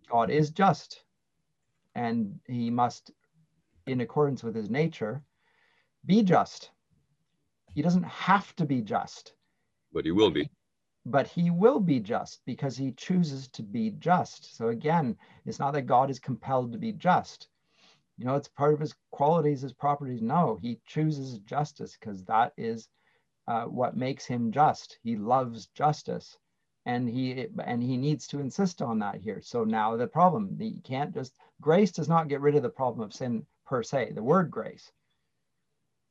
God 0.09 0.29
is 0.29 0.49
just, 0.51 1.03
and 1.93 2.39
he 2.47 2.69
must, 2.69 3.11
in 3.85 3.99
accordance 3.99 4.43
with 4.43 4.55
his 4.55 4.69
nature, 4.69 5.21
be 6.05 6.23
just. 6.23 6.71
He 7.73 7.81
doesn't 7.81 8.05
have 8.05 8.55
to 8.55 8.65
be 8.65 8.81
just. 8.81 9.33
But 9.91 10.05
he 10.05 10.11
will 10.11 10.31
be. 10.31 10.49
But 11.05 11.27
he 11.27 11.51
will 11.51 11.81
be 11.81 11.99
just 11.99 12.39
because 12.45 12.77
he 12.77 12.93
chooses 12.93 13.49
to 13.49 13.61
be 13.61 13.91
just. 13.99 14.55
So 14.55 14.69
again, 14.69 15.17
it's 15.45 15.59
not 15.59 15.73
that 15.73 15.81
God 15.81 16.09
is 16.09 16.17
compelled 16.17 16.71
to 16.71 16.77
be 16.77 16.93
just 16.93 17.49
you 18.17 18.25
know, 18.25 18.35
it's 18.35 18.47
part 18.47 18.73
of 18.73 18.79
his 18.79 18.95
qualities, 19.11 19.61
his 19.61 19.73
properties. 19.73 20.21
No, 20.21 20.57
he 20.61 20.79
chooses 20.85 21.39
justice 21.39 21.97
because 21.99 22.23
that 22.25 22.53
is 22.57 22.87
uh, 23.47 23.63
what 23.63 23.97
makes 23.97 24.25
him 24.25 24.51
just. 24.51 24.97
He 25.03 25.15
loves 25.15 25.67
justice, 25.67 26.37
and 26.85 27.09
he 27.09 27.47
and 27.63 27.83
he 27.83 27.97
needs 27.97 28.27
to 28.27 28.39
insist 28.39 28.81
on 28.81 28.99
that 28.99 29.15
here. 29.15 29.41
So 29.41 29.63
now 29.63 29.97
the 29.97 30.07
problem, 30.07 30.55
you 30.59 30.81
can't 30.83 31.13
just 31.13 31.33
grace 31.61 31.91
does 31.91 32.09
not 32.09 32.27
get 32.27 32.41
rid 32.41 32.55
of 32.55 32.63
the 32.63 32.69
problem 32.69 33.05
of 33.05 33.13
sin 33.13 33.45
per 33.65 33.83
se. 33.83 34.11
The 34.15 34.23
word 34.23 34.49
grace, 34.49 34.91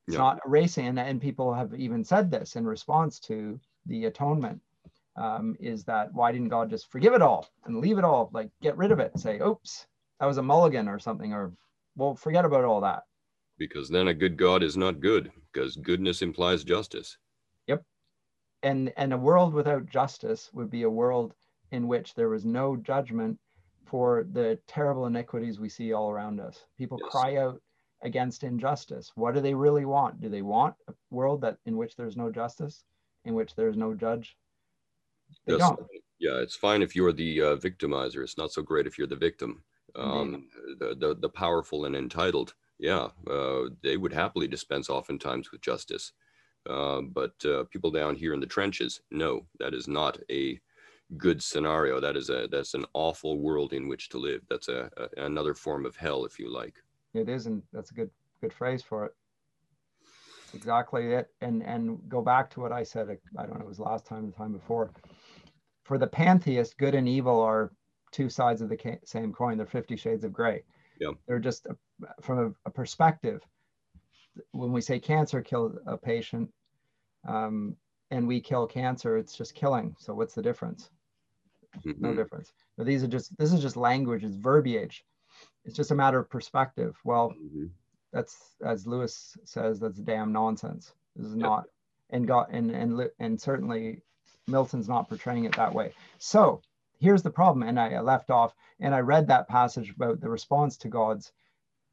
it's 0.06 0.14
yeah. 0.14 0.20
not 0.20 0.40
erasing, 0.46 0.86
and, 0.86 0.98
and 0.98 1.20
people 1.20 1.54
have 1.54 1.74
even 1.74 2.04
said 2.04 2.30
this 2.30 2.56
in 2.56 2.66
response 2.66 3.18
to 3.20 3.58
the 3.86 4.04
atonement 4.06 4.60
um, 5.16 5.56
is 5.60 5.84
that 5.84 6.12
why 6.12 6.32
didn't 6.32 6.48
God 6.48 6.70
just 6.70 6.90
forgive 6.90 7.14
it 7.14 7.22
all 7.22 7.48
and 7.64 7.78
leave 7.78 7.98
it 7.98 8.04
all, 8.04 8.30
like 8.32 8.50
get 8.60 8.76
rid 8.76 8.92
of 8.92 9.00
it, 9.00 9.18
say, 9.18 9.40
oops, 9.40 9.86
that 10.20 10.26
was 10.26 10.38
a 10.38 10.42
mulligan 10.42 10.88
or 10.88 10.98
something, 10.98 11.32
or 11.32 11.52
well, 11.96 12.14
forget 12.14 12.44
about 12.44 12.64
all 12.64 12.80
that. 12.80 13.02
Because 13.58 13.88
then 13.88 14.08
a 14.08 14.14
good 14.14 14.36
God 14.36 14.62
is 14.62 14.76
not 14.76 15.00
good, 15.00 15.30
because 15.52 15.76
goodness 15.76 16.22
implies 16.22 16.64
justice. 16.64 17.16
Yep. 17.68 17.82
And 18.62 18.92
and 18.96 19.12
a 19.12 19.18
world 19.18 19.54
without 19.54 19.86
justice 19.86 20.50
would 20.52 20.70
be 20.70 20.82
a 20.82 20.90
world 20.90 21.34
in 21.70 21.86
which 21.86 22.14
there 22.14 22.28
was 22.28 22.44
no 22.44 22.76
judgment 22.76 23.38
for 23.84 24.26
the 24.32 24.58
terrible 24.66 25.06
iniquities 25.06 25.60
we 25.60 25.68
see 25.68 25.92
all 25.92 26.10
around 26.10 26.40
us. 26.40 26.64
People 26.78 26.98
yes. 27.02 27.10
cry 27.10 27.36
out 27.36 27.60
against 28.02 28.42
injustice. 28.42 29.12
What 29.14 29.34
do 29.34 29.40
they 29.40 29.54
really 29.54 29.84
want? 29.84 30.20
Do 30.20 30.28
they 30.28 30.42
want 30.42 30.74
a 30.88 30.94
world 31.10 31.40
that 31.42 31.58
in 31.66 31.76
which 31.76 31.96
there's 31.96 32.16
no 32.16 32.30
justice, 32.30 32.84
in 33.24 33.34
which 33.34 33.54
there's 33.54 33.76
no 33.76 33.94
judge? 33.94 34.36
They 35.46 35.54
yes. 35.54 35.60
don't. 35.60 35.80
Yeah, 36.18 36.36
it's 36.36 36.56
fine 36.56 36.82
if 36.82 36.94
you're 36.94 37.12
the 37.12 37.40
uh, 37.40 37.56
victimizer. 37.56 38.22
It's 38.22 38.38
not 38.38 38.52
so 38.52 38.62
great 38.62 38.86
if 38.86 38.98
you're 38.98 39.06
the 39.06 39.16
victim. 39.16 39.62
Um, 39.96 40.48
the, 40.78 40.94
the, 40.98 41.14
the 41.14 41.28
powerful 41.28 41.84
and 41.84 41.94
entitled, 41.94 42.54
yeah, 42.78 43.08
uh, 43.30 43.68
they 43.82 43.96
would 43.96 44.12
happily 44.12 44.48
dispense 44.48 44.90
oftentimes 44.90 45.52
with 45.52 45.60
justice. 45.60 46.12
Uh, 46.68 47.02
but 47.02 47.34
uh, 47.44 47.64
people 47.64 47.90
down 47.90 48.14
here 48.16 48.34
in 48.34 48.40
the 48.40 48.46
trenches, 48.46 49.00
no, 49.10 49.46
that 49.58 49.74
is 49.74 49.86
not 49.86 50.18
a 50.30 50.58
good 51.16 51.42
scenario. 51.42 52.00
That 52.00 52.16
is 52.16 52.30
a 52.30 52.48
that's 52.50 52.74
an 52.74 52.86
awful 52.94 53.38
world 53.38 53.72
in 53.72 53.86
which 53.88 54.08
to 54.10 54.18
live. 54.18 54.42
That's 54.48 54.68
a, 54.68 54.90
a 54.96 55.24
another 55.24 55.54
form 55.54 55.84
of 55.86 55.96
hell, 55.96 56.24
if 56.24 56.38
you 56.38 56.50
like. 56.50 56.82
It 57.12 57.28
is, 57.28 57.46
and 57.46 57.62
that's 57.72 57.90
a 57.90 57.94
good 57.94 58.10
good 58.40 58.52
phrase 58.52 58.82
for 58.82 59.06
it. 59.06 59.14
Exactly 60.54 61.12
it. 61.12 61.28
And 61.40 61.62
and 61.62 62.00
go 62.08 62.22
back 62.22 62.50
to 62.50 62.60
what 62.60 62.72
I 62.72 62.82
said. 62.82 63.18
I 63.38 63.42
don't 63.46 63.58
know. 63.58 63.64
It 63.64 63.68
was 63.68 63.78
last 63.78 64.06
time, 64.06 64.26
the 64.30 64.36
time 64.36 64.52
before. 64.52 64.90
For 65.84 65.98
the 65.98 66.06
pantheist, 66.06 66.78
good 66.78 66.94
and 66.94 67.06
evil 67.06 67.40
are 67.40 67.70
two 68.14 68.30
sides 68.30 68.62
of 68.62 68.68
the 68.68 68.98
same 69.04 69.32
coin. 69.32 69.58
They're 69.58 69.66
Fifty 69.66 69.96
Shades 69.96 70.24
of 70.24 70.32
Gray. 70.32 70.62
Yeah. 71.00 71.10
They're 71.26 71.40
just 71.40 71.66
a, 71.66 71.76
from 72.22 72.38
a, 72.38 72.68
a, 72.68 72.70
perspective. 72.70 73.42
When 74.52 74.72
we 74.72 74.80
say 74.80 75.00
cancer 75.00 75.42
kills 75.42 75.76
a 75.86 75.96
patient, 75.96 76.48
um, 77.26 77.76
and 78.12 78.28
we 78.28 78.40
kill 78.40 78.66
cancer, 78.66 79.16
it's 79.18 79.36
just 79.36 79.54
killing. 79.54 79.96
So 79.98 80.14
what's 80.14 80.34
the 80.34 80.42
difference? 80.42 80.90
Mm-hmm. 81.84 82.00
No 82.00 82.14
difference. 82.14 82.52
But 82.78 82.86
these 82.86 83.02
are 83.02 83.08
just 83.08 83.36
this 83.36 83.52
is 83.52 83.60
just 83.60 83.76
language, 83.76 84.22
it's 84.22 84.36
verbiage. 84.36 85.04
It's 85.64 85.76
just 85.76 85.90
a 85.90 85.94
matter 85.96 86.20
of 86.20 86.30
perspective. 86.30 86.96
Well, 87.04 87.30
mm-hmm. 87.30 87.66
that's 88.12 88.54
as 88.64 88.86
Lewis 88.86 89.36
says, 89.44 89.80
that's 89.80 89.98
damn 89.98 90.32
nonsense. 90.32 90.92
This 91.16 91.26
is 91.26 91.36
yep. 91.36 91.42
not 91.42 91.64
and 92.10 92.28
got 92.28 92.50
and 92.52 92.70
and 92.70 93.10
and 93.18 93.40
certainly 93.40 94.02
Milton's 94.46 94.88
not 94.88 95.08
portraying 95.08 95.44
it 95.46 95.56
that 95.56 95.74
way. 95.74 95.92
So 96.18 96.62
here's 97.04 97.22
the 97.22 97.30
problem. 97.30 97.68
And 97.68 97.78
I 97.78 98.00
left 98.00 98.30
off 98.30 98.54
and 98.80 98.94
I 98.94 99.00
read 99.00 99.28
that 99.28 99.48
passage 99.48 99.90
about 99.90 100.20
the 100.20 100.28
response 100.28 100.76
to 100.78 100.88
God's. 100.88 101.32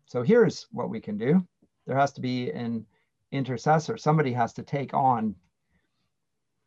So 0.06 0.24
here's 0.24 0.68
what 0.72 0.90
we 0.90 1.00
can 1.00 1.18
do. 1.18 1.46
There 1.86 1.98
has 1.98 2.14
to 2.14 2.22
be 2.22 2.52
an 2.52 2.86
intercessor. 3.32 3.98
Somebody 3.98 4.32
has 4.34 4.54
to 4.54 4.64
take 4.64 4.94
on 4.94 5.36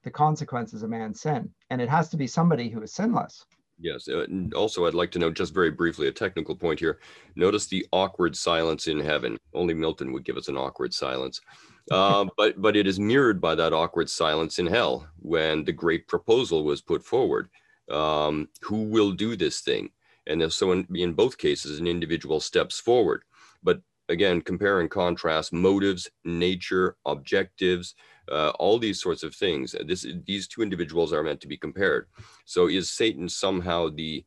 the 0.04 0.10
consequences 0.10 0.82
of 0.82 0.90
man's 0.90 1.20
sin. 1.22 1.50
And 1.70 1.80
it 1.80 1.88
has 1.88 2.10
to 2.10 2.16
be 2.16 2.26
somebody 2.26 2.68
who 2.68 2.82
is 2.82 2.92
sinless. 2.92 3.44
Yes. 3.80 4.08
Uh, 4.08 4.24
and 4.24 4.54
also, 4.54 4.86
I'd 4.86 4.94
like 4.94 5.10
to 5.12 5.18
note 5.18 5.34
just 5.34 5.52
very 5.52 5.70
briefly 5.70 6.06
a 6.06 6.12
technical 6.12 6.54
point 6.54 6.78
here. 6.78 7.00
Notice 7.34 7.66
the 7.66 7.84
awkward 7.92 8.36
silence 8.36 8.86
in 8.86 9.00
heaven. 9.00 9.36
Only 9.52 9.74
Milton 9.74 10.12
would 10.12 10.24
give 10.24 10.36
us 10.36 10.48
an 10.48 10.56
awkward 10.56 10.94
silence. 10.94 11.40
Uh, 11.90 12.24
but 12.38 12.58
but 12.62 12.76
it 12.76 12.86
is 12.86 12.98
mirrored 12.98 13.42
by 13.42 13.54
that 13.54 13.74
awkward 13.74 14.08
silence 14.08 14.58
in 14.58 14.64
hell 14.64 15.06
when 15.18 15.62
the 15.64 15.72
great 15.72 16.08
proposal 16.08 16.64
was 16.64 16.80
put 16.80 17.04
forward. 17.04 17.50
Um, 17.90 18.48
who 18.62 18.84
will 18.84 19.12
do 19.12 19.36
this 19.36 19.60
thing? 19.60 19.90
And 20.26 20.52
so 20.52 20.72
in, 20.72 20.86
in 20.94 21.12
both 21.12 21.36
cases, 21.36 21.78
an 21.78 21.86
individual 21.86 22.40
steps 22.40 22.80
forward. 22.80 23.22
But 23.62 23.80
again, 24.08 24.40
compare 24.40 24.80
and 24.80 24.90
contrast 24.90 25.52
motives, 25.52 26.10
nature, 26.24 26.96
objectives, 27.06 27.94
uh, 28.30 28.50
all 28.58 28.78
these 28.78 29.00
sorts 29.00 29.22
of 29.22 29.34
things. 29.34 29.74
This, 29.86 30.06
these 30.26 30.48
two 30.48 30.62
individuals 30.62 31.12
are 31.12 31.22
meant 31.22 31.40
to 31.42 31.48
be 31.48 31.56
compared. 31.56 32.06
So 32.46 32.68
is 32.68 32.90
Satan 32.90 33.28
somehow 33.28 33.90
the 33.90 34.24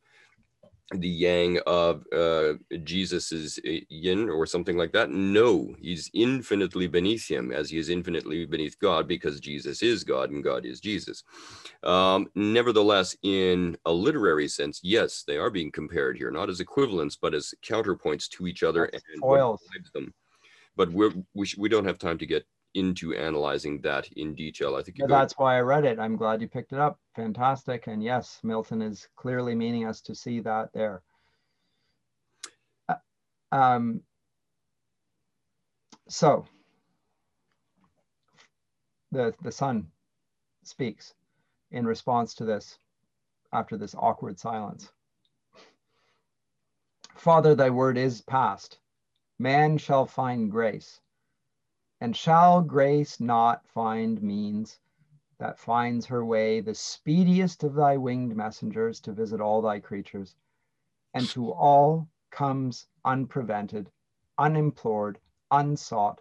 the 0.92 1.08
yang 1.08 1.58
of 1.66 2.04
uh, 2.12 2.54
Jesus's 2.82 3.58
uh, 3.66 3.80
yin 3.88 4.30
or 4.30 4.46
something 4.46 4.76
like 4.76 4.92
that? 4.92 5.10
No, 5.10 5.74
he's 5.80 6.10
infinitely 6.14 6.86
beneath 6.86 7.28
him, 7.30 7.52
as 7.52 7.70
he 7.70 7.78
is 7.78 7.88
infinitely 7.90 8.46
beneath 8.46 8.78
God, 8.78 9.06
because 9.06 9.40
Jesus 9.40 9.82
is 9.82 10.02
God 10.04 10.30
and 10.30 10.42
God 10.42 10.64
is 10.64 10.80
Jesus. 10.80 11.22
Um, 11.82 12.28
nevertheless, 12.34 13.16
in 13.22 13.76
a 13.84 13.92
literary 13.92 14.48
sense, 14.48 14.80
yes, 14.82 15.24
they 15.26 15.36
are 15.36 15.50
being 15.50 15.70
compared 15.70 16.16
here, 16.16 16.30
not 16.30 16.48
as 16.48 16.60
equivalents, 16.60 17.16
but 17.16 17.34
as 17.34 17.54
counterpoints 17.62 18.28
to 18.30 18.46
each 18.46 18.62
other 18.62 18.88
That's 18.92 19.04
and 19.12 19.20
foils. 19.20 19.60
them. 19.94 20.14
But 20.76 20.90
we're, 20.92 21.12
we, 21.34 21.46
sh- 21.46 21.58
we 21.58 21.68
don't 21.68 21.84
have 21.84 21.98
time 21.98 22.18
to 22.18 22.26
get 22.26 22.46
into 22.78 23.14
analyzing 23.14 23.80
that 23.82 24.08
in 24.12 24.34
detail. 24.34 24.76
I 24.76 24.82
think 24.82 24.98
yeah, 24.98 25.06
that's 25.06 25.34
why 25.36 25.56
I 25.56 25.60
read 25.60 25.84
it. 25.84 25.98
I'm 25.98 26.16
glad 26.16 26.40
you 26.40 26.48
picked 26.48 26.72
it 26.72 26.78
up. 26.78 26.98
Fantastic. 27.16 27.86
And 27.86 28.02
yes, 28.02 28.40
Milton 28.42 28.80
is 28.82 29.08
clearly 29.16 29.54
meaning 29.54 29.86
us 29.86 30.00
to 30.02 30.14
see 30.14 30.40
that 30.40 30.72
there. 30.72 31.02
Uh, 32.88 32.94
um, 33.52 34.02
so 36.08 36.46
the 39.12 39.34
the 39.42 39.52
son 39.52 39.88
speaks 40.62 41.14
in 41.70 41.86
response 41.86 42.34
to 42.34 42.44
this 42.44 42.78
after 43.52 43.76
this 43.76 43.94
awkward 43.94 44.38
silence. 44.38 44.90
Father, 47.16 47.54
thy 47.54 47.70
word 47.70 47.98
is 47.98 48.20
past. 48.20 48.78
Man 49.38 49.78
shall 49.78 50.06
find 50.06 50.50
grace 50.50 51.00
and 52.00 52.14
shall 52.14 52.62
grace 52.62 53.18
not 53.18 53.66
find 53.66 54.22
means 54.22 54.78
that 55.38 55.58
finds 55.58 56.06
her 56.06 56.24
way 56.24 56.60
the 56.60 56.74
speediest 56.74 57.64
of 57.64 57.74
thy 57.74 57.96
winged 57.96 58.36
messengers 58.36 59.00
to 59.00 59.12
visit 59.12 59.40
all 59.40 59.60
thy 59.60 59.80
creatures, 59.80 60.36
and 61.12 61.26
to 61.26 61.50
all 61.50 62.08
comes 62.30 62.86
unprevented, 63.04 63.90
unimplored, 64.38 65.18
unsought. 65.50 66.20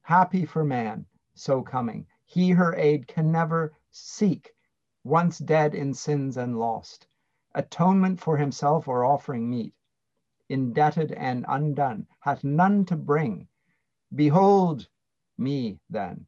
Happy 0.00 0.46
for 0.46 0.64
man, 0.64 1.04
so 1.34 1.60
coming, 1.62 2.06
he 2.24 2.50
her 2.50 2.74
aid 2.76 3.06
can 3.06 3.30
never 3.30 3.74
seek, 3.90 4.54
once 5.04 5.38
dead 5.38 5.74
in 5.74 5.92
sins 5.92 6.38
and 6.38 6.58
lost, 6.58 7.06
atonement 7.54 8.18
for 8.20 8.38
himself 8.38 8.88
or 8.88 9.04
offering 9.04 9.50
meet, 9.50 9.74
indebted 10.48 11.12
and 11.12 11.44
undone, 11.46 12.06
hath 12.20 12.42
none 12.42 12.86
to 12.86 12.96
bring 12.96 13.46
Behold 14.14 14.88
me 15.36 15.78
then. 15.90 16.26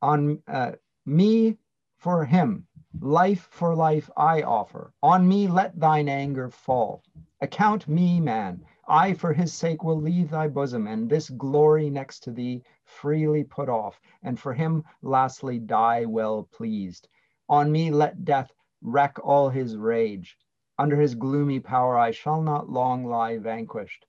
On 0.00 0.40
uh, 0.46 0.72
me 1.04 1.58
for 1.96 2.24
him, 2.24 2.66
life 3.00 3.48
for 3.50 3.74
life 3.74 4.08
I 4.16 4.42
offer. 4.42 4.92
On 5.02 5.26
me 5.26 5.48
let 5.48 5.78
thine 5.78 6.08
anger 6.08 6.50
fall. 6.50 7.02
Account 7.40 7.88
me, 7.88 8.20
man. 8.20 8.64
I 8.86 9.14
for 9.14 9.32
his 9.32 9.52
sake 9.52 9.82
will 9.82 10.00
leave 10.00 10.30
thy 10.30 10.48
bosom, 10.48 10.86
and 10.86 11.10
this 11.10 11.30
glory 11.30 11.90
next 11.90 12.20
to 12.20 12.30
thee 12.30 12.62
freely 12.84 13.44
put 13.44 13.68
off, 13.68 14.00
and 14.22 14.38
for 14.38 14.54
him 14.54 14.84
lastly 15.02 15.58
die 15.58 16.04
well 16.04 16.44
pleased. 16.44 17.08
On 17.48 17.70
me 17.70 17.90
let 17.90 18.24
death 18.24 18.52
wreak 18.82 19.18
all 19.24 19.50
his 19.50 19.76
rage. 19.76 20.38
Under 20.78 20.96
his 20.96 21.14
gloomy 21.14 21.60
power 21.60 21.98
I 21.98 22.12
shall 22.12 22.40
not 22.40 22.70
long 22.70 23.04
lie 23.04 23.38
vanquished. 23.38 24.06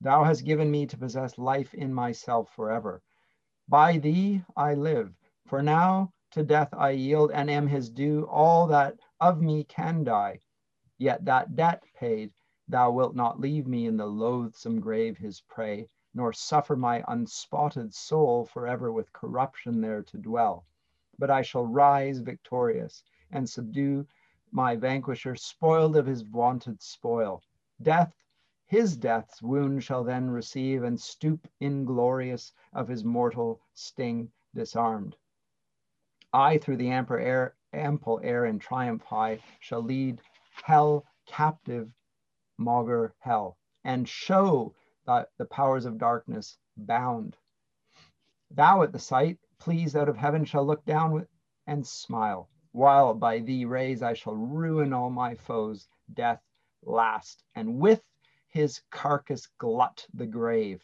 Thou 0.00 0.22
hast 0.22 0.44
given 0.44 0.70
me 0.70 0.86
to 0.86 0.96
possess 0.96 1.38
life 1.38 1.74
in 1.74 1.92
myself 1.92 2.54
forever. 2.54 3.02
By 3.68 3.98
thee 3.98 4.44
I 4.56 4.74
live, 4.74 5.12
for 5.48 5.60
now 5.60 6.12
to 6.30 6.44
death 6.44 6.72
I 6.72 6.90
yield 6.90 7.32
and 7.32 7.50
am 7.50 7.66
his 7.66 7.90
due 7.90 8.24
all 8.28 8.68
that 8.68 8.96
of 9.20 9.40
me 9.42 9.64
can 9.64 10.04
die. 10.04 10.38
Yet 10.98 11.24
that 11.24 11.56
debt 11.56 11.82
paid, 11.96 12.32
thou 12.68 12.92
wilt 12.92 13.16
not 13.16 13.40
leave 13.40 13.66
me 13.66 13.86
in 13.86 13.96
the 13.96 14.06
loathsome 14.06 14.78
grave 14.78 15.18
his 15.18 15.40
prey, 15.40 15.88
nor 16.14 16.32
suffer 16.32 16.76
my 16.76 17.02
unspotted 17.08 17.92
soul 17.92 18.44
forever 18.44 18.92
with 18.92 19.12
corruption 19.12 19.80
there 19.80 20.04
to 20.04 20.16
dwell. 20.16 20.64
But 21.18 21.32
I 21.32 21.42
shall 21.42 21.66
rise 21.66 22.20
victorious 22.20 23.02
and 23.32 23.50
subdue 23.50 24.06
my 24.52 24.76
vanquisher, 24.76 25.34
spoiled 25.34 25.96
of 25.96 26.06
his 26.06 26.22
vaunted 26.22 26.80
spoil. 26.82 27.42
Death 27.82 28.14
his 28.68 28.98
death's 28.98 29.40
wound 29.40 29.82
shall 29.82 30.04
then 30.04 30.28
receive 30.28 30.82
and 30.82 31.00
stoop 31.00 31.48
inglorious 31.58 32.52
of 32.74 32.86
his 32.86 33.02
mortal 33.02 33.58
sting 33.72 34.30
disarmed. 34.54 35.16
I 36.34 36.58
through 36.58 36.76
the 36.76 36.90
ample 36.90 37.16
air, 37.16 37.56
ample 37.72 38.20
air 38.22 38.44
in 38.44 38.58
triumph 38.58 39.02
high 39.02 39.40
shall 39.58 39.80
lead 39.80 40.20
hell 40.52 41.06
captive, 41.24 41.90
maugre 42.58 43.14
hell, 43.20 43.56
and 43.84 44.06
show 44.06 44.74
that 45.06 45.30
the 45.38 45.46
powers 45.46 45.86
of 45.86 45.96
darkness 45.96 46.58
bound. 46.76 47.38
Thou 48.50 48.82
at 48.82 48.92
the 48.92 48.98
sight, 48.98 49.38
pleased 49.58 49.96
out 49.96 50.10
of 50.10 50.18
heaven, 50.18 50.44
shall 50.44 50.66
look 50.66 50.84
down 50.84 51.26
and 51.66 51.86
smile, 51.86 52.50
while 52.72 53.14
by 53.14 53.38
thee 53.38 53.64
rays 53.64 54.02
I 54.02 54.12
shall 54.12 54.34
ruin 54.34 54.92
all 54.92 55.08
my 55.08 55.34
foes, 55.34 55.88
death 56.12 56.42
last, 56.82 57.42
and 57.54 57.80
with 57.80 58.02
his 58.48 58.80
carcass 58.90 59.46
glut 59.58 60.06
the 60.14 60.26
grave. 60.26 60.82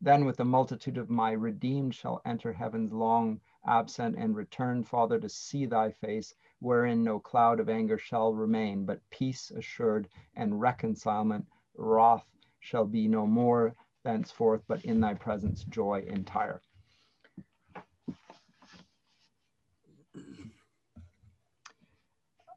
Then 0.00 0.24
with 0.24 0.36
the 0.36 0.44
multitude 0.44 0.98
of 0.98 1.08
my 1.08 1.32
redeemed 1.32 1.94
shall 1.94 2.20
enter 2.26 2.52
heaven's 2.52 2.92
long 2.92 3.40
absent 3.66 4.16
and 4.18 4.36
return, 4.36 4.84
Father, 4.84 5.18
to 5.18 5.28
see 5.28 5.64
thy 5.64 5.90
face, 5.90 6.34
wherein 6.58 7.02
no 7.02 7.18
cloud 7.18 7.60
of 7.60 7.68
anger 7.68 7.96
shall 7.96 8.34
remain, 8.34 8.84
but 8.84 9.00
peace 9.10 9.50
assured 9.50 10.08
and 10.34 10.60
reconcilement, 10.60 11.46
wrath 11.76 12.26
shall 12.60 12.84
be 12.84 13.08
no 13.08 13.26
more 13.26 13.74
thenceforth, 14.02 14.62
but 14.68 14.84
in 14.84 15.00
thy 15.00 15.14
presence 15.14 15.64
joy 15.64 16.04
entire. 16.06 16.60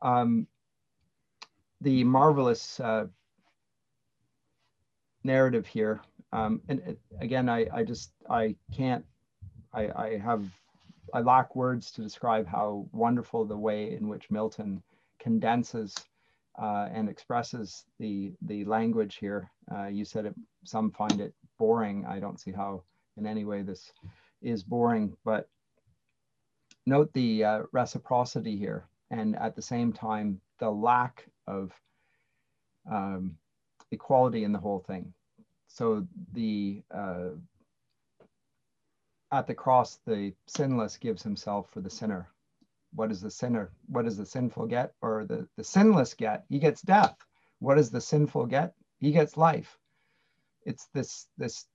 Um, 0.02 0.48
the 1.82 2.04
marvelous 2.04 2.80
uh, 2.80 3.08
narrative 5.28 5.68
here, 5.68 6.02
um, 6.34 6.62
and 6.70 6.80
it, 6.80 7.00
again, 7.22 7.48
I, 7.50 7.68
I 7.74 7.84
just 7.84 8.12
I 8.30 8.56
can't, 8.76 9.06
I, 9.74 9.90
I 9.96 10.18
have, 10.18 10.44
I 11.14 11.20
lack 11.22 11.56
words 11.56 11.92
to 11.92 12.02
describe 12.02 12.48
how 12.48 12.88
wonderful 12.92 13.46
the 13.46 13.58
way 13.58 13.96
in 13.96 14.08
which 14.08 14.32
Milton 14.32 14.82
condenses 15.20 15.94
uh, 16.62 16.88
and 16.92 17.08
expresses 17.08 17.86
the 18.00 18.34
the 18.42 18.66
language 18.66 19.18
here. 19.18 19.52
Uh, 19.74 19.88
you 19.88 20.06
said 20.06 20.26
it, 20.26 20.36
some 20.64 20.92
find 20.92 21.22
it 21.22 21.34
boring. 21.60 22.06
I 22.06 22.20
don't 22.20 22.40
see 22.40 22.52
how 22.52 22.84
in 23.18 23.28
any 23.28 23.46
way 23.46 23.62
this 23.62 23.92
is 24.42 24.64
boring, 24.64 25.16
but 25.24 25.48
note 26.86 27.12
the 27.14 27.44
uh, 27.44 27.60
reciprocity 27.72 28.58
here, 28.58 28.88
and 29.12 29.36
at 29.36 29.56
the 29.56 29.62
same 29.62 29.94
time 29.94 30.42
the 30.60 30.70
lack 30.70 31.26
of 31.46 31.72
um, 32.92 33.38
equality 33.92 34.44
in 34.44 34.52
the 34.52 34.60
whole 34.60 34.84
thing. 34.88 35.14
So 35.68 36.08
the 36.34 36.82
uh, 36.92 37.30
at 39.32 39.48
the 39.48 39.54
cross, 39.54 40.00
the 40.06 40.34
sinless 40.48 40.98
gives 40.98 41.22
himself 41.22 41.70
for 41.72 41.82
the 41.82 41.90
sinner 41.90 42.30
what 42.98 43.10
does 43.10 43.22
the 43.22 43.32
sinner, 43.32 43.72
what 43.88 44.06
does 44.06 44.18
the 44.18 44.26
sinful 44.26 44.68
get? 44.68 44.94
Or 45.02 45.26
the, 45.26 45.48
the 45.56 45.64
sinless 45.64 46.14
get? 46.14 46.46
He 46.50 46.60
gets 46.60 46.82
death. 46.82 47.16
What 47.60 47.76
does 47.76 47.92
the 47.92 48.02
sinful 48.02 48.48
get? 48.48 48.74
He 49.00 49.12
gets 49.12 49.38
life. 49.38 49.78
It's 50.66 50.88
this, 50.94 51.28
this 51.38 51.66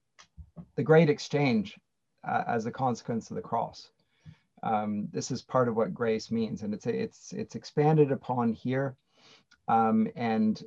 the 0.76 0.82
great 0.82 1.08
exchange 1.08 1.78
uh, 2.26 2.42
as 2.46 2.66
a 2.66 2.70
consequence 2.70 3.30
of 3.30 3.36
the 3.36 3.42
cross. 3.42 3.90
Um, 4.62 5.08
this 5.12 5.30
is 5.30 5.42
part 5.42 5.68
of 5.68 5.76
what 5.76 5.94
grace 5.94 6.30
means, 6.30 6.62
and 6.62 6.72
it's 6.72 6.86
it's 6.86 7.32
it's 7.32 7.56
expanded 7.56 8.12
upon 8.12 8.52
here, 8.52 8.94
um, 9.66 10.06
and 10.14 10.62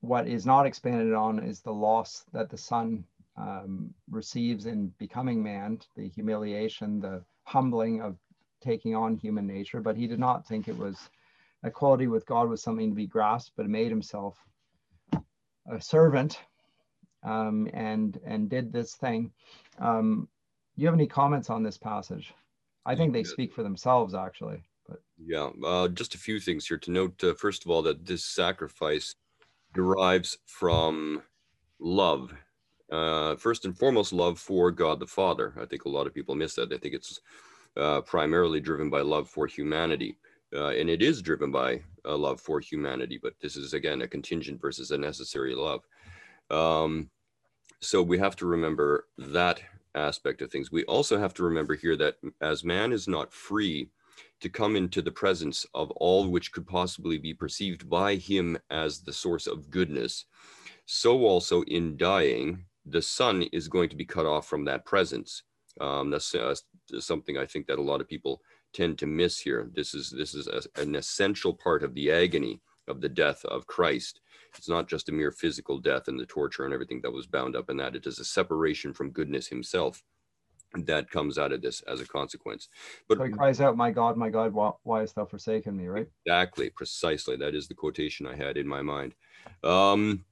what 0.00 0.28
is 0.28 0.46
not 0.46 0.66
expanded 0.66 1.12
on 1.14 1.38
is 1.40 1.60
the 1.60 1.72
loss 1.72 2.24
that 2.32 2.50
the 2.50 2.58
Son 2.58 3.04
um, 3.36 3.92
receives 4.10 4.66
in 4.66 4.92
becoming 4.98 5.42
man, 5.42 5.80
the 5.96 6.08
humiliation, 6.08 7.00
the 7.00 7.22
humbling 7.44 8.00
of 8.00 8.16
taking 8.60 8.94
on 8.94 9.16
human 9.16 9.46
nature, 9.46 9.80
but 9.80 9.96
he 9.96 10.06
did 10.06 10.18
not 10.18 10.46
think 10.46 10.68
it 10.68 10.76
was 10.76 11.10
equality 11.64 12.06
with 12.06 12.26
God 12.26 12.48
was 12.48 12.62
something 12.62 12.90
to 12.90 12.96
be 12.96 13.06
grasped, 13.06 13.52
but 13.56 13.68
made 13.68 13.90
himself 13.90 14.36
a 15.70 15.80
servant 15.80 16.40
um, 17.22 17.68
and 17.72 18.20
and 18.24 18.48
did 18.48 18.72
this 18.72 18.94
thing. 18.94 19.32
Um, 19.78 20.28
you 20.76 20.86
have 20.86 20.94
any 20.94 21.06
comments 21.06 21.50
on 21.50 21.62
this 21.62 21.76
passage? 21.76 22.32
I 22.86 22.94
think 22.94 23.12
they 23.12 23.24
speak 23.24 23.52
for 23.52 23.62
themselves, 23.62 24.14
actually. 24.14 24.62
But 24.88 25.02
yeah, 25.18 25.50
uh, 25.64 25.88
just 25.88 26.14
a 26.14 26.18
few 26.18 26.40
things 26.40 26.66
here 26.66 26.78
to 26.78 26.90
note. 26.90 27.22
Uh, 27.22 27.34
first 27.34 27.64
of 27.64 27.70
all, 27.70 27.82
that 27.82 28.06
this 28.06 28.24
sacrifice 28.24 29.14
derives 29.74 30.38
from 30.46 31.22
love. 31.78 32.32
Uh, 32.90 33.36
first 33.36 33.64
and 33.64 33.76
foremost, 33.76 34.12
love 34.12 34.38
for 34.38 34.70
God 34.70 34.98
the 34.98 35.06
Father. 35.06 35.54
I 35.60 35.66
think 35.66 35.84
a 35.84 35.90
lot 35.90 36.06
of 36.06 36.14
people 36.14 36.34
miss 36.34 36.54
that. 36.54 36.72
I 36.72 36.78
think 36.78 36.94
it's 36.94 37.20
uh, 37.76 38.00
primarily 38.00 38.60
driven 38.60 38.90
by 38.90 39.02
love 39.02 39.28
for 39.28 39.46
humanity. 39.46 40.16
Uh, 40.54 40.68
and 40.68 40.88
it 40.88 41.02
is 41.02 41.20
driven 41.20 41.50
by 41.50 41.80
a 42.06 42.16
love 42.16 42.40
for 42.40 42.58
humanity, 42.58 43.20
but 43.22 43.34
this 43.40 43.56
is 43.56 43.74
again 43.74 44.00
a 44.02 44.08
contingent 44.08 44.60
versus 44.60 44.90
a 44.90 44.98
necessary 44.98 45.54
love. 45.54 45.82
Um, 46.50 47.10
so 47.80 48.02
we 48.02 48.18
have 48.18 48.34
to 48.36 48.46
remember 48.46 49.06
that 49.18 49.60
aspect 49.94 50.40
of 50.40 50.50
things. 50.50 50.72
We 50.72 50.84
also 50.84 51.18
have 51.18 51.34
to 51.34 51.44
remember 51.44 51.74
here 51.74 51.96
that 51.96 52.16
as 52.40 52.64
man 52.64 52.92
is 52.92 53.06
not 53.06 53.32
free 53.32 53.90
to 54.40 54.48
come 54.48 54.76
into 54.76 55.02
the 55.02 55.10
presence 55.10 55.66
of 55.74 55.90
all 55.92 56.28
which 56.28 56.52
could 56.52 56.66
possibly 56.66 57.18
be 57.18 57.34
perceived 57.34 57.88
by 57.88 58.16
him 58.16 58.58
as 58.70 59.00
the 59.00 59.12
source 59.12 59.46
of 59.46 59.70
goodness, 59.70 60.26
so 60.86 61.24
also 61.24 61.62
in 61.62 61.96
dying, 61.96 62.64
the 62.86 63.02
son 63.02 63.42
is 63.52 63.68
going 63.68 63.88
to 63.90 63.96
be 63.96 64.04
cut 64.04 64.26
off 64.26 64.46
from 64.46 64.64
that 64.64 64.84
presence. 64.84 65.42
Um, 65.80 66.10
that's 66.10 66.34
uh, 66.34 66.54
something 66.98 67.36
I 67.36 67.46
think 67.46 67.66
that 67.66 67.78
a 67.78 67.82
lot 67.82 68.00
of 68.00 68.08
people 68.08 68.40
tend 68.72 68.98
to 68.98 69.06
miss 69.06 69.38
here. 69.38 69.70
This 69.74 69.94
is 69.94 70.10
this 70.10 70.34
is 70.34 70.48
a, 70.48 70.62
an 70.80 70.94
essential 70.94 71.54
part 71.54 71.82
of 71.82 71.94
the 71.94 72.10
agony 72.10 72.60
of 72.88 73.00
the 73.00 73.08
death 73.08 73.44
of 73.44 73.66
Christ. 73.66 74.20
It's 74.56 74.68
not 74.68 74.88
just 74.88 75.08
a 75.08 75.12
mere 75.12 75.30
physical 75.30 75.78
death 75.78 76.08
and 76.08 76.18
the 76.18 76.26
torture 76.26 76.64
and 76.64 76.72
everything 76.72 77.00
that 77.02 77.12
was 77.12 77.26
bound 77.26 77.54
up 77.54 77.70
in 77.70 77.76
that. 77.76 77.94
It 77.94 78.06
is 78.06 78.18
a 78.18 78.24
separation 78.24 78.92
from 78.92 79.10
goodness 79.10 79.46
Himself 79.46 80.02
that 80.74 81.10
comes 81.10 81.38
out 81.38 81.52
of 81.52 81.62
this 81.62 81.80
as 81.82 82.00
a 82.00 82.06
consequence. 82.06 82.68
But 83.08 83.18
so 83.18 83.24
he 83.24 83.30
cries 83.30 83.60
out, 83.60 83.76
"My 83.76 83.90
God, 83.90 84.16
my 84.16 84.30
God, 84.30 84.52
why, 84.52 84.72
why 84.82 85.00
hast 85.00 85.14
thou 85.14 85.24
forsaken 85.24 85.76
me?" 85.76 85.88
Right? 85.88 86.08
Exactly, 86.26 86.70
precisely. 86.70 87.36
That 87.36 87.54
is 87.54 87.68
the 87.68 87.74
quotation 87.74 88.26
I 88.26 88.36
had 88.36 88.56
in 88.56 88.66
my 88.66 88.82
mind. 88.82 89.14
Um, 89.64 90.24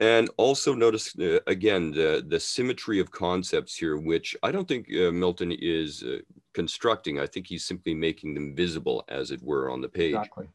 and 0.00 0.28
also 0.38 0.74
notice 0.74 1.16
uh, 1.18 1.38
again 1.46 1.92
the 1.92 2.24
the 2.26 2.40
symmetry 2.40 2.98
of 2.98 3.10
concepts 3.10 3.76
here, 3.76 3.96
which 3.96 4.36
I 4.42 4.50
don't 4.50 4.66
think 4.66 4.88
uh, 4.92 5.12
Milton 5.12 5.52
is 5.52 6.02
uh, 6.02 6.18
constructing. 6.52 7.20
I 7.20 7.26
think 7.26 7.46
he's 7.46 7.64
simply 7.64 7.94
making 7.94 8.34
them 8.34 8.54
visible, 8.56 9.04
as 9.08 9.30
it 9.30 9.42
were, 9.42 9.70
on 9.70 9.80
the 9.80 9.88
page. 9.88 10.14
Exactly. 10.14 10.48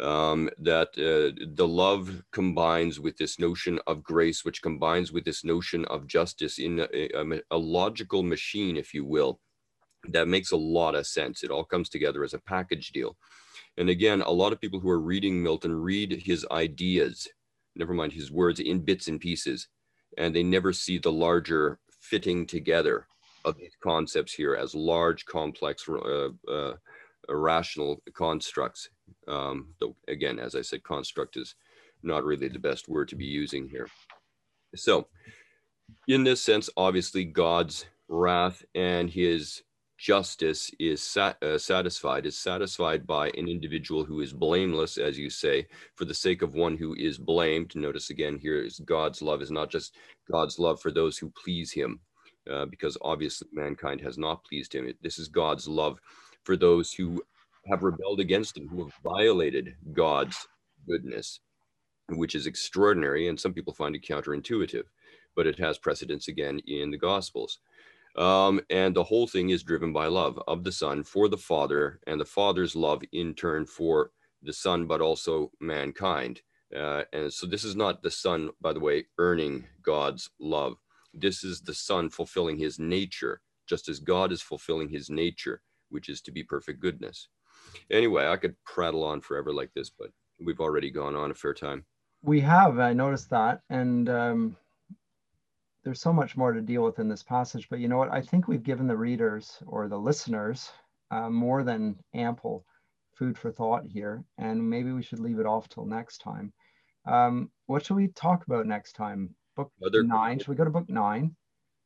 Um, 0.00 0.48
that 0.58 0.90
uh, 0.96 1.34
the 1.56 1.66
love 1.66 2.22
combines 2.30 3.00
with 3.00 3.16
this 3.16 3.40
notion 3.40 3.80
of 3.88 4.04
grace, 4.04 4.44
which 4.44 4.62
combines 4.62 5.10
with 5.10 5.24
this 5.24 5.44
notion 5.44 5.84
of 5.86 6.06
justice 6.06 6.58
in 6.58 6.78
a, 6.78 7.08
a, 7.16 7.40
a 7.50 7.58
logical 7.58 8.22
machine, 8.22 8.76
if 8.76 8.94
you 8.94 9.04
will, 9.04 9.40
that 10.08 10.28
makes 10.28 10.52
a 10.52 10.56
lot 10.56 10.94
of 10.94 11.08
sense. 11.08 11.42
It 11.42 11.50
all 11.50 11.64
comes 11.64 11.88
together 11.88 12.22
as 12.22 12.32
a 12.32 12.38
package 12.38 12.92
deal. 12.92 13.16
And 13.76 13.90
again, 13.90 14.20
a 14.20 14.30
lot 14.30 14.52
of 14.52 14.60
people 14.60 14.78
who 14.78 14.90
are 14.90 15.00
reading 15.00 15.42
Milton 15.42 15.74
read 15.74 16.22
his 16.24 16.46
ideas 16.52 17.26
never 17.78 17.94
mind 17.94 18.12
his 18.12 18.30
words 18.30 18.60
in 18.60 18.80
bits 18.80 19.08
and 19.08 19.20
pieces 19.20 19.68
and 20.18 20.34
they 20.34 20.42
never 20.42 20.72
see 20.72 20.98
the 20.98 21.12
larger 21.12 21.78
fitting 22.00 22.46
together 22.46 23.06
of 23.44 23.56
these 23.56 23.76
concepts 23.82 24.32
here 24.34 24.54
as 24.54 24.74
large 24.74 25.24
complex 25.24 25.88
uh, 25.88 26.28
uh, 26.50 26.74
rational 27.28 28.02
constructs 28.14 28.90
um, 29.26 29.68
though 29.80 29.94
again 30.08 30.38
as 30.38 30.54
i 30.54 30.62
said 30.62 30.82
construct 30.82 31.36
is 31.36 31.54
not 32.02 32.24
really 32.24 32.48
the 32.48 32.58
best 32.58 32.88
word 32.88 33.08
to 33.08 33.16
be 33.16 33.24
using 33.24 33.68
here. 33.68 33.88
So 34.74 35.08
in 36.06 36.24
this 36.24 36.42
sense 36.42 36.70
obviously 36.76 37.24
god's 37.24 37.86
wrath 38.08 38.64
and 38.74 39.10
his 39.10 39.62
justice 39.98 40.70
is 40.78 41.02
sat, 41.02 41.42
uh, 41.42 41.58
satisfied 41.58 42.24
is 42.24 42.38
satisfied 42.38 43.04
by 43.06 43.28
an 43.30 43.48
individual 43.48 44.04
who 44.04 44.20
is 44.20 44.32
blameless 44.32 44.96
as 44.96 45.18
you 45.18 45.28
say 45.28 45.66
for 45.96 46.04
the 46.04 46.14
sake 46.14 46.40
of 46.42 46.54
one 46.54 46.76
who 46.76 46.94
is 46.94 47.18
blamed. 47.18 47.74
Notice 47.74 48.10
again 48.10 48.38
here 48.38 48.62
is 48.62 48.78
god's 48.80 49.20
love 49.20 49.42
is 49.42 49.50
not 49.50 49.70
just 49.70 49.96
god's 50.30 50.58
love 50.58 50.80
for 50.80 50.92
those 50.92 51.18
who 51.18 51.32
please 51.42 51.72
him 51.72 51.98
uh, 52.48 52.66
because 52.66 52.96
obviously 53.02 53.48
mankind 53.52 54.00
has 54.00 54.16
not 54.16 54.44
pleased 54.44 54.72
him. 54.72 54.92
This 55.02 55.18
is 55.18 55.28
god's 55.28 55.66
love 55.66 55.98
for 56.44 56.56
those 56.56 56.92
who 56.92 57.20
have 57.66 57.82
rebelled 57.82 58.20
against 58.20 58.56
him 58.56 58.68
who 58.68 58.84
have 58.84 58.94
violated 59.04 59.76
god's 59.92 60.46
goodness 60.88 61.40
which 62.10 62.34
is 62.34 62.46
extraordinary 62.46 63.28
and 63.28 63.40
some 63.40 63.54
people 63.54 63.74
find 63.74 63.96
it 63.96 64.04
counterintuitive 64.04 64.84
but 65.36 65.46
it 65.46 65.58
has 65.58 65.78
precedence 65.78 66.28
again 66.28 66.60
in 66.66 66.90
the 66.90 66.98
gospels 66.98 67.58
um, 68.16 68.60
and 68.68 68.94
the 68.94 69.04
whole 69.04 69.26
thing 69.26 69.50
is 69.50 69.62
driven 69.62 69.92
by 69.92 70.06
love 70.06 70.38
of 70.46 70.64
the 70.64 70.72
Son 70.72 71.02
for 71.02 71.28
the 71.28 71.38
Father, 71.38 72.00
and 72.06 72.20
the 72.20 72.26
Father's 72.26 72.76
love 72.76 73.02
in 73.12 73.34
turn 73.34 73.64
for 73.64 74.10
the 74.42 74.52
Son, 74.52 74.86
but 74.86 75.00
also 75.00 75.50
mankind. 75.60 76.42
Uh, 76.76 77.04
and 77.12 77.32
so 77.32 77.46
this 77.46 77.64
is 77.64 77.74
not 77.76 78.02
the 78.02 78.10
Son, 78.10 78.50
by 78.60 78.72
the 78.72 78.80
way, 78.80 79.06
earning 79.18 79.64
God's 79.82 80.28
love. 80.40 80.76
This 81.14 81.42
is 81.42 81.60
the 81.62 81.74
Son 81.74 82.10
fulfilling 82.10 82.58
his 82.58 82.78
nature, 82.78 83.40
just 83.66 83.88
as 83.88 83.98
God 83.98 84.30
is 84.32 84.42
fulfilling 84.42 84.88
his 84.90 85.08
nature, 85.08 85.62
which 85.88 86.08
is 86.08 86.20
to 86.22 86.32
be 86.32 86.42
perfect 86.42 86.80
goodness. 86.80 87.28
Anyway, 87.90 88.26
I 88.26 88.36
could 88.36 88.54
prattle 88.64 89.04
on 89.04 89.20
forever 89.20 89.52
like 89.52 89.72
this, 89.74 89.90
but 89.90 90.10
we've 90.44 90.60
already 90.60 90.90
gone 90.90 91.14
on 91.14 91.30
a 91.30 91.34
fair 91.34 91.54
time. 91.54 91.84
We 92.22 92.40
have, 92.40 92.78
I 92.78 92.92
noticed 92.92 93.30
that. 93.30 93.60
And 93.70 94.08
um, 94.08 94.56
there's 95.84 96.00
so 96.00 96.12
much 96.12 96.36
more 96.36 96.52
to 96.52 96.60
deal 96.60 96.82
with 96.82 96.98
in 96.98 97.08
this 97.08 97.22
passage, 97.22 97.68
but 97.70 97.78
you 97.78 97.88
know 97.88 97.98
what? 97.98 98.12
I 98.12 98.20
think 98.20 98.48
we've 98.48 98.62
given 98.62 98.86
the 98.86 98.96
readers 98.96 99.58
or 99.66 99.88
the 99.88 99.98
listeners 99.98 100.70
uh, 101.10 101.30
more 101.30 101.62
than 101.62 101.96
ample 102.14 102.64
food 103.14 103.38
for 103.38 103.50
thought 103.50 103.84
here, 103.84 104.22
and 104.38 104.68
maybe 104.68 104.92
we 104.92 105.02
should 105.02 105.18
leave 105.18 105.38
it 105.38 105.46
off 105.46 105.68
till 105.68 105.86
next 105.86 106.18
time. 106.18 106.52
Um, 107.06 107.50
what 107.66 107.84
should 107.84 107.96
we 107.96 108.08
talk 108.08 108.46
about 108.46 108.66
next 108.66 108.92
time? 108.92 109.34
Book 109.56 109.72
Other 109.84 110.02
nine. 110.02 110.38
Should 110.38 110.48
we 110.48 110.56
go 110.56 110.64
to 110.64 110.70
book 110.70 110.88
nine? 110.88 111.34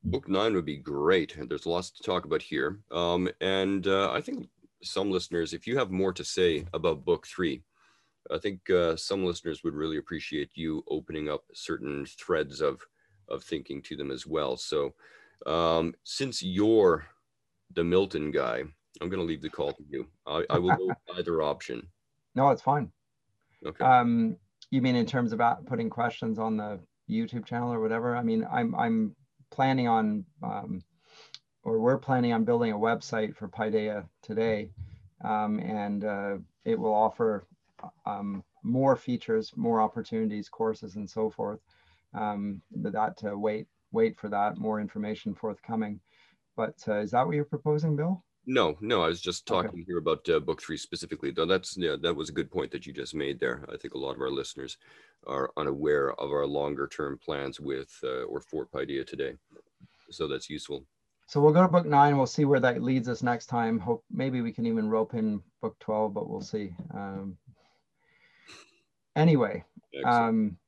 Book 0.04 0.28
nine 0.28 0.54
would 0.54 0.64
be 0.64 0.76
great. 0.76 1.36
There's 1.48 1.64
lots 1.64 1.90
to 1.92 2.02
talk 2.02 2.24
about 2.24 2.42
here. 2.42 2.80
Um, 2.90 3.28
and 3.40 3.86
uh, 3.86 4.10
I 4.10 4.20
think 4.20 4.48
some 4.82 5.10
listeners, 5.10 5.52
if 5.52 5.66
you 5.66 5.76
have 5.78 5.90
more 5.90 6.12
to 6.12 6.24
say 6.24 6.64
about 6.72 7.04
book 7.04 7.26
three, 7.26 7.62
I 8.30 8.38
think 8.38 8.68
uh, 8.70 8.96
some 8.96 9.24
listeners 9.24 9.62
would 9.64 9.74
really 9.74 9.96
appreciate 9.96 10.50
you 10.54 10.84
opening 10.88 11.28
up 11.28 11.44
certain 11.54 12.06
threads 12.06 12.60
of 12.60 12.80
of 13.28 13.42
thinking 13.42 13.80
to 13.82 13.96
them 13.96 14.10
as 14.10 14.26
well. 14.26 14.56
So, 14.56 14.94
um, 15.46 15.94
since 16.04 16.42
you're 16.42 17.06
the 17.74 17.84
Milton 17.84 18.30
guy, 18.30 18.64
I'm 19.00 19.08
going 19.08 19.20
to 19.20 19.26
leave 19.26 19.42
the 19.42 19.48
call 19.48 19.72
to 19.72 19.84
you. 19.88 20.06
I, 20.26 20.44
I 20.50 20.58
will 20.58 20.76
go 20.76 20.92
either 21.16 21.42
option. 21.42 21.88
No, 22.34 22.50
it's 22.50 22.62
fine. 22.62 22.90
Okay. 23.64 23.84
Um, 23.84 24.36
you 24.70 24.82
mean 24.82 24.96
in 24.96 25.06
terms 25.06 25.32
about 25.32 25.66
putting 25.66 25.90
questions 25.90 26.38
on 26.38 26.56
the 26.56 26.80
YouTube 27.10 27.46
channel 27.46 27.72
or 27.72 27.80
whatever? 27.80 28.16
I 28.16 28.22
mean, 28.22 28.46
I'm 28.50 28.74
I'm 28.74 29.16
planning 29.50 29.88
on, 29.88 30.24
um, 30.42 30.82
or 31.64 31.78
we're 31.78 31.98
planning 31.98 32.32
on 32.32 32.44
building 32.44 32.72
a 32.72 32.78
website 32.78 33.36
for 33.36 33.48
Paideia 33.48 34.04
today, 34.22 34.70
um, 35.24 35.58
and 35.60 36.04
uh, 36.04 36.36
it 36.64 36.78
will 36.78 36.94
offer 36.94 37.44
um, 38.06 38.42
more 38.62 38.96
features, 38.96 39.52
more 39.56 39.80
opportunities, 39.80 40.48
courses, 40.48 40.96
and 40.96 41.08
so 41.08 41.30
forth. 41.30 41.60
Um, 42.14 42.60
that 42.76 43.16
to 43.18 43.38
wait 43.38 43.66
wait 43.92 44.18
for 44.18 44.28
that 44.28 44.56
more 44.58 44.80
information 44.80 45.34
forthcoming. 45.34 46.00
But 46.56 46.76
uh, 46.88 46.98
is 46.98 47.12
that 47.12 47.26
what 47.26 47.34
you're 47.34 47.44
proposing, 47.44 47.96
Bill? 47.96 48.22
No, 48.44 48.76
no, 48.80 49.02
I 49.02 49.08
was 49.08 49.20
just 49.20 49.46
talking 49.46 49.70
okay. 49.70 49.84
here 49.86 49.98
about 49.98 50.28
uh, 50.28 50.40
book 50.40 50.60
three 50.60 50.76
specifically. 50.76 51.30
Though 51.30 51.46
that's 51.46 51.76
yeah, 51.76 51.96
that 52.02 52.14
was 52.14 52.28
a 52.28 52.32
good 52.32 52.50
point 52.50 52.72
that 52.72 52.86
you 52.86 52.92
just 52.92 53.14
made 53.14 53.38
there. 53.38 53.64
I 53.72 53.76
think 53.76 53.94
a 53.94 53.98
lot 53.98 54.16
of 54.16 54.20
our 54.20 54.30
listeners 54.30 54.78
are 55.26 55.52
unaware 55.56 56.12
of 56.20 56.32
our 56.32 56.46
longer 56.46 56.88
term 56.88 57.18
plans 57.24 57.60
with 57.60 57.96
uh, 58.02 58.24
or 58.24 58.40
for 58.40 58.66
Paideia 58.66 59.06
today, 59.06 59.34
so 60.10 60.26
that's 60.26 60.50
useful. 60.50 60.84
So 61.32 61.40
we'll 61.40 61.54
go 61.54 61.62
to 61.62 61.68
book 61.68 61.86
nine. 61.86 62.18
We'll 62.18 62.26
see 62.26 62.44
where 62.44 62.60
that 62.60 62.82
leads 62.82 63.08
us 63.08 63.22
next 63.22 63.46
time. 63.46 63.78
Hope 63.78 64.04
maybe 64.10 64.42
we 64.42 64.52
can 64.52 64.66
even 64.66 64.90
rope 64.90 65.14
in 65.14 65.40
book 65.62 65.78
twelve, 65.80 66.12
but 66.12 66.28
we'll 66.28 66.42
see. 66.42 66.74
Um, 66.92 67.38
anyway, 69.16 69.64
um, 70.04 70.58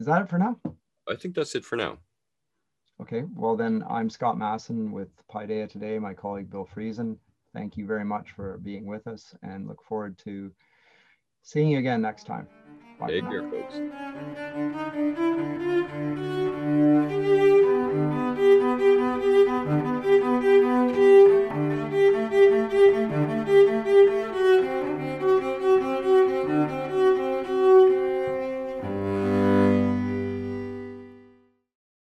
is 0.00 0.06
that 0.06 0.22
it 0.22 0.28
for 0.28 0.38
now? 0.38 0.58
I 1.08 1.14
think 1.14 1.36
that's 1.36 1.54
it 1.54 1.64
for 1.64 1.76
now. 1.76 1.98
Okay, 3.00 3.22
well 3.36 3.54
then 3.54 3.84
I'm 3.88 4.10
Scott 4.10 4.36
Masson 4.36 4.90
with 4.90 5.10
Paideia 5.32 5.70
Today, 5.70 6.00
my 6.00 6.14
colleague 6.14 6.50
Bill 6.50 6.68
Friesen. 6.74 7.16
Thank 7.52 7.76
you 7.76 7.86
very 7.86 8.04
much 8.04 8.32
for 8.32 8.58
being 8.58 8.86
with 8.86 9.06
us 9.06 9.36
and 9.44 9.68
look 9.68 9.84
forward 9.84 10.18
to 10.24 10.50
seeing 11.44 11.68
you 11.68 11.78
again 11.78 12.02
next 12.02 12.26
time. 12.26 12.48
Bye 12.98 13.06
Take 13.06 13.30
care, 13.30 13.48
folks. 13.48 13.78